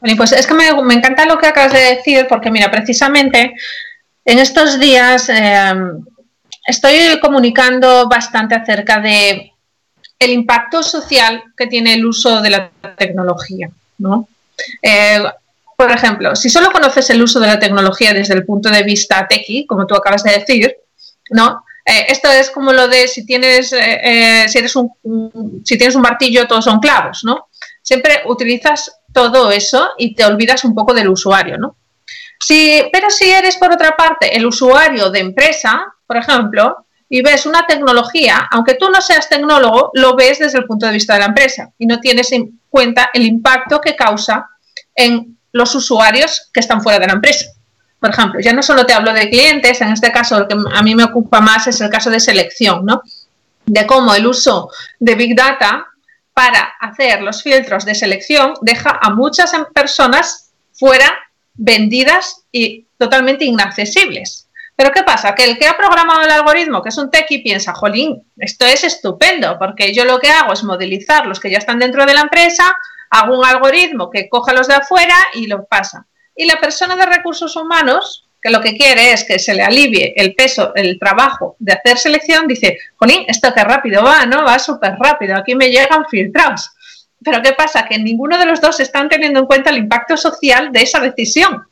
Bueno, 0.00 0.16
pues 0.16 0.32
es 0.32 0.46
que 0.46 0.54
me, 0.54 0.68
encanta 0.68 1.26
lo 1.26 1.38
que 1.38 1.46
acabas 1.46 1.72
de 1.72 1.96
decir, 1.96 2.26
porque 2.28 2.50
mira, 2.50 2.70
precisamente 2.70 3.54
en 4.24 4.38
estos 4.38 4.78
días 4.78 5.28
eh, 5.28 5.74
estoy 6.66 7.20
comunicando 7.20 8.08
bastante 8.08 8.54
acerca 8.54 9.00
de 9.00 9.52
el 10.18 10.30
impacto 10.30 10.82
social 10.82 11.42
que 11.56 11.66
tiene 11.66 11.94
el 11.94 12.06
uso 12.06 12.40
de 12.40 12.50
la 12.50 12.70
tecnología, 12.96 13.70
¿no? 13.98 14.28
Eh, 14.80 15.22
por 15.76 15.90
ejemplo, 15.90 16.36
si 16.36 16.48
solo 16.48 16.70
conoces 16.70 17.10
el 17.10 17.22
uso 17.22 17.40
de 17.40 17.48
la 17.48 17.58
tecnología 17.58 18.14
desde 18.14 18.34
el 18.34 18.44
punto 18.44 18.70
de 18.70 18.82
vista 18.82 19.26
tequi, 19.28 19.66
como 19.66 19.86
tú 19.86 19.94
acabas 19.94 20.22
de 20.22 20.38
decir, 20.38 20.76
¿no? 21.30 21.64
Eh, 21.84 22.06
esto 22.08 22.30
es 22.30 22.50
como 22.50 22.72
lo 22.72 22.88
de 22.88 23.08
si 23.08 23.26
tienes, 23.26 23.72
eh, 23.72 24.00
eh, 24.02 24.48
si, 24.48 24.58
eres 24.58 24.74
un, 24.74 24.90
si 25.64 25.76
tienes 25.76 25.94
un 25.94 26.02
martillo, 26.02 26.46
todos 26.46 26.64
son 26.64 26.80
clavos, 26.80 27.24
¿no? 27.24 27.48
Siempre 27.82 28.22
utilizas 28.26 29.00
todo 29.12 29.50
eso 29.50 29.90
y 29.98 30.14
te 30.14 30.24
olvidas 30.24 30.64
un 30.64 30.74
poco 30.74 30.94
del 30.94 31.10
usuario, 31.10 31.58
¿no? 31.58 31.76
Si, 32.40 32.82
pero 32.92 33.10
si 33.10 33.30
eres, 33.30 33.56
por 33.56 33.72
otra 33.72 33.96
parte, 33.96 34.34
el 34.34 34.46
usuario 34.46 35.10
de 35.10 35.20
empresa, 35.20 35.94
por 36.06 36.16
ejemplo, 36.16 36.86
y 37.08 37.22
ves 37.22 37.44
una 37.46 37.66
tecnología, 37.66 38.48
aunque 38.50 38.74
tú 38.74 38.88
no 38.88 39.00
seas 39.00 39.28
tecnólogo, 39.28 39.90
lo 39.94 40.16
ves 40.16 40.38
desde 40.38 40.58
el 40.58 40.64
punto 40.64 40.86
de 40.86 40.92
vista 40.92 41.14
de 41.14 41.20
la 41.20 41.26
empresa 41.26 41.70
y 41.78 41.86
no 41.86 42.00
tienes 42.00 42.32
en 42.32 42.60
cuenta 42.70 43.10
el 43.12 43.24
impacto 43.24 43.80
que 43.80 43.94
causa 43.94 44.48
en 44.94 45.38
los 45.52 45.74
usuarios 45.74 46.50
que 46.52 46.60
están 46.60 46.82
fuera 46.82 46.98
de 46.98 47.06
la 47.06 47.12
empresa. 47.12 47.46
Por 48.04 48.10
ejemplo, 48.10 48.38
ya 48.38 48.52
no 48.52 48.62
solo 48.62 48.84
te 48.84 48.92
hablo 48.92 49.14
de 49.14 49.30
clientes, 49.30 49.80
en 49.80 49.88
este 49.88 50.12
caso 50.12 50.38
lo 50.38 50.46
que 50.46 50.54
a 50.74 50.82
mí 50.82 50.94
me 50.94 51.04
ocupa 51.04 51.40
más 51.40 51.66
es 51.68 51.80
el 51.80 51.88
caso 51.88 52.10
de 52.10 52.20
selección, 52.20 52.84
¿no? 52.84 53.00
De 53.64 53.86
cómo 53.86 54.14
el 54.14 54.26
uso 54.26 54.70
de 54.98 55.14
Big 55.14 55.34
Data 55.34 55.86
para 56.34 56.74
hacer 56.80 57.22
los 57.22 57.42
filtros 57.42 57.86
de 57.86 57.94
selección 57.94 58.52
deja 58.60 58.98
a 59.00 59.08
muchas 59.08 59.54
em- 59.54 59.64
personas 59.72 60.50
fuera 60.74 61.14
vendidas 61.54 62.42
y 62.52 62.86
totalmente 62.98 63.46
inaccesibles. 63.46 64.50
Pero 64.76 64.92
¿qué 64.92 65.02
pasa? 65.02 65.34
Que 65.34 65.44
el 65.44 65.56
que 65.56 65.66
ha 65.66 65.74
programado 65.74 66.20
el 66.20 66.30
algoritmo, 66.30 66.82
que 66.82 66.90
es 66.90 66.98
un 66.98 67.10
techie, 67.10 67.42
piensa, 67.42 67.72
jolín, 67.72 68.22
esto 68.36 68.66
es 68.66 68.84
estupendo, 68.84 69.58
porque 69.58 69.94
yo 69.94 70.04
lo 70.04 70.18
que 70.18 70.28
hago 70.28 70.52
es 70.52 70.62
modelizar 70.62 71.24
los 71.26 71.40
que 71.40 71.50
ya 71.50 71.56
están 71.56 71.78
dentro 71.78 72.04
de 72.04 72.12
la 72.12 72.20
empresa, 72.20 72.76
hago 73.08 73.38
un 73.38 73.46
algoritmo 73.46 74.10
que 74.10 74.28
coja 74.28 74.52
los 74.52 74.68
de 74.68 74.74
afuera 74.74 75.16
y 75.32 75.46
los 75.46 75.62
pasa. 75.70 76.06
Y 76.36 76.46
la 76.46 76.60
persona 76.60 76.96
de 76.96 77.06
recursos 77.06 77.54
humanos, 77.56 78.26
que 78.42 78.50
lo 78.50 78.60
que 78.60 78.76
quiere 78.76 79.12
es 79.12 79.24
que 79.24 79.38
se 79.38 79.54
le 79.54 79.62
alivie 79.62 80.12
el 80.16 80.34
peso, 80.34 80.72
el 80.74 80.98
trabajo 80.98 81.56
de 81.58 81.72
hacer 81.72 81.98
selección, 81.98 82.46
dice, 82.46 82.78
jolín, 82.96 83.24
esto 83.28 83.52
qué 83.54 83.64
rápido 83.64 84.02
va, 84.02 84.26
¿no? 84.26 84.44
Va 84.44 84.58
súper 84.58 84.96
rápido, 84.98 85.36
aquí 85.36 85.54
me 85.54 85.70
llegan 85.70 86.06
filtrados. 86.10 86.70
Pero 87.24 87.40
¿qué 87.42 87.52
pasa? 87.52 87.86
Que 87.86 87.98
ninguno 87.98 88.36
de 88.36 88.46
los 88.46 88.60
dos 88.60 88.80
están 88.80 89.08
teniendo 89.08 89.40
en 89.40 89.46
cuenta 89.46 89.70
el 89.70 89.78
impacto 89.78 90.16
social 90.16 90.72
de 90.72 90.82
esa 90.82 91.00
decisión. 91.00 91.64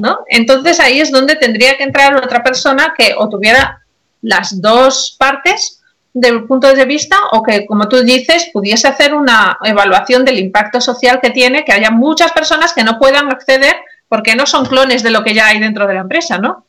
¿no? 0.00 0.24
Entonces 0.28 0.80
ahí 0.80 1.00
es 1.00 1.12
donde 1.12 1.36
tendría 1.36 1.76
que 1.76 1.84
entrar 1.84 2.16
otra 2.16 2.42
persona 2.42 2.94
que 2.96 3.14
o 3.16 3.28
tuviera 3.28 3.84
las 4.22 4.60
dos 4.60 5.16
partes 5.18 5.79
del 6.12 6.44
punto 6.44 6.72
de 6.72 6.84
vista 6.84 7.16
o 7.32 7.42
que, 7.42 7.66
como 7.66 7.88
tú 7.88 8.02
dices, 8.02 8.50
pudiese 8.52 8.88
hacer 8.88 9.14
una 9.14 9.58
evaluación 9.62 10.24
del 10.24 10.38
impacto 10.38 10.80
social 10.80 11.20
que 11.22 11.30
tiene, 11.30 11.64
que 11.64 11.72
haya 11.72 11.90
muchas 11.90 12.32
personas 12.32 12.72
que 12.72 12.82
no 12.84 12.98
puedan 12.98 13.30
acceder 13.30 13.76
porque 14.08 14.34
no 14.34 14.44
son 14.46 14.66
clones 14.66 15.02
de 15.02 15.10
lo 15.10 15.22
que 15.22 15.34
ya 15.34 15.46
hay 15.46 15.60
dentro 15.60 15.86
de 15.86 15.94
la 15.94 16.00
empresa, 16.00 16.38
¿no? 16.38 16.66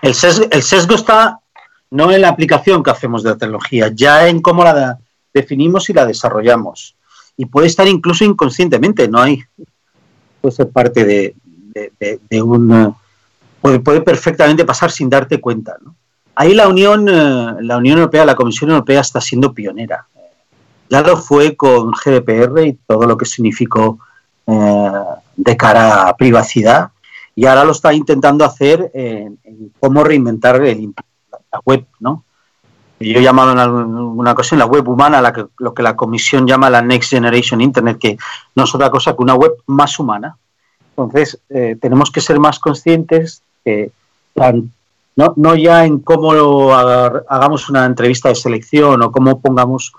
El 0.00 0.14
sesgo, 0.14 0.46
el 0.50 0.62
sesgo 0.62 0.94
está 0.94 1.38
no 1.90 2.10
en 2.10 2.22
la 2.22 2.28
aplicación 2.30 2.82
que 2.82 2.90
hacemos 2.90 3.22
de 3.22 3.30
la 3.30 3.36
tecnología, 3.36 3.90
ya 3.94 4.26
en 4.28 4.40
cómo 4.40 4.64
la 4.64 4.98
definimos 5.34 5.90
y 5.90 5.92
la 5.92 6.06
desarrollamos. 6.06 6.96
Y 7.36 7.46
puede 7.46 7.66
estar 7.66 7.86
incluso 7.86 8.24
inconscientemente, 8.24 9.06
no 9.08 9.20
hay. 9.20 9.42
Puede 10.40 10.54
ser 10.54 10.70
parte 10.70 11.04
de, 11.04 11.34
de- 11.44 11.92
de- 12.00 12.20
de 12.28 12.42
un. 12.42 12.94
Puede, 13.60 13.80
puede 13.80 14.00
perfectamente 14.00 14.64
pasar 14.64 14.90
sin 14.90 15.08
darte 15.10 15.40
cuenta. 15.40 15.76
¿no? 15.82 15.94
Ahí 16.34 16.54
la 16.54 16.68
Unión, 16.68 17.08
eh, 17.08 17.54
la 17.60 17.76
Unión 17.76 17.98
Europea, 17.98 18.24
la 18.24 18.34
Comisión 18.34 18.70
Europea 18.70 19.00
está 19.00 19.20
siendo 19.20 19.52
pionera. 19.52 20.06
Ya 20.88 21.00
lo 21.02 21.16
fue 21.16 21.56
con 21.56 21.90
GDPR 21.92 22.66
y 22.66 22.72
todo 22.86 23.06
lo 23.06 23.16
que 23.16 23.24
significó 23.24 23.98
eh, 24.46 24.90
de 25.36 25.56
cara 25.56 26.08
a 26.08 26.16
privacidad 26.16 26.90
y 27.34 27.46
ahora 27.46 27.64
lo 27.64 27.72
está 27.72 27.92
intentando 27.94 28.44
hacer 28.44 28.90
en, 28.92 29.38
en 29.44 29.72
cómo 29.80 30.04
reinventar 30.04 30.56
el- 30.64 30.92
la 31.52 31.60
web, 31.64 31.86
¿no? 32.00 32.24
Yo 33.00 33.18
he 33.18 33.22
llamado 33.22 33.52
en 33.52 33.58
alguna 33.58 34.32
ocasión 34.32 34.58
la 34.60 34.66
web 34.66 34.86
humana, 34.88 35.20
la 35.20 35.32
que, 35.32 35.46
lo 35.58 35.74
que 35.74 35.82
la 35.82 35.96
comisión 35.96 36.46
llama 36.46 36.70
la 36.70 36.82
Next 36.82 37.10
Generation 37.10 37.60
Internet, 37.60 37.98
que 37.98 38.16
no 38.54 38.62
es 38.64 38.74
otra 38.74 38.90
cosa 38.90 39.16
que 39.16 39.22
una 39.22 39.34
web 39.34 39.52
más 39.66 39.98
humana. 39.98 40.36
Entonces, 40.90 41.38
eh, 41.48 41.76
tenemos 41.80 42.10
que 42.12 42.20
ser 42.20 42.38
más 42.38 42.58
conscientes, 42.60 43.42
que 43.64 43.90
tan- 44.34 44.70
no, 45.16 45.34
no 45.36 45.54
ya 45.56 45.84
en 45.84 45.98
cómo 46.00 46.32
lo 46.32 46.74
haga- 46.74 47.22
hagamos 47.28 47.68
una 47.68 47.84
entrevista 47.84 48.28
de 48.30 48.34
selección 48.34 49.02
o 49.02 49.12
cómo 49.12 49.40
pongamos, 49.40 49.92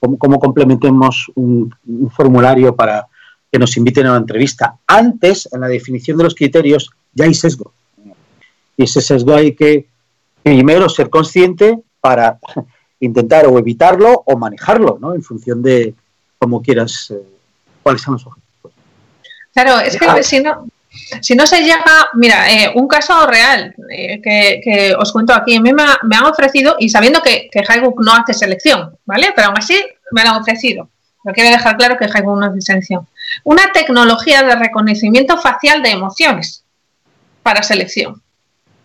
cómo, 0.00 0.18
cómo 0.18 0.38
complementemos 0.38 1.30
un, 1.34 1.74
un 1.86 2.10
formulario 2.10 2.74
para 2.76 3.06
que 3.50 3.58
nos 3.58 3.76
inviten 3.76 4.06
a 4.06 4.10
una 4.10 4.18
entrevista. 4.20 4.76
Antes, 4.86 5.48
en 5.52 5.60
la 5.62 5.68
definición 5.68 6.18
de 6.18 6.24
los 6.24 6.34
criterios, 6.34 6.90
ya 7.14 7.24
hay 7.24 7.34
sesgo. 7.34 7.72
Y 8.76 8.84
ese 8.84 9.00
sesgo 9.00 9.34
hay 9.34 9.54
que 9.54 9.86
primero 10.42 10.88
ser 10.88 11.08
consciente 11.10 11.78
para 12.00 12.38
intentar 13.00 13.46
o 13.46 13.58
evitarlo 13.58 14.22
o 14.26 14.36
manejarlo, 14.36 14.98
¿no? 15.00 15.14
En 15.14 15.22
función 15.22 15.62
de 15.62 15.94
cómo 16.38 16.60
quieras, 16.62 17.10
eh, 17.10 17.22
cuáles 17.82 18.02
son 18.02 18.14
los 18.14 18.26
objetivos. 18.26 18.72
Claro, 19.54 19.80
es 19.80 19.96
que 19.98 20.04
Ah. 20.06 20.22
si 20.22 20.40
no, 20.40 20.66
si 21.20 21.34
no 21.34 21.46
se 21.46 21.60
llega, 21.62 22.08
mira, 22.14 22.50
eh, 22.50 22.72
un 22.74 22.86
caso 22.88 23.26
real 23.26 23.74
eh, 23.90 24.20
que, 24.22 24.60
que 24.62 24.94
os 24.94 25.12
cuento 25.12 25.32
aquí, 25.34 25.56
a 25.56 25.60
mí 25.60 25.72
me, 25.72 25.82
ha- 25.82 25.98
han 26.00 26.24
ofrecido, 26.26 26.76
y 26.78 26.88
sabiendo 26.88 27.22
que, 27.22 27.48
que 27.50 27.60
Highbook 27.60 28.02
no 28.04 28.12
hace 28.14 28.34
selección, 28.34 28.96
¿vale? 29.04 29.32
Pero 29.34 29.48
aún 29.48 29.58
así 29.58 29.82
me 30.12 30.22
han 30.22 30.28
ofrecido. 30.36 30.88
Lo 31.24 31.32
quiero 31.32 31.50
dejar 31.50 31.76
claro 31.76 31.96
que 31.98 32.06
Highbook 32.06 32.38
no 32.38 32.46
hace 32.46 32.60
selección. 32.60 33.06
Una 33.44 33.72
tecnología 33.72 34.42
de 34.42 34.54
reconocimiento 34.54 35.36
facial 35.38 35.82
de 35.82 35.90
emociones 35.90 36.64
para 37.42 37.62
selección, 37.62 38.22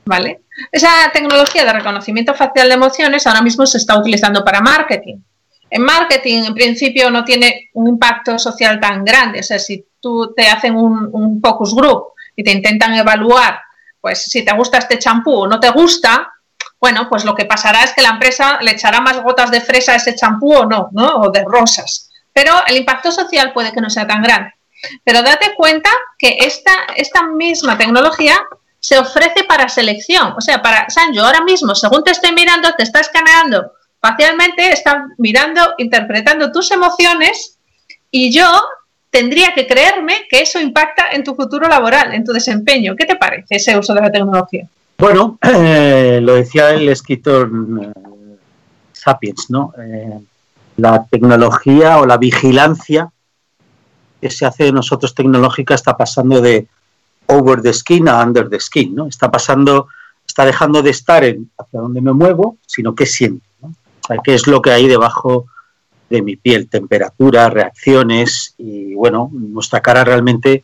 ¿vale? 0.05 0.41
Esa 0.71 0.89
tecnología 1.13 1.65
de 1.65 1.73
reconocimiento 1.73 2.33
facial 2.33 2.67
de 2.67 2.73
emociones 2.75 3.25
ahora 3.27 3.41
mismo 3.41 3.65
se 3.65 3.77
está 3.77 3.97
utilizando 3.97 4.43
para 4.43 4.61
marketing. 4.61 5.17
En 5.75 5.81
marketing, 5.81 6.43
en 6.43 6.53
principio, 6.53 7.09
no 7.09 7.25
tiene 7.25 7.71
un 7.73 7.87
impacto 7.87 8.37
social 8.37 8.79
tan 8.79 9.03
grande. 9.03 9.39
O 9.39 9.43
sea, 9.43 9.57
si 9.57 9.83
tú 9.99 10.31
te 10.35 10.47
hacen 10.47 10.75
un, 10.75 11.41
focus 11.41 11.73
group 11.73 12.09
y 12.35 12.43
te 12.43 12.51
intentan 12.51 12.93
evaluar, 12.93 13.59
pues 13.99 14.21
si 14.21 14.45
te 14.45 14.53
gusta 14.53 14.77
este 14.77 14.99
champú 14.99 15.33
o 15.33 15.47
no 15.47 15.59
te 15.59 15.71
gusta, 15.71 16.31
bueno, 16.79 17.09
pues 17.09 17.25
lo 17.25 17.33
que 17.33 17.45
pasará 17.45 17.83
es 17.83 17.91
que 17.93 18.03
la 18.03 18.09
empresa 18.09 18.59
le 18.61 18.69
echará 18.69 19.01
más 19.01 19.23
gotas 19.23 19.49
de 19.49 19.61
fresa 19.61 19.93
a 19.93 19.95
ese 19.95 20.13
champú 20.15 20.53
o 20.53 20.65
no, 20.67 20.89
¿no? 20.91 21.07
O 21.21 21.31
de 21.31 21.43
rosas. 21.43 22.11
Pero 22.31 22.53
el 22.67 22.77
impacto 22.77 23.11
social 23.11 23.51
puede 23.51 23.71
que 23.71 23.81
no 23.81 23.89
sea 23.89 24.05
tan 24.05 24.21
grande. 24.21 24.53
Pero 25.03 25.23
date 25.23 25.55
cuenta 25.57 25.89
que 26.19 26.37
esta, 26.41 26.71
esta 26.95 27.23
misma 27.23 27.79
tecnología 27.79 28.39
se 28.79 28.99
ofrece 28.99 29.43
para 29.45 29.67
selección. 29.69 30.35
O 30.37 30.41
sea, 30.41 30.61
para 30.61 30.87
Sancho, 30.91 31.25
ahora 31.25 31.41
mismo, 31.41 31.73
según 31.73 32.03
te 32.03 32.11
estoy 32.11 32.31
mirando, 32.31 32.71
te 32.75 32.83
está 32.83 32.99
escaneando 32.99 33.71
facialmente, 34.03 34.69
está 34.73 35.07
mirando, 35.17 35.61
interpretando 35.77 36.51
tus 36.51 36.71
emociones 36.71 37.57
y 38.11 38.33
yo 38.33 38.49
tendría 39.09 39.53
que 39.53 39.65
creerme 39.65 40.27
que 40.29 40.41
eso 40.41 40.59
impacta 40.59 41.11
en 41.13 41.23
tu 41.23 41.33
futuro 41.35 41.69
laboral, 41.69 42.13
en 42.13 42.25
tu 42.25 42.33
desempeño. 42.33 42.97
¿Qué 42.97 43.05
te 43.05 43.15
parece 43.15 43.55
ese 43.55 43.77
uso 43.77 43.93
de 43.93 44.01
la 44.01 44.11
tecnología? 44.11 44.67
Bueno, 44.97 45.37
eh, 45.41 46.19
lo 46.21 46.35
decía 46.35 46.71
el 46.71 46.89
escritor 46.89 47.49
eh, 47.81 47.93
Sapiens, 48.91 49.49
¿no? 49.49 49.73
Eh, 49.79 50.19
la 50.75 51.05
tecnología 51.09 51.99
o 51.99 52.05
la 52.05 52.17
vigilancia 52.17 53.09
que 54.19 54.29
se 54.29 54.45
hace 54.45 54.65
de 54.65 54.73
nosotros 54.73 55.15
tecnológica 55.15 55.75
está 55.75 55.95
pasando 55.95 56.41
de 56.41 56.67
over 57.27 57.61
the 57.61 57.71
skin 57.71 58.09
a 58.09 58.21
under 58.21 58.49
the 58.49 58.59
skin, 58.59 58.95
¿no? 58.95 59.07
Está 59.07 59.31
pasando, 59.31 59.87
está 60.27 60.45
dejando 60.45 60.81
de 60.81 60.89
estar 60.89 61.23
en 61.23 61.49
hacia 61.57 61.79
dónde 61.79 62.01
me 62.01 62.11
muevo, 62.11 62.57
sino 62.65 62.95
qué 62.95 63.05
siento, 63.05 63.45
qué 64.23 64.33
es 64.33 64.47
lo 64.47 64.61
que 64.61 64.71
hay 64.71 64.87
debajo 64.87 65.45
de 66.09 66.21
mi 66.21 66.35
piel, 66.35 66.69
temperatura, 66.69 67.49
reacciones 67.49 68.53
y 68.57 68.93
bueno, 68.93 69.29
nuestra 69.31 69.81
cara 69.81 70.03
realmente 70.03 70.63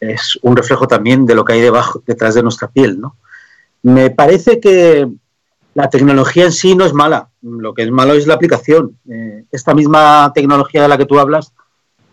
es 0.00 0.38
un 0.42 0.56
reflejo 0.56 0.86
también 0.86 1.26
de 1.26 1.34
lo 1.34 1.44
que 1.44 1.54
hay 1.54 1.60
debajo, 1.60 2.02
detrás 2.06 2.34
de 2.34 2.42
nuestra 2.42 2.68
piel, 2.68 3.00
¿no? 3.00 3.16
Me 3.82 4.10
parece 4.10 4.60
que 4.60 5.08
la 5.74 5.90
tecnología 5.90 6.44
en 6.44 6.52
sí 6.52 6.74
no 6.76 6.84
es 6.84 6.92
mala, 6.92 7.28
lo 7.42 7.74
que 7.74 7.82
es 7.82 7.90
malo 7.90 8.14
es 8.14 8.26
la 8.26 8.34
aplicación. 8.34 8.96
Eh, 9.10 9.44
esta 9.50 9.74
misma 9.74 10.30
tecnología 10.34 10.82
de 10.82 10.88
la 10.88 10.96
que 10.96 11.06
tú 11.06 11.18
hablas 11.18 11.52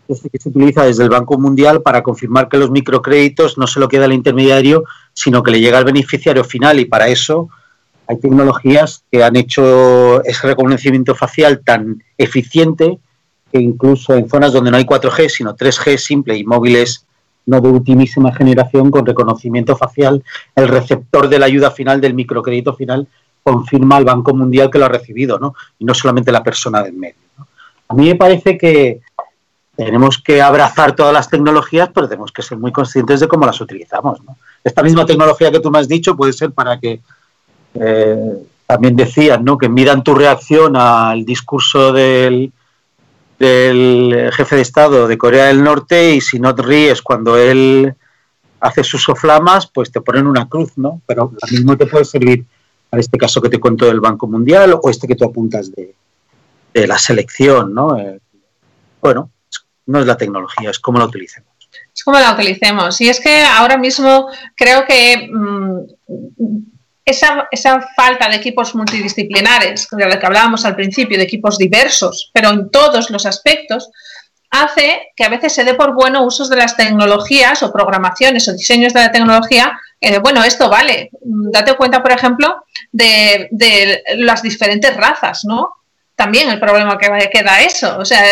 es 0.08 0.22
que 0.22 0.40
se 0.40 0.50
utiliza 0.50 0.84
desde 0.84 1.04
el 1.04 1.10
Banco 1.10 1.38
Mundial 1.38 1.82
para 1.82 2.04
confirmar 2.04 2.50
que 2.50 2.58
los 2.58 2.72
microcréditos 2.72 3.58
no 3.58 3.68
se 3.68 3.80
lo 3.80 3.88
queda 3.88 4.06
al 4.06 4.14
intermediario, 4.14 4.84
sino 5.14 5.44
que 5.44 5.52
le 5.52 5.62
llega 5.62 5.78
al 5.78 5.86
beneficiario 5.86 6.44
final 6.44 6.80
y 6.80 6.86
para 6.86 7.08
eso 7.08 7.50
hay 8.08 8.20
tecnologías 8.20 9.04
que 9.12 9.24
han 9.24 9.36
hecho 9.36 10.24
ese 10.24 10.48
reconocimiento 10.48 11.16
facial 11.16 11.62
tan 11.64 12.04
eficiente 12.18 13.00
que 13.52 13.60
incluso 13.60 14.14
en 14.14 14.30
zonas 14.30 14.54
donde 14.54 14.72
no 14.72 14.78
hay 14.78 14.86
4G, 14.86 15.30
sino 15.30 15.56
3G 15.56 15.98
simple 15.98 16.38
y 16.38 16.44
móviles 16.44 17.06
no 17.46 17.60
de 17.60 17.70
ultimísima 17.70 18.34
generación 18.34 18.92
con 18.92 19.06
reconocimiento 19.06 19.76
facial, 19.76 20.24
el 20.56 20.68
receptor 20.68 21.28
de 21.28 21.40
la 21.40 21.48
ayuda 21.48 21.72
final 21.72 22.00
del 22.00 22.14
microcrédito 22.14 22.74
final 22.74 23.08
confirma 23.44 23.98
al 23.98 24.06
Banco 24.06 24.34
Mundial 24.34 24.70
que 24.70 24.78
lo 24.78 24.86
ha 24.86 24.90
recibido, 24.90 25.40
¿no? 25.40 25.56
Y 25.80 25.86
no 25.86 25.94
solamente 25.94 26.32
la 26.32 26.44
persona 26.44 26.84
del 26.84 26.94
medio. 26.94 27.16
A 27.88 27.94
mí 27.94 28.08
me 28.08 28.16
parece 28.16 28.58
que 28.58 29.02
tenemos 29.76 30.22
que 30.22 30.42
abrazar 30.42 30.96
todas 30.96 31.14
las 31.14 31.30
tecnologías, 31.30 31.90
pero 31.94 32.08
tenemos 32.08 32.32
que 32.32 32.42
ser 32.42 32.58
muy 32.58 32.72
conscientes 32.72 33.20
de 33.20 33.28
cómo 33.28 33.46
las 33.46 33.60
utilizamos. 33.60 34.24
¿no? 34.24 34.38
Esta 34.64 34.84
misma 34.84 35.06
tecnología 35.06 35.52
que 35.52 35.60
tú 35.60 35.72
me 35.72 35.80
has 35.80 35.88
dicho 35.88 36.16
puede 36.16 36.34
ser 36.34 36.52
para 36.52 36.80
que 36.80 37.02
eh, 37.74 38.34
también 38.66 38.96
decían, 38.96 39.44
¿no? 39.44 39.58
Que 39.58 39.70
miran 39.70 40.04
tu 40.04 40.14
reacción 40.14 40.76
al 40.76 41.26
discurso 41.26 41.92
del, 41.92 42.52
del 43.40 44.32
jefe 44.34 44.56
de 44.56 44.62
Estado 44.62 45.08
de 45.08 45.18
Corea 45.18 45.46
del 45.46 45.64
Norte 45.64 46.16
y 46.16 46.22
si 46.22 46.40
no 46.40 46.54
te 46.56 46.62
ríes 46.62 47.02
cuando 47.02 47.38
él 47.38 47.94
haces 48.60 48.94
uso 48.94 49.16
flamas, 49.16 49.68
pues 49.68 49.92
te 49.92 50.02
ponen 50.02 50.28
una 50.28 50.48
cruz, 50.48 50.78
¿no? 50.78 51.02
Pero 51.06 51.34
lo 51.34 51.48
mismo 51.52 51.76
te 51.76 51.88
puede 51.88 52.06
servir 52.06 52.46
para 52.90 53.02
este 53.02 53.18
caso 53.18 53.42
que 53.42 53.50
te 53.50 53.60
cuento 53.60 53.86
del 53.86 54.00
Banco 54.00 54.28
Mundial 54.28 54.80
o 54.80 54.90
este 54.90 55.08
que 55.08 55.16
tú 55.16 55.26
apuntas 55.26 55.72
de, 55.72 55.96
la 56.74 56.98
selección, 56.98 57.74
¿no? 57.74 57.98
Eh, 57.98 58.22
bueno, 59.02 59.32
no 59.88 60.00
es 60.00 60.06
la 60.06 60.16
tecnología, 60.16 60.70
es 60.70 60.80
cómo 60.80 61.00
la 61.00 61.06
utilicemos. 61.06 61.52
Es 61.94 62.04
como 62.04 62.20
la 62.20 62.34
utilicemos. 62.34 63.02
Y 63.02 63.10
es 63.10 63.20
que 63.20 63.44
ahora 63.44 63.78
mismo 63.78 64.28
creo 64.56 64.86
que 64.86 65.30
mm, 65.34 65.80
esa, 67.12 67.48
esa 67.52 67.82
falta 67.96 68.28
de 68.28 68.36
equipos 68.36 68.76
multidisciplinares, 68.76 69.88
de 69.92 70.06
lo 70.06 70.20
que 70.20 70.26
hablábamos 70.26 70.66
al 70.66 70.76
principio, 70.76 71.18
de 71.18 71.24
equipos 71.24 71.58
diversos, 71.58 72.32
pero 72.34 72.50
en 72.50 72.70
todos 72.72 73.10
los 73.10 73.26
aspectos, 73.26 73.90
hace 74.52 75.14
que 75.16 75.24
a 75.24 75.30
veces 75.30 75.54
se 75.54 75.64
dé 75.64 75.74
por 75.74 75.96
bueno 75.96 76.24
usos 76.24 76.50
de 76.50 76.58
las 76.58 76.76
tecnologías 76.76 77.64
o 77.64 77.72
programaciones 77.72 78.48
o 78.48 78.54
diseños 78.54 78.94
de 78.94 79.00
la 79.00 79.12
tecnología. 79.12 79.80
bueno, 80.22 80.44
esto 80.44 80.70
vale. 80.70 81.10
Mm, 81.26 81.52
Date 81.52 81.76
cuenta, 81.76 82.04
por 82.04 82.12
ejemplo, 82.12 82.64
de, 82.92 83.50
las 84.18 84.42
diferentes 84.42 84.96
razas, 84.96 85.46
¿no? 85.46 85.70
También 86.16 86.50
el 86.50 86.60
problema 86.60 86.98
que, 86.98 87.30
que 87.32 87.44
da 87.44 87.62
eso. 87.62 87.98
O 87.98 88.06
sea, 88.06 88.24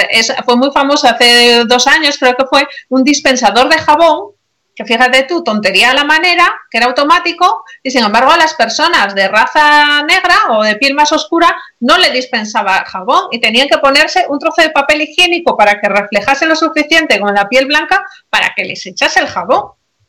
fue 0.45 0.57
muy 0.57 0.72
famoso 0.72 1.07
hace 1.07 1.64
dos 1.65 1.88
años, 1.88 2.18
creo 2.19 2.35
que 2.35 2.45
fue, 2.45 2.68
un 2.89 3.03
dispensador 3.03 3.69
de 3.69 3.80
jabón 3.80 4.34
que 4.80 4.85
fíjate 4.85 5.23
tú, 5.23 5.43
tontería 5.43 5.91
a 5.91 5.93
la 5.93 6.06
manera, 6.06 6.49
que 6.72 6.77
era 6.77 6.88
automático, 6.88 7.65
y 7.84 7.91
sin 7.91 8.06
embargo 8.06 8.31
a 8.31 8.38
las 8.38 8.53
personas 8.53 9.14
de 9.14 9.27
raza 9.27 10.03
negra 10.03 10.35
o 10.51 10.64
de 10.64 10.77
piel 10.77 10.93
más 10.93 11.11
oscura 11.11 11.53
no 11.81 11.97
le 11.97 12.11
dispensaba 12.11 12.85
jabón 12.85 13.26
y 13.31 13.41
tenían 13.41 13.68
que 13.68 13.80
ponerse 13.80 14.26
un 14.30 14.39
trozo 14.39 14.61
de 14.61 14.69
papel 14.69 15.01
higiénico 15.01 15.57
para 15.57 15.81
que 15.81 15.89
reflejase 15.89 16.45
lo 16.45 16.56
suficiente 16.56 17.19
con 17.19 17.34
la 17.34 17.49
piel 17.49 17.65
blanca 17.65 18.06
para 18.30 18.53
que 18.56 18.64
les 18.64 18.85
echase 18.85 19.19
el 19.19 19.27
jabón. 19.27 19.64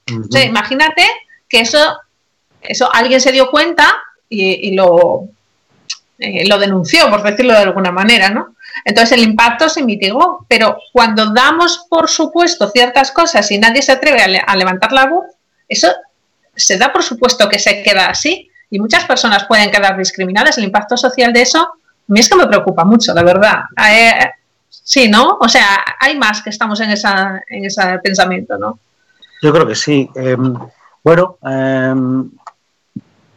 O 0.08 0.30
sea, 0.30 0.44
imagínate 0.44 1.04
que 1.48 1.62
eso, 1.62 1.98
eso 2.62 2.88
alguien 2.94 3.20
se 3.20 3.32
dio 3.32 3.50
cuenta 3.50 3.92
y, 4.28 4.68
y 4.68 4.74
lo, 4.76 5.24
eh, 6.20 6.46
lo 6.46 6.58
denunció, 6.60 7.10
por 7.10 7.24
decirlo 7.24 7.54
de 7.54 7.58
alguna 7.58 7.90
manera, 7.90 8.30
¿no? 8.30 8.54
Entonces 8.84 9.18
el 9.18 9.24
impacto 9.24 9.68
se 9.68 9.82
mitigó, 9.82 10.46
pero 10.48 10.78
cuando 10.92 11.32
damos 11.32 11.86
por 11.88 12.08
supuesto 12.08 12.68
ciertas 12.70 13.10
cosas 13.12 13.50
y 13.50 13.58
nadie 13.58 13.82
se 13.82 13.92
atreve 13.92 14.22
a, 14.22 14.28
le- 14.28 14.44
a 14.46 14.56
levantar 14.56 14.92
la 14.92 15.06
voz, 15.06 15.26
eso 15.68 15.88
se 16.54 16.76
da 16.78 16.92
por 16.92 17.02
supuesto 17.02 17.48
que 17.48 17.58
se 17.58 17.82
queda 17.82 18.06
así 18.06 18.50
y 18.70 18.78
muchas 18.78 19.04
personas 19.04 19.44
pueden 19.44 19.70
quedar 19.70 19.96
discriminadas. 19.96 20.58
El 20.58 20.64
impacto 20.64 20.96
social 20.96 21.32
de 21.32 21.42
eso, 21.42 21.58
a 21.60 21.72
mí 22.08 22.20
es 22.20 22.28
que 22.28 22.36
me 22.36 22.46
preocupa 22.46 22.84
mucho, 22.84 23.12
la 23.14 23.22
verdad. 23.22 23.62
Eh, 23.90 24.30
sí, 24.68 25.08
¿no? 25.08 25.38
O 25.40 25.48
sea, 25.48 25.84
hay 25.98 26.16
más 26.18 26.42
que 26.42 26.50
estamos 26.50 26.80
en, 26.80 26.90
esa, 26.90 27.40
en 27.48 27.64
ese 27.64 27.82
pensamiento, 28.02 28.56
¿no? 28.58 28.78
Yo 29.42 29.52
creo 29.52 29.66
que 29.66 29.74
sí. 29.74 30.08
Eh, 30.14 30.36
bueno, 31.02 31.38
eh, 31.48 31.94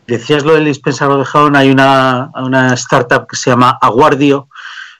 decías 0.05 0.43
lo 0.43 0.55
del 0.55 0.65
dispensador 0.65 1.19
de 1.19 1.25
jabón, 1.25 1.55
hay 1.55 1.71
una, 1.71 2.29
una 2.35 2.73
startup 2.73 3.25
que 3.27 3.35
se 3.37 3.49
llama 3.49 3.77
Aguardio, 3.81 4.49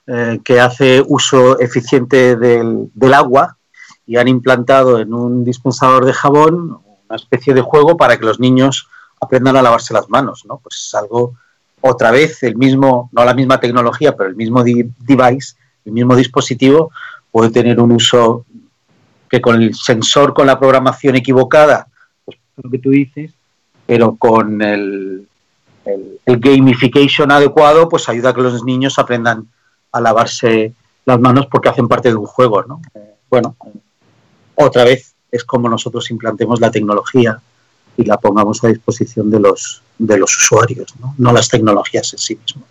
eh, 0.07 0.39
que 0.43 0.59
hace 0.59 1.03
uso 1.07 1.59
eficiente 1.59 2.35
del, 2.35 2.89
del 2.93 3.13
agua 3.13 3.57
y 4.05 4.17
han 4.17 4.27
implantado 4.27 4.99
en 4.99 5.13
un 5.13 5.43
dispensador 5.45 6.05
de 6.05 6.13
jabón 6.13 6.79
una 7.07 7.15
especie 7.15 7.53
de 7.53 7.61
juego 7.61 7.95
para 7.97 8.17
que 8.17 8.25
los 8.25 8.39
niños 8.39 8.87
aprendan 9.21 9.55
a 9.55 9.61
lavarse 9.61 9.93
las 9.93 10.09
manos, 10.09 10.43
¿no? 10.45 10.57
Pues 10.57 10.75
es 10.87 10.93
algo, 10.95 11.33
otra 11.81 12.11
vez, 12.11 12.43
el 12.43 12.55
mismo, 12.57 13.09
no 13.13 13.23
la 13.23 13.33
misma 13.33 13.59
tecnología, 13.59 14.15
pero 14.15 14.29
el 14.29 14.35
mismo 14.35 14.63
device, 14.63 15.55
el 15.85 15.91
mismo 15.93 16.15
dispositivo 16.15 16.91
puede 17.31 17.49
tener 17.51 17.79
un 17.79 17.91
uso 17.93 18.45
que 19.29 19.41
con 19.41 19.61
el 19.61 19.73
sensor, 19.73 20.33
con 20.33 20.47
la 20.47 20.59
programación 20.59 21.15
equivocada, 21.15 21.87
pues 22.25 22.37
lo 22.61 22.69
que 22.69 22.79
tú 22.79 22.89
dices, 22.91 23.31
pero 23.85 24.15
con 24.15 24.61
el, 24.61 25.27
el- 25.85 26.19
el 26.25 26.39
gamification 26.39 27.31
adecuado, 27.31 27.89
pues 27.89 28.07
ayuda 28.09 28.29
a 28.29 28.33
que 28.33 28.41
los 28.41 28.63
niños 28.63 28.99
aprendan 28.99 29.47
a 29.93 30.01
lavarse 30.01 30.73
las 31.05 31.19
manos 31.19 31.47
porque 31.47 31.69
hacen 31.69 31.87
parte 31.87 32.09
de 32.09 32.15
un 32.15 32.25
juego, 32.25 32.63
¿no? 32.63 32.81
Bueno, 33.29 33.55
otra 34.55 34.83
vez 34.83 35.13
es 35.31 35.43
como 35.43 35.69
nosotros 35.69 36.11
implantemos 36.11 36.59
la 36.59 36.71
tecnología 36.71 37.39
y 37.97 38.05
la 38.05 38.17
pongamos 38.17 38.63
a 38.63 38.67
disposición 38.67 39.29
de 39.29 39.39
los, 39.39 39.81
de 39.97 40.17
los 40.17 40.35
usuarios, 40.35 40.93
¿no? 40.99 41.15
no 41.17 41.33
las 41.33 41.49
tecnologías 41.49 42.13
en 42.13 42.19
sí 42.19 42.35
mismas. 42.35 42.65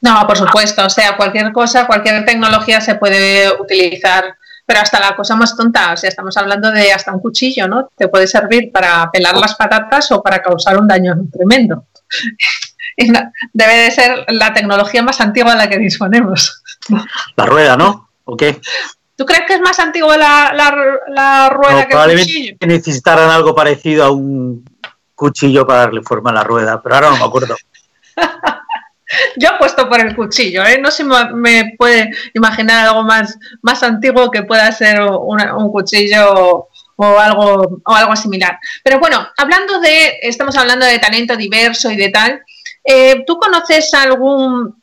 No, 0.00 0.26
por 0.26 0.36
supuesto, 0.36 0.84
o 0.86 0.90
sea, 0.90 1.16
cualquier 1.16 1.52
cosa, 1.52 1.86
cualquier 1.86 2.24
tecnología 2.24 2.80
se 2.80 2.94
puede 2.94 3.50
utilizar, 3.60 4.36
pero 4.64 4.80
hasta 4.80 5.00
la 5.00 5.16
cosa 5.16 5.34
más 5.34 5.56
tonta, 5.56 5.92
o 5.92 5.96
sea, 5.96 6.08
estamos 6.08 6.36
hablando 6.36 6.70
de 6.70 6.92
hasta 6.92 7.12
un 7.12 7.20
cuchillo, 7.20 7.66
¿no? 7.66 7.88
Te 7.96 8.06
puede 8.06 8.28
servir 8.28 8.70
para 8.70 9.10
pelar 9.10 9.36
las 9.36 9.56
patatas 9.56 10.12
o 10.12 10.22
para 10.22 10.40
causar 10.40 10.78
un 10.78 10.86
daño 10.86 11.16
tremendo. 11.32 11.86
Debe 13.52 13.76
de 13.76 13.90
ser 13.90 14.24
la 14.28 14.52
tecnología 14.52 15.02
más 15.02 15.20
antigua 15.20 15.52
de 15.52 15.58
la 15.58 15.68
que 15.68 15.78
disponemos. 15.78 16.57
La 17.36 17.46
rueda, 17.46 17.76
¿no? 17.76 18.08
¿O 18.24 18.36
qué? 18.36 18.60
¿Tú 19.16 19.24
crees 19.26 19.42
que 19.46 19.54
es 19.54 19.60
más 19.60 19.78
antigua 19.80 20.16
la, 20.16 20.52
la, 20.54 20.74
la 21.08 21.48
rueda 21.50 21.82
No, 21.82 21.88
que 22.06 22.12
el 22.12 22.18
cuchillo? 22.20 22.56
necesitaran 22.66 23.30
algo 23.30 23.54
parecido 23.54 24.04
a 24.04 24.10
un 24.10 24.64
cuchillo 25.14 25.66
para 25.66 25.80
darle 25.80 26.02
forma 26.02 26.30
a 26.30 26.34
la 26.34 26.44
rueda, 26.44 26.80
pero 26.82 26.94
ahora 26.94 27.10
no 27.10 27.16
me 27.16 27.24
acuerdo. 27.24 27.56
Yo 29.36 29.48
apuesto 29.54 29.88
por 29.88 30.00
el 30.00 30.14
cuchillo, 30.14 30.62
¿eh? 30.66 30.78
No 30.80 30.90
se 30.90 31.02
me, 31.02 31.32
me 31.32 31.74
puede 31.78 32.10
imaginar 32.34 32.86
algo 32.88 33.04
más, 33.04 33.38
más 33.62 33.82
antiguo 33.82 34.30
que 34.30 34.42
pueda 34.42 34.70
ser 34.70 35.00
una- 35.00 35.56
un 35.56 35.72
cuchillo 35.72 36.68
o 36.96 37.18
algo, 37.18 37.80
o 37.84 37.94
algo 37.94 38.14
similar. 38.16 38.58
Pero 38.84 38.98
bueno, 38.98 39.26
hablando 39.38 39.80
de, 39.80 40.18
estamos 40.22 40.56
hablando 40.56 40.84
de 40.84 40.98
talento 40.98 41.36
diverso 41.36 41.90
y 41.90 41.96
de 41.96 42.10
tal, 42.10 42.42
eh, 42.84 43.24
¿tú 43.26 43.38
conoces 43.38 43.92
algún 43.94 44.77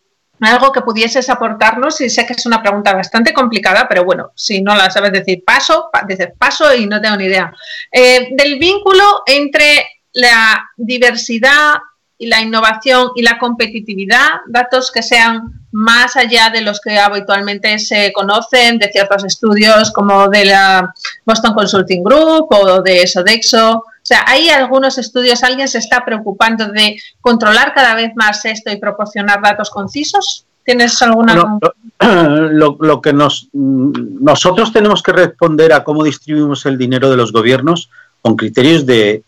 algo 0.45 0.71
que 0.71 0.81
pudieses 0.81 1.29
aportarnos? 1.29 1.99
Y 2.01 2.09
sé 2.09 2.25
que 2.25 2.33
es 2.33 2.45
una 2.45 2.61
pregunta 2.61 2.93
bastante 2.93 3.33
complicada, 3.33 3.87
pero 3.87 4.03
bueno, 4.03 4.31
si 4.35 4.61
no 4.61 4.75
la 4.75 4.89
sabes 4.89 5.11
decir 5.11 5.43
paso, 5.45 5.89
pa- 5.91 6.03
dices 6.07 6.29
paso 6.37 6.73
y 6.73 6.85
no 6.87 7.01
tengo 7.01 7.17
ni 7.17 7.25
idea. 7.25 7.53
Eh, 7.91 8.29
del 8.31 8.57
vínculo 8.59 9.23
entre 9.25 9.87
la 10.13 10.63
diversidad 10.77 11.75
y 12.17 12.27
la 12.27 12.39
innovación 12.41 13.09
y 13.15 13.21
la 13.23 13.37
competitividad, 13.37 14.29
datos 14.47 14.89
que 14.91 15.03
sean 15.03 15.65
más 15.71 16.15
allá 16.15 16.49
de 16.49 16.61
los 16.61 16.79
que 16.79 16.97
habitualmente 16.97 17.77
se 17.79 18.13
conocen, 18.13 18.79
de 18.79 18.89
ciertos 18.89 19.25
estudios 19.25 19.91
como 19.91 20.29
de 20.29 20.45
la 20.45 20.93
Boston 21.25 21.53
Consulting 21.53 22.01
Group 22.03 22.47
o 22.51 22.81
de 22.81 23.05
Sodexo. 23.05 23.83
O 24.05 24.07
sea, 24.07 24.23
hay 24.27 24.49
algunos 24.49 24.99
estudios, 24.99 25.43
alguien 25.43 25.67
se 25.67 25.79
está 25.79 26.05
preocupando 26.05 26.67
de 26.67 26.95
controlar 27.21 27.73
cada 27.73 27.95
vez 27.95 28.11
más 28.15 28.45
esto 28.45 28.71
y 28.71 28.75
proporcionar 28.77 29.41
datos 29.41 29.71
concisos. 29.71 30.45
¿Tienes 30.63 31.01
alguna? 31.01 31.57
Lo, 32.51 32.77
lo- 32.79 33.01
que 33.01 33.13
nos 33.13 33.47
nosotros 33.53 34.71
tenemos 34.71 35.01
que 35.01 35.11
responder 35.11 35.73
a 35.73 35.83
cómo 35.83 36.03
distribuimos 36.03 36.67
el 36.67 36.77
dinero 36.77 37.09
de 37.09 37.17
los 37.17 37.31
gobiernos 37.31 37.89
con 38.21 38.35
criterios 38.35 38.85
de 38.85 39.23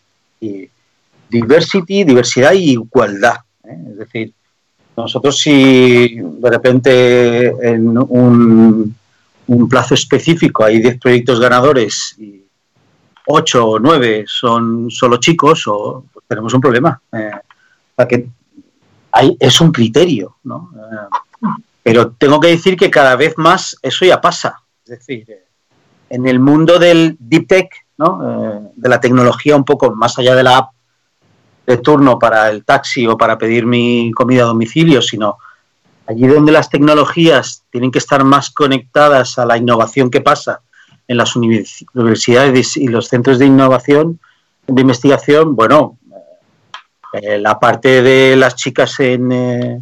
diversity, 1.30 2.04
diversidad 2.04 2.54
y 2.54 2.74
igualdad. 2.74 3.38
¿eh? 3.64 3.78
Es 3.90 3.98
decir, 3.98 4.32
nosotros 4.96 5.40
si 5.40 6.20
de 6.22 6.50
repente 6.52 7.48
en 7.68 7.98
un, 7.98 8.96
un 9.48 9.70
plazo 9.70 9.96
específico 9.96 10.64
hay 10.64 10.80
10 10.82 11.00
proyectos 11.00 11.40
ganadores 11.40 12.16
y 12.20 12.37
8 13.28 13.68
o 13.68 13.80
9 13.80 14.26
son 14.28 14.90
solo 14.90 15.18
chicos, 15.18 15.68
o 15.68 16.06
pues 16.12 16.26
tenemos 16.28 16.54
un 16.54 16.62
problema. 16.62 17.00
Eh, 17.12 17.32
hay, 19.12 19.38
es 19.40 19.62
un 19.62 19.72
criterio, 19.72 20.38
¿no? 20.44 20.72
Eh, 20.76 21.50
pero 21.84 22.12
tengo 22.12 22.40
que 22.40 22.50
decir 22.50 22.78
que 22.78 22.92
cada 22.92 23.16
vez 23.16 23.34
más 23.38 23.78
eso 23.82 24.06
ya 24.06 24.22
pasa. 24.22 24.62
Es 24.84 24.92
decir, 24.92 25.30
eh, 25.30 25.46
en 26.10 26.28
el 26.28 26.40
mundo 26.40 26.80
del 26.80 27.18
deep 27.20 27.48
tech, 27.48 27.70
¿no? 27.98 28.20
Eh, 28.24 28.72
de 28.76 28.90
la 28.90 29.00
tecnología 29.00 29.56
un 29.56 29.66
poco 29.66 29.94
más 29.94 30.18
allá 30.20 30.36
de 30.36 30.44
la 30.44 30.58
app 30.58 30.72
de 31.66 31.78
turno 31.78 32.18
para 32.18 32.50
el 32.50 32.64
taxi 32.64 33.08
o 33.08 33.18
para 33.18 33.38
pedir 33.38 33.66
mi 33.66 34.12
comida 34.14 34.44
a 34.44 34.48
domicilio, 34.48 35.02
sino 35.02 35.38
allí 36.06 36.26
donde 36.28 36.54
las 36.54 36.70
tecnologías 36.70 37.66
tienen 37.70 37.92
que 37.92 38.00
estar 38.00 38.24
más 38.24 38.52
conectadas 38.52 39.38
a 39.38 39.46
la 39.46 39.58
innovación 39.58 40.10
que 40.10 40.22
pasa 40.22 40.62
en 41.08 41.18
las 41.18 41.36
univers- 41.36 41.86
universidades 41.94 42.78
y 42.78 42.88
los 42.88 43.08
centros 43.08 43.40
de 43.40 43.46
innovación, 43.46 44.20
de 44.68 44.82
investigación, 44.82 45.56
bueno, 45.56 45.98
eh, 47.14 47.38
la 47.40 47.58
parte 47.60 48.02
de 48.02 48.36
las 48.36 48.56
chicas 48.56 49.00
en, 49.00 49.32
eh, 49.32 49.82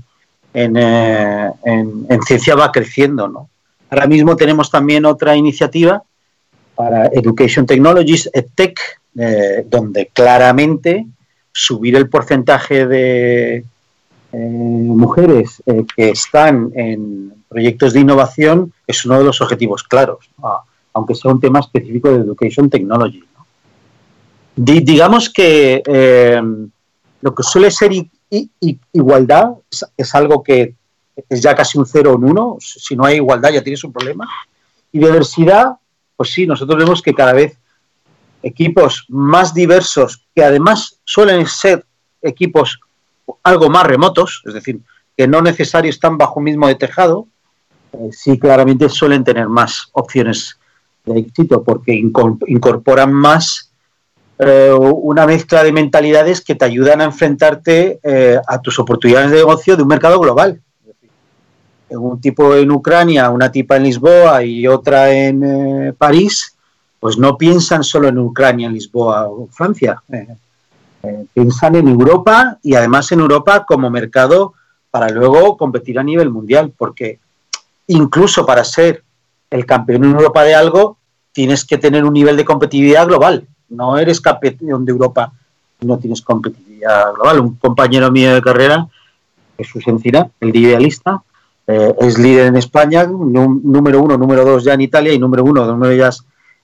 en, 0.54 0.78
eh, 0.78 1.52
en- 1.66 2.06
en 2.10 2.22
ciencia 2.22 2.56
va 2.56 2.72
creciendo. 2.72 3.28
¿no? 3.28 3.50
Ahora 3.90 4.08
mismo 4.08 4.36
tenemos 4.36 4.70
también 4.70 5.06
otra 5.06 5.36
iniciativa 5.36 6.04
para 6.76 7.08
Education 7.08 7.66
Technologies, 7.66 8.30
EdTech, 8.34 8.80
donde 9.68 10.08
claramente 10.14 11.06
subir 11.54 11.96
el 11.96 12.10
porcentaje 12.10 12.86
de 12.86 13.64
mujeres 14.34 15.64
que 15.96 16.10
están 16.10 16.72
en 16.76 17.34
proyectos 17.48 17.94
de 17.94 18.02
innovación 18.02 18.74
es 18.86 19.06
uno 19.06 19.20
de 19.20 19.24
los 19.24 19.40
objetivos 19.40 19.84
claros, 19.84 20.30
¿no? 20.38 20.60
Aunque 20.96 21.14
sea 21.14 21.32
un 21.32 21.42
tema 21.42 21.60
específico 21.60 22.10
de 22.10 22.22
Education 22.22 22.70
Technology. 22.70 23.20
¿no? 23.20 23.46
Di- 24.56 24.80
digamos 24.80 25.30
que 25.30 25.84
eh, 25.86 26.42
lo 27.22 27.36
que 27.36 27.44
suele 27.44 27.70
ser 27.70 27.92
igualdad 28.94 29.50
es, 29.98 30.16
algo 30.16 30.42
que 30.42 30.74
es 31.30 31.42
ya 31.42 31.54
casi 31.54 31.78
un 31.78 31.86
cero 31.86 32.16
un 32.16 32.24
uno. 32.24 32.58
Si 32.60 32.96
no 32.96 33.04
hay 33.04 33.18
igualdad 33.18 33.52
ya 33.52 33.62
tienes 33.62 33.84
un 33.84 33.92
problema. 33.92 34.26
Y 34.94 35.00
diversidad, 35.00 35.74
pues 36.16 36.32
sí, 36.32 36.48
nosotros 36.48 36.80
vemos 36.80 37.02
que 37.02 37.14
cada 37.14 37.34
vez 37.34 37.58
equipos 38.42 39.04
más 39.10 39.54
diversos, 39.54 40.26
que 40.34 40.46
además 40.46 41.00
suelen 41.04 41.46
ser 41.46 41.86
equipos 42.22 42.80
algo 43.44 43.70
más 43.70 43.86
remotos, 43.86 44.42
es 44.46 44.54
decir, 44.54 44.80
que 45.18 45.28
no 45.28 45.42
necesario 45.42 45.90
están 45.90 46.18
bajo 46.18 46.40
un 46.40 46.46
mismo 46.46 46.74
tejado, 46.78 47.28
eh, 47.92 48.10
sí 48.12 48.40
claramente 48.40 48.88
suelen 48.88 49.26
tener 49.26 49.50
más 49.50 49.90
opciones 49.92 50.58
de 51.06 51.20
éxito 51.20 51.64
porque 51.64 51.94
incor- 51.94 52.44
incorporan 52.48 53.14
más 53.14 53.72
eh, 54.40 54.72
una 54.74 55.26
mezcla 55.26 55.64
de 55.64 55.72
mentalidades 55.72 56.42
que 56.42 56.56
te 56.56 56.66
ayudan 56.66 57.02
a 57.02 57.06
enfrentarte 57.06 58.00
eh, 58.04 58.40
a 58.46 58.60
tus 58.60 58.80
oportunidades 58.80 59.32
de 59.32 59.38
negocio 59.38 59.76
de 59.76 59.84
un 59.84 59.88
mercado 59.88 60.20
global. 60.20 60.62
Un 61.90 62.20
tipo 62.20 62.56
en 62.56 62.72
Ucrania, 62.72 63.30
una 63.30 63.52
tipa 63.52 63.78
en 63.78 63.84
Lisboa 63.84 64.44
y 64.44 64.68
otra 64.68 65.12
en 65.14 65.44
eh, 65.44 65.94
París, 65.94 66.58
pues 67.00 67.18
no 67.18 67.38
piensan 67.38 67.84
solo 67.84 68.08
en 68.08 68.18
Ucrania, 68.18 68.68
en 68.68 68.74
Lisboa 68.74 69.30
o 69.30 69.48
Francia. 69.52 70.02
piensan 71.34 71.76
en 71.76 71.88
Europa 71.88 72.58
y 72.64 72.74
además 72.74 73.12
en 73.12 73.20
Europa 73.20 73.64
como 73.66 73.90
mercado 73.90 74.54
para 74.90 75.10
luego 75.10 75.56
competir 75.56 76.00
a 76.00 76.04
nivel 76.04 76.30
mundial, 76.30 76.74
porque 76.76 77.20
incluso 77.88 78.46
para 78.46 78.64
ser 78.64 79.04
el 79.50 79.66
campeón 79.66 80.04
en 80.06 80.12
Europa 80.12 80.44
de 80.44 80.56
algo, 80.56 80.98
tienes 81.32 81.66
que 81.66 81.78
tener 81.78 82.04
un 82.06 82.14
nivel 82.14 82.38
de 82.38 82.46
competitividad 82.46 83.08
global. 83.08 83.48
No 83.70 83.98
eres 83.98 84.22
campeón 84.22 84.86
de 84.86 84.92
Europa 84.92 85.32
no 85.82 85.98
tienes 86.00 86.22
competitividad 86.22 87.14
global. 87.14 87.40
Un 87.42 87.56
compañero 87.56 88.10
mío 88.12 88.34
de 88.34 88.42
carrera, 88.42 88.88
Jesús 89.58 89.86
Encina, 89.88 90.30
el 90.40 90.56
idealista, 90.56 91.22
eh, 91.68 91.94
es 92.00 92.18
líder 92.18 92.48
en 92.48 92.56
España, 92.58 93.06
nú- 93.06 93.62
número 93.64 94.02
uno, 94.02 94.18
número 94.18 94.46
dos 94.46 94.64
ya 94.64 94.74
en 94.74 94.82
Italia 94.82 95.14
y 95.14 95.20
número 95.20 95.44
uno, 95.44 95.66
número 95.66 95.94
ya 95.94 96.10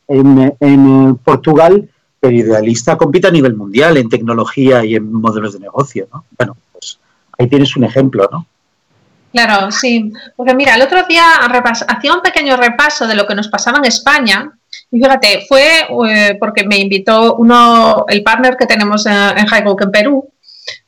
en, 0.07 0.55
en 0.59 1.09
eh, 1.11 1.15
Portugal, 1.23 1.89
pero 2.19 2.35
idealista 2.35 2.97
compite 2.97 3.27
a 3.27 3.31
nivel 3.31 3.55
mundial 3.55 3.97
en 3.97 4.09
tecnología 4.09 4.83
y 4.85 4.95
en 4.95 5.11
modelos 5.11 5.53
de 5.53 5.59
negocio. 5.59 6.07
¿no? 6.13 6.23
Bueno, 6.37 6.55
pues 6.71 6.99
ahí 7.37 7.47
tienes 7.47 7.75
un 7.75 7.83
ejemplo, 7.83 8.29
¿no? 8.31 8.45
Claro, 9.31 9.71
sí. 9.71 10.11
Porque 10.35 10.53
mira, 10.53 10.75
el 10.75 10.81
otro 10.81 11.03
día 11.03 11.23
hacía 11.87 12.13
un 12.13 12.21
pequeño 12.21 12.57
repaso 12.57 13.07
de 13.07 13.15
lo 13.15 13.25
que 13.25 13.35
nos 13.35 13.47
pasaba 13.47 13.77
en 13.77 13.85
España. 13.85 14.51
Y 14.91 14.99
fíjate, 14.99 15.45
fue 15.47 15.87
eh, 16.09 16.37
porque 16.39 16.65
me 16.65 16.77
invitó 16.77 17.35
uno, 17.35 18.05
el 18.09 18.23
partner 18.23 18.57
que 18.57 18.65
tenemos 18.65 19.05
en, 19.05 19.13
en 19.13 19.45
Highbook 19.47 19.81
en 19.83 19.91
Perú, 19.91 20.33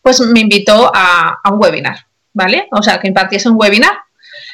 pues 0.01 0.19
me 0.19 0.41
invitó 0.41 0.91
a, 0.93 1.39
un 1.49 1.59
webinar, 1.61 1.97
¿vale? 2.33 2.67
O 2.71 2.81
sea, 2.83 2.99
que 2.99 3.07
impartiese 3.07 3.49
un 3.49 3.55
webinar. 3.57 3.93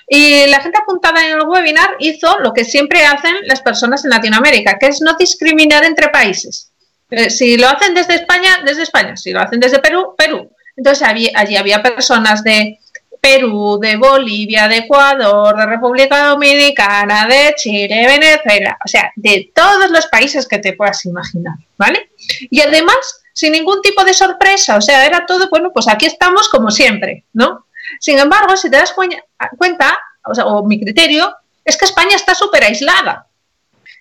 Y 0.08 0.48
la 0.48 0.62
gente 0.62 0.78
apuntada 0.80 1.24
en 1.26 1.38
el 1.38 1.44
webinar 1.48 1.96
hizo 2.00 2.40
lo 2.40 2.54
que 2.54 2.66
siempre 2.66 3.06
hacen 3.06 3.36
las 3.46 3.62
personas 3.62 4.04
en 4.04 4.12
Latinoamérica, 4.12 4.78
que 4.80 4.88
es 4.88 5.02
no 5.02 5.16
discriminar 5.18 5.84
entre 5.84 6.10
países. 6.10 6.72
Eh, 7.12 7.30
si 7.30 7.58
lo 7.58 7.68
hacen 7.68 7.94
desde 7.96 8.16
España, 8.16 8.60
desde 8.66 8.84
España. 8.84 9.18
Si 9.18 9.32
lo 9.32 9.40
hacen 9.40 9.60
desde 9.60 9.80
Perú, 9.80 10.14
Perú. 10.18 10.52
Entonces 10.76 11.08
había- 11.08 11.32
allí 11.36 11.58
había 11.58 11.82
personas 11.82 12.44
de 12.44 12.80
Perú, 13.22 13.78
de 13.82 13.98
Bolivia, 13.98 14.68
de 14.68 14.78
Ecuador, 14.78 15.56
de 15.58 15.66
República 15.66 16.28
Dominicana, 16.28 17.28
de 17.28 17.54
Chile, 17.58 18.06
Venezuela, 18.08 18.78
o 18.84 18.88
sea, 18.88 19.12
de 19.16 19.52
todos 19.54 19.90
los 19.92 20.08
países 20.08 20.48
que 20.48 20.58
te 20.60 20.74
puedas 20.74 21.06
imaginar, 21.06 21.56
¿vale? 21.78 22.12
Y 22.50 22.62
además, 22.62 23.22
sin 23.34 23.52
ningún 23.54 23.82
tipo 23.82 24.04
de 24.04 24.14
sorpresa, 24.14 24.78
o 24.78 24.82
sea, 24.82 25.06
era 25.06 25.26
todo, 25.26 25.50
bueno, 25.50 25.72
pues 25.74 25.88
aquí 25.88 26.06
estamos 26.06 26.50
como 26.50 26.72
siempre, 26.72 27.26
¿no? 27.34 27.66
Sin 28.00 28.20
embargo, 28.20 28.56
si 28.58 28.70
te 28.70 28.78
das 28.78 28.94
cuen- 28.96 29.24
cuenta, 29.58 29.98
o, 30.26 30.34
sea, 30.36 30.46
o 30.46 30.66
mi 30.66 30.80
criterio, 30.80 31.36
es 31.66 31.78
que 31.78 31.86
España 31.86 32.16
está 32.16 32.34
súper 32.36 32.64
aislada. 32.64 33.28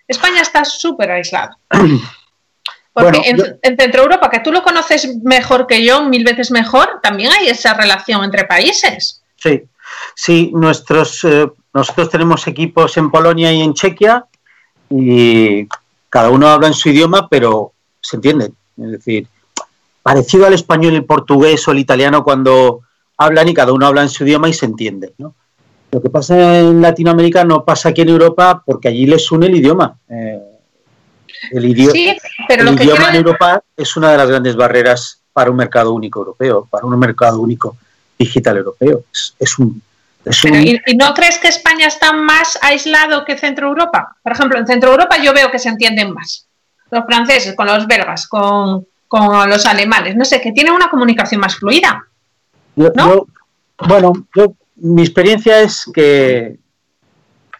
España 0.07 0.41
está 0.43 0.65
súper 0.65 1.11
aislada. 1.11 1.57
Porque 2.99 3.19
Bueno, 3.19 3.25
en, 3.25 3.37
yo- 3.37 3.59
en 3.63 3.77
Centro 3.77 4.03
Europa, 4.03 4.31
que 4.31 4.41
tú 4.41 4.51
lo 4.53 4.63
conoces 4.63 5.17
mejor 5.23 5.67
que 5.67 5.85
yo, 5.85 6.03
mil 6.05 6.25
veces 6.25 6.51
mejor, 6.51 7.01
también 7.03 7.31
hay 7.33 7.49
esa 7.49 7.75
relación 7.75 8.25
entre 8.25 8.45
países. 8.45 9.23
Sí, 9.37 9.63
sí, 10.15 10.51
nuestros, 10.55 11.23
eh, 11.25 11.47
nosotros 11.73 12.11
tenemos 12.11 12.47
equipos 12.47 12.97
en 12.97 13.11
Polonia 13.11 13.53
y 13.53 13.63
en 13.63 13.75
Chequia 13.75 14.25
y 14.91 15.67
cada 16.11 16.31
uno 16.31 16.49
habla 16.49 16.67
en 16.69 16.75
su 16.75 16.89
idioma, 16.89 17.29
pero 17.29 17.73
se 18.01 18.17
entiende. 18.17 18.53
Es 18.77 18.91
decir, 18.93 19.27
parecido 20.03 20.47
al 20.47 20.55
español, 20.55 20.95
el 20.95 21.05
portugués 21.05 21.67
o 21.69 21.73
el 21.73 21.79
italiano 21.79 22.25
cuando 22.25 22.81
hablan 23.17 23.49
y 23.49 23.55
cada 23.55 23.73
uno 23.73 23.87
habla 23.87 24.03
en 24.03 24.09
su 24.09 24.25
idioma 24.25 24.49
y 24.49 24.53
se 24.55 24.67
entiende. 24.67 25.13
¿no? 25.19 25.35
Lo 25.91 26.01
que 26.01 26.11
pasa 26.11 26.61
en 26.61 26.81
Latinoamérica 26.81 27.45
no 27.45 27.65
pasa 27.65 27.91
aquí 27.91 28.03
en 28.03 28.09
Europa 28.11 28.63
porque 28.65 28.89
allí 28.89 29.07
les 29.07 29.31
une 29.31 29.47
el 29.47 29.57
idioma. 29.57 29.99
Eh, 30.09 30.41
el 31.51 31.65
idioma, 31.65 31.93
Sí, 31.93 32.17
pero 32.47 32.63
el 32.63 32.71
lo 32.71 32.77
que 32.77 32.85
idioma 32.85 32.99
quiero- 33.01 33.11
en 33.13 33.17
Europa 33.27 33.63
es 33.77 33.97
una 33.97 34.11
de 34.13 34.17
las 34.19 34.29
grandes 34.29 34.57
barreras 34.57 35.21
para 35.33 35.51
un 35.51 35.57
mercado 35.57 35.93
único 35.93 36.19
europeo, 36.21 36.67
para 36.71 36.85
un 36.87 36.99
mercado 36.99 37.41
único 37.41 37.77
digital 38.19 38.57
europeo. 38.57 39.03
Es, 39.13 39.35
es 39.39 39.59
un, 39.59 39.81
es 40.25 40.45
un- 40.45 40.51
Pero, 40.51 40.63
¿y, 40.63 40.81
y 40.87 40.97
no 40.97 41.15
crees 41.15 41.39
que 41.39 41.49
España 41.49 41.87
está 41.87 42.13
más 42.13 42.59
aislado 42.63 43.25
que 43.25 43.39
Centro 43.39 43.69
Europa? 43.69 44.17
Por 44.23 44.33
ejemplo, 44.33 44.59
en 44.59 44.67
Centro 44.67 44.91
Europa 44.91 45.17
yo 45.23 45.33
veo 45.33 45.51
que 45.51 45.59
se 45.59 45.69
entienden 45.69 46.13
más. 46.13 46.47
Los 46.91 47.05
franceses 47.05 47.55
con 47.55 47.67
los 47.67 47.87
belgas, 47.87 48.27
con, 48.27 48.87
con 49.07 49.49
los 49.49 49.65
alemanes, 49.67 50.17
no 50.17 50.25
sé, 50.25 50.41
que 50.41 50.53
tienen 50.53 50.73
una 50.73 50.89
comunicación 50.91 51.41
más 51.41 51.55
fluida. 51.57 52.05
Yo- 52.77 52.93
yo- 52.97 53.27
bueno, 53.87 54.13
yo, 54.35 54.55
mi 54.77 55.03
experiencia 55.03 55.61
es 55.61 55.85
que 55.95 56.57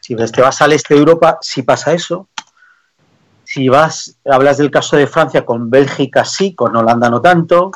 si 0.01 0.17
te 0.17 0.41
vas 0.41 0.61
al 0.63 0.73
este 0.73 0.95
de 0.95 1.01
Europa, 1.01 1.39
sí 1.43 1.63
pasa 1.63 1.93
eso. 1.93 2.29
Si 3.51 3.67
vas, 3.67 4.19
hablas 4.27 4.59
del 4.59 4.71
caso 4.71 4.99
de 4.99 5.07
Francia, 5.07 5.47
con 5.47 5.71
Bélgica 5.71 6.23
sí, 6.23 6.55
con 6.55 6.77
Holanda 6.77 7.09
no 7.09 7.23
tanto. 7.23 7.71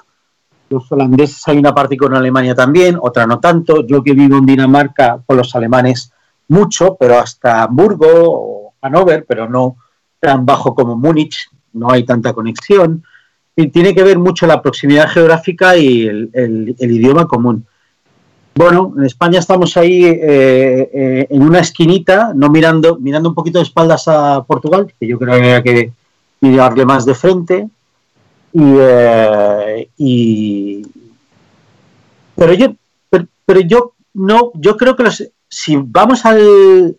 Los 0.68 0.92
holandeses 0.92 1.48
hay 1.48 1.56
una 1.56 1.74
parte 1.74 1.96
con 1.96 2.14
Alemania 2.14 2.54
también, 2.54 2.98
otra 3.00 3.26
no 3.26 3.40
tanto. 3.40 3.86
Yo 3.86 4.02
que 4.02 4.12
vivo 4.12 4.36
en 4.36 4.44
Dinamarca 4.44 5.22
con 5.24 5.38
los 5.38 5.54
alemanes 5.56 6.12
mucho, 6.48 6.94
pero 7.00 7.18
hasta 7.18 7.62
Hamburgo 7.62 8.06
o 8.12 8.74
Hannover, 8.82 9.24
pero 9.26 9.48
no 9.48 9.76
tan 10.20 10.44
bajo 10.44 10.74
como 10.74 10.94
Múnich, 10.94 11.48
no 11.72 11.90
hay 11.90 12.04
tanta 12.04 12.34
conexión. 12.34 13.02
Y 13.56 13.68
tiene 13.68 13.94
que 13.94 14.04
ver 14.04 14.18
mucho 14.18 14.46
la 14.46 14.60
proximidad 14.60 15.08
geográfica 15.08 15.74
y 15.78 16.06
el 16.06 16.76
idioma 16.78 17.26
común. 17.26 17.66
Bueno, 18.54 18.92
en 18.98 19.04
España 19.04 19.38
estamos 19.38 19.76
ahí 19.76 20.04
eh, 20.04 20.20
eh, 20.92 21.26
en 21.30 21.42
una 21.42 21.60
esquinita, 21.60 22.32
no 22.34 22.50
mirando, 22.50 22.98
mirando 22.98 23.30
un 23.30 23.34
poquito 23.34 23.58
de 23.58 23.64
espaldas 23.64 24.06
a 24.08 24.44
Portugal, 24.44 24.92
que 25.00 25.06
yo 25.06 25.18
creo 25.18 25.34
que 25.34 25.40
había 25.40 25.62
que 25.62 25.92
mirarle 26.40 26.84
más 26.84 27.06
de 27.06 27.14
frente. 27.14 27.68
Y, 28.52 28.62
eh, 28.78 29.88
y- 29.96 30.82
pero 32.36 32.52
yo, 32.52 32.66
pero, 33.08 33.26
pero 33.46 33.60
yo 33.60 33.92
no, 34.14 34.50
yo 34.54 34.76
creo 34.76 34.96
que 34.96 35.04
los- 35.04 35.24
si 35.48 35.76
vamos 35.76 36.26
al, 36.26 36.96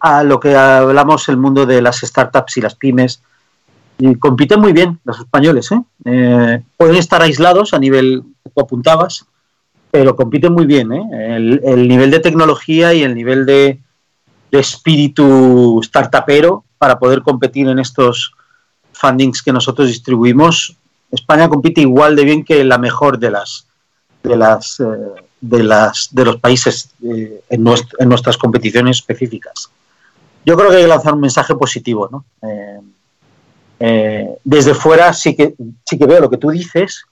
a 0.00 0.24
lo 0.24 0.40
que 0.40 0.56
hablamos 0.56 1.28
el 1.28 1.36
mundo 1.36 1.66
de 1.66 1.82
las 1.82 1.98
startups 2.00 2.56
y 2.56 2.60
las 2.62 2.74
pymes, 2.76 3.22
compiten 4.20 4.60
muy 4.60 4.72
bien 4.72 5.00
los 5.04 5.18
españoles. 5.18 5.70
¿eh? 5.72 5.82
Eh, 6.06 6.62
pueden 6.78 6.96
estar 6.96 7.20
aislados 7.20 7.74
a 7.74 7.78
nivel 7.78 8.22
que 8.42 8.50
tú 8.50 8.60
apuntabas, 8.62 9.26
pero 9.90 10.16
compiten 10.16 10.52
muy 10.52 10.66
bien. 10.66 10.92
¿eh? 10.92 11.36
El, 11.36 11.60
el 11.64 11.88
nivel 11.88 12.10
de 12.10 12.20
tecnología 12.20 12.92
y 12.94 13.02
el 13.02 13.14
nivel 13.14 13.46
de, 13.46 13.80
espíritu 14.50 15.80
startupero 15.84 16.64
para 16.78 16.98
poder 16.98 17.22
competir 17.22 17.68
en 17.68 17.78
estos 17.78 18.32
fundings 18.92 19.42
que 19.42 19.52
nosotros 19.52 19.88
distribuimos, 19.88 20.74
España 21.10 21.48
compite 21.48 21.82
igual 21.82 22.16
de 22.16 22.24
bien 22.24 22.44
que 22.44 22.64
la 22.64 22.78
mejor 22.78 23.18
de 23.18 23.30
las 23.30 23.66
de 24.22 24.36
las 24.36 24.80
eh, 24.80 24.84
de 25.40 25.62
las 25.62 26.08
de 26.12 26.24
los 26.24 26.36
países 26.40 26.90
eh, 27.04 27.42
en, 27.48 27.62
nuest- 27.64 27.94
en 27.98 28.08
nuestras 28.08 28.36
competiciones 28.36 28.98
específicas. 28.98 29.70
Yo 30.44 30.56
creo 30.56 30.70
que 30.70 30.76
hay 30.76 30.82
que 30.82 30.88
lanzar 30.88 31.14
un 31.14 31.20
mensaje 31.20 31.54
positivo, 31.54 32.08
¿no? 32.10 32.24
Eh, 32.42 32.80
eh, 33.80 34.28
desde 34.44 34.74
fuera 34.74 35.12
sí 35.12 35.36
que 35.36 35.54
sí 35.84 35.98
que 35.98 36.06
veo 36.06 36.20
lo 36.20 36.30
que 36.30 36.38
tú 36.38 36.50
dices, 36.50 37.04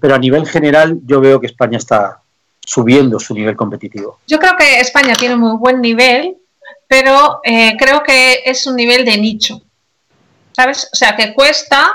pero 0.00 0.14
a 0.14 0.18
nivel 0.18 0.46
general 0.46 0.98
yo 1.04 1.20
veo 1.20 1.40
que 1.40 1.46
España 1.46 1.78
está 1.78 2.22
subiendo 2.64 3.18
su 3.18 3.34
nivel 3.34 3.56
competitivo. 3.56 4.20
Yo 4.26 4.38
creo 4.38 4.56
que 4.56 4.80
España 4.80 5.14
tiene 5.14 5.36
muy 5.36 5.56
buen 5.56 5.80
nivel, 5.80 6.36
pero 6.86 7.40
eh, 7.44 7.76
creo 7.78 8.02
que 8.02 8.42
es 8.44 8.66
un 8.66 8.76
nivel 8.76 9.04
de 9.04 9.18
nicho. 9.18 9.60
¿Sabes? 10.52 10.88
O 10.92 10.96
sea, 10.96 11.16
que 11.16 11.34
cuesta 11.34 11.92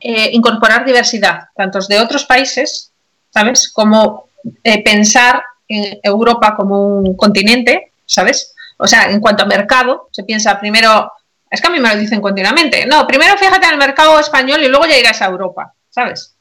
eh, 0.00 0.30
incorporar 0.32 0.84
diversidad, 0.84 1.48
tanto 1.54 1.78
de 1.88 1.98
otros 2.00 2.24
países, 2.24 2.92
¿sabes? 3.30 3.72
Como 3.72 4.28
eh, 4.64 4.82
pensar 4.82 5.42
en 5.68 5.98
Europa 6.02 6.54
como 6.56 6.98
un 6.98 7.16
continente, 7.16 7.92
¿sabes? 8.04 8.54
O 8.78 8.86
sea, 8.86 9.10
en 9.10 9.20
cuanto 9.20 9.44
a 9.44 9.46
mercado, 9.46 10.08
se 10.12 10.24
piensa 10.24 10.58
primero 10.58 11.12
Es 11.50 11.60
que 11.60 11.68
a 11.68 11.70
mí 11.70 11.80
me 11.80 11.88
lo 11.88 12.00
dicen 12.00 12.20
continuamente. 12.20 12.84
No, 12.86 13.06
primero 13.06 13.36
fíjate 13.38 13.66
en 13.66 13.72
el 13.72 13.78
mercado 13.78 14.18
español 14.20 14.62
y 14.62 14.68
luego 14.68 14.86
ya 14.86 14.98
irás 14.98 15.22
a 15.22 15.26
Europa, 15.26 15.72
¿sabes? 15.88 16.34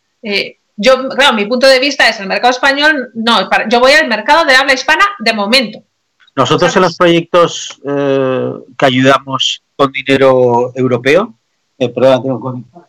Yo, 0.78 1.10
claro, 1.10 1.36
mi 1.36 1.46
punto 1.46 1.68
de 1.68 1.80
vista 1.80 2.08
es 2.08 2.20
el 2.20 2.28
mercado 2.28 2.52
español, 2.52 3.10
no, 3.16 3.50
yo 3.68 3.80
voy 3.80 3.94
al 3.94 4.08
mercado 4.08 4.46
de 4.46 4.56
habla 4.56 4.74
hispana 4.74 5.04
de 5.18 5.34
momento. 5.34 5.80
Nosotros 6.36 6.76
en 6.76 6.84
los 6.84 6.96
proyectos 6.96 7.82
eh, 7.84 8.52
que 8.78 8.86
ayudamos 8.86 9.64
con 9.76 9.92
dinero 9.92 10.72
europeo, 10.76 11.34
eh, 11.80 11.90
perdón, 11.90 12.22
tengo 12.22 12.40
conectar. 12.40 12.88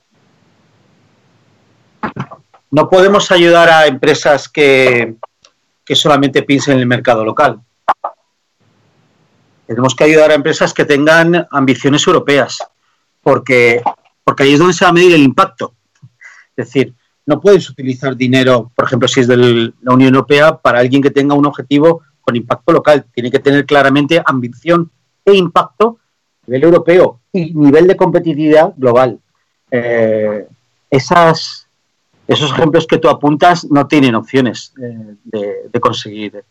no 2.70 2.90
podemos 2.90 3.30
ayudar 3.30 3.70
a 3.70 3.86
empresas 3.86 4.50
que, 4.50 5.16
que 5.82 5.96
solamente 5.96 6.42
piensen 6.42 6.74
en 6.74 6.80
el 6.80 6.86
mercado 6.86 7.24
local. 7.24 7.58
Tenemos 9.66 9.94
que 9.94 10.04
ayudar 10.04 10.30
a 10.30 10.34
empresas 10.34 10.74
que 10.74 10.84
tengan 10.84 11.46
ambiciones 11.50 12.06
europeas, 12.06 12.58
porque, 13.22 13.82
porque 14.24 14.42
ahí 14.42 14.52
es 14.52 14.58
donde 14.58 14.74
se 14.74 14.84
va 14.84 14.90
a 14.90 14.94
medir 14.94 15.14
el 15.14 15.22
impacto. 15.22 15.74
Es 16.54 16.66
decir, 16.66 16.94
no 17.28 17.42
puedes 17.42 17.68
utilizar 17.68 18.16
dinero, 18.16 18.72
por 18.74 18.86
ejemplo, 18.86 19.06
si 19.06 19.20
es 19.20 19.28
de 19.28 19.36
la 19.36 19.92
Unión 19.92 20.14
Europea, 20.14 20.56
para 20.56 20.78
alguien 20.78 21.02
que 21.02 21.10
tenga 21.10 21.34
un 21.34 21.44
objetivo 21.44 22.00
con 22.22 22.34
impacto 22.34 22.72
local. 22.72 23.04
Tiene 23.12 23.30
que 23.30 23.38
tener 23.38 23.66
claramente 23.66 24.22
ambición 24.24 24.90
e 25.26 25.34
impacto 25.34 25.98
a 25.98 26.46
nivel 26.46 26.64
europeo 26.64 27.20
y 27.30 27.52
nivel 27.52 27.86
de 27.86 27.96
competitividad 27.96 28.72
global. 28.78 29.18
Eh, 29.70 30.46
esos 30.88 31.68
ejemplos 32.26 32.86
que 32.86 32.96
tú 32.96 33.10
apuntas 33.10 33.66
no 33.70 33.86
tienen 33.86 34.14
opciones 34.14 34.72
eh, 34.82 35.16
de, 35.70 35.80
conseguir 35.80 36.42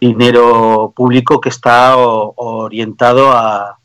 dinero 0.00 0.92
público 0.94 1.40
que 1.40 1.48
está 1.48 1.96
orientado 1.96 3.32
a, 3.32 3.76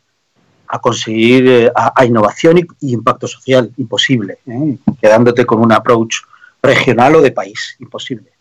a 0.72 0.80
conseguir 0.80 1.48
eh, 1.48 1.72
a, 1.76 2.06
innovación 2.06 2.58
y, 2.58 2.94
impacto 2.94 3.28
social. 3.28 3.72
Imposible. 3.78 4.40
¿eh? 4.48 4.78
Quedándote 5.02 5.46
con 5.46 5.60
un 5.60 5.72
approach 5.72 6.16
regional 6.64 7.16
o 7.16 7.22
de 7.22 7.32
país. 7.32 7.76
Imposible. 7.80 8.32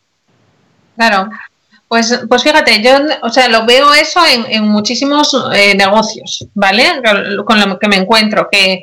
Claro. 0.97 1.29
Pues, 1.89 2.21
pues 2.29 2.45
fíjate, 2.45 2.81
yo 2.83 2.93
o 3.23 3.31
sea, 3.31 3.49
lo 3.49 3.67
veo 3.67 3.93
eso 3.93 4.21
en, 4.25 4.63
muchísimos 4.63 5.37
eh, 5.53 5.75
negocios, 5.75 6.47
¿vale? 6.55 7.03
Con- 7.45 7.61
lo 7.69 7.79
que 7.81 7.89
me 7.89 7.97
encuentro. 7.97 8.49
Que, 8.51 8.83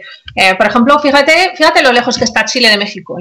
por 0.57 0.67
ejemplo, 0.67 0.99
fíjate, 0.99 1.53
fíjate 1.55 1.81
lo 1.81 1.93
lejos 1.93 2.17
que 2.17 2.25
está 2.25 2.43
Chile 2.43 2.69
de 2.69 2.77
México. 2.77 3.17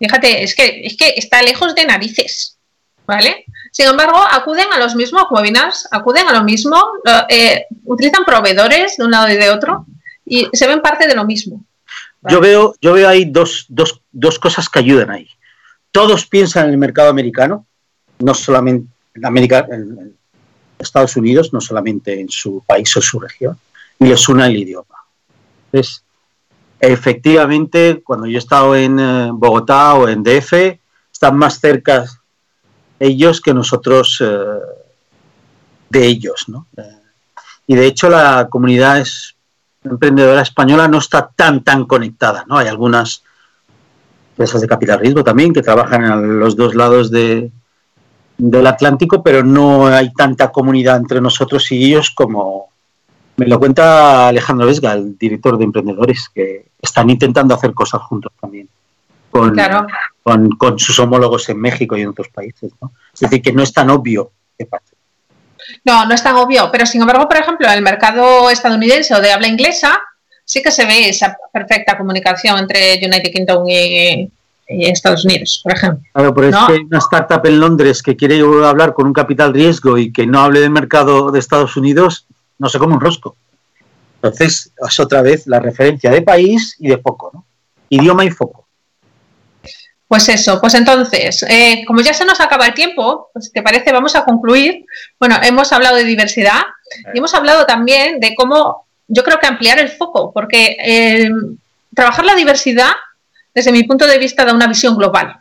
Fíjate, 0.00 0.42
es 0.42 0.56
que, 0.56 0.80
es 0.84 0.96
que 0.96 1.14
está 1.16 1.42
lejos 1.42 1.76
de 1.76 1.86
narices, 1.86 2.53
¿vale? 3.06 3.44
Sin 3.70 3.86
embargo, 3.86 4.18
acuden 4.30 4.72
a 4.72 4.78
los 4.78 4.94
mismos 4.94 5.24
webinars, 5.30 5.88
acuden 5.90 6.28
a 6.28 6.32
lo 6.32 6.44
mismo, 6.44 6.76
eh, 7.28 7.66
utilizan 7.84 8.24
proveedores 8.24 8.96
de 8.96 9.04
un 9.04 9.10
lado 9.10 9.28
y 9.28 9.36
de 9.36 9.50
otro 9.50 9.86
y 10.24 10.48
se 10.52 10.66
ven 10.66 10.80
parte 10.80 11.06
de 11.06 11.14
lo 11.14 11.24
mismo. 11.24 11.64
Yo 12.28 12.40
veo, 12.40 12.74
yo 12.80 12.94
veo 12.94 13.08
ahí 13.08 13.26
dos, 13.26 13.66
dos, 13.68 14.00
dos 14.10 14.38
cosas 14.38 14.68
que 14.68 14.78
ayudan 14.78 15.10
ahí. 15.10 15.28
Todos 15.90 16.26
piensan 16.26 16.66
en 16.66 16.70
el 16.70 16.78
mercado 16.78 17.10
americano, 17.10 17.66
no 18.18 18.32
solamente 18.32 18.88
en 19.14 19.26
América, 19.26 19.66
en 19.70 20.16
Estados 20.78 21.16
Unidos, 21.16 21.52
no 21.52 21.60
solamente 21.60 22.18
en 22.18 22.28
su 22.30 22.62
país 22.66 22.96
o 22.96 23.02
su 23.02 23.20
región, 23.20 23.58
y 23.98 24.06
les 24.06 24.28
une 24.28 24.46
el 24.46 24.56
idioma. 24.56 24.96
Entonces, 25.66 26.02
efectivamente, 26.80 28.02
cuando 28.04 28.26
yo 28.26 28.36
he 28.36 28.38
estado 28.38 28.74
en 28.74 28.98
eh, 28.98 29.30
Bogotá 29.32 29.94
o 29.94 30.08
en 30.08 30.22
DF, 30.22 30.52
están 31.12 31.36
más 31.36 31.60
cerca 31.60 32.04
ellos 32.98 33.40
que 33.40 33.54
nosotros 33.54 34.22
eh, 34.24 34.58
de 35.90 36.06
ellos, 36.06 36.44
¿no? 36.48 36.66
Eh, 36.76 36.82
y 37.66 37.74
de 37.74 37.86
hecho 37.86 38.08
la 38.08 38.48
comunidad 38.50 39.00
es, 39.00 39.36
emprendedora 39.82 40.42
española 40.42 40.88
no 40.88 40.98
está 40.98 41.30
tan 41.34 41.62
tan 41.62 41.84
conectada, 41.84 42.44
¿no? 42.48 42.58
Hay 42.58 42.68
algunas 42.68 43.22
empresas 44.32 44.60
de 44.60 44.68
capital 44.68 45.00
riesgo 45.00 45.22
también 45.22 45.52
que 45.52 45.62
trabajan 45.62 46.04
a 46.04 46.16
los 46.16 46.56
dos 46.56 46.74
lados 46.74 47.10
de, 47.10 47.50
del 48.38 48.66
Atlántico, 48.66 49.22
pero 49.22 49.44
no 49.44 49.86
hay 49.86 50.12
tanta 50.12 50.50
comunidad 50.50 50.96
entre 50.96 51.20
nosotros 51.20 51.70
y 51.70 51.84
ellos 51.84 52.10
como 52.10 52.70
me 53.36 53.46
lo 53.46 53.58
cuenta 53.58 54.28
Alejandro 54.28 54.66
Vesga, 54.66 54.92
el 54.92 55.18
director 55.18 55.58
de 55.58 55.64
emprendedores, 55.64 56.28
que 56.32 56.70
están 56.80 57.10
intentando 57.10 57.54
hacer 57.54 57.74
cosas 57.74 58.00
juntos 58.02 58.32
también 58.40 58.68
con, 59.30 59.50
Claro. 59.52 59.86
Con, 60.24 60.48
con 60.52 60.78
sus 60.80 60.98
homólogos 60.98 61.48
en 61.50 61.60
México 61.60 61.96
y 61.96 62.00
en 62.02 62.08
otros 62.08 62.28
países. 62.30 62.72
¿no? 62.80 62.92
Es 63.12 63.20
decir, 63.20 63.40
que 63.40 63.52
no 63.52 63.62
es 63.62 63.72
tan 63.72 63.90
obvio 63.90 64.32
que 64.58 64.66
pase. 64.66 64.94
No, 65.84 66.04
no 66.06 66.14
es 66.14 66.22
tan 66.22 66.34
obvio, 66.36 66.70
pero 66.72 66.84
sin 66.86 67.00
embargo, 67.02 67.28
por 67.28 67.36
ejemplo, 67.36 67.66
en 67.68 67.74
el 67.74 67.82
mercado 67.82 68.50
estadounidense 68.50 69.14
o 69.14 69.20
de 69.20 69.32
habla 69.32 69.46
inglesa, 69.48 70.00
sí 70.44 70.62
que 70.62 70.70
se 70.72 70.84
ve 70.84 71.08
esa 71.10 71.36
perfecta 71.52 71.96
comunicación 71.96 72.58
entre 72.58 72.96
United 72.96 73.30
Kingdom 73.32 73.68
y, 73.68 74.30
y 74.68 74.86
Estados 74.86 75.24
Unidos, 75.24 75.60
por 75.62 75.72
ejemplo. 75.74 76.02
Claro, 76.12 76.34
pero 76.34 76.50
No. 76.50 76.60
es 76.60 76.66
que 76.66 76.72
hay 76.74 76.80
una 76.80 76.98
startup 76.98 77.46
en 77.46 77.60
Londres 77.60 78.02
que 78.02 78.16
quiere 78.16 78.40
hablar 78.66 78.92
con 78.94 79.06
un 79.06 79.12
capital 79.12 79.54
riesgo 79.54 79.96
y 79.98 80.12
que 80.12 80.26
no 80.26 80.40
hable 80.40 80.60
del 80.60 80.70
mercado 80.70 81.30
de 81.30 81.38
Estados 81.38 81.76
Unidos, 81.76 82.26
no 82.58 82.68
se 82.68 82.78
come 82.78 82.94
un 82.94 83.00
rosco. 83.00 83.36
Entonces, 84.16 84.70
es 84.86 85.00
otra 85.00 85.20
vez 85.22 85.46
la 85.46 85.60
referencia 85.60 86.10
de 86.10 86.22
país 86.22 86.76
y 86.78 86.88
de 86.88 86.96
foco, 86.98 87.30
¿no? 87.34 87.44
Idioma 87.90 88.24
y 88.24 88.30
foco. 88.30 88.63
Pues 90.14 90.28
eso, 90.28 90.60
pues 90.60 90.74
entonces, 90.74 91.44
eh, 91.48 91.84
como 91.84 92.00
ya 92.00 92.14
se 92.14 92.24
nos 92.24 92.40
acaba 92.40 92.68
el 92.68 92.74
tiempo, 92.74 93.30
pues 93.32 93.46
si 93.46 93.50
te 93.50 93.62
parece, 93.62 93.90
vamos 93.90 94.14
a 94.14 94.24
concluir. 94.24 94.86
Bueno, 95.18 95.40
hemos 95.42 95.72
hablado 95.72 95.96
de 95.96 96.04
diversidad 96.04 96.60
y 97.12 97.18
hemos 97.18 97.34
hablado 97.34 97.66
también 97.66 98.20
de 98.20 98.32
cómo 98.36 98.86
yo 99.08 99.24
creo 99.24 99.40
que 99.40 99.48
ampliar 99.48 99.80
el 99.80 99.88
foco, 99.88 100.30
porque 100.32 100.76
eh, 100.78 101.28
trabajar 101.96 102.24
la 102.24 102.36
diversidad, 102.36 102.92
desde 103.52 103.72
mi 103.72 103.82
punto 103.82 104.06
de 104.06 104.18
vista, 104.18 104.44
da 104.44 104.54
una 104.54 104.68
visión 104.68 104.96
global. 104.96 105.34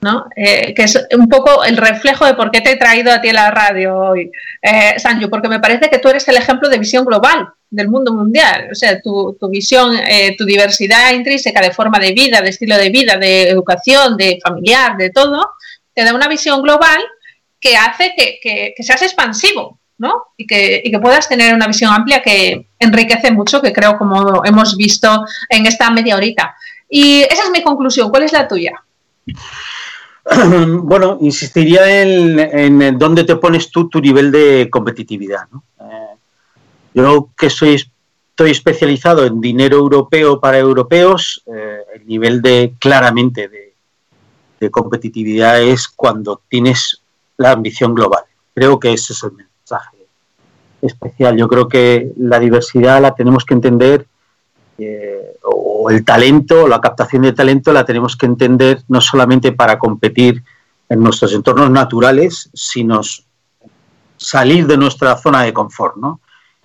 ¿No? 0.00 0.26
Eh, 0.36 0.72
que 0.74 0.82
es 0.84 1.06
un 1.16 1.28
poco 1.28 1.64
el 1.64 1.76
reflejo 1.76 2.26
de 2.26 2.34
por 2.34 2.50
qué 2.50 2.60
te 2.60 2.72
he 2.72 2.76
traído 2.76 3.12
a 3.12 3.20
ti 3.20 3.30
a 3.30 3.32
la 3.32 3.50
radio 3.50 3.96
hoy, 3.96 4.30
eh, 4.62 4.98
Sanju, 4.98 5.28
porque 5.30 5.48
me 5.48 5.60
parece 5.60 5.88
que 5.90 5.98
tú 5.98 6.08
eres 6.08 6.26
el 6.28 6.36
ejemplo 6.36 6.68
de 6.68 6.78
visión 6.78 7.04
global 7.04 7.48
del 7.70 7.88
mundo 7.88 8.12
mundial. 8.12 8.68
O 8.70 8.74
sea, 8.74 9.00
tu, 9.00 9.36
visión, 9.50 9.96
eh, 9.96 10.34
tu 10.36 10.44
diversidad 10.44 11.12
intrínseca 11.12 11.60
de 11.60 11.72
forma 11.72 11.98
de 11.98 12.12
vida, 12.12 12.40
de 12.40 12.50
estilo 12.50 12.76
de 12.76 12.90
vida, 12.90 13.16
de 13.16 13.48
educación, 13.48 14.16
de 14.16 14.38
familiar, 14.42 14.96
de 14.96 15.10
todo, 15.10 15.50
te 15.94 16.04
da 16.04 16.14
una 16.14 16.28
visión 16.28 16.62
global 16.62 17.00
que 17.60 17.76
hace 17.76 18.12
que, 18.16 18.38
que- 18.40 18.74
que 18.76 18.82
seas 18.82 19.02
expansivo, 19.02 19.80
¿no? 19.98 20.24
Y 20.36 20.46
que, 20.46 20.82
y 20.84 20.90
que 20.90 20.98
puedas 21.00 21.26
tener 21.28 21.54
una 21.54 21.66
visión 21.66 21.92
amplia 21.92 22.20
que 22.22 22.68
enriquece 22.78 23.30
mucho, 23.32 23.62
que 23.62 23.72
creo 23.72 23.96
como 23.96 24.44
hemos 24.44 24.76
visto 24.76 25.24
en 25.48 25.64
esta 25.66 25.90
media 25.90 26.16
horita. 26.16 26.54
Y 26.88 27.22
esa 27.22 27.44
es 27.44 27.50
mi 27.50 27.62
conclusión. 27.62 28.10
¿Cuál 28.10 28.24
es 28.24 28.32
la 28.32 28.46
tuya? 28.46 28.72
bueno, 30.82 31.18
insistiría 31.20 32.02
en, 32.02 32.38
en 32.38 32.98
dónde 32.98 33.24
te 33.24 33.36
pones 33.36 33.70
tú 33.70 33.88
tu 33.88 34.00
nivel 34.00 34.32
de 34.32 34.68
competitividad. 34.70 35.46
Eh, 35.80 36.16
yo 36.94 37.28
que 37.36 37.48
soy, 37.48 37.74
estoy 37.74 38.50
especializado 38.50 39.24
en 39.24 39.40
dinero 39.40 39.76
europeo 39.76 40.40
para 40.40 40.58
europeos, 40.58 41.42
eh, 41.46 41.78
el 41.94 42.06
nivel 42.06 42.42
de 42.42 42.74
claramente 42.78 43.48
de, 43.48 43.66
competitividad 44.70 45.62
es 45.62 45.86
cuando 45.86 46.42
tienes 46.48 47.00
la 47.36 47.52
ambición 47.52 47.94
global. 47.94 48.24
Creo 48.52 48.80
que 48.80 48.92
ese 48.92 49.12
es 49.12 49.22
el 49.22 49.30
mensaje 49.32 50.08
especial. 50.82 51.36
Yo 51.36 51.46
creo 51.46 51.68
que 51.68 52.10
la 52.16 52.40
diversidad 52.40 53.00
la 53.00 53.14
tenemos 53.14 53.44
que 53.44 53.54
entender 53.54 54.06
eh, 54.78 55.36
el 55.90 56.04
talento, 56.04 56.66
la 56.66 56.80
captación 56.80 57.22
de 57.22 57.32
talento 57.32 57.72
la 57.72 57.84
tenemos 57.84 58.16
que 58.16 58.26
entender 58.26 58.82
no 58.88 59.00
solamente 59.00 59.52
para 59.52 59.78
competir 59.78 60.42
en 60.88 61.02
nuestros 61.02 61.32
entornos 61.34 61.70
naturales, 61.70 62.50
sino 62.54 63.00
salir 64.16 64.66
de 64.66 64.76
nuestra 64.76 65.16
zona 65.16 65.42
de 65.42 65.52
confort, 65.52 65.96
¿no? 65.96 66.20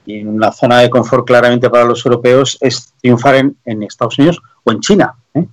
Y 0.06 0.20
en 0.20 0.40
la 0.40 0.52
zona 0.52 0.80
de 0.80 0.90
confort 0.90 1.28
claramente 1.28 1.70
para 1.70 1.86
los 1.86 2.06
europeos 2.06 2.58
es 2.62 2.94
triunfar 3.02 3.36
en, 3.36 3.58
en 3.66 3.84
Estados 3.84 4.18
Unidos 4.18 4.42
o 4.64 4.72
en 4.72 4.80
China. 4.80 5.14
¿eh? 5.34 5.46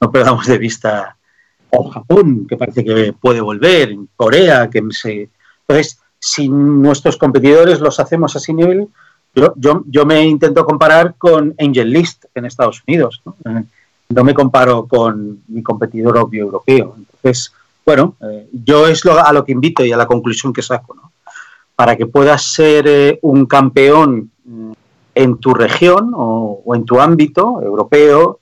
No 0.00 0.12
perdamos 0.12 0.46
de 0.46 0.58
vista 0.58 1.16
o 1.70 1.90
Japón, 1.90 2.46
que 2.48 2.56
parece 2.56 2.84
que 2.84 3.12
puede 3.12 3.40
volver, 3.40 3.90
en 3.90 4.08
Corea, 4.16 4.70
que 4.70 4.82
se... 4.90 5.30
Entonces, 5.66 5.98
si 6.18 6.48
nuestros 6.48 7.16
competidores 7.16 7.80
los 7.80 7.98
hacemos 7.98 8.34
a 8.34 8.38
ese 8.38 8.52
nivel, 8.52 8.88
yo, 9.36 9.52
yo, 9.56 9.84
yo 9.86 10.06
me 10.06 10.24
intento 10.24 10.64
comparar 10.64 11.14
con 11.16 11.54
Angel 11.58 11.90
List 11.90 12.24
en 12.34 12.46
Estados 12.46 12.82
Unidos. 12.86 13.22
¿no? 13.24 13.36
Eh, 13.44 13.64
me 14.08 14.34
comparo 14.34 14.86
con 14.86 15.42
mi 15.48 15.62
competidor 15.62 16.16
obvio 16.16 16.44
europeo. 16.44 16.94
Entonces, 16.96 17.52
bueno, 17.84 18.16
eh, 18.22 18.48
yo 18.52 18.86
es 18.86 19.04
lo, 19.04 19.22
a 19.22 19.32
lo 19.32 19.44
que 19.44 19.52
invito 19.52 19.84
y 19.84 19.92
a 19.92 19.96
la 19.96 20.06
conclusión 20.06 20.54
que 20.54 20.62
saco. 20.62 20.96
Para 21.74 21.96
que 21.96 22.06
puedas 22.06 22.42
ser 22.42 22.86
eh, 22.88 23.18
un 23.22 23.44
campeón 23.44 24.30
mm, 24.44 24.72
en 25.14 25.38
tu 25.38 25.52
región 25.52 26.12
o, 26.14 26.62
en 26.74 26.86
tu 26.86 26.98
ámbito 26.98 27.60
europeo, 27.60 28.40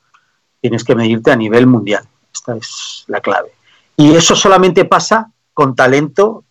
tienes 0.60 0.84
que 0.84 0.94
medirte 0.94 1.32
a 1.32 1.36
nivel 1.36 1.66
mundial. 1.66 2.04
Esta 2.32 2.56
es 2.56 3.04
la 3.08 3.20
clave. 3.20 3.50
Y 3.96 4.14
eso 4.14 4.36
solamente 4.36 4.84
pasa 4.84 5.32
con 5.52 5.74
talento 5.74 6.44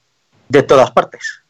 de 0.50 0.64
todas 0.64 0.92
partes. 0.92 1.44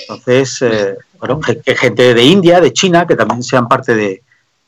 Entonces, 0.00 0.62
eh, 0.62 0.96
bueno, 1.18 1.40
que, 1.40 1.76
gente 1.76 2.14
de 2.14 2.24
India, 2.24 2.60
de 2.60 2.72
China, 2.72 3.06
que 3.06 3.16
también 3.16 3.42
sean 3.42 3.68
parte 3.68 3.94
de, 3.94 4.22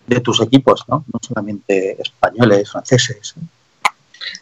de 0.07 0.21
tus 0.21 0.41
equipos, 0.41 0.85
¿no? 0.89 1.05
No 1.13 1.21
solamente 1.21 2.01
españoles, 2.01 2.71
franceses. 2.71 3.35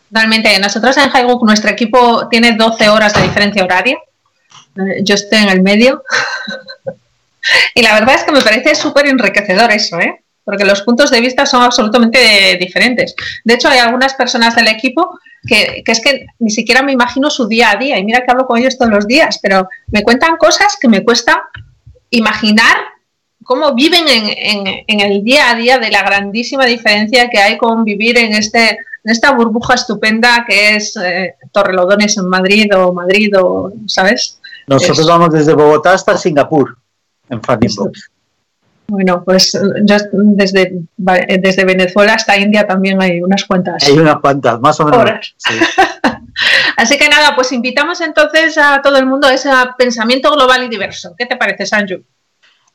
Totalmente. 0.08 0.58
Nosotros 0.58 0.96
en 0.96 1.10
Highbook, 1.10 1.44
nuestro 1.44 1.70
equipo 1.70 2.28
tiene 2.28 2.52
12 2.52 2.88
horas 2.88 3.14
de 3.14 3.22
diferencia 3.22 3.64
horaria. 3.64 3.98
Eh, 4.76 5.02
Yo 5.02 5.14
estoy 5.14 5.38
en 5.38 5.48
el 5.48 5.62
medio. 5.62 6.02
y 7.74 7.82
la 7.82 7.94
verdad 7.94 8.16
es 8.16 8.24
que 8.24 8.32
me 8.32 8.42
parece 8.42 8.74
súper 8.74 9.06
enriquecedor 9.06 9.70
eso, 9.72 9.98
¿eh? 9.98 10.21
Porque 10.44 10.64
los 10.64 10.82
puntos 10.82 11.10
de 11.10 11.20
vista 11.20 11.46
son 11.46 11.62
absolutamente 11.62 12.56
diferentes. 12.58 13.14
De 13.44 13.54
hecho, 13.54 13.68
hay 13.68 13.78
algunas 13.78 14.14
personas 14.14 14.56
del 14.56 14.68
equipo 14.68 15.18
que, 15.46 15.82
que 15.84 15.92
es 15.92 16.00
que 16.00 16.26
ni 16.40 16.50
siquiera 16.50 16.82
me 16.82 16.92
imagino 16.92 17.30
su 17.30 17.46
día 17.46 17.70
a 17.70 17.76
día. 17.76 17.96
Y 17.98 18.04
mira 18.04 18.20
que 18.24 18.30
hablo 18.30 18.46
con 18.46 18.58
ellos 18.58 18.76
todos 18.76 18.90
los 18.90 19.06
días, 19.06 19.38
pero 19.40 19.68
me 19.88 20.02
cuentan 20.02 20.36
cosas 20.36 20.76
que 20.80 20.88
me 20.88 21.04
cuesta 21.04 21.42
imaginar 22.10 22.76
cómo 23.44 23.74
viven 23.74 24.06
en, 24.08 24.24
en- 24.66 24.84
en 24.86 25.00
el 25.00 25.24
día 25.24 25.50
a 25.50 25.54
día 25.54 25.78
de 25.78 25.90
la 25.90 26.02
grandísima 26.02 26.64
diferencia 26.66 27.28
que 27.30 27.38
hay 27.38 27.58
con 27.58 27.84
vivir 27.84 28.18
en, 28.18 28.32
este, 28.34 28.70
en 28.70 29.10
esta 29.10 29.32
burbuja 29.32 29.74
estupenda 29.74 30.44
que 30.48 30.76
es 30.76 30.96
eh, 30.96 31.34
Torrelodones 31.52 32.16
en 32.18 32.28
Madrid 32.28 32.66
o 32.76 32.92
Madrid 32.92 33.32
o, 33.40 33.72
¿sabes? 33.86 34.38
Nosotros 34.66 35.00
Es- 35.00 35.06
vamos 35.06 35.32
desde 35.32 35.54
Bogotá 35.54 35.92
hasta 35.94 36.16
Singapur 36.16 36.76
en 37.30 37.42
Funding 37.42 37.74
Box. 37.76 38.10
Bueno, 38.92 39.24
pues 39.24 39.54
eh, 39.54 39.58
yo 39.84 39.96
desde, 40.12 40.74
eh, 41.16 41.38
desde 41.38 41.64
Venezuela 41.64 42.12
hasta 42.12 42.36
India 42.36 42.66
también 42.66 43.00
hay 43.00 43.22
unas 43.22 43.42
cuantas. 43.46 43.82
Hay 43.84 43.98
unas 43.98 44.20
cuantas, 44.20 44.60
más 44.60 44.78
o 44.80 44.84
menos. 44.84 45.00
Horas. 45.00 45.34
Sí. 45.38 45.54
Así 46.76 46.98
que 46.98 47.08
nada, 47.08 47.34
pues 47.34 47.52
invitamos 47.52 48.02
entonces 48.02 48.58
a 48.58 48.82
todo 48.82 48.98
el 48.98 49.06
mundo 49.06 49.28
a 49.28 49.32
ese 49.32 49.48
pensamiento 49.78 50.30
global 50.30 50.64
y 50.64 50.68
diverso. 50.68 51.14
¿Qué 51.16 51.24
te 51.24 51.36
parece, 51.36 51.64
Sanju? 51.64 52.02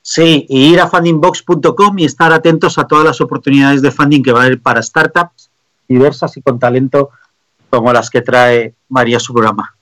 Sí, 0.02 0.48
y 0.49 0.73
ir 0.73 0.80
a 0.80 0.88
fundingbox.com 0.88 1.99
y 1.99 2.06
estar 2.06 2.34
atentos 2.34 2.80
a 2.80 2.88
todas 2.88 3.06
las 3.06 3.22
oportunidades 3.22 3.84
de 3.84 3.91
funding 3.91 4.23
que 4.23 4.31
va 4.31 4.41
a 4.41 4.45
haber 4.45 4.60
para 4.60 4.81
startups 4.81 5.52
diversas 5.88 6.35
y 6.35 6.41
con 6.41 6.57
talento 6.57 7.11
como 7.69 7.94
las 7.94 8.10
que 8.10 8.23
trae 8.23 8.73
María 8.89 9.19
su 9.19 9.35
programa. 9.35 9.77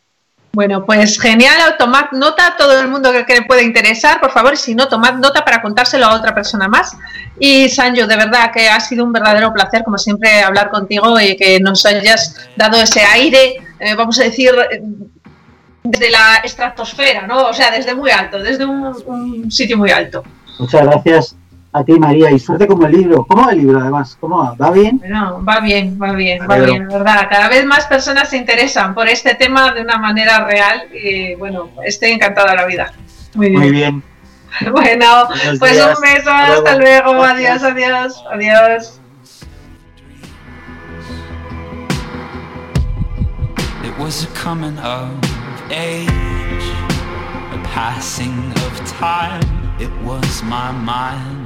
Bueno, 0.55 0.85
pues 0.85 1.19
genial, 1.19 1.75
tomad 1.77 2.11
nota 2.13 2.47
a 2.47 2.55
todo 2.55 2.79
el 2.79 2.87
mundo 2.87 3.11
que, 3.11 3.33
le 3.33 3.41
pueda 3.41 3.61
interesar, 3.61 4.21
por 4.21 4.31
favor, 4.31 4.55
si 4.55 4.73
no, 4.73 4.87
tomad 4.87 5.15
nota 5.15 5.43
para 5.43 5.61
contárselo 5.61 6.05
a 6.05 6.15
otra 6.15 6.33
persona 6.33 6.69
más. 6.69 6.95
Y 7.37 7.67
Sanjo, 7.67 8.07
de 8.07 8.15
verdad 8.15 8.53
que 8.53 8.69
ha 8.69 8.79
sido 8.79 9.03
un 9.03 9.11
verdadero 9.11 9.51
placer, 9.51 9.83
como 9.83 9.97
siempre, 9.97 10.41
hablar 10.41 10.69
contigo 10.69 11.19
y 11.19 11.35
que 11.35 11.59
nos 11.59 11.85
hayas 11.85 12.47
dado 12.55 12.77
ese 12.77 13.03
aire, 13.03 13.57
eh, 13.81 13.95
vamos 13.95 14.17
a 14.17 14.23
decir, 14.23 14.51
desde 15.83 16.09
la 16.09 16.37
estratosfera, 16.41 17.27
¿no? 17.27 17.47
O 17.47 17.53
sea, 17.53 17.71
desde 17.71 17.93
muy 17.93 18.11
alto, 18.11 18.39
desde 18.39 18.63
un, 18.63 18.95
un 19.07 19.51
sitio 19.51 19.77
muy 19.77 19.91
alto. 19.91 20.23
Muchas 20.57 20.85
gracias 20.85 21.35
a 21.77 21.83
ti, 21.83 21.99
María, 21.99 22.31
y 22.31 22.39
suerte 22.39 22.67
como 22.67 22.85
el 22.85 22.93
libro. 22.93 23.25
¿Cómo 23.25 23.45
va 23.45 23.51
el 23.51 23.57
libro, 23.59 23.81
además? 23.81 24.17
¿Cómo 24.19 24.37
va? 24.37 24.53
¿Va 24.53 24.71
bien? 24.71 24.97
Bueno, 24.99 25.43
va 25.43 25.59
bien, 25.59 25.99
va 26.01 26.13
bien, 26.13 26.39
va 26.49 26.55
Alegro. 26.55 26.71
bien, 26.73 26.87
la 26.87 26.97
verdad. 26.99 27.27
Cada 27.29 27.49
vez 27.49 27.65
más 27.65 27.85
personas 27.85 28.29
se 28.29 28.37
interesan 28.37 28.95
por 28.95 29.09
este 29.09 29.35
tema 29.35 29.73
de 29.73 29.81
una 29.81 29.97
manera 29.97 30.45
real 30.45 30.83
y 30.93 31.35
bueno, 31.35 31.69
estoy 31.83 32.11
encantada 32.11 32.51
de 32.51 32.55
la 32.55 32.65
vida. 32.65 32.93
Muy 33.33 33.49
bien. 33.49 33.59
Muy 33.61 33.71
bien. 33.71 34.03
Bueno, 34.71 35.27
Buenos 35.27 35.59
pues 35.59 35.73
días. 35.73 35.97
un 35.97 36.01
beso, 36.01 36.31
Hasta 36.31 36.53
hasta 36.53 36.75
luego. 36.77 37.11
luego, 37.11 37.23
adiós, 37.25 37.61
adiós, 37.61 38.23
adiós. 38.31 39.01
It 43.83 43.97
was 43.99 44.23
a 44.23 44.27
coming 44.27 44.77
of 44.79 45.11
age, 45.69 46.07
a 47.51 47.59
passing 47.65 48.51
of 48.65 48.73
time. 48.97 49.43
It 49.79 49.91
was 50.03 50.41
my 50.43 50.71
mind 50.71 51.25
being 51.25 51.33
made. 51.33 51.44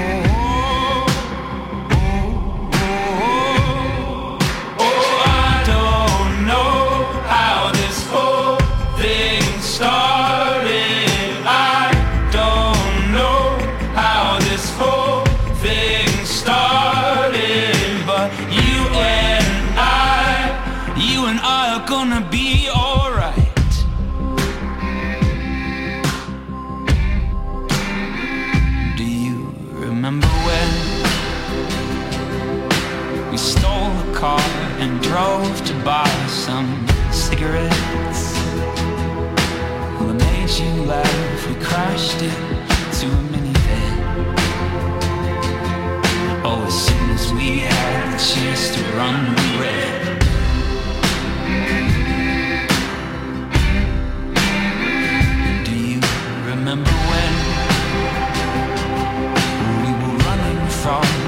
more. 0.00 0.29
Drove 35.10 35.64
to 35.64 35.74
buy 35.82 36.08
some 36.28 36.86
cigarettes? 37.10 38.22
Well, 39.98 40.10
it 40.10 40.14
made 40.14 40.50
you 40.50 40.84
laugh. 40.84 41.48
We 41.48 41.54
crashed 41.56 42.22
it 42.22 42.38
to 42.98 43.06
a 43.18 43.22
minivan. 43.32 43.94
Oh, 46.44 46.62
as 46.64 46.76
soon 46.86 47.10
as 47.10 47.32
we 47.32 47.58
had 47.58 48.12
the 48.12 48.18
chance 48.30 48.72
to 48.76 48.80
run, 48.98 49.18
we 49.34 49.46
ran. 49.62 50.00
Do 55.64 55.74
you 55.90 56.00
remember 56.52 56.94
when 57.10 57.32
we 59.82 59.90
were 60.00 60.16
running 60.28 60.62
from 60.82 61.19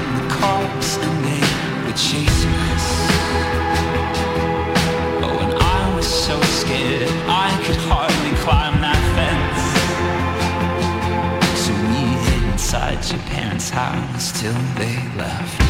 house 13.73 14.39
till 14.39 14.53
they 14.77 14.95
left. 15.17 15.62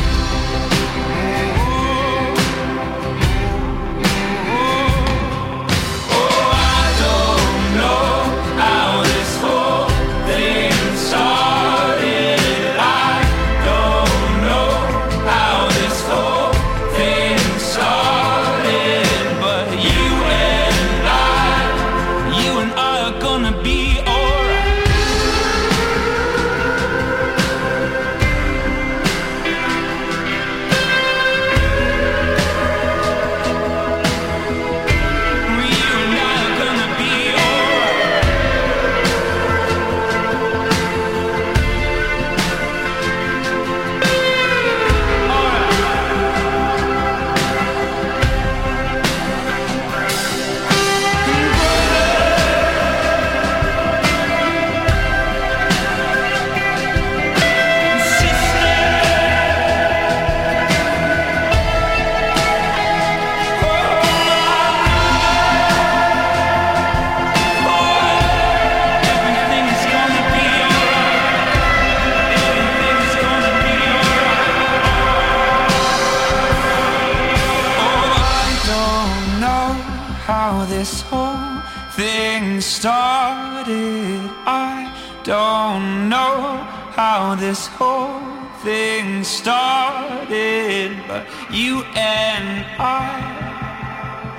whole 87.83 88.19
thing 88.63 89.23
started, 89.23 90.91
but 91.07 91.23
you 91.51 91.83
and 91.95 92.65
I. 92.79 93.11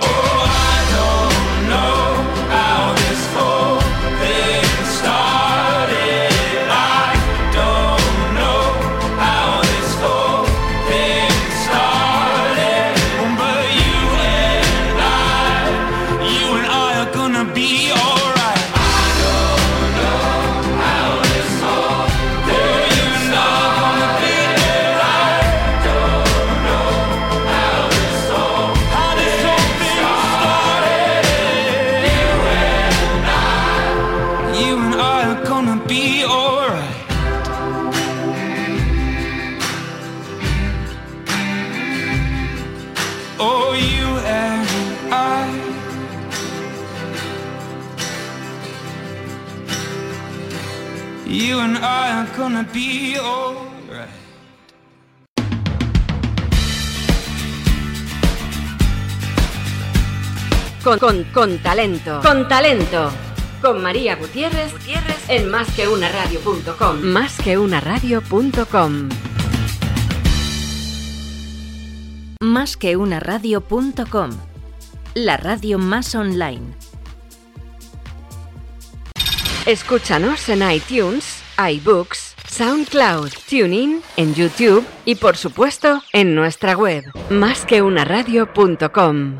Oh, 0.01 0.39
I 0.71 0.77
don't 0.97 1.69
know 1.71 1.99
how 2.55 2.93
this 3.01 3.23
whole. 3.35 3.64
Con, 60.85 60.99
con, 60.99 61.23
con 61.33 61.57
talento. 61.57 62.21
Con 62.21 62.47
talento. 62.47 63.09
Con 63.59 63.81
María 63.81 64.15
Gutiérrez, 64.17 64.71
Gutiérrez 64.71 65.17
en 65.29 65.49
másqueunaradio.com. 65.49 67.01
Másqueunaradio.com. 67.01 69.09
Más 72.39 72.77
que 72.77 72.97
una 72.97 73.19
radio.com. 73.19 74.29
La 75.15 75.37
radio 75.37 75.79
más 75.79 76.13
online. 76.13 76.75
Escúchanos 79.65 80.47
en 80.49 80.71
iTunes, 80.71 81.41
iBooks, 81.57 82.35
SoundCloud, 82.47 83.31
TuneIn, 83.49 84.03
en 84.17 84.35
YouTube 84.35 84.85
y 85.05 85.15
por 85.15 85.35
supuesto 85.35 86.03
en 86.13 86.35
nuestra 86.35 86.77
web, 86.77 87.05
másqueunaradio.com. 87.31 89.39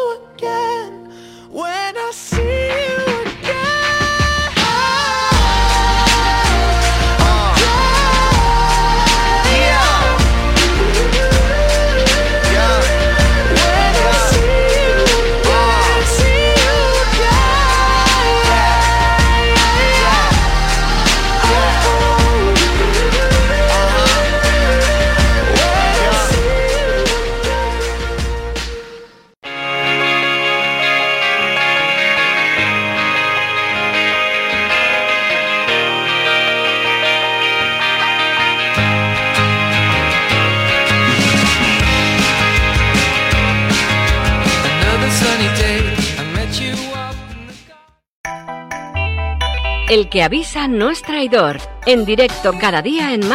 El 49.91 50.07
que 50.07 50.23
avisa 50.23 50.69
no 50.69 50.89
es 50.89 51.01
traidor. 51.01 51.59
En 51.85 52.05
directo 52.05 52.53
cada 52.57 52.81
día 52.81 53.13
en 53.13 53.27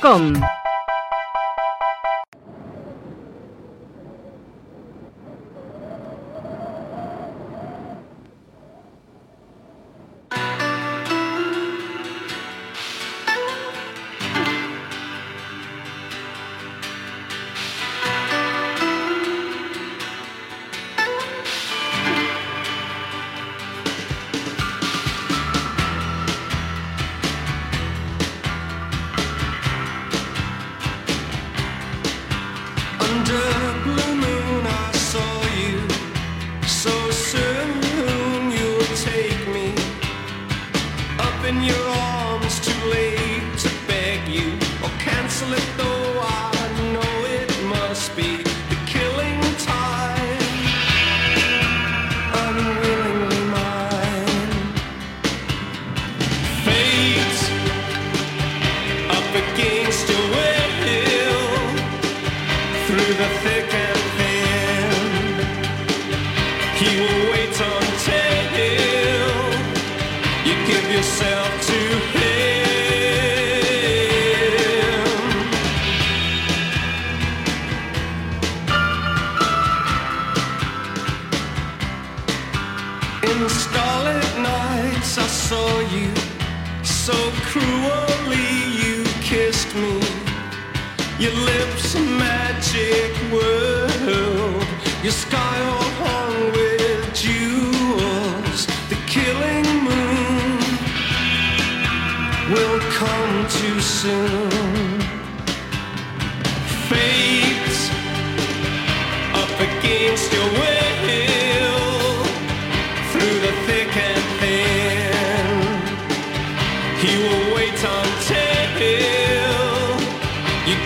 cancel 0.00 0.69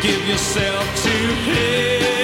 give 0.05 0.29
yourself 0.29 1.03
to 1.03 1.09
him. 1.09 2.24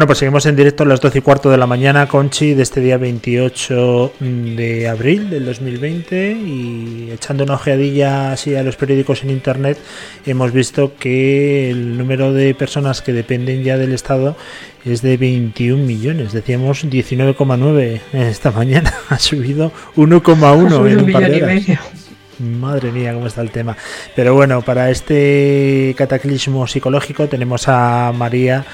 Bueno, 0.00 0.06
pues 0.06 0.20
seguimos 0.20 0.46
en 0.46 0.56
directo 0.56 0.84
a 0.84 0.86
las 0.86 0.98
12 1.02 1.18
y 1.18 1.20
cuarto 1.20 1.50
de 1.50 1.58
la 1.58 1.66
mañana, 1.66 2.06
Conchi, 2.08 2.54
de 2.54 2.62
este 2.62 2.80
día 2.80 2.96
28 2.96 4.12
de 4.18 4.88
abril 4.88 5.28
del 5.28 5.44
2020 5.44 6.32
y 6.32 7.10
echando 7.12 7.44
una 7.44 7.52
ojeadilla 7.56 8.32
así 8.32 8.54
a 8.54 8.62
los 8.62 8.76
periódicos 8.76 9.24
en 9.24 9.28
internet 9.28 9.76
hemos 10.24 10.52
visto 10.52 10.94
que 10.98 11.68
el 11.68 11.98
número 11.98 12.32
de 12.32 12.54
personas 12.54 13.02
que 13.02 13.12
dependen 13.12 13.62
ya 13.62 13.76
del 13.76 13.92
Estado 13.92 14.38
es 14.86 15.02
de 15.02 15.18
21 15.18 15.84
millones, 15.84 16.32
decíamos 16.32 16.82
19,9 16.82 18.00
esta 18.14 18.50
mañana, 18.52 18.94
ha 19.10 19.18
subido 19.18 19.70
1,1 19.96 20.90
en 20.92 20.98
un 20.98 21.12
par 21.12 21.30
de 21.30 21.42
horas. 21.42 21.64
Madre 22.38 22.90
mía, 22.90 23.12
cómo 23.12 23.26
está 23.26 23.42
el 23.42 23.50
tema. 23.50 23.76
Pero 24.16 24.32
bueno, 24.32 24.62
para 24.62 24.90
este 24.90 25.94
cataclismo 25.98 26.66
psicológico 26.66 27.28
tenemos 27.28 27.68
a 27.68 28.14
María 28.16 28.64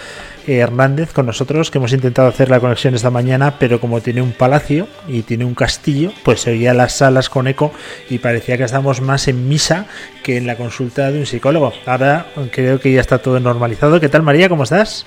Hernández 0.47 1.13
con 1.13 1.27
nosotros, 1.27 1.71
que 1.71 1.79
hemos 1.79 1.93
intentado 1.93 2.29
hacer 2.29 2.51
la 2.51 2.61
conexión 2.61 2.95
esta 2.95 3.11
mañana, 3.11 3.59
pero 3.59 3.81
como 3.81 4.01
tiene 4.01 4.23
un 4.23 4.33
palacio 4.33 4.89
y 5.09 5.23
tiene 5.23 5.45
un 5.45 5.55
castillo, 5.55 6.13
pues 6.25 6.41
se 6.41 6.51
oía 6.51 6.75
las 6.75 6.95
salas 6.95 7.29
con 7.29 7.47
eco 7.49 7.73
y 8.09 8.19
parecía 8.19 8.57
que 8.57 8.65
estamos 8.65 9.01
más 9.01 9.29
en 9.29 9.49
misa 9.49 9.87
que 10.23 10.37
en 10.37 10.47
la 10.47 10.57
consulta 10.57 11.11
de 11.11 11.19
un 11.19 11.27
psicólogo. 11.27 11.73
Ahora 11.87 12.27
creo 12.53 12.81
que 12.81 12.93
ya 12.93 13.01
está 13.01 13.19
todo 13.19 13.41
normalizado. 13.41 14.01
¿Qué 14.01 14.09
tal 14.09 14.23
María? 14.23 14.49
¿Cómo 14.49 14.63
estás? 14.63 15.07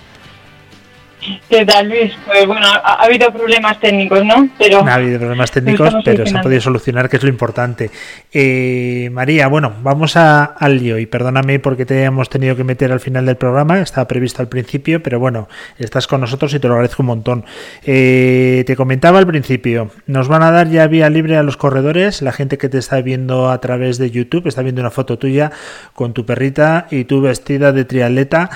¿Qué 1.50 1.66
tal, 1.66 1.90
Luis? 1.90 2.14
Pues 2.26 2.48
bueno, 2.48 2.66
ha, 2.66 2.78
ha 2.78 3.04
habido 3.04 3.32
problemas 3.32 3.80
técnicos, 3.80 4.24
¿no? 4.24 4.50
Pero 4.58 4.86
Ha 4.88 4.96
habido 4.96 5.20
problemas 5.20 5.52
técnicos, 5.52 5.94
pero 6.06 6.26
se 6.26 6.36
han 6.36 6.44
podido 6.44 6.62
solucionar, 6.62 7.10
que 7.10 7.18
es 7.18 7.24
lo 7.24 7.30
importante. 7.30 7.91
Eh, 8.32 9.10
María, 9.12 9.48
bueno, 9.48 9.74
vamos 9.82 10.16
a, 10.16 10.44
al 10.46 10.78
lío 10.78 10.98
y 10.98 11.06
perdóname 11.06 11.60
porque 11.60 11.86
te 11.86 12.04
hemos 12.04 12.30
tenido 12.30 12.56
que 12.56 12.64
meter 12.64 12.91
al 12.91 13.02
final 13.02 13.26
del 13.26 13.36
programa, 13.36 13.80
estaba 13.80 14.08
previsto 14.08 14.41
al 14.41 14.48
principio, 14.48 15.04
pero 15.04 15.20
bueno, 15.20 15.50
estás 15.78 16.08
con 16.08 16.22
nosotros 16.22 16.54
y 16.54 16.60
te 16.60 16.68
lo 16.68 16.76
agradezco 16.76 17.04
un 17.04 17.08
montón. 17.08 17.46
Eh, 17.84 18.64
te 18.66 18.76
comentaba 18.76 19.20
al 19.20 19.28
principio, 19.28 19.91
nos 20.06 20.30
van 20.30 20.44
a 20.44 20.52
dar 20.52 20.70
ya 20.70 20.88
vía 20.88 21.10
libre 21.10 21.36
a 21.38 21.44
los 21.44 21.58
corredores, 21.58 22.22
la 22.22 22.32
gente 22.32 22.58
que 22.58 22.70
te 22.70 22.78
está 22.78 23.02
viendo 23.02 23.50
a 23.50 23.60
través 23.60 23.98
de 23.98 24.10
YouTube, 24.10 24.48
está 24.48 24.62
viendo 24.62 24.82
una 24.82 24.91
foto 24.91 25.18
tuya 25.18 25.52
con 25.94 26.14
tu 26.14 26.26
perrita 26.26 26.88
y 26.91 27.04
tú 27.04 27.22
vestida 27.22 27.72
de 27.74 27.84
triatleta. 27.84 28.50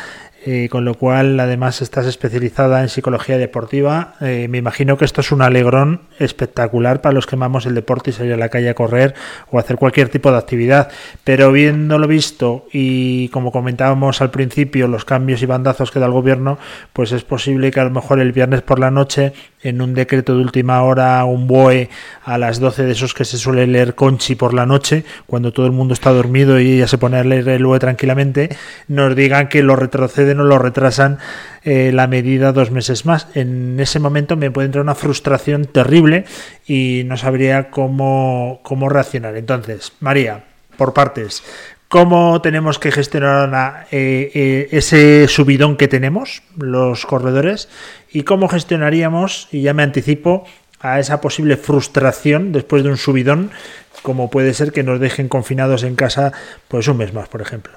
Eh, 0.46 0.68
con 0.70 0.84
lo 0.84 0.96
cual 0.96 1.40
además 1.40 1.82
estás 1.82 2.06
especializada 2.06 2.82
en 2.82 2.90
psicología 2.90 3.38
deportiva. 3.38 4.16
Eh, 4.20 4.48
me 4.50 4.58
imagino 4.58 4.98
que 4.98 5.06
esto 5.06 5.22
es 5.22 5.32
un 5.32 5.42
alegrón 5.42 6.02
espectacular 6.20 7.02
para 7.02 7.14
los 7.14 7.26
que 7.26 7.36
amamos 7.36 7.66
el 7.66 7.76
deporte 7.76 8.10
y 8.10 8.14
salir 8.14 8.34
a 8.34 8.38
la 8.38 8.50
calle 8.50 8.70
a 8.70 8.74
correr 8.74 9.16
o 9.52 9.60
hacer 9.60 9.78
cualquier 9.78 10.10
tipo 10.10 10.32
de 10.32 10.38
actividad. 10.38 10.90
Pero 11.24 11.52
viéndolo 11.54 12.10
visto 12.10 12.68
y 12.74 13.30
como 13.30 13.54
comentábamos 13.54 14.22
al 14.22 14.32
principio, 14.32 14.90
los 14.90 15.06
cambios 15.06 15.42
y 15.42 15.46
bandazos 15.46 15.92
que 15.92 16.00
da 16.00 16.08
el 16.08 16.12
gobierno, 16.12 16.58
pues 16.92 17.14
es 17.14 17.24
posible 17.24 17.72
que 17.72 17.80
a 17.80 17.86
lo 17.86 17.92
mejor 17.92 18.20
el 18.20 18.34
viernes 18.34 18.64
por 18.64 18.80
la 18.80 18.92
noche, 18.92 19.32
en 19.64 19.82
un 19.82 19.94
decreto 19.94 20.36
de 20.36 20.44
última 20.44 20.84
hora, 20.84 21.24
un 21.26 21.48
BOE 21.48 21.90
a 22.24 22.38
las 22.38 22.60
12 22.60 22.84
de 22.84 22.92
esos 22.92 23.14
que 23.14 23.26
se 23.26 23.38
suele 23.38 23.66
leer 23.66 23.96
Conchi 23.96 24.36
por 24.36 24.54
la 24.54 24.66
noche, 24.66 25.04
cuando 25.26 25.52
todo 25.52 25.66
el 25.66 25.72
mundo 25.72 25.94
está 25.94 26.12
dormido 26.12 26.60
y 26.60 26.74
ella 26.74 26.88
se 26.88 26.98
pone 26.98 27.18
a 27.18 27.24
leer 27.24 27.48
el 27.50 27.66
BOE 27.66 27.80
tranquilamente, 27.80 28.56
nos 28.88 29.16
digan 29.16 29.48
que 29.48 29.64
lo 29.64 29.76
retroceden 29.76 30.40
o 30.40 30.44
lo 30.44 30.60
retrasan 30.60 31.18
eh, 31.64 31.92
la 31.94 32.08
medida 32.08 32.52
dos 32.52 32.72
meses 32.72 33.06
más. 33.06 33.28
En 33.36 33.80
ese 33.80 34.00
momento 34.00 34.36
me 34.36 34.52
puede 34.52 34.66
entrar 34.66 34.84
una 34.84 34.96
frustración 34.96 35.66
terrible 35.66 36.26
y 36.68 37.04
no 37.06 37.18
sabría 37.18 37.70
cómo, 37.70 38.60
cómo 38.64 38.90
reaccionar. 38.90 39.38
Entonces, 39.38 39.94
María, 40.02 40.44
por 40.78 40.94
partes, 40.94 41.44
¿cómo 41.88 42.42
tenemos 42.42 42.80
que 42.80 42.92
gestionar 42.92 43.88
eh, 43.92 44.32
eh, 44.34 44.68
ese 44.72 45.28
subidón 45.28 45.78
que 45.78 45.88
tenemos, 45.88 46.44
los 46.58 47.06
corredores? 47.06 47.70
¿Y 48.14 48.24
cómo 48.24 48.48
gestionaríamos, 48.48 49.48
y 49.52 49.64
ya 49.64 49.74
me 49.74 49.84
anticipo, 49.84 50.46
a 50.80 51.00
esa 51.00 51.20
posible 51.20 51.58
frustración 51.58 52.52
después 52.52 52.84
de 52.84 52.90
un 52.90 52.98
subidón, 52.98 53.52
como 54.02 54.30
puede 54.30 54.54
ser 54.54 54.72
que 54.72 54.84
nos 54.84 55.00
dejen 55.00 55.30
confinados 55.30 55.84
en 55.84 55.96
casa 55.96 56.32
pues 56.68 56.88
un 56.88 56.98
mes 56.98 57.14
más, 57.14 57.28
por 57.30 57.42
ejemplo? 57.42 57.74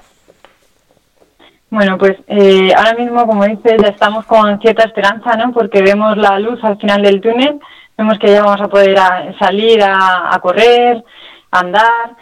Bueno, 1.69 1.97
pues 1.97 2.17
eh, 2.27 2.73
ahora 2.75 2.93
mismo, 2.93 3.25
como 3.25 3.45
dices, 3.45 3.73
ya 3.81 3.89
estamos 3.89 4.25
con 4.25 4.59
cierta 4.61 4.83
esperanza, 4.85 5.35
¿no? 5.35 5.51
Porque 5.51 5.81
vemos 5.81 6.15
la 6.17 6.39
luz 6.39 6.63
al 6.63 6.77
final 6.77 7.01
del 7.01 7.19
túnel, 7.19 7.59
vemos 7.97 8.17
que 8.19 8.27
ya 8.31 8.43
vamos 8.43 8.61
a 8.61 8.67
poder 8.69 8.97
a- 8.97 9.33
salir 9.39 9.81
a, 9.83 10.33
a 10.33 10.39
correr, 10.39 11.03
a 11.51 11.59
andar. 11.59 12.15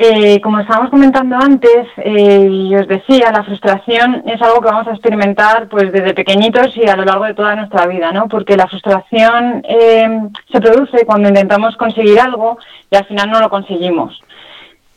Eh, 0.00 0.40
como 0.40 0.60
estábamos 0.60 0.90
comentando 0.90 1.34
antes, 1.34 1.88
eh, 1.96 2.48
y 2.48 2.72
os 2.76 2.86
decía, 2.86 3.32
la 3.32 3.42
frustración 3.42 4.22
es 4.26 4.40
algo 4.40 4.60
que 4.60 4.68
vamos 4.68 4.86
a 4.86 4.92
experimentar 4.92 5.68
pues 5.68 5.90
desde 5.90 6.14
pequeñitos 6.14 6.76
y 6.76 6.88
a 6.88 6.94
lo 6.94 7.04
largo 7.04 7.24
de 7.24 7.34
toda 7.34 7.56
nuestra 7.56 7.84
vida, 7.86 8.12
¿no? 8.12 8.28
Porque 8.28 8.56
la 8.56 8.68
frustración 8.68 9.60
eh, 9.68 10.08
se 10.52 10.60
produce 10.60 11.04
cuando 11.04 11.28
intentamos 11.28 11.76
conseguir 11.76 12.20
algo 12.20 12.58
y 12.88 12.96
al 12.96 13.06
final 13.06 13.28
no 13.28 13.40
lo 13.40 13.50
conseguimos. 13.50 14.22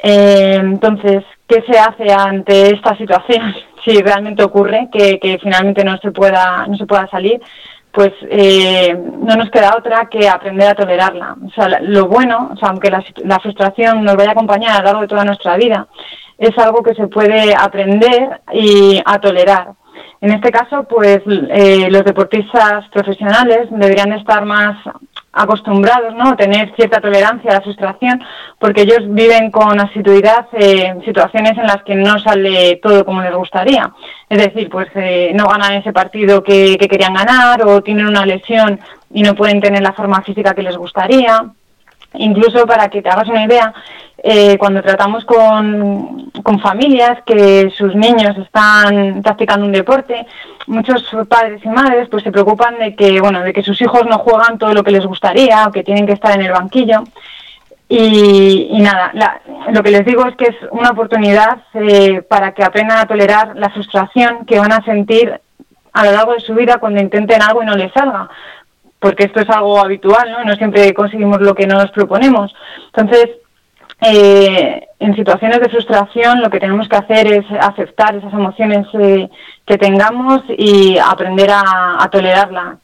Eh, 0.04 0.60
entonces, 0.62 1.24
¿qué 1.48 1.64
se 1.68 1.80
hace 1.80 2.14
ante 2.14 2.74
esta 2.74 2.96
situación? 2.96 3.56
Si 3.84 4.00
realmente 4.00 4.44
ocurre 4.44 4.90
que, 4.94 5.18
que 5.18 5.40
finalmente 5.40 5.84
no 5.84 5.98
se 5.98 6.12
pueda, 6.12 6.68
no 6.68 6.78
se 6.78 6.86
pueda 6.86 7.08
salir, 7.08 7.42
pues 7.94 8.12
eh, 8.30 8.94
no 8.96 9.36
nos 9.36 9.50
queda 9.50 9.76
otra 9.78 10.08
que 10.10 10.28
aprender 10.28 10.70
a 10.70 10.76
tolerarla. 10.76 11.36
O 11.46 11.50
sea, 11.52 11.80
lo 11.82 12.08
bueno, 12.08 12.52
o 12.54 12.58
sea, 12.58 12.70
aunque 12.70 12.90
la, 12.90 13.04
la 13.24 13.40
frustración 13.40 14.04
nos 14.04 14.16
vaya 14.16 14.30
a 14.30 14.34
acompañar 14.34 14.72
a 14.72 14.80
lo 14.80 14.86
largo 14.86 15.02
de 15.02 15.08
toda 15.08 15.26
nuestra 15.26 15.58
vida, 15.58 15.88
es 16.38 16.58
algo 16.58 16.82
que 16.82 16.96
se 16.96 17.08
puede 17.08 17.54
aprender 17.56 18.42
y 18.54 19.02
a 19.06 19.20
tolerar. 19.20 19.74
En 20.22 20.32
este 20.32 20.52
caso, 20.52 20.84
pues 20.84 21.20
eh, 21.28 21.88
los 21.90 22.04
deportistas 22.04 22.88
profesionales 22.90 23.68
deberían 23.72 24.14
estar 24.14 24.46
más 24.46 24.78
acostumbrados, 25.34 26.14
¿no? 26.16 26.30
a 26.30 26.36
Tener 26.36 26.74
cierta 26.76 27.00
tolerancia 27.00 27.52
a 27.52 27.56
la 27.56 27.62
frustración, 27.62 28.22
porque 28.60 28.82
ellos 28.82 29.02
viven 29.10 29.52
con 29.52 29.80
asiduidad 29.80 30.48
eh, 30.54 30.94
situaciones 31.06 31.58
en 31.58 31.68
las 31.68 31.84
que 31.84 31.96
no 31.96 32.20
sale 32.20 32.78
todo 32.78 33.06
como 33.06 33.22
les 33.22 33.34
gustaría. 33.34 33.92
Es 34.30 34.38
decir, 34.38 34.70
pues 34.70 34.90
eh, 34.96 35.32
no 35.34 35.46
ganan 35.46 35.74
ese 35.74 35.94
partido 35.94 36.44
que, 36.44 36.78
que 36.78 36.88
querían 36.88 37.14
ganar 37.14 37.66
o 37.66 37.82
tienen 37.82 38.08
una 38.08 38.26
lesión 38.26 38.80
y 39.14 39.24
no 39.24 39.36
pueden 39.36 39.62
tener 39.62 39.82
la 39.82 39.94
forma 39.94 40.22
física 40.22 40.54
que 40.54 40.64
les 40.64 40.78
gustaría. 40.78 41.52
Incluso 42.16 42.66
para 42.66 42.90
que 42.90 43.02
te 43.02 43.10
hagas 43.10 43.30
una 43.30 43.46
idea, 43.46 43.74
eh, 44.24 44.58
cuando 44.58 44.82
tratamos 44.82 45.24
con, 45.26 46.30
con 46.44 46.60
familias 46.60 47.20
que 47.26 47.72
sus 47.76 47.96
niños 47.96 48.38
están 48.38 49.22
practicando 49.24 49.66
un 49.66 49.72
deporte, 49.72 50.26
muchos 50.68 51.04
padres 51.30 51.62
y 51.64 51.70
madres 51.70 52.10
pues 52.10 52.24
se 52.24 52.32
preocupan 52.32 52.78
de 52.80 52.96
que 52.96 53.20
bueno 53.22 53.42
de 53.42 53.54
que 53.54 53.64
sus 53.64 53.82
hijos 53.82 54.06
no 54.06 54.20
juegan 54.20 54.58
todo 54.60 54.74
lo 54.74 54.84
que 54.84 54.92
les 54.92 55.06
gustaría 55.06 55.66
o 55.68 55.72
que 55.72 55.84
tienen 55.84 56.06
que 56.06 56.14
estar 56.14 56.34
en 56.34 56.42
el 56.46 56.52
banquillo. 56.52 57.04
Y, 57.88 58.68
y 58.72 58.80
nada 58.80 59.12
la- 59.14 59.42
lo 59.72 59.84
que 59.84 59.92
les 59.92 60.06
digo 60.06 60.26
es 60.26 60.36
que 60.36 60.46
es 60.46 60.56
una 60.72 60.92
oportunidad 60.92 61.60
eh, 61.74 62.22
para 62.22 62.54
que 62.54 62.64
aprendan 62.64 63.00
a 63.00 63.06
tolerar 63.08 63.56
la 63.56 63.70
frustración 63.70 64.46
que 64.46 64.60
van 64.60 64.72
a 64.72 64.84
sentir 64.84 65.40
a 65.94 66.06
lo 66.06 66.12
largo 66.12 66.34
de 66.34 66.40
su 66.40 66.54
vida 66.56 66.78
cuando 66.78 67.02
intenten 67.02 67.42
algo 67.42 67.64
y 67.64 67.66
no 67.66 67.76
les 67.76 67.92
salga 67.92 68.30
porque 69.02 69.24
esto 69.24 69.42
es 69.42 69.50
algo 69.50 69.80
habitual, 69.80 70.32
¿no? 70.32 70.44
No 70.46 70.56
siempre 70.56 70.94
conseguimos 70.94 71.42
lo 71.42 71.56
que 71.56 71.66
nos 71.66 71.90
proponemos. 71.90 72.54
Entonces, 72.94 73.32
eh, 74.00 74.88
en 75.00 75.16
situaciones 75.16 75.60
de 75.60 75.70
frustración 75.70 76.42
lo 76.42 76.50
que 76.50 76.60
tenemos 76.60 76.88
que 76.88 76.98
hacer 76.98 77.28
es 77.28 77.46
aceptar 77.60 78.16
esas 78.16 78.32
emociones 78.32 78.88
eh, 78.94 79.28
que 79.66 79.78
tengamos 79.78 80.44
y 80.56 80.98
aprender 81.00 81.50
a, 81.50 81.98
a 82.00 82.10
tolerarla. 82.10 82.78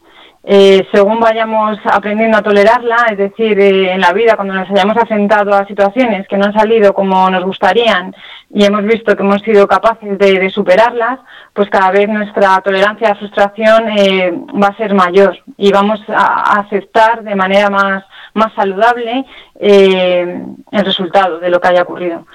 Eh, 0.50 0.88
según 0.94 1.20
vayamos 1.20 1.78
aprendiendo 1.84 2.38
a 2.38 2.42
tolerarla, 2.42 3.08
es 3.12 3.18
decir, 3.18 3.60
eh, 3.60 3.92
en 3.92 4.00
la 4.00 4.14
vida, 4.14 4.38
cuando 4.38 4.54
nos 4.54 4.70
hayamos 4.70 4.96
enfrentado 4.96 5.54
a 5.54 5.68
situaciones 5.68 6.26
que 6.26 6.38
no 6.38 6.46
han 6.46 6.54
salido 6.54 6.94
como 6.94 7.30
nos 7.30 7.44
gustarían 7.44 8.16
y 8.50 8.64
hemos 8.64 8.86
visto 8.86 9.14
que 9.14 9.24
hemos 9.24 9.42
sido 9.42 9.68
capaces 9.68 10.18
de, 10.18 10.50
superarlas, 10.50 11.20
pues 11.52 11.70
cada 11.70 11.92
vez 11.92 12.08
nuestra 12.08 12.62
tolerancia 12.62 13.08
a 13.08 13.10
la 13.10 13.16
frustración 13.18 13.90
eh, 13.90 14.32
va 14.64 14.68
a 14.68 14.78
ser 14.78 14.94
mayor 14.94 15.38
y 15.58 15.70
vamos 15.74 16.00
a, 16.08 16.62
aceptar 16.62 17.26
de 17.26 17.36
manera 17.36 17.70
más, 17.70 18.06
más 18.34 18.54
saludable 18.54 19.26
eh, 19.60 20.42
el 20.72 20.86
resultado 20.86 21.40
de 21.40 21.50
lo 21.50 21.60
que 21.60 21.68
haya 21.68 21.82
ocurrido. 21.82 22.26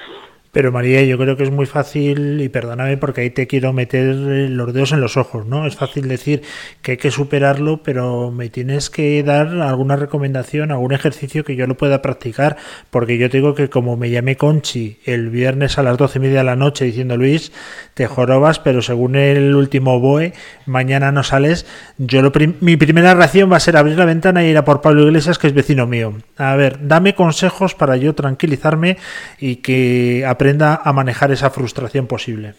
Pero 0.55 0.71
María, 0.71 1.03
yo 1.03 1.17
creo 1.17 1.35
que 1.39 1.45
es 1.45 1.51
muy 1.51 1.65
fácil, 1.65 2.39
y 2.43 2.51
perdóname 2.51 2.99
porque 2.99 3.23
ahí 3.23 3.31
te 3.31 3.47
quiero 3.47 3.73
meter 3.73 4.09
eh, 4.11 4.49
los 4.51 4.75
dedos 4.75 4.93
en 4.93 5.01
los 5.01 5.17
ojos, 5.17 5.47
¿no? 5.47 5.67
Es 5.67 5.77
fácil 5.77 6.09
decir 6.09 6.43
que 6.83 6.91
hay 6.93 6.97
que 6.99 7.11
superarlo, 7.11 7.83
pero 7.83 8.31
me 8.31 8.51
tienes 8.51 8.91
que 8.91 9.23
dar 9.23 9.47
alguna 9.63 9.97
recomendación, 9.97 10.71
algún 10.71 10.93
ejercicio 10.93 11.43
que 11.43 11.57
yo 11.57 11.67
lo 11.67 11.79
pueda 11.79 12.03
practicar, 12.03 12.59
porque 12.91 13.17
yo 13.17 13.31
te 13.31 13.39
digo 13.39 13.55
que 13.55 13.71
como 13.71 13.97
me 13.97 14.11
llamé 14.11 14.37
Conchi 14.37 14.99
el 15.07 15.31
viernes 15.31 15.79
a 15.79 15.83
las 15.83 15.97
doce 15.97 16.19
y 16.19 16.21
media 16.21 16.41
de 16.41 16.45
la 16.45 16.55
noche 16.57 16.85
diciendo 16.85 17.17
Luis, 17.17 17.51
te 17.95 18.07
jorobas, 18.07 18.59
pero 18.59 18.83
según 18.83 19.17
el 19.17 19.55
último 19.55 20.01
BOE, 20.01 20.35
mañana 20.67 21.13
no 21.13 21.23
sales, 21.23 21.65
yo 21.97 22.21
lo 22.21 22.31
prim- 22.31 22.57
mi 22.61 22.77
primera 22.77 23.15
reacción 23.15 23.51
va 23.51 23.57
a 23.57 23.61
ser 23.61 23.79
abrir 23.79 23.97
la 23.97 24.05
ventana 24.05 24.45
y 24.45 24.51
ir 24.51 24.59
a 24.59 24.67
por 24.67 24.83
Pablo 24.83 25.05
Iglesias, 25.07 25.39
que 25.39 25.47
es 25.47 25.55
vecino 25.55 25.87
mío. 25.87 26.13
A 26.37 26.57
ver, 26.57 26.79
dame 26.87 27.15
consejos 27.15 27.75
para 27.75 27.97
yo 27.97 28.15
tranquilizarme 28.15 28.99
y 29.41 29.57
que 29.57 30.27
aprenda 30.43 30.81
a 30.85 30.93
manejar 30.93 31.31
esa 31.31 31.51
frustración 31.51 32.09
posible. 32.09 32.55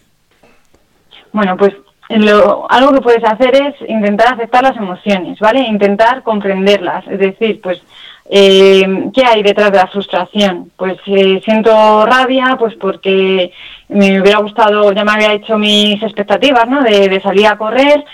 Bueno, 1.33 1.57
pues 1.57 1.73
lo- 2.09 2.65
algo 2.71 2.93
que 2.93 3.01
puedes 3.01 3.23
hacer 3.25 3.53
es 3.55 3.75
intentar 3.89 4.33
aceptar 4.35 4.63
las 4.63 4.77
emociones, 4.77 5.37
¿vale? 5.39 5.59
Intentar 5.61 6.23
comprenderlas. 6.23 7.05
Es 7.07 7.19
decir, 7.19 7.59
pues, 7.61 7.81
eh, 8.29 9.09
¿qué 9.13 9.25
hay 9.25 9.43
detrás 9.43 9.69
de 9.73 9.79
la 9.79 9.87
frustración? 9.87 10.71
Pues 10.77 10.97
eh, 11.07 11.41
siento 11.43 12.05
rabia, 12.05 12.55
pues 12.57 12.73
porque 12.75 13.51
me 13.89 14.21
hubiera 14.21 14.39
gustado, 14.39 14.93
ya 14.93 15.03
me 15.03 15.11
había 15.11 15.33
hecho 15.33 15.57
mis 15.57 16.01
expectativas, 16.01 16.65
¿no? 16.69 16.83
De, 16.83 17.09
de 17.09 17.19
salir 17.21 17.47
a 17.47 17.57
correr 17.57 18.05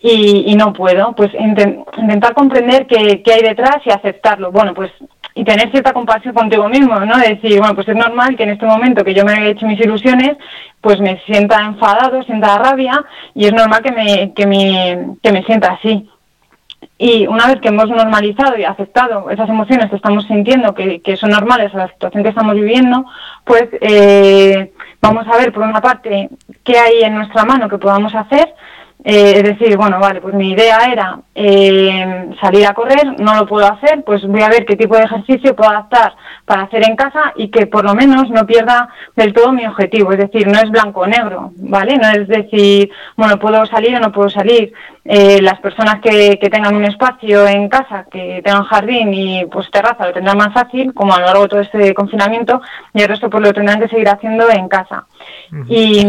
y, 0.00 0.44
y 0.46 0.54
no 0.54 0.72
puedo. 0.72 1.12
Pues 1.14 1.32
inten- 1.32 1.84
intentar 1.96 2.34
comprender 2.34 2.86
qué, 2.86 3.22
qué 3.22 3.32
hay 3.34 3.42
detrás 3.42 3.78
y 3.84 3.90
aceptarlo. 3.90 4.52
Bueno, 4.52 4.74
pues 4.74 4.90
y 5.38 5.44
tener 5.44 5.70
cierta 5.70 5.92
compasión 5.92 6.32
contigo 6.32 6.66
mismo, 6.66 6.98
¿no? 7.00 7.18
De 7.18 7.34
decir, 7.34 7.58
bueno, 7.58 7.74
pues 7.74 7.86
es 7.88 7.94
normal 7.94 8.36
que 8.36 8.44
en 8.44 8.50
este 8.50 8.64
momento 8.64 9.04
que 9.04 9.12
yo 9.12 9.22
me 9.22 9.34
he 9.34 9.50
hecho 9.50 9.66
mis 9.66 9.78
ilusiones, 9.78 10.38
pues 10.80 10.98
me 10.98 11.20
sienta 11.26 11.60
enfadado, 11.62 12.22
sienta 12.22 12.56
rabia, 12.56 13.04
y 13.34 13.44
es 13.44 13.52
normal 13.52 13.82
que 13.82 13.92
me, 13.92 14.32
que 14.32 14.46
me, 14.46 15.16
que 15.22 15.32
me 15.32 15.42
sienta 15.42 15.72
así. 15.72 16.08
Y 16.96 17.26
una 17.26 17.48
vez 17.48 17.60
que 17.60 17.68
hemos 17.68 17.90
normalizado 17.90 18.56
y 18.56 18.64
aceptado 18.64 19.28
esas 19.28 19.50
emociones 19.50 19.90
que 19.90 19.96
estamos 19.96 20.24
sintiendo, 20.24 20.74
que, 20.74 21.02
que 21.02 21.18
son 21.18 21.28
normales 21.28 21.74
a 21.74 21.78
la 21.78 21.88
situación 21.88 22.22
que 22.22 22.30
estamos 22.30 22.54
viviendo, 22.54 23.04
pues 23.44 23.68
eh, 23.82 24.72
vamos 25.02 25.26
a 25.28 25.36
ver, 25.36 25.52
por 25.52 25.64
una 25.64 25.82
parte, 25.82 26.30
qué 26.64 26.78
hay 26.78 27.02
en 27.02 27.14
nuestra 27.14 27.44
mano 27.44 27.68
que 27.68 27.76
podamos 27.76 28.14
hacer. 28.14 28.54
Eh, 29.04 29.34
es 29.36 29.42
decir, 29.44 29.76
bueno, 29.76 30.00
vale, 30.00 30.20
pues 30.20 30.34
mi 30.34 30.50
idea 30.50 30.80
era 30.90 31.20
eh, 31.32 32.28
salir 32.40 32.66
a 32.66 32.74
correr, 32.74 33.20
no 33.20 33.36
lo 33.36 33.46
puedo 33.46 33.64
hacer, 33.64 34.02
pues 34.04 34.26
voy 34.26 34.42
a 34.42 34.48
ver 34.48 34.66
qué 34.66 34.74
tipo 34.74 34.96
de 34.96 35.04
ejercicio 35.04 35.54
puedo 35.54 35.70
adaptar 35.70 36.14
para 36.44 36.62
hacer 36.62 36.88
en 36.88 36.96
casa 36.96 37.32
y 37.36 37.48
que 37.48 37.66
por 37.66 37.84
lo 37.84 37.94
menos 37.94 38.28
no 38.30 38.44
pierda 38.46 38.88
del 39.14 39.32
todo 39.32 39.52
mi 39.52 39.64
objetivo. 39.64 40.12
Es 40.12 40.18
decir, 40.18 40.48
no 40.48 40.58
es 40.58 40.70
blanco 40.70 41.02
o 41.02 41.06
negro, 41.06 41.52
¿vale? 41.56 41.96
No 41.98 42.08
es 42.08 42.26
decir, 42.26 42.90
bueno, 43.16 43.38
puedo 43.38 43.64
salir 43.66 43.94
o 43.94 44.00
no 44.00 44.10
puedo 44.10 44.28
salir. 44.28 44.72
Eh, 45.04 45.40
las 45.40 45.60
personas 45.60 46.00
que, 46.00 46.36
que 46.40 46.50
tengan 46.50 46.74
un 46.74 46.84
espacio 46.84 47.46
en 47.46 47.68
casa, 47.68 48.06
que 48.10 48.40
tengan 48.42 48.64
jardín 48.64 49.14
y 49.14 49.44
pues 49.46 49.70
terraza, 49.70 50.06
lo 50.06 50.12
tendrán 50.12 50.36
más 50.36 50.52
fácil, 50.52 50.92
como 50.92 51.14
a 51.14 51.20
lo 51.20 51.26
largo 51.26 51.42
de 51.42 51.48
todo 51.48 51.60
este 51.60 51.94
confinamiento, 51.94 52.60
y 52.92 53.02
el 53.02 53.08
resto 53.08 53.30
pues 53.30 53.44
lo 53.44 53.52
tendrán 53.52 53.78
que 53.78 53.88
seguir 53.88 54.08
haciendo 54.08 54.50
en 54.50 54.68
casa. 54.68 55.06
Y, 55.68 56.04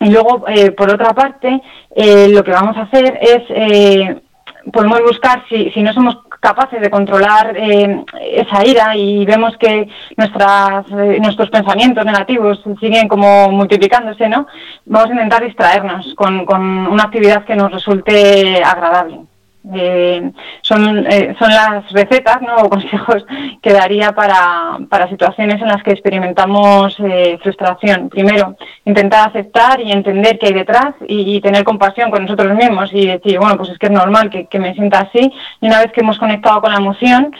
y 0.00 0.10
luego, 0.10 0.44
eh, 0.48 0.70
por 0.72 0.90
otra 0.90 1.12
parte, 1.12 1.60
eh, 1.94 2.28
lo 2.28 2.44
que 2.44 2.52
vamos 2.52 2.76
a 2.76 2.82
hacer 2.82 3.18
es, 3.20 3.42
eh, 3.48 4.20
podemos 4.72 5.00
buscar, 5.02 5.42
si, 5.48 5.70
si 5.70 5.82
no 5.82 5.92
somos 5.92 6.18
capaces 6.40 6.80
de 6.80 6.90
controlar 6.90 7.56
eh, 7.56 8.04
esa 8.32 8.64
ira 8.64 8.96
y 8.96 9.24
vemos 9.24 9.56
que 9.58 9.88
nuestras, 10.16 10.86
eh, 10.90 11.18
nuestros 11.20 11.50
pensamientos 11.50 12.04
negativos 12.04 12.62
siguen 12.80 13.08
como 13.08 13.50
multiplicándose, 13.50 14.28
¿no? 14.28 14.46
Vamos 14.86 15.10
a 15.10 15.14
intentar 15.14 15.42
distraernos 15.42 16.14
con, 16.14 16.44
con 16.46 16.60
una 16.60 17.04
actividad 17.04 17.44
que 17.44 17.56
nos 17.56 17.72
resulte 17.72 18.62
agradable. 18.62 19.20
Eh, 19.74 20.32
son, 20.62 21.06
eh, 21.06 21.36
son 21.38 21.50
las 21.50 21.90
recetas 21.92 22.40
¿no? 22.40 22.56
o 22.56 22.68
consejos 22.70 23.26
que 23.60 23.72
daría 23.72 24.12
para, 24.12 24.78
para 24.88 25.08
situaciones 25.08 25.60
en 25.60 25.68
las 25.68 25.82
que 25.82 25.92
experimentamos 25.92 26.96
eh, 27.00 27.38
frustración. 27.42 28.08
Primero, 28.08 28.56
intentar 28.84 29.28
aceptar 29.28 29.80
y 29.80 29.92
entender 29.92 30.38
qué 30.38 30.46
hay 30.46 30.54
detrás 30.54 30.94
y, 31.06 31.38
tener 31.40 31.62
compasión 31.64 32.10
con 32.10 32.22
nosotros 32.22 32.54
mismos 32.56 32.90
y 32.92 33.06
decir, 33.06 33.38
bueno, 33.38 33.56
pues 33.56 33.70
es 33.70 33.78
que 33.78 33.86
es 33.86 33.92
normal 33.92 34.28
que, 34.28 34.58
me 34.58 34.74
sienta 34.74 35.00
así. 35.00 35.32
Y 35.60 35.66
una 35.66 35.80
vez 35.80 35.92
que 35.92 36.00
hemos 36.00 36.18
conectado 36.18 36.60
con 36.60 36.72
la 36.72 36.78
emoción, 36.78 37.34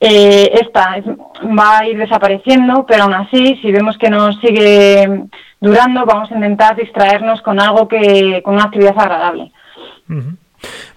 eh, 0.00 0.50
esta 0.54 0.96
es- 0.96 1.04
va 1.06 1.78
a 1.78 1.86
ir 1.86 1.98
desapareciendo, 1.98 2.86
pero 2.86 3.04
aún 3.04 3.14
así, 3.14 3.56
si 3.60 3.70
vemos 3.70 3.98
que 3.98 4.08
nos 4.08 4.38
sigue 4.40 5.26
durando, 5.60 6.06
vamos 6.06 6.30
a 6.30 6.34
intentar 6.34 6.76
distraernos 6.76 7.42
con 7.42 7.60
algo 7.60 7.86
que, 7.88 8.40
con 8.42 8.54
una 8.54 8.64
actividad 8.64 8.98
agradable. 8.98 9.52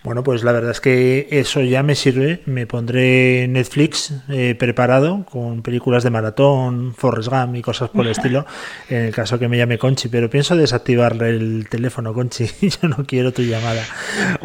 Bueno, 0.06 0.24
pues 0.24 0.44
la 0.44 0.52
verdad 0.52 0.70
es 0.70 0.82
que 0.82 1.28
eso 1.32 1.62
ya 1.62 1.82
me 1.82 1.96
sirve. 1.96 2.42
Me 2.46 2.68
pondré 2.68 3.48
Netflix 3.50 4.14
eh, 4.30 4.54
preparado 4.58 5.26
con 5.26 5.64
películas 5.64 6.04
de 6.04 6.12
maratón, 6.12 6.94
Forrest 6.96 7.30
Gump 7.30 7.56
y 7.56 7.64
cosas 7.64 7.90
por 7.90 8.06
el 8.06 8.12
estilo, 8.12 8.46
en 8.88 9.06
el 9.06 9.12
caso 9.16 9.40
que 9.40 9.48
me 9.48 9.58
llame 9.58 9.80
Conchi. 9.80 10.08
Pero 10.10 10.30
pienso 10.30 10.56
desactivar 10.56 11.14
el 11.24 11.66
teléfono, 11.72 12.14
Conchi. 12.14 12.46
Yo 12.62 12.88
no 12.88 12.98
quiero 13.08 13.34
tu 13.34 13.42
llamada. 13.42 13.82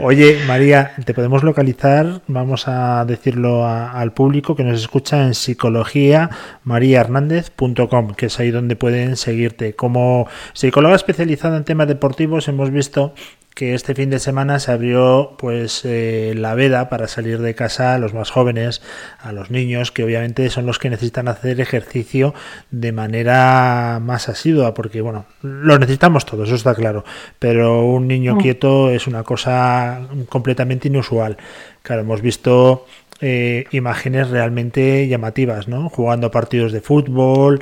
Oye, 0.02 0.38
María, 0.48 0.92
te 1.04 1.12
podemos 1.12 1.42
localizar. 1.44 2.22
Vamos 2.26 2.66
a 2.66 3.04
decirlo 3.04 3.66
a- 3.66 3.92
al 3.92 4.14
público 4.14 4.56
que 4.56 4.64
nos 4.64 4.80
escucha 4.80 5.22
en 5.26 5.34
psicologiamariahernandez.com, 5.34 8.14
que 8.14 8.26
es 8.26 8.40
ahí 8.40 8.50
donde 8.50 8.76
pueden 8.76 9.16
seguirte. 9.16 9.74
Como 9.74 10.26
psicóloga 10.54 10.96
especializada 10.96 11.58
en 11.58 11.64
temas 11.64 11.86
deportivos, 11.88 12.48
hemos 12.48 12.70
visto 12.70 13.12
que 13.54 13.74
este 13.74 13.94
fin 13.96 14.10
de 14.10 14.20
semana 14.20 14.60
se 14.60 14.70
abrió 14.70 15.34
pues 15.36 15.49
pues 15.50 15.82
eh, 15.84 16.32
la 16.36 16.54
veda 16.54 16.88
para 16.88 17.08
salir 17.08 17.40
de 17.40 17.56
casa 17.56 17.94
a 17.94 17.98
los 17.98 18.14
más 18.14 18.30
jóvenes, 18.30 18.82
a 19.18 19.32
los 19.32 19.50
niños, 19.50 19.90
que 19.90 20.04
obviamente 20.04 20.48
son 20.48 20.64
los 20.64 20.78
que 20.78 20.90
necesitan 20.90 21.26
hacer 21.26 21.60
ejercicio 21.60 22.34
de 22.70 22.92
manera 22.92 23.98
más 24.00 24.28
asidua, 24.28 24.74
porque 24.74 25.00
bueno, 25.00 25.26
lo 25.42 25.76
necesitamos 25.76 26.24
todos, 26.24 26.46
eso 26.46 26.54
está 26.54 26.76
claro, 26.76 27.04
pero 27.40 27.84
un 27.84 28.06
niño 28.06 28.36
Mm. 28.36 28.38
quieto 28.38 28.90
es 28.90 29.08
una 29.08 29.24
cosa 29.24 30.02
completamente 30.28 30.86
inusual. 30.86 31.36
Claro, 31.82 32.02
hemos 32.02 32.22
visto 32.22 32.86
eh, 33.20 33.64
imágenes 33.72 34.30
realmente 34.30 35.08
llamativas, 35.08 35.66
¿no? 35.66 35.88
Jugando 35.90 36.30
partidos 36.30 36.70
de 36.70 36.80
fútbol, 36.80 37.60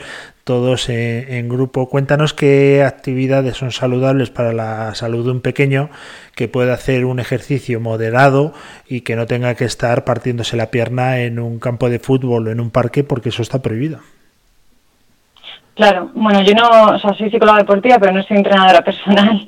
todos 0.48 0.88
en, 0.88 1.46
grupo. 1.50 1.90
Cuéntanos 1.90 2.32
qué 2.32 2.82
actividades 2.82 3.58
son 3.58 3.70
saludables 3.70 4.30
para 4.30 4.54
la 4.54 4.94
salud 4.94 5.26
de 5.26 5.32
un 5.32 5.42
pequeño 5.42 5.90
que 6.34 6.48
pueda 6.48 6.72
hacer 6.72 7.04
un 7.04 7.20
ejercicio 7.20 7.80
moderado 7.80 8.54
y 8.88 9.02
que 9.02 9.14
no 9.14 9.26
tenga 9.26 9.54
que 9.56 9.66
estar 9.66 10.04
partiéndose 10.04 10.56
la 10.56 10.70
pierna 10.70 11.18
en 11.18 11.38
un 11.38 11.58
campo 11.58 11.90
de 11.90 11.98
fútbol 11.98 12.48
o 12.48 12.50
en 12.50 12.60
un 12.60 12.70
parque 12.70 13.04
porque 13.04 13.28
eso 13.28 13.42
está 13.42 13.60
prohibido. 13.60 13.98
Claro, 15.74 16.12
bueno, 16.14 16.40
yo 16.40 16.54
no, 16.54 16.94
o 16.94 16.98
sea, 16.98 17.12
soy 17.12 17.30
psicóloga 17.30 17.58
deportiva, 17.58 17.98
pero 17.98 18.12
no 18.12 18.22
soy 18.22 18.38
entrenadora 18.38 18.80
personal. 18.90 19.46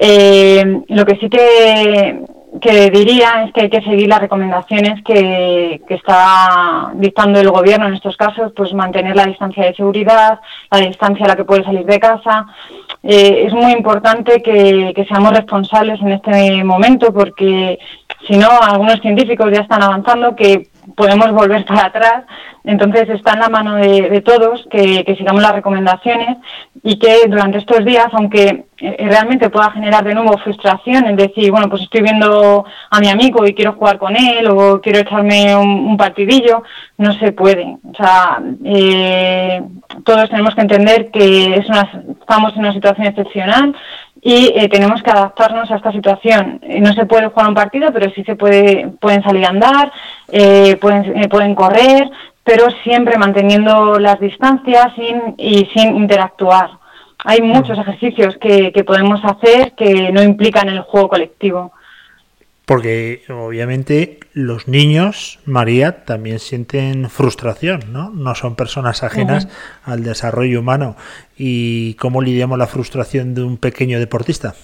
Eh, 0.00 0.82
lo 0.88 1.06
que 1.06 1.16
sí 1.18 1.30
que, 1.30 2.24
que 2.60 2.90
diría 2.90 3.44
es 3.44 3.52
que 3.52 3.62
hay 3.62 3.70
que 3.70 3.82
seguir 3.82 4.08
las 4.08 4.20
recomendaciones 4.20 5.02
que, 5.04 5.82
que 5.86 5.94
está 5.94 6.90
dictando 6.94 7.38
el 7.38 7.50
gobierno 7.50 7.86
en 7.86 7.94
estos 7.94 8.16
casos, 8.16 8.52
pues 8.56 8.74
mantener 8.74 9.14
la 9.14 9.26
distancia 9.26 9.64
de 9.64 9.74
seguridad, 9.74 10.40
la 10.70 10.78
distancia 10.78 11.26
a 11.26 11.28
la 11.28 11.36
que 11.36 11.44
puede 11.44 11.64
salir 11.64 11.84
de 11.86 12.00
casa. 12.00 12.46
Eh, 13.02 13.44
es 13.46 13.52
muy 13.52 13.72
importante 13.72 14.42
que, 14.42 14.92
que 14.94 15.04
seamos 15.04 15.32
responsables 15.32 16.00
en 16.00 16.12
este 16.12 16.64
momento 16.64 17.12
porque 17.12 17.78
si 18.26 18.36
no, 18.36 18.48
algunos 18.60 19.00
científicos 19.00 19.50
ya 19.52 19.60
están 19.60 19.82
avanzando 19.82 20.34
que 20.34 20.69
podemos 20.96 21.32
volver 21.32 21.64
para 21.64 21.86
atrás. 21.86 22.24
Entonces 22.64 23.08
está 23.08 23.32
en 23.32 23.40
la 23.40 23.48
mano 23.48 23.76
de, 23.76 24.10
de 24.10 24.20
todos 24.20 24.66
que, 24.70 25.04
sigamos 25.16 25.42
las 25.42 25.54
recomendaciones 25.54 26.36
y 26.82 26.98
que 26.98 27.26
durante 27.26 27.58
estos 27.58 27.84
días, 27.84 28.08
aunque 28.12 28.66
eh, 28.78 28.96
realmente 29.08 29.50
pueda 29.50 29.70
generar 29.70 30.04
de 30.04 30.14
nuevo 30.14 30.36
frustración, 30.38 31.06
es 31.06 31.16
decir, 31.16 31.50
bueno, 31.50 31.68
pues 31.68 31.82
estoy 31.82 32.02
viendo 32.02 32.64
a 32.90 33.00
mi 33.00 33.08
amigo 33.08 33.46
y 33.46 33.54
quiero 33.54 33.72
jugar 33.72 33.98
con 33.98 34.14
él 34.16 34.46
o 34.48 34.80
quiero 34.80 35.00
echarme 35.00 35.56
un, 35.56 35.68
un 35.68 35.96
partidillo, 35.96 36.62
no 36.98 37.12
se 37.14 37.32
puede. 37.32 37.78
O 37.90 37.94
sea, 37.96 38.42
eh, 38.64 39.62
todos 40.04 40.28
tenemos 40.28 40.54
que 40.54 40.60
entender 40.60 41.10
que 41.10 41.54
es 41.54 41.68
una, 41.68 41.90
estamos 42.20 42.52
en 42.54 42.60
una 42.60 42.72
situación 42.72 43.06
excepcional 43.06 43.74
y 44.22 44.52
eh, 44.54 44.68
tenemos 44.68 45.02
que 45.02 45.10
adaptarnos 45.10 45.70
a 45.70 45.76
esta 45.76 45.92
situación. 45.92 46.60
Eh, 46.62 46.80
No 46.80 46.92
se 46.92 47.06
puede 47.06 47.28
jugar 47.28 47.48
un 47.48 47.54
partido, 47.54 47.92
pero 47.92 48.10
sí 48.10 48.22
se 48.24 48.36
puede, 48.36 48.88
pueden 49.00 49.22
salir 49.22 49.44
a 49.46 49.50
andar, 49.50 49.92
eh, 50.28 50.76
pueden, 50.80 51.16
eh, 51.16 51.28
pueden 51.28 51.54
correr, 51.54 52.10
pero 52.44 52.70
siempre 52.82 53.16
manteniendo 53.18 53.98
las 53.98 54.20
distancias 54.20 54.92
sin, 54.94 55.34
y 55.38 55.66
sin 55.74 55.96
interactuar. 55.96 56.70
Hay 57.24 57.42
muchos 57.42 57.78
ejercicios 57.78 58.36
que, 58.38 58.72
que 58.72 58.84
podemos 58.84 59.20
hacer 59.24 59.72
que 59.72 60.10
no 60.10 60.22
implican 60.22 60.68
el 60.68 60.80
juego 60.80 61.08
colectivo. 61.08 61.72
Porque 62.70 63.22
obviamente 63.28 64.20
los 64.32 64.68
niños, 64.68 65.40
María, 65.44 66.04
también 66.04 66.38
sienten 66.38 67.10
frustración, 67.10 67.92
¿no? 67.92 68.10
No 68.10 68.36
son 68.36 68.54
personas 68.54 69.02
ajenas 69.02 69.48
al 69.84 70.04
desarrollo 70.04 70.60
humano. 70.60 70.94
¿Y 71.36 71.94
cómo 71.94 72.22
lidiamos 72.22 72.56
la 72.58 72.68
frustración 72.68 73.34
de 73.34 73.42
un 73.42 73.56
pequeño 73.56 73.98
deportista? 73.98 74.54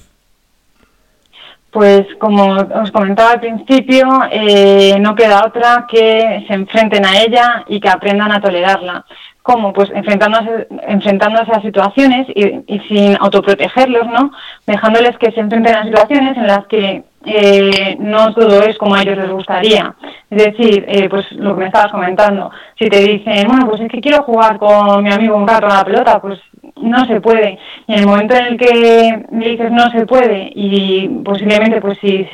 Pues 1.73 2.07
como 2.21 2.53
os 2.55 2.93
comentaba 2.93 3.33
al 3.33 3.41
principio, 3.41 4.07
eh, 4.31 4.97
no 5.01 5.17
queda 5.17 5.45
otra 5.45 5.89
que 5.91 6.45
se 6.47 6.55
enfrenten 6.55 7.05
a 7.05 7.21
ella 7.23 7.65
y 7.67 7.81
que 7.81 7.89
aprendan 7.89 8.31
a 8.31 8.41
tolerarla. 8.41 9.05
¿Cómo? 9.47 9.73
Pues 9.73 9.91
enfrentándose, 9.95 10.67
enfrentándose 10.89 11.53
a 11.53 11.63
situaciones 11.63 12.27
y, 12.35 12.65
y 12.67 12.81
sin 12.89 13.17
autoprotegerlos, 13.21 14.09
¿no? 14.09 14.33
Dejándoles 14.67 15.17
que 15.19 15.31
se 15.31 15.39
enfrenten 15.39 15.73
a 15.73 15.85
situaciones 15.85 16.37
en 16.37 16.47
las 16.49 16.67
que 16.67 17.05
eh, 17.25 17.97
no 18.01 18.35
todo 18.35 18.61
es 18.65 18.77
como 18.77 18.97
a 18.97 19.03
ellos 19.03 19.17
les 19.17 19.31
gustaría. 19.31 19.95
Es 20.31 20.45
decir, 20.47 20.85
eh, 20.89 21.09
pues 21.09 21.31
lo 21.31 21.55
que 21.55 21.61
me 21.61 21.67
estabas 21.67 21.93
comentando, 21.93 22.51
si 22.77 22.89
te 22.89 22.99
dicen, 22.99 23.47
bueno, 23.47 23.69
pues 23.69 23.83
es 23.83 23.89
que 23.89 24.01
quiero 24.01 24.25
jugar 24.25 24.59
con 24.59 25.05
mi 25.05 25.13
amigo 25.13 25.37
un 25.37 25.47
rato 25.47 25.67
a 25.67 25.77
la 25.77 25.85
pelota, 25.85 26.21
pues 26.21 26.41
no 26.83 27.07
se 27.07 27.21
puede. 27.21 27.57
Y 27.87 27.93
en 27.93 28.01
el 28.01 28.07
momento 28.07 28.35
en 28.35 28.47
el 28.47 28.57
que 28.59 29.27
me 29.31 29.49
dices 29.49 29.71
no 29.71 29.89
se 29.93 30.07
puede 30.07 30.51
y 30.57 31.09
posiblemente 31.25 31.81
pues 31.81 31.99
si 32.01 32.29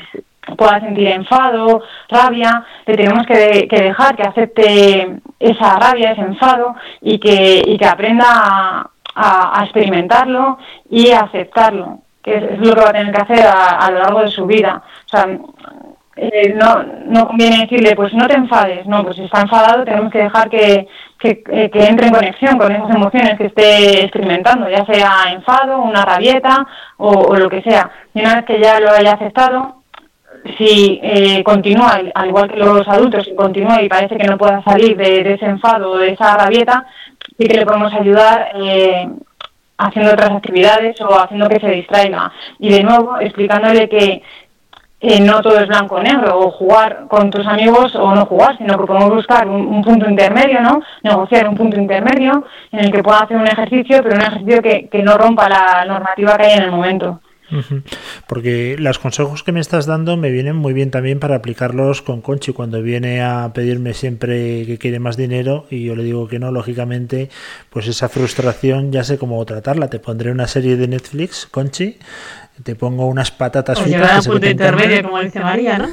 pueda 0.57 0.81
sentir 0.81 1.09
enfado, 1.09 1.83
rabia, 2.09 2.65
le 2.87 2.97
tenemos 2.97 3.27
que, 3.27 3.67
dejar 3.71 4.17
que 4.17 4.23
acepte 4.23 5.21
esa 5.39 5.79
rabia, 5.79 6.13
ese 6.13 6.23
enfado 6.23 6.75
y 7.01 7.19
que, 7.19 7.63
y 7.67 7.79
que 7.79 7.87
aprenda 7.87 8.91
a, 9.15 9.61
experimentarlo 9.65 10.59
y 10.91 11.11
a 11.11 11.21
aceptarlo, 11.21 12.01
que 12.23 12.37
es, 12.37 12.59
lo 12.59 12.75
que 12.75 12.81
va 12.81 12.91
a 12.91 12.93
tener 12.93 13.15
que 13.15 13.23
hacer 13.23 13.47
a, 13.47 13.79
a 13.79 13.91
lo 13.91 13.99
largo 13.99 14.21
de 14.21 14.29
su 14.29 14.47
vida. 14.47 14.83
O 15.07 15.09
sea, 15.09 15.27
eh, 16.15 16.55
no, 16.55 16.83
no 17.07 17.27
conviene 17.27 17.63
decirle, 17.63 17.97
pues 17.97 18.13
no 18.13 18.27
te 18.29 18.35
enfades, 18.35 18.87
no, 18.87 19.03
pues 19.03 19.17
si 19.17 19.25
está 19.25 19.41
enfadado 19.41 19.83
tenemos 19.85 20.13
que 20.13 20.19
dejar 20.19 20.51
que, 20.51 20.87
que, 21.19 21.43
eh, 21.51 21.71
que 21.71 21.87
entre 21.87 22.09
en 22.09 22.13
conexión 22.13 22.59
con 22.59 22.71
esas 22.71 22.95
emociones 22.95 23.39
que 23.39 23.47
esté 23.47 24.03
experimentando, 24.03 24.69
ya 24.69 24.85
sea 24.85 25.33
enfado, 25.33 25.81
una 25.81 26.05
rabieta 26.05 26.67
o, 26.99 27.09
o 27.09 27.37
lo 27.37 27.49
que 27.49 27.63
sea. 27.63 27.91
Y 28.13 28.21
una 28.21 28.37
vez 28.37 28.45
que 28.45 28.61
ya 28.61 28.79
lo 28.79 28.91
haya 28.91 29.13
aceptado, 29.13 29.82
si 30.59 31.01
eh, 31.03 31.43
continúa, 31.45 32.01
al 32.15 32.29
igual 32.29 32.51
que 32.51 32.57
los 32.57 32.87
adultos, 32.89 33.25
si 33.25 33.35
continúa 33.35 33.83
y 33.83 33.89
parece 33.89 34.17
que 34.17 34.27
no 34.27 34.39
pueda 34.39 34.63
salir 34.63 34.97
de, 34.97 35.35
ese 35.35 35.47
enfado 35.47 35.93
o 35.93 35.99
de 35.99 36.11
esa 36.11 36.37
rabieta, 36.37 36.87
sí 37.39 37.47
que 37.47 37.59
le 37.59 37.67
podemos 37.67 37.93
ayudar 37.93 38.51
eh, 38.55 39.09
haciendo 39.79 40.13
otras 40.13 40.31
actividades 40.31 41.01
o 41.01 41.19
haciendo 41.19 41.49
que 41.49 41.61
se 41.61 41.69
distraiga. 41.69 42.33
Y 42.59 42.71
de 42.71 42.83
nuevo, 42.83 43.21
explicándole 43.21 43.89
que 43.89 44.23
eh, 45.01 45.21
no 45.21 45.41
todo 45.43 45.59
es 45.59 45.69
blanco 45.69 45.97
o 45.97 46.03
negro, 46.03 46.39
o 46.39 46.51
jugar 46.51 47.07
con 47.09 47.31
tus 47.31 47.47
amigos 47.47 47.95
o 47.97 48.15
no 48.15 48.27
jugar, 48.27 48.57
sino 48.59 48.79
que 48.79 48.87
podemos 48.87 49.11
buscar 49.11 49.49
un, 49.49 49.67
un 49.67 49.83
punto 49.83 50.09
intermedio, 50.09 50.61
¿no? 50.61 50.81
Negociar 51.03 51.49
un 51.49 51.57
punto 51.57 51.79
intermedio 51.79 52.45
en 52.71 52.81
el 52.81 52.93
que 52.93 53.03
pueda 53.03 53.21
hacer 53.21 53.37
un 53.37 53.47
ejercicio, 53.47 54.01
pero 54.03 54.17
un 54.17 54.23
ejercicio 54.23 54.63
que, 54.63 54.89
que 54.89 55.03
no 55.03 55.17
rompa 55.17 55.49
la 55.49 55.85
normativa 55.87 56.37
que 56.37 56.47
hay 56.47 56.59
en 56.59 56.63
el 56.65 56.71
momento. 56.71 57.21
Porque 58.27 58.77
los 58.79 58.99
consejos 58.99 59.43
que 59.43 59.53
me 59.53 59.61
estás 59.61 59.87
dando 59.87 60.17
me 60.17 60.31
vienen 60.31 60.57
muy 60.57 60.73
bien 60.73 60.91
también 60.91 61.21
para 61.21 61.37
aplicarlos 61.37 62.03
con 62.03 62.21
Conchi 62.21 62.53
cuando 62.53 62.83
viene 62.83 63.23
a 63.23 63.53
pedirme 63.53 63.95
siempre 63.95 64.65
que 64.67 64.79
quiere 64.79 64.99
más 64.99 65.17
dinero 65.17 65.67
y 65.71 65.85
yo 65.85 65.97
le 65.97 66.05
digo 66.05 66.29
que 66.29 66.39
no, 66.39 66.51
lógicamente, 66.51 67.31
pues 67.71 67.87
esa 67.87 68.09
frustración 68.09 68.93
ya 68.93 69.05
sé 69.05 69.19
cómo 69.19 69.45
tratarla. 69.45 69.89
Te 69.89 69.99
pondré 69.99 70.31
una 70.31 70.47
serie 70.47 70.77
de 70.77 70.89
Netflix, 70.89 71.47
Conchi, 71.51 71.99
te 72.63 72.75
pongo 72.75 73.07
unas 73.07 73.31
patatas 73.31 73.79
O 73.79 73.83
fritas. 73.83 74.29
que 74.29 74.55
se 74.93 75.03
como 75.03 75.21
dice 75.21 75.41
María, 75.41 75.79
¿no? 75.79 75.89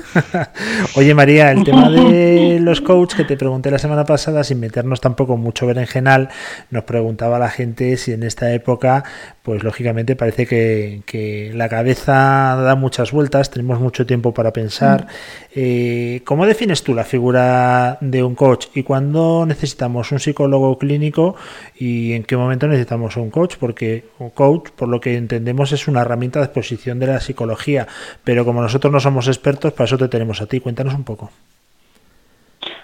Oye 0.95 1.15
María, 1.15 1.51
el 1.51 1.63
tema 1.63 1.89
de 1.89 2.59
los 2.61 2.81
coaches 2.81 3.15
que 3.15 3.23
te 3.23 3.37
pregunté 3.37 3.71
la 3.71 3.79
semana 3.79 4.05
pasada, 4.05 4.43
sin 4.43 4.59
meternos 4.59 5.01
tampoco 5.01 5.37
mucho 5.37 5.65
berenjenal, 5.65 6.29
nos 6.69 6.83
preguntaba 6.83 7.39
la 7.39 7.49
gente 7.49 7.95
si 7.97 8.11
en 8.11 8.23
esta 8.23 8.53
época, 8.53 9.03
pues 9.49 9.63
lógicamente 9.63 10.15
parece 10.15 10.45
que, 10.45 11.01
que 11.07 11.51
la 11.55 11.67
cabeza 11.69 12.55
da 12.55 12.75
muchas 12.75 13.11
vueltas, 13.11 13.49
tenemos 13.49 13.79
mucho 13.79 14.05
tiempo 14.05 14.31
para 14.31 14.53
pensar. 14.53 15.07
Eh, 15.55 16.21
¿Cómo 16.23 16.45
defines 16.45 16.83
tú 16.83 16.93
la 16.93 17.03
figura 17.03 17.97
de 17.99 18.21
un 18.21 18.35
coach 18.35 18.67
y 18.75 18.83
cuándo 18.83 19.47
necesitamos 19.47 20.11
un 20.11 20.19
psicólogo 20.19 20.77
clínico 20.77 21.35
y 21.75 22.13
en 22.13 22.25
qué 22.25 22.37
momento 22.37 22.67
necesitamos 22.67 23.17
un 23.17 23.31
coach? 23.31 23.55
Porque 23.59 24.05
un 24.19 24.29
coach, 24.29 24.69
por 24.69 24.87
lo 24.87 25.01
que 25.01 25.17
entendemos, 25.17 25.71
es 25.71 25.87
una 25.87 26.01
herramienta 26.01 26.37
de 26.37 26.45
exposición 26.45 26.99
de 26.99 27.07
la 27.07 27.19
psicología, 27.19 27.87
pero 28.23 28.45
como 28.45 28.61
nosotros 28.61 28.93
no 28.93 28.99
somos 28.99 29.27
expertos, 29.27 29.73
para 29.73 29.85
eso 29.85 29.97
te 29.97 30.09
tenemos 30.09 30.43
a 30.43 30.45
ti. 30.45 30.59
Cuéntanos 30.59 30.93
un 30.93 31.05
poco. 31.05 31.31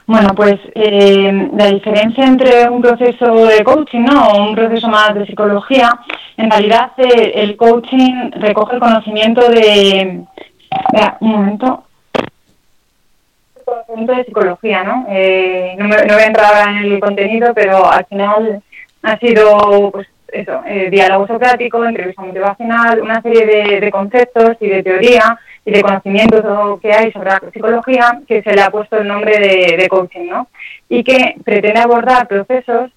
Bueno, 0.07 0.36
pues 0.36 0.57
eh, 0.76 1.49
la 1.57 1.65
diferencia 1.68 2.26
entre 2.26 2.69
un 2.69 2.80
proceso 2.80 3.48
de 3.48 3.64
coaching 3.64 4.02
¿no? 4.02 4.27
o 4.27 4.49
un 4.49 4.56
proceso 4.56 4.88
más 4.88 5.15
de 5.15 5.26
psicología, 5.26 5.99
en 6.38 6.52
realidad 6.52 6.91
eh, 6.98 7.32
el 7.36 7.57
coaching 7.57 8.32
recoge 8.34 8.76
el 8.76 8.82
conocimiento 8.82 9.49
de... 9.49 10.23
Espera, 10.69 11.18
un 11.22 11.32
momento. 11.32 11.84
Conocimiento 13.65 14.14
de 14.14 14.23
psicología, 14.26 14.84
¿no? 14.84 15.07
Eh, 15.10 15.76
no, 15.80 15.88
me, 15.88 15.95
no 15.95 16.14
voy 16.14 16.22
a 16.22 16.27
entrar 16.27 16.53
ahora 16.53 16.72
en 16.72 16.91
el 16.91 16.99
contenido, 16.99 17.52
pero 17.56 17.90
al 17.91 18.06
final 18.06 18.61
ha 19.02 19.18
sido, 19.18 19.90
pues, 19.91 20.07
eso, 20.27 20.61
eh, 20.68 20.90
diálogo 20.91 21.26
socrático, 21.26 21.84
entrevista 21.84 22.22
motivacional, 22.22 23.02
una 23.02 23.22
serie 23.23 23.80
de 23.80 23.91
conceptos 23.91 24.57
y 24.60 24.68
de 24.68 24.84
teoría 24.84 25.40
y 25.66 25.72
de 25.72 25.82
conocimientos 25.82 26.80
que 26.80 26.94
hay 26.94 27.12
sobre 27.12 27.32
la 27.32 27.42
psicología 27.52 28.22
que 28.28 28.44
se 28.44 28.54
le 28.54 28.62
ha 28.62 28.70
puesto 28.70 28.98
el 28.98 29.08
nombre 29.08 29.40
de, 29.40 29.88
coaching, 29.90 30.28
¿no? 30.30 30.48
Y 30.88 31.04
que 31.04 31.36
pretende 31.44 31.80
abordar 31.80 32.28
procesos 32.28 32.92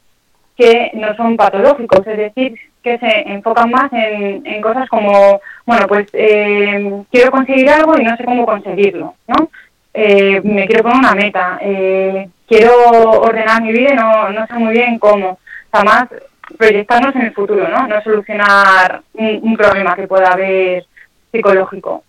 que 0.54 0.90
no 0.94 1.16
son 1.16 1.36
patológicos, 1.36 2.06
es 2.06 2.18
decir, 2.18 2.54
que 2.82 2.98
se 2.98 3.32
enfocan 3.32 3.70
más 3.70 3.90
en, 3.92 4.60
cosas 4.60 4.88
como, 4.88 5.40
bueno, 5.64 5.86
pues 5.86 6.08
eh, 6.12 7.02
quiero 7.10 7.30
conseguir 7.30 7.70
algo 7.70 7.98
y 7.98 8.04
no 8.04 8.16
sé 8.16 8.24
cómo 8.24 8.44
conseguirlo, 8.44 9.14
¿no? 9.26 9.50
Eh, 9.94 10.40
me 10.44 10.66
quiero 10.66 10.82
poner 10.82 10.98
una 10.98 11.14
meta, 11.14 11.58
eh, 11.62 12.28
quiero 12.46 12.72
ordenar 13.20 13.62
mi 13.62 13.72
vida 13.72 13.92
y 13.92 13.96
no, 13.96 14.30
no 14.30 14.46
sé 14.46 14.54
muy 14.54 14.72
bien 14.72 14.98
cómo. 14.98 15.30
O 15.30 15.38
sea, 15.72 15.84
más 15.84 16.08
proyectarnos 16.56 17.14
en 17.16 17.22
el 17.22 17.34
futuro, 17.34 17.66
¿no? 17.68 17.86
No 17.86 18.02
solucionar 18.02 19.02
un, 19.14 19.40
un 19.42 19.56
problema 19.56 19.94
que 19.96 20.06
pueda 20.06 20.32
haber 20.32 20.84
psicológico. 21.32 22.02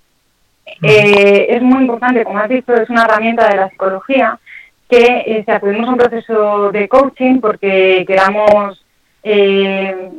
Eh, 0.81 1.47
es 1.49 1.61
muy 1.61 1.81
importante, 1.83 2.23
como 2.23 2.39
has 2.39 2.49
dicho, 2.49 2.73
es 2.73 2.89
una 2.89 3.03
herramienta 3.03 3.47
de 3.49 3.57
la 3.57 3.69
psicología 3.69 4.37
que 4.89 5.03
eh, 5.25 5.43
si 5.45 5.51
acudimos 5.51 5.87
a 5.87 5.91
un 5.91 5.97
proceso 5.97 6.71
de 6.71 6.87
coaching 6.87 7.39
porque 7.39 8.03
queramos, 8.07 8.83
eh, 9.23 10.09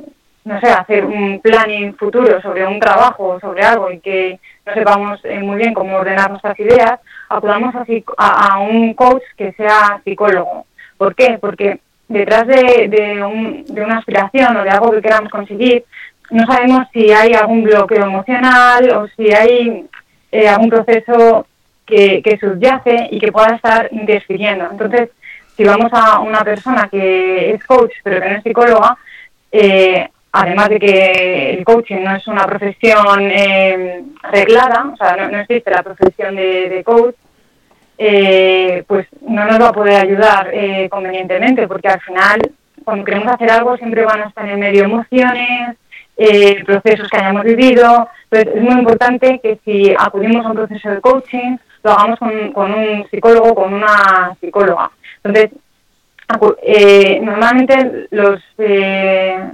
no 0.45 0.61
sé, 0.61 0.67
hacer 0.69 1.05
un 1.05 1.41
planning 1.41 1.95
futuro 1.95 2.41
sobre 2.41 2.67
un 2.67 2.79
trabajo 2.79 3.31
o 3.31 3.41
sobre 3.41 3.63
algo 3.65 3.91
y 3.91 3.99
que 4.01 4.39
no 4.67 4.75
sepamos 4.75 5.21
eh, 5.25 5.41
muy 5.41 5.57
bien 5.57 5.75
cómo 5.75 5.97
ordenar 5.97 6.31
nuestras 6.31 6.59
ideas, 6.61 7.01
acudamos 7.29 7.75
a, 7.75 7.85
a- 8.17 8.55
a 8.55 8.59
un 8.61 8.95
coach 8.95 9.23
que 9.37 9.53
sea 9.53 10.01
psicólogo. 10.05 10.67
¿Por 10.97 11.15
qué? 11.15 11.39
Porque 11.41 11.81
detrás 12.09 12.47
de, 12.47 12.89
de 12.89 13.23
un- 13.25 13.65
de 13.67 13.83
una 13.83 13.99
aspiración 13.99 14.57
o 14.57 14.63
de 14.65 14.71
algo 14.71 14.91
que 14.93 15.03
queramos 15.03 15.31
conseguir, 15.31 15.85
no 16.31 16.47
sabemos 16.47 16.87
si 16.93 17.11
hay 17.11 17.33
algún 17.33 17.65
bloqueo 17.65 18.05
emocional 18.05 18.89
o 18.97 19.09
si 19.17 19.33
hay 19.33 19.85
eh, 20.33 20.49
algún 20.49 20.71
proceso 20.71 21.47
que, 21.87 22.23
que 22.23 22.39
subyace 22.39 23.09
y 23.11 23.19
que 23.19 23.33
pueda 23.33 23.57
estar 23.57 23.89
interfiriendo. 23.93 24.69
Entonces, 24.71 25.11
si 25.57 25.65
vamos 25.65 25.91
a 25.93 26.21
una 26.21 26.43
persona 26.43 26.89
que 26.89 27.53
es 27.53 27.65
coach 27.65 27.93
pero 28.03 28.21
que 28.21 28.29
no 28.31 28.37
es 28.37 28.43
psicóloga, 28.43 28.97
eh, 29.53 30.09
además 30.33 30.69
de 30.69 30.79
que 30.79 31.51
el 31.55 31.65
coaching 31.65 32.03
no 32.03 32.15
es 32.17 32.27
una 32.29 32.47
profesión 32.47 33.29
eh, 33.31 34.03
reglada, 34.31 34.91
o 34.93 34.97
sea, 34.97 35.29
no, 35.29 35.39
existe 35.39 35.71
la 35.71 35.83
profesión 35.83 36.37
de, 36.37 36.69
de 36.69 36.85
coach, 36.85 37.15
eh, 37.99 38.85
pues 38.87 39.07
no 39.29 39.45
nos 39.45 39.61
va 39.61 39.69
a 39.69 39.73
poder 39.73 39.97
ayudar 39.97 40.49
eh, 40.53 40.89
convenientemente, 40.89 41.69
porque 41.69 41.89
al 41.89 42.01
final, 42.01 42.41
cuando 42.85 43.05
queremos 43.05 43.35
hacer 43.35 43.51
algo, 43.51 43.77
siempre 43.77 44.05
van 44.05 44.23
a 44.23 44.29
estar 44.29 44.49
en 44.49 44.59
medio 44.59 44.85
emociones, 44.85 45.77
eh, 46.23 46.63
procesos 46.67 47.09
que 47.09 47.17
hayamos 47.17 47.45
vivido. 47.45 48.09
Entonces, 48.31 48.55
es 48.57 48.63
muy 48.63 48.79
importante 48.81 49.41
que 49.43 49.59
si 49.65 49.95
acudimos 49.99 50.45
a 50.45 50.51
un 50.51 50.57
proceso 50.57 50.91
de 50.91 51.01
coaching, 51.01 51.57
lo 51.83 51.91
hagamos 51.93 52.19
con, 52.19 52.73
un 52.75 53.07
psicólogo, 53.11 53.55
con 53.55 53.73
una 53.73 54.37
psicóloga. 54.39 54.91
Entonces, 55.25 55.51
eh, 56.63 57.19
normalmente 57.23 58.07
los 58.11 58.39
eh, 58.59 59.51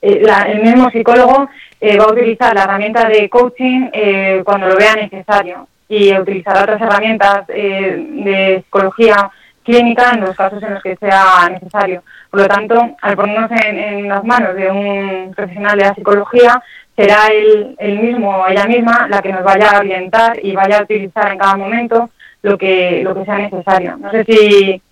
eh, 0.00 0.20
la- 0.22 0.42
el 0.44 0.62
mismo 0.62 0.90
psicólogo 0.90 1.48
eh, 1.80 1.96
va 1.98 2.04
a 2.04 2.12
utilizar 2.12 2.54
la 2.54 2.64
herramienta 2.64 3.06
de 3.08 3.28
coaching 3.28 3.88
eh, 3.92 4.40
cuando 4.44 4.68
lo 4.68 4.76
vea 4.76 4.96
necesario 4.96 5.68
y 5.88 6.12
utilizará 6.16 6.62
otras 6.62 6.80
herramientas 6.80 7.46
de 7.46 8.62
psicología 8.64 9.30
clínica 9.62 10.10
en 10.14 10.20
los 10.20 10.36
casos 10.36 10.62
en 10.62 10.74
los 10.74 10.82
que 10.82 10.96
sea 10.96 11.48
necesario. 11.50 12.02
Por 12.30 12.40
lo 12.40 12.46
tanto, 12.46 12.96
al 13.00 13.16
ponernos 13.16 13.50
en, 13.64 14.08
las 14.08 14.24
manos 14.24 14.54
de 14.54 14.70
un 14.70 15.32
profesional 15.34 15.78
de 15.78 15.84
la 15.84 15.94
psicología, 15.94 16.62
será 16.96 17.28
él, 17.28 17.74
él 17.78 17.98
mismo 18.00 18.30
o 18.30 18.46
ella 18.48 18.66
misma 18.66 19.08
la 19.08 19.22
que 19.22 19.32
nos 19.32 19.44
vaya 19.44 19.70
a 19.70 19.78
orientar 19.80 20.38
y 20.42 20.52
vaya 20.54 20.78
a 20.78 20.82
utilizar 20.82 21.32
en 21.32 21.38
cada 21.38 21.56
momento 21.56 22.10
lo 22.42 22.58
que, 22.58 23.02
lo 23.02 23.14
que 23.14 23.24
sea 23.24 23.38
necesario. 23.38 23.96
No 23.96 24.10
sé 24.10 24.24
si 24.24 24.82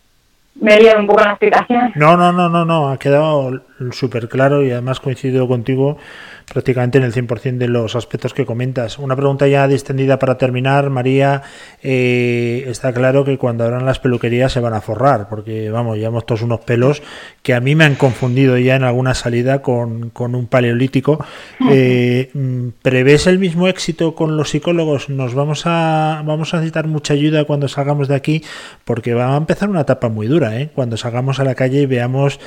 me 0.61 0.75
he 0.75 0.81
liado 0.81 1.01
un 1.01 1.07
poco 1.07 1.21
en 1.21 1.27
la 1.27 1.33
explicación. 1.33 1.93
No, 1.95 2.17
no, 2.17 2.33
no, 2.33 2.49
no, 2.49 2.65
no, 2.65 2.91
ha 2.91 2.99
quedado 2.99 3.63
súper 3.93 4.29
claro 4.29 4.63
y 4.63 4.71
además 4.71 5.01
coincido 5.01 5.49
contigo 5.49 5.99
prácticamente 6.53 6.99
en 6.99 7.05
el 7.05 7.13
100% 7.13 7.59
de 7.59 7.69
los 7.69 7.95
aspectos 7.95 8.35
que 8.35 8.45
comentas. 8.45 8.99
Una 8.99 9.15
pregunta 9.15 9.47
ya 9.47 9.69
distendida 9.69 10.19
para 10.19 10.37
terminar, 10.37 10.91
María, 10.91 11.43
eh, 11.83 12.65
está 12.67 12.93
claro 12.93 13.25
que 13.25 13.39
cuando 13.39 13.65
abran 13.65 13.87
las 13.87 14.01
peluquerías 14.01 14.53
se 14.53 14.59
van 14.59 14.75
a 14.75 14.81
forrar, 14.81 15.29
porque 15.29 15.71
vamos, 15.71 15.97
llevamos 15.97 16.27
todos 16.27 16.43
unos 16.43 16.61
pelos 16.61 17.03
que 17.43 17.55
a 17.55 17.61
mí 17.61 17.77
me 17.77 17.85
han 17.85 17.95
confundido 17.95 18.59
ya 18.59 18.75
en 18.75 18.83
alguna 18.83 19.15
salida 19.15 19.63
con, 19.63 20.11
con 20.11 20.35
un 20.35 20.47
paleolítico. 20.47 21.25
Eh, 21.71 22.31
mm, 22.35 22.69
¿Prevés 22.83 23.29
el 23.29 23.39
mismo 23.39 23.69
éxito 23.69 24.17
con 24.17 24.37
los 24.37 24.51
psicólogos? 24.51 25.09
Nos 25.09 25.35
vamos 25.35 25.63
a, 25.67 26.23
vamos 26.27 26.53
a 26.53 26.57
necesitar 26.57 26.89
mucha 26.89 27.15
ayuda 27.15 27.45
cuando 27.45 27.69
salgamos 27.69 28.09
de 28.09 28.17
aquí, 28.17 28.43
porque 28.85 29.15
va 29.15 29.35
a 29.35 29.37
empezar 29.37 29.71
una 29.71 29.83
etapa 29.83 30.09
muy 30.09 30.27
dura, 30.27 30.59
¿eh? 30.61 30.71
Cuando 30.75 30.97
salgamos 30.97 31.39
a 31.39 31.45
la 31.45 31.55
calle 31.55 31.83
y 31.83 31.87
veamos 31.87 32.41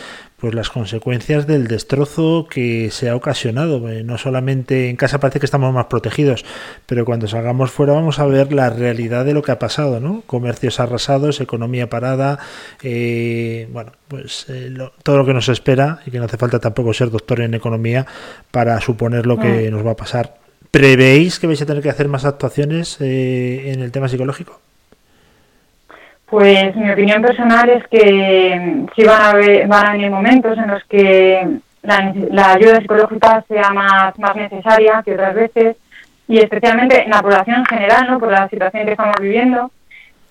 pues 0.43 0.55
las 0.55 0.69
consecuencias 0.69 1.47
del 1.47 1.69
destrozo 1.69 2.47
que 2.49 2.89
se 2.91 3.07
ha 3.07 3.15
ocasionado. 3.15 3.87
Eh, 3.89 4.03
no 4.03 4.17
solamente 4.17 4.89
en 4.89 4.97
casa 4.97 5.21
parece 5.21 5.39
que 5.39 5.45
estamos 5.45 5.73
más 5.73 5.85
protegidos, 5.85 6.43
pero 6.85 7.05
cuando 7.05 7.29
salgamos 7.29 7.71
fuera 7.71 7.93
vamos 7.93 8.19
a 8.19 8.25
ver 8.25 8.51
la 8.51 8.69
realidad 8.69 9.23
de 9.23 9.33
lo 9.33 9.41
que 9.41 9.53
ha 9.53 9.57
pasado, 9.59 10.01
¿no? 10.01 10.21
Comercios 10.25 10.81
arrasados, 10.81 11.39
economía 11.39 11.89
parada, 11.89 12.39
eh, 12.83 13.69
bueno, 13.71 13.93
pues 14.09 14.45
eh, 14.49 14.67
lo- 14.69 14.91
todo 15.01 15.15
lo 15.19 15.25
que 15.25 15.33
nos 15.33 15.47
espera 15.47 16.01
y 16.05 16.11
que 16.11 16.19
no 16.19 16.25
hace 16.25 16.35
falta 16.35 16.59
tampoco 16.59 16.93
ser 16.93 17.09
doctor 17.09 17.39
en 17.39 17.53
economía 17.53 18.05
para 18.51 18.81
suponer 18.81 19.25
lo 19.25 19.39
que 19.39 19.71
nos 19.71 19.85
va 19.87 19.91
a 19.91 19.95
pasar. 19.95 20.35
¿Prevéis 20.71 21.39
que 21.39 21.47
vais 21.47 21.61
a 21.61 21.65
tener 21.65 21.81
que 21.81 21.89
hacer 21.89 22.09
más 22.09 22.25
actuaciones 22.25 22.97
eh, 22.99 23.71
en 23.71 23.79
el 23.79 23.93
tema 23.93 24.09
psicológico? 24.09 24.59
Pues 26.33 26.75
mi 26.75 26.89
opinión 26.89 27.21
personal 27.21 27.69
es 27.69 27.87
que 27.89 28.87
sí 28.95 29.03
van 29.03 29.21
a, 29.21 29.29
haber, 29.29 29.67
van 29.67 29.85
a 29.85 29.91
venir 29.91 30.09
momentos 30.09 30.57
en 30.57 30.65
los 30.65 30.83
que 30.85 31.47
la, 31.83 32.53
ayuda 32.53 32.81
psicológica 32.81 33.45
sea 33.47 33.69
más, 33.69 34.17
más 34.17 34.35
necesaria 34.35 35.03
que 35.05 35.13
otras 35.13 35.35
veces 35.35 35.77
y 36.27 36.39
especialmente 36.39 37.03
en 37.03 37.11
la 37.11 37.21
población 37.21 37.57
en 37.57 37.65
general, 37.65 38.07
¿no? 38.09 38.19
por 38.19 38.31
la 38.31 38.49
situación 38.49 38.83
que 38.83 38.93
estamos 38.93 39.15
viviendo 39.21 39.69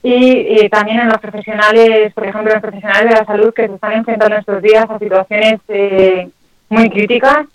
y, 0.03 0.69
también 0.71 0.99
en 0.99 1.09
los 1.09 1.19
profesionales, 1.19 2.13
por 2.15 2.27
ejemplo, 2.27 2.53
los 2.53 2.63
profesionales 2.63 3.09
de 3.09 3.21
la 3.21 3.25
salud 3.25 3.55
que 3.55 3.69
se 3.69 3.75
están 3.75 3.93
enfrentando 3.93 4.39
estos 4.39 4.61
días 4.61 4.91
a 4.91 4.99
situaciones 4.99 5.61
eh, 5.69 6.29
muy 6.69 6.91
críticas 6.91 7.47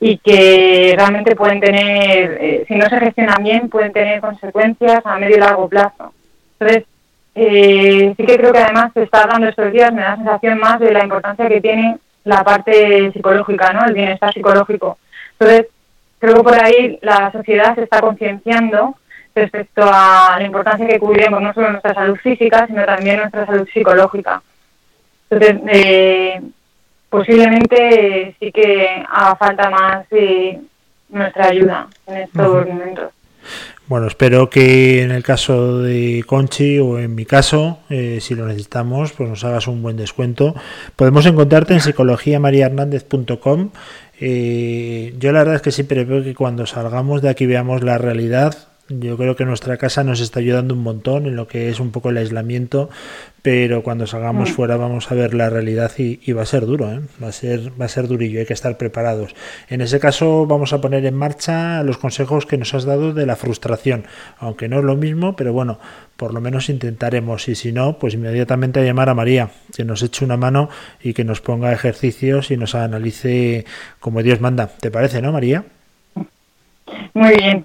y 0.00 0.16
que 0.16 0.94
realmente 0.96 1.36
pueden 1.36 1.60
tener, 1.60 2.38
eh, 2.40 2.64
si 2.66 2.76
no 2.76 2.88
se 2.88 2.98
gestionan 2.98 3.44
bien, 3.44 3.68
pueden 3.68 3.92
tener 3.92 4.22
consecuencias 4.22 5.04
a 5.04 5.18
medio 5.18 5.36
y 5.36 5.40
largo 5.40 5.68
plazo. 5.68 6.14
Entonces, 6.58 6.86
eh, 7.34 8.14
sí 8.16 8.26
que 8.26 8.36
creo 8.36 8.52
que 8.52 8.58
además 8.58 8.92
se 8.92 9.02
está 9.02 9.26
dando 9.26 9.48
estos 9.48 9.72
días, 9.72 9.92
me 9.92 10.02
da 10.02 10.10
la 10.10 10.16
sensación 10.16 10.58
más 10.58 10.80
de 10.80 10.92
la 10.92 11.04
importancia 11.04 11.48
que 11.48 11.60
tiene 11.60 11.98
la 12.24 12.42
parte 12.44 13.12
psicológica, 13.12 13.72
¿no? 13.72 13.86
El 13.86 13.94
bienestar 13.94 14.32
psicológico. 14.32 14.98
Entonces, 15.38 15.66
creo 16.18 16.36
que 16.36 16.42
por 16.42 16.54
ahí 16.54 16.98
la 17.02 17.32
sociedad 17.32 17.74
se 17.74 17.84
está 17.84 18.00
concienciando 18.00 18.96
respecto 19.34 19.82
a 19.84 20.36
la 20.38 20.44
importancia 20.44 20.86
que 20.86 20.98
cuidemos 20.98 21.40
no 21.40 21.54
solo 21.54 21.70
nuestra 21.70 21.94
salud 21.94 22.16
física, 22.16 22.66
sino 22.66 22.84
también 22.84 23.18
nuestra 23.18 23.46
salud 23.46 23.68
psicológica. 23.72 24.42
Entonces, 25.30 25.62
eh, 25.68 26.40
posiblemente 27.08 28.28
eh, 28.28 28.36
sí 28.38 28.52
que 28.52 29.04
haga 29.08 29.36
falta 29.36 29.70
más 29.70 30.06
eh, 30.10 30.60
nuestra 31.08 31.46
ayuda 31.46 31.88
en 32.06 32.16
estos 32.18 32.66
momentos. 32.66 33.12
Bueno, 33.90 34.06
espero 34.06 34.50
que 34.50 35.02
en 35.02 35.10
el 35.10 35.24
caso 35.24 35.80
de 35.80 36.22
Conchi 36.24 36.78
o 36.78 37.00
en 37.00 37.12
mi 37.16 37.24
caso, 37.24 37.80
eh, 37.90 38.18
si 38.20 38.36
lo 38.36 38.46
necesitamos, 38.46 39.10
pues 39.10 39.28
nos 39.28 39.42
hagas 39.42 39.66
un 39.66 39.82
buen 39.82 39.96
descuento. 39.96 40.54
Podemos 40.94 41.26
encontrarte 41.26 41.74
en 41.74 41.80
psicologiamariahernandez.com. 41.80 43.70
Eh, 44.20 45.16
yo 45.18 45.32
la 45.32 45.40
verdad 45.40 45.56
es 45.56 45.62
que 45.62 45.72
siempre 45.72 46.04
veo 46.04 46.22
que 46.22 46.36
cuando 46.36 46.66
salgamos 46.66 47.20
de 47.20 47.30
aquí 47.30 47.46
veamos 47.46 47.82
la 47.82 47.98
realidad. 47.98 48.69
Yo 48.92 49.16
creo 49.16 49.36
que 49.36 49.44
nuestra 49.44 49.76
casa 49.76 50.02
nos 50.02 50.20
está 50.20 50.40
ayudando 50.40 50.74
un 50.74 50.82
montón 50.82 51.26
en 51.26 51.36
lo 51.36 51.46
que 51.46 51.68
es 51.68 51.78
un 51.78 51.92
poco 51.92 52.10
el 52.10 52.16
aislamiento, 52.16 52.90
pero 53.40 53.84
cuando 53.84 54.04
salgamos 54.08 54.50
Mm. 54.50 54.52
fuera 54.52 54.76
vamos 54.76 55.12
a 55.12 55.14
ver 55.14 55.32
la 55.32 55.48
realidad 55.48 55.92
y, 55.96 56.18
y 56.24 56.32
va 56.32 56.42
a 56.42 56.46
ser 56.46 56.66
duro, 56.66 56.90
¿eh? 56.92 57.00
va 57.22 57.28
a 57.28 57.32
ser 57.32 57.70
va 57.80 57.84
a 57.84 57.88
ser 57.88 58.08
durillo, 58.08 58.40
hay 58.40 58.46
que 58.46 58.52
estar 58.52 58.76
preparados. 58.76 59.36
En 59.68 59.80
ese 59.80 60.00
caso 60.00 60.44
vamos 60.44 60.72
a 60.72 60.80
poner 60.80 61.06
en 61.06 61.14
marcha 61.14 61.84
los 61.84 61.98
consejos 61.98 62.46
que 62.46 62.58
nos 62.58 62.74
has 62.74 62.84
dado 62.84 63.14
de 63.14 63.26
la 63.26 63.36
frustración, 63.36 64.06
aunque 64.38 64.68
no 64.68 64.80
es 64.80 64.84
lo 64.84 64.96
mismo, 64.96 65.36
pero 65.36 65.52
bueno, 65.52 65.78
por 66.16 66.34
lo 66.34 66.40
menos 66.40 66.68
intentaremos 66.68 67.48
y 67.48 67.54
si 67.54 67.70
no, 67.70 67.96
pues 67.96 68.14
inmediatamente 68.14 68.80
a 68.80 68.82
llamar 68.82 69.08
a 69.08 69.14
María, 69.14 69.50
que 69.76 69.84
nos 69.84 70.02
eche 70.02 70.24
una 70.24 70.36
mano 70.36 70.68
y 71.00 71.14
que 71.14 71.22
nos 71.22 71.40
ponga 71.40 71.72
ejercicios 71.72 72.50
y 72.50 72.56
nos 72.56 72.74
analice 72.74 73.64
como 74.00 74.22
Dios 74.24 74.40
manda. 74.40 74.66
¿Te 74.66 74.90
parece, 74.90 75.22
no, 75.22 75.30
María? 75.30 75.64
Muy 77.14 77.36
bien. 77.36 77.64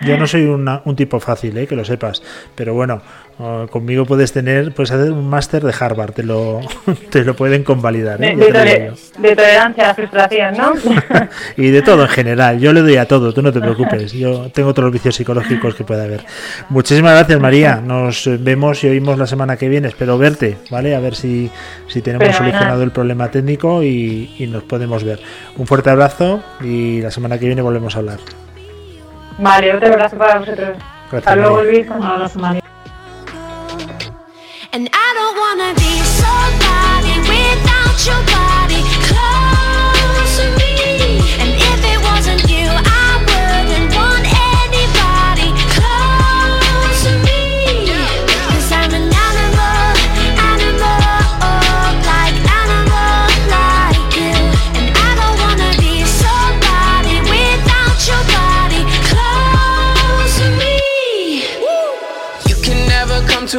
Yo 0.00 0.18
no 0.18 0.26
soy 0.26 0.44
una- 0.44 0.82
un 0.84 0.94
tipo 0.94 1.18
fácil, 1.20 1.56
¿eh? 1.56 1.66
que 1.66 1.74
lo 1.74 1.84
sepas. 1.84 2.22
Pero 2.54 2.74
bueno, 2.74 3.00
eh, 3.40 3.66
conmigo 3.70 4.04
puedes 4.04 4.30
tener, 4.32 4.72
puedes 4.74 4.90
hacer 4.90 5.10
un 5.10 5.28
máster 5.28 5.62
de 5.64 5.74
Harvard, 5.78 6.12
te 6.12 6.22
lo, 6.22 6.60
te 7.10 7.24
lo 7.24 7.34
pueden 7.34 7.64
convalidar. 7.64 8.22
¿eh? 8.22 8.36
De, 8.36 9.34
tolerancia 9.34 9.84
a 9.84 9.86
la 9.88 9.94
frustración, 9.94 10.54
¿no? 10.56 10.74
Y 11.56 11.70
de 11.70 11.80
todo 11.80 12.02
en 12.02 12.08
general. 12.10 12.58
Yo 12.60 12.72
le 12.74 12.82
doy 12.82 12.96
a 12.98 13.06
todo, 13.06 13.32
tú 13.32 13.40
no 13.40 13.52
te 13.52 13.60
preocupes. 13.60 14.12
Yo 14.12 14.50
tengo 14.52 14.74
todos 14.74 14.84
los 14.84 14.92
vicios 14.92 15.14
psicológicos 15.14 15.74
que 15.74 15.84
pueda 15.84 16.04
haber. 16.04 16.24
Muchísimas 16.68 17.12
gracias, 17.14 17.40
María. 17.40 17.76
Nos 17.76 18.28
vemos 18.40 18.84
y 18.84 18.88
oímos 18.88 19.18
la 19.18 19.26
semana 19.26 19.56
que 19.56 19.68
viene. 19.70 19.88
Espero 19.88 20.18
verte, 20.18 20.58
¿vale? 20.70 20.94
A 20.94 21.00
ver 21.00 21.14
si, 21.14 21.50
si 21.88 22.02
tenemos 22.02 22.36
solucionado 22.36 22.82
el 22.82 22.90
problema 22.90 23.30
técnico 23.30 23.82
y, 23.82 24.34
y 24.38 24.46
nos 24.46 24.62
podemos 24.64 25.04
ver. 25.04 25.20
Un 25.56 25.66
fuerte 25.66 25.88
abrazo 25.88 26.42
y 26.62 27.00
la 27.00 27.10
semana 27.10 27.38
que 27.38 27.46
viene 27.46 27.62
volvemos 27.62 27.96
a 27.96 28.00
hablar. 28.00 28.18
Vale, 29.38 29.74
otro 29.74 29.88
abrazo 29.88 30.16
para 30.16 30.38
vosotros. 30.38 30.76
Gracias, 31.10 31.12
Hasta 31.12 31.36
luego, 31.36 31.56
María. 31.56 31.72
Luis. 31.72 31.90
Un 31.90 32.02
abrazo, 32.02 32.38
María. 32.38 32.62
And 34.72 34.88
I 34.92 35.14
don't 35.14 35.38
wanna 35.38 35.72
be 35.74 36.02
somebody 36.20 37.18
without 37.28 37.98
your 38.04 38.22
body 38.26 38.82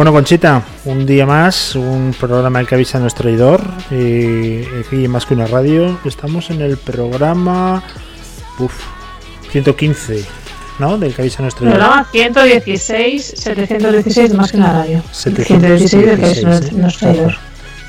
Bueno, 0.00 0.14
Conchita, 0.14 0.62
un 0.86 1.04
día 1.04 1.26
más, 1.26 1.74
un 1.74 2.14
programa 2.18 2.58
el 2.58 2.66
que 2.66 2.74
avisa 2.74 2.96
a 2.96 3.02
nuestro 3.02 3.28
aquí 4.80 5.04
en 5.04 5.10
más 5.10 5.26
que 5.26 5.34
una 5.34 5.46
radio, 5.46 6.00
estamos 6.06 6.48
en 6.48 6.62
el 6.62 6.78
programa 6.78 7.84
uf, 8.58 8.72
115, 9.50 10.24
¿no? 10.78 10.96
Del 10.96 11.14
que 11.14 11.20
avisa 11.20 11.40
a 11.40 11.42
nuestro 11.42 11.66
oidor. 11.66 11.78
Programa 11.78 12.08
116, 12.12 13.34
716 13.36 14.30
de 14.30 14.36
más 14.38 14.50
que 14.50 14.56
una 14.56 14.72
radio. 14.72 15.02
716, 15.12 15.90
116 15.90 16.06
del 16.06 16.18
que 16.18 16.30
es 16.30 16.72
¿eh? 16.72 16.72
nuestro 16.76 17.10
oidor. 17.10 17.34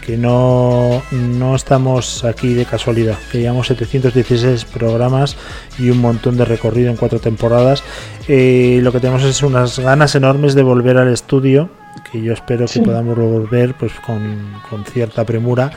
que 0.05 0.17
no, 0.17 1.01
no 1.11 1.55
estamos 1.55 2.25
aquí 2.25 2.53
de 2.53 2.65
casualidad, 2.65 3.17
que 3.31 3.39
llevamos 3.39 3.67
716 3.67 4.65
programas 4.65 5.37
y 5.79 5.89
un 5.89 5.99
montón 5.99 6.35
de 6.35 6.43
recorrido 6.43 6.89
en 6.89 6.97
cuatro 6.97 7.19
temporadas. 7.19 7.85
Eh, 8.27 8.81
lo 8.83 8.91
que 8.91 8.99
tenemos 8.99 9.23
es 9.23 9.41
unas 9.43 9.79
ganas 9.79 10.13
enormes 10.15 10.55
de 10.55 10.63
volver 10.63 10.97
al 10.97 11.07
estudio, 11.07 11.69
que 12.11 12.21
yo 12.21 12.33
espero 12.33 12.65
que 12.65 12.73
Sí. 12.73 12.79
podamos 12.81 13.17
volver 13.17 13.73
pues 13.75 13.93
con, 14.05 14.53
con 14.69 14.83
cierta 14.85 15.25
premura, 15.25 15.71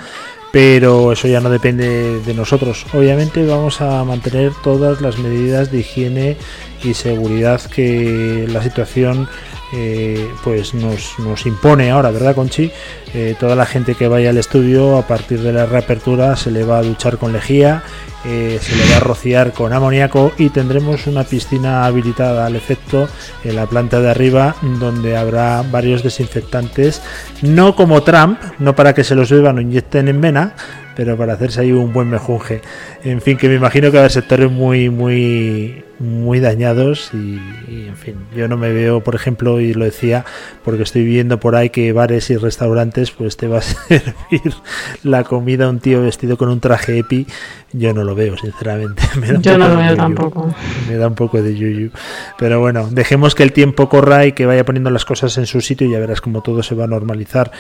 pero 0.53 1.13
eso 1.13 1.27
ya 1.27 1.41
no 1.41 1.51
depende 1.51 2.21
de 2.21 2.35
nosotros. 2.35 2.87
Obviamente 2.93 3.45
vamos 3.47 3.81
a 3.81 4.05
mantener 4.05 4.53
todas 4.63 5.01
las 5.01 5.19
medidas 5.19 5.71
de 5.73 5.79
higiene 5.81 6.37
y 6.85 6.95
seguridad 6.95 7.61
que 7.63 8.47
la 8.49 8.63
situación 8.63 9.29
eh, 9.73 10.29
pues 10.45 10.73
nos, 10.75 11.19
nos 11.19 11.47
impone 11.47 11.91
ahora, 11.91 12.11
¿verdad, 12.13 12.35
Conchi? 12.37 12.71
Eh, 13.15 13.37
toda 13.39 13.55
la 13.55 13.65
gente 13.65 13.95
que 13.95 14.09
vaya 14.09 14.31
al 14.31 14.39
estudio 14.39 14.99
a 14.99 15.07
partir 15.07 15.41
de 15.41 15.53
la 15.53 15.67
reapertura 15.67 16.35
se 16.35 16.51
le 16.51 16.65
va 16.65 16.79
a 16.79 16.83
duchar 16.83 17.17
con 17.17 17.33
lejía, 17.33 17.85
eh, 18.25 18.59
se 18.61 18.75
le 18.75 18.91
va 18.91 18.97
a 18.97 19.01
rociar 19.01 19.53
con 19.53 19.73
amoníaco 19.73 20.33
y 20.37 20.49
tendremos 20.49 21.07
una 21.07 21.23
piscina 21.23 21.85
habilitada 21.85 22.45
al 22.45 22.57
efecto 22.57 23.07
en 23.45 23.55
la 23.55 23.67
planta 23.67 24.01
de 24.01 24.11
arriba 24.11 24.57
donde 24.63 25.17
habrá 25.17 25.63
varios 25.63 26.03
desinfectantes, 26.03 27.03
no 27.41 27.77
como 27.77 28.03
Trump, 28.03 28.41
no 28.59 28.75
para 28.75 28.95
que 28.95 29.05
se 29.05 29.15
los 29.15 29.31
beban 29.31 29.59
o 29.59 29.61
inyecten 29.61 30.09
en 30.09 30.21
vena, 30.21 30.55
pero 30.97 31.17
para 31.17 31.35
hacerse 31.35 31.61
ahí 31.61 31.73
un 31.73 31.93
buen 31.93 32.09
mejunje. 32.09 32.61
En 33.03 33.21
fin, 33.21 33.37
que 33.37 33.49
me 33.49 33.55
imagino 33.55 33.89
que 33.91 33.97
va 33.97 34.01
a 34.01 34.03
haber 34.03 34.13
sectores 34.13 34.51
muy, 34.51 34.91
muy, 34.91 35.85
muy 35.99 36.41
dañados 36.41 37.11
y, 37.13 37.41
y, 37.69 37.87
en 37.89 37.97
fin, 37.97 38.17
yo 38.35 38.49
no 38.49 38.57
me 38.57 38.73
veo, 38.73 39.01
por 39.01 39.15
ejemplo, 39.15 39.61
y 39.61 39.75
lo 39.75 39.85
decía, 39.85 40.25
porque 40.65 40.83
estoy 40.83 41.05
viendo 41.05 41.39
por 41.41 41.57
ahí 41.57 41.71
que 41.71 41.93
bares 41.93 42.31
y 42.31 42.37
restaurantes, 42.37 43.11
pues 43.11 43.37
te 43.37 43.49
va 43.49 43.59
a 43.59 43.63
servir 43.63 44.55
la 45.03 45.25
comida 45.25 45.69
un 45.69 45.81
tío 45.81 46.03
vestido 46.03 46.37
con 46.37 46.49
un 46.49 46.61
traje 46.61 46.99
epi. 46.99 47.27
Yo 47.73 47.93
no 47.93 48.05
lo 48.05 48.15
veo, 48.15 48.37
sinceramente. 48.37 49.03
Me 49.21 49.29
da 49.29 49.37
un 49.37 49.43
Yo 49.43 49.59
no 49.59 49.69
lo 49.69 49.77
veo 49.77 49.97
tampoco. 49.97 50.55
Me 50.89 50.97
da 50.97 51.09
un 51.09 51.15
poco 51.15 51.43
de 51.43 51.57
yuyu. 51.57 51.91
Pero 52.39 52.61
bueno, 52.61 52.89
dejemos 52.91 53.35
que 53.35 53.43
el 53.43 53.53
tiempo 53.53 53.89
corra 53.89 54.27
y 54.27 54.33
que 54.33 54.47
vaya 54.47 54.65
poniendo 54.65 54.91
las 54.91 55.05
cosas 55.05 55.37
en 55.39 55.47
su 55.47 55.61
sitio 55.61 55.87
y 55.87 55.91
ya 55.91 55.99
verás 55.99 56.21
como 56.21 56.43
todo 56.43 56.63
se 56.63 56.75
va 56.75 56.85
a 56.85 56.89
normalizar. 56.89 57.51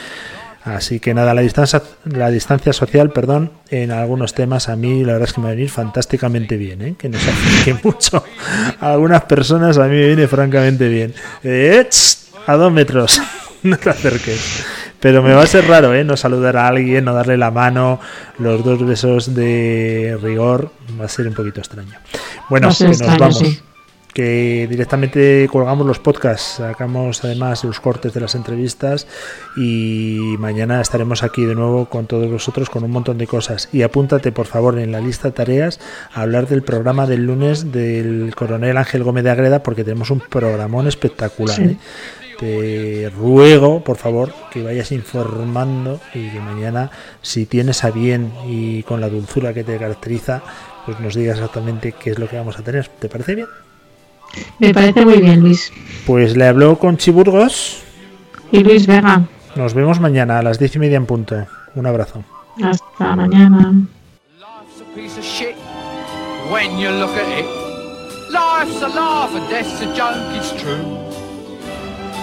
Así 0.64 0.98
que 0.98 1.12
nada, 1.12 1.34
la 1.34 1.42
distancia, 1.42 1.82
la 2.04 2.30
distancia 2.30 2.72
social, 2.72 3.10
perdón, 3.10 3.52
en 3.68 3.90
algunos 3.90 4.32
temas 4.32 4.70
a 4.70 4.76
mí 4.76 5.04
la 5.04 5.12
verdad 5.12 5.28
es 5.28 5.34
que 5.34 5.40
me 5.42 5.44
va 5.44 5.50
a 5.50 5.54
venir 5.54 5.68
fantásticamente 5.68 6.56
bien, 6.56 6.80
¿eh? 6.80 6.94
que 6.98 7.10
nos 7.10 7.20
acerque 7.22 7.78
mucho. 7.84 8.24
A 8.80 8.92
algunas 8.92 9.24
personas 9.24 9.76
a 9.76 9.84
mí 9.84 9.96
me 9.96 10.06
viene 10.06 10.26
francamente 10.26 10.88
bien. 10.88 11.12
Eh, 11.42 11.86
a 12.46 12.56
dos 12.56 12.72
metros, 12.72 13.20
no 13.62 13.76
te 13.76 13.90
acerques. 13.90 14.64
Pero 15.00 15.22
me 15.22 15.34
va 15.34 15.42
a 15.42 15.46
ser 15.46 15.66
raro, 15.68 15.92
¿eh? 15.92 16.02
No 16.02 16.16
saludar 16.16 16.56
a 16.56 16.66
alguien, 16.66 17.04
no 17.04 17.12
darle 17.12 17.36
la 17.36 17.50
mano, 17.50 18.00
los 18.38 18.64
dos 18.64 18.86
besos 18.86 19.34
de 19.34 20.18
rigor, 20.22 20.70
va 20.98 21.04
a 21.04 21.08
ser 21.08 21.28
un 21.28 21.34
poquito 21.34 21.60
extraño. 21.60 21.92
Bueno, 22.48 22.68
que 22.68 22.84
nos 22.84 23.00
extraño, 23.00 23.18
vamos 23.18 23.38
sí. 23.38 23.60
Que 24.14 24.68
directamente 24.70 25.48
colgamos 25.50 25.86
los 25.86 25.98
podcasts, 25.98 26.54
sacamos 26.58 27.24
además 27.24 27.64
los 27.64 27.80
cortes 27.80 28.14
de 28.14 28.20
las 28.20 28.36
entrevistas 28.36 29.08
y 29.56 30.36
mañana 30.38 30.80
estaremos 30.80 31.24
aquí 31.24 31.44
de 31.44 31.56
nuevo 31.56 31.86
con 31.86 32.06
todos 32.06 32.30
vosotros 32.30 32.70
con 32.70 32.84
un 32.84 32.92
montón 32.92 33.18
de 33.18 33.26
cosas. 33.26 33.68
Y 33.72 33.82
apúntate 33.82 34.30
por 34.30 34.46
favor 34.46 34.78
en 34.78 34.92
la 34.92 35.00
lista 35.00 35.28
de 35.28 35.32
tareas 35.32 35.80
a 36.12 36.22
hablar 36.22 36.46
del 36.46 36.62
programa 36.62 37.06
del 37.06 37.26
lunes 37.26 37.72
del 37.72 38.32
coronel 38.36 38.76
Ángel 38.76 39.02
Gómez 39.02 39.24
de 39.24 39.30
Agreda 39.30 39.64
porque 39.64 39.82
tenemos 39.82 40.10
un 40.10 40.20
programón 40.20 40.86
espectacular. 40.86 41.56
Sí. 41.56 41.62
¿eh? 41.62 41.78
Te 42.38 43.10
ruego, 43.10 43.82
por 43.82 43.96
favor, 43.96 44.32
que 44.50 44.62
vayas 44.62 44.92
informando 44.92 46.00
y 46.14 46.30
que 46.30 46.40
mañana, 46.40 46.90
si 47.22 47.46
tienes 47.46 47.84
a 47.84 47.90
bien 47.90 48.32
y 48.46 48.82
con 48.82 49.00
la 49.00 49.08
dulzura 49.08 49.54
que 49.54 49.64
te 49.64 49.78
caracteriza, 49.78 50.42
pues 50.84 50.98
nos 51.00 51.14
digas 51.14 51.38
exactamente 51.38 51.92
qué 51.92 52.10
es 52.10 52.18
lo 52.18 52.28
que 52.28 52.36
vamos 52.36 52.58
a 52.58 52.62
tener. 52.62 52.88
¿Te 52.88 53.08
parece 53.08 53.36
bien? 53.36 53.46
Me 54.58 54.72
parece 54.72 55.04
muy 55.04 55.18
bien, 55.18 55.40
Luis. 55.40 55.72
Pues 56.06 56.36
le 56.36 56.46
habló 56.46 56.78
con 56.78 56.96
Chiburgos. 56.96 57.82
Y 58.52 58.60
Luis 58.60 58.86
Vega. 58.86 59.22
Nos 59.56 59.74
vemos 59.74 60.00
mañana 60.00 60.38
a 60.38 60.42
las 60.42 60.58
diez 60.58 60.74
y 60.76 60.78
media 60.78 60.96
en 60.96 61.06
punto. 61.06 61.46
Un 61.74 61.86
abrazo. 61.86 62.24
Hasta 62.62 63.16
mañana. 63.16 63.72
piece 64.94 65.18
of 65.18 65.24
shit 65.24 65.56
when 66.52 66.78
you 66.78 66.88
look 66.88 67.10
at 67.10 67.28
it. 67.40 67.46
Life's 68.30 68.80
a 68.80 68.88
laugh 68.88 69.34
and 69.34 69.48
death's 69.50 69.80
a 69.80 69.92
joke, 69.94 70.22
it's 70.38 70.52
true. 70.62 70.84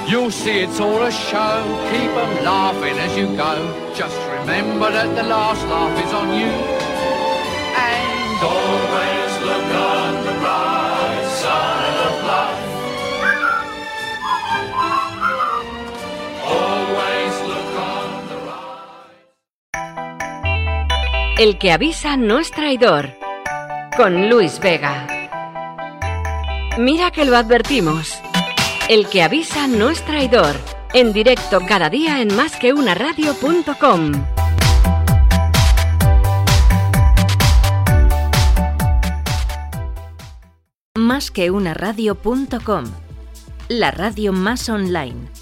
You'll 0.09 0.31
see 0.31 0.59
it's 0.59 0.79
all 0.79 1.03
a 1.03 1.11
show, 1.11 1.55
keep 1.91 2.11
'em 2.23 2.33
laughing 2.45 2.97
as 3.05 3.17
you 3.17 3.27
go. 3.35 3.53
Just 3.93 4.17
remember 4.38 4.89
that 4.91 5.09
the 5.15 5.23
last 5.23 5.63
laugh 5.67 5.95
is 6.05 6.13
on 6.13 6.29
you. 6.39 6.51
And 7.91 8.39
always 8.43 9.20
El 21.41 21.57
que 21.57 21.72
avisa 21.72 22.18
no 22.18 22.38
es 22.38 22.51
traidor. 22.51 23.18
Con 23.97 24.30
Luis 24.30 24.59
Vega. 24.59 25.07
Mira 26.77 27.09
que 27.09 27.26
lo 27.26 27.35
advertimos. 27.35 28.13
El 28.88 29.07
que 29.07 29.23
avisa 29.23 29.65
no 29.65 29.89
es 29.89 30.05
traidor. 30.05 30.55
En 30.93 31.13
directo 31.13 31.59
cada 31.68 31.89
día 31.89 32.22
en 32.22 32.35
más 32.35 32.57
que 32.57 32.73
La 43.68 43.89
radio 43.89 44.31
más 44.31 44.69
online 44.69 45.40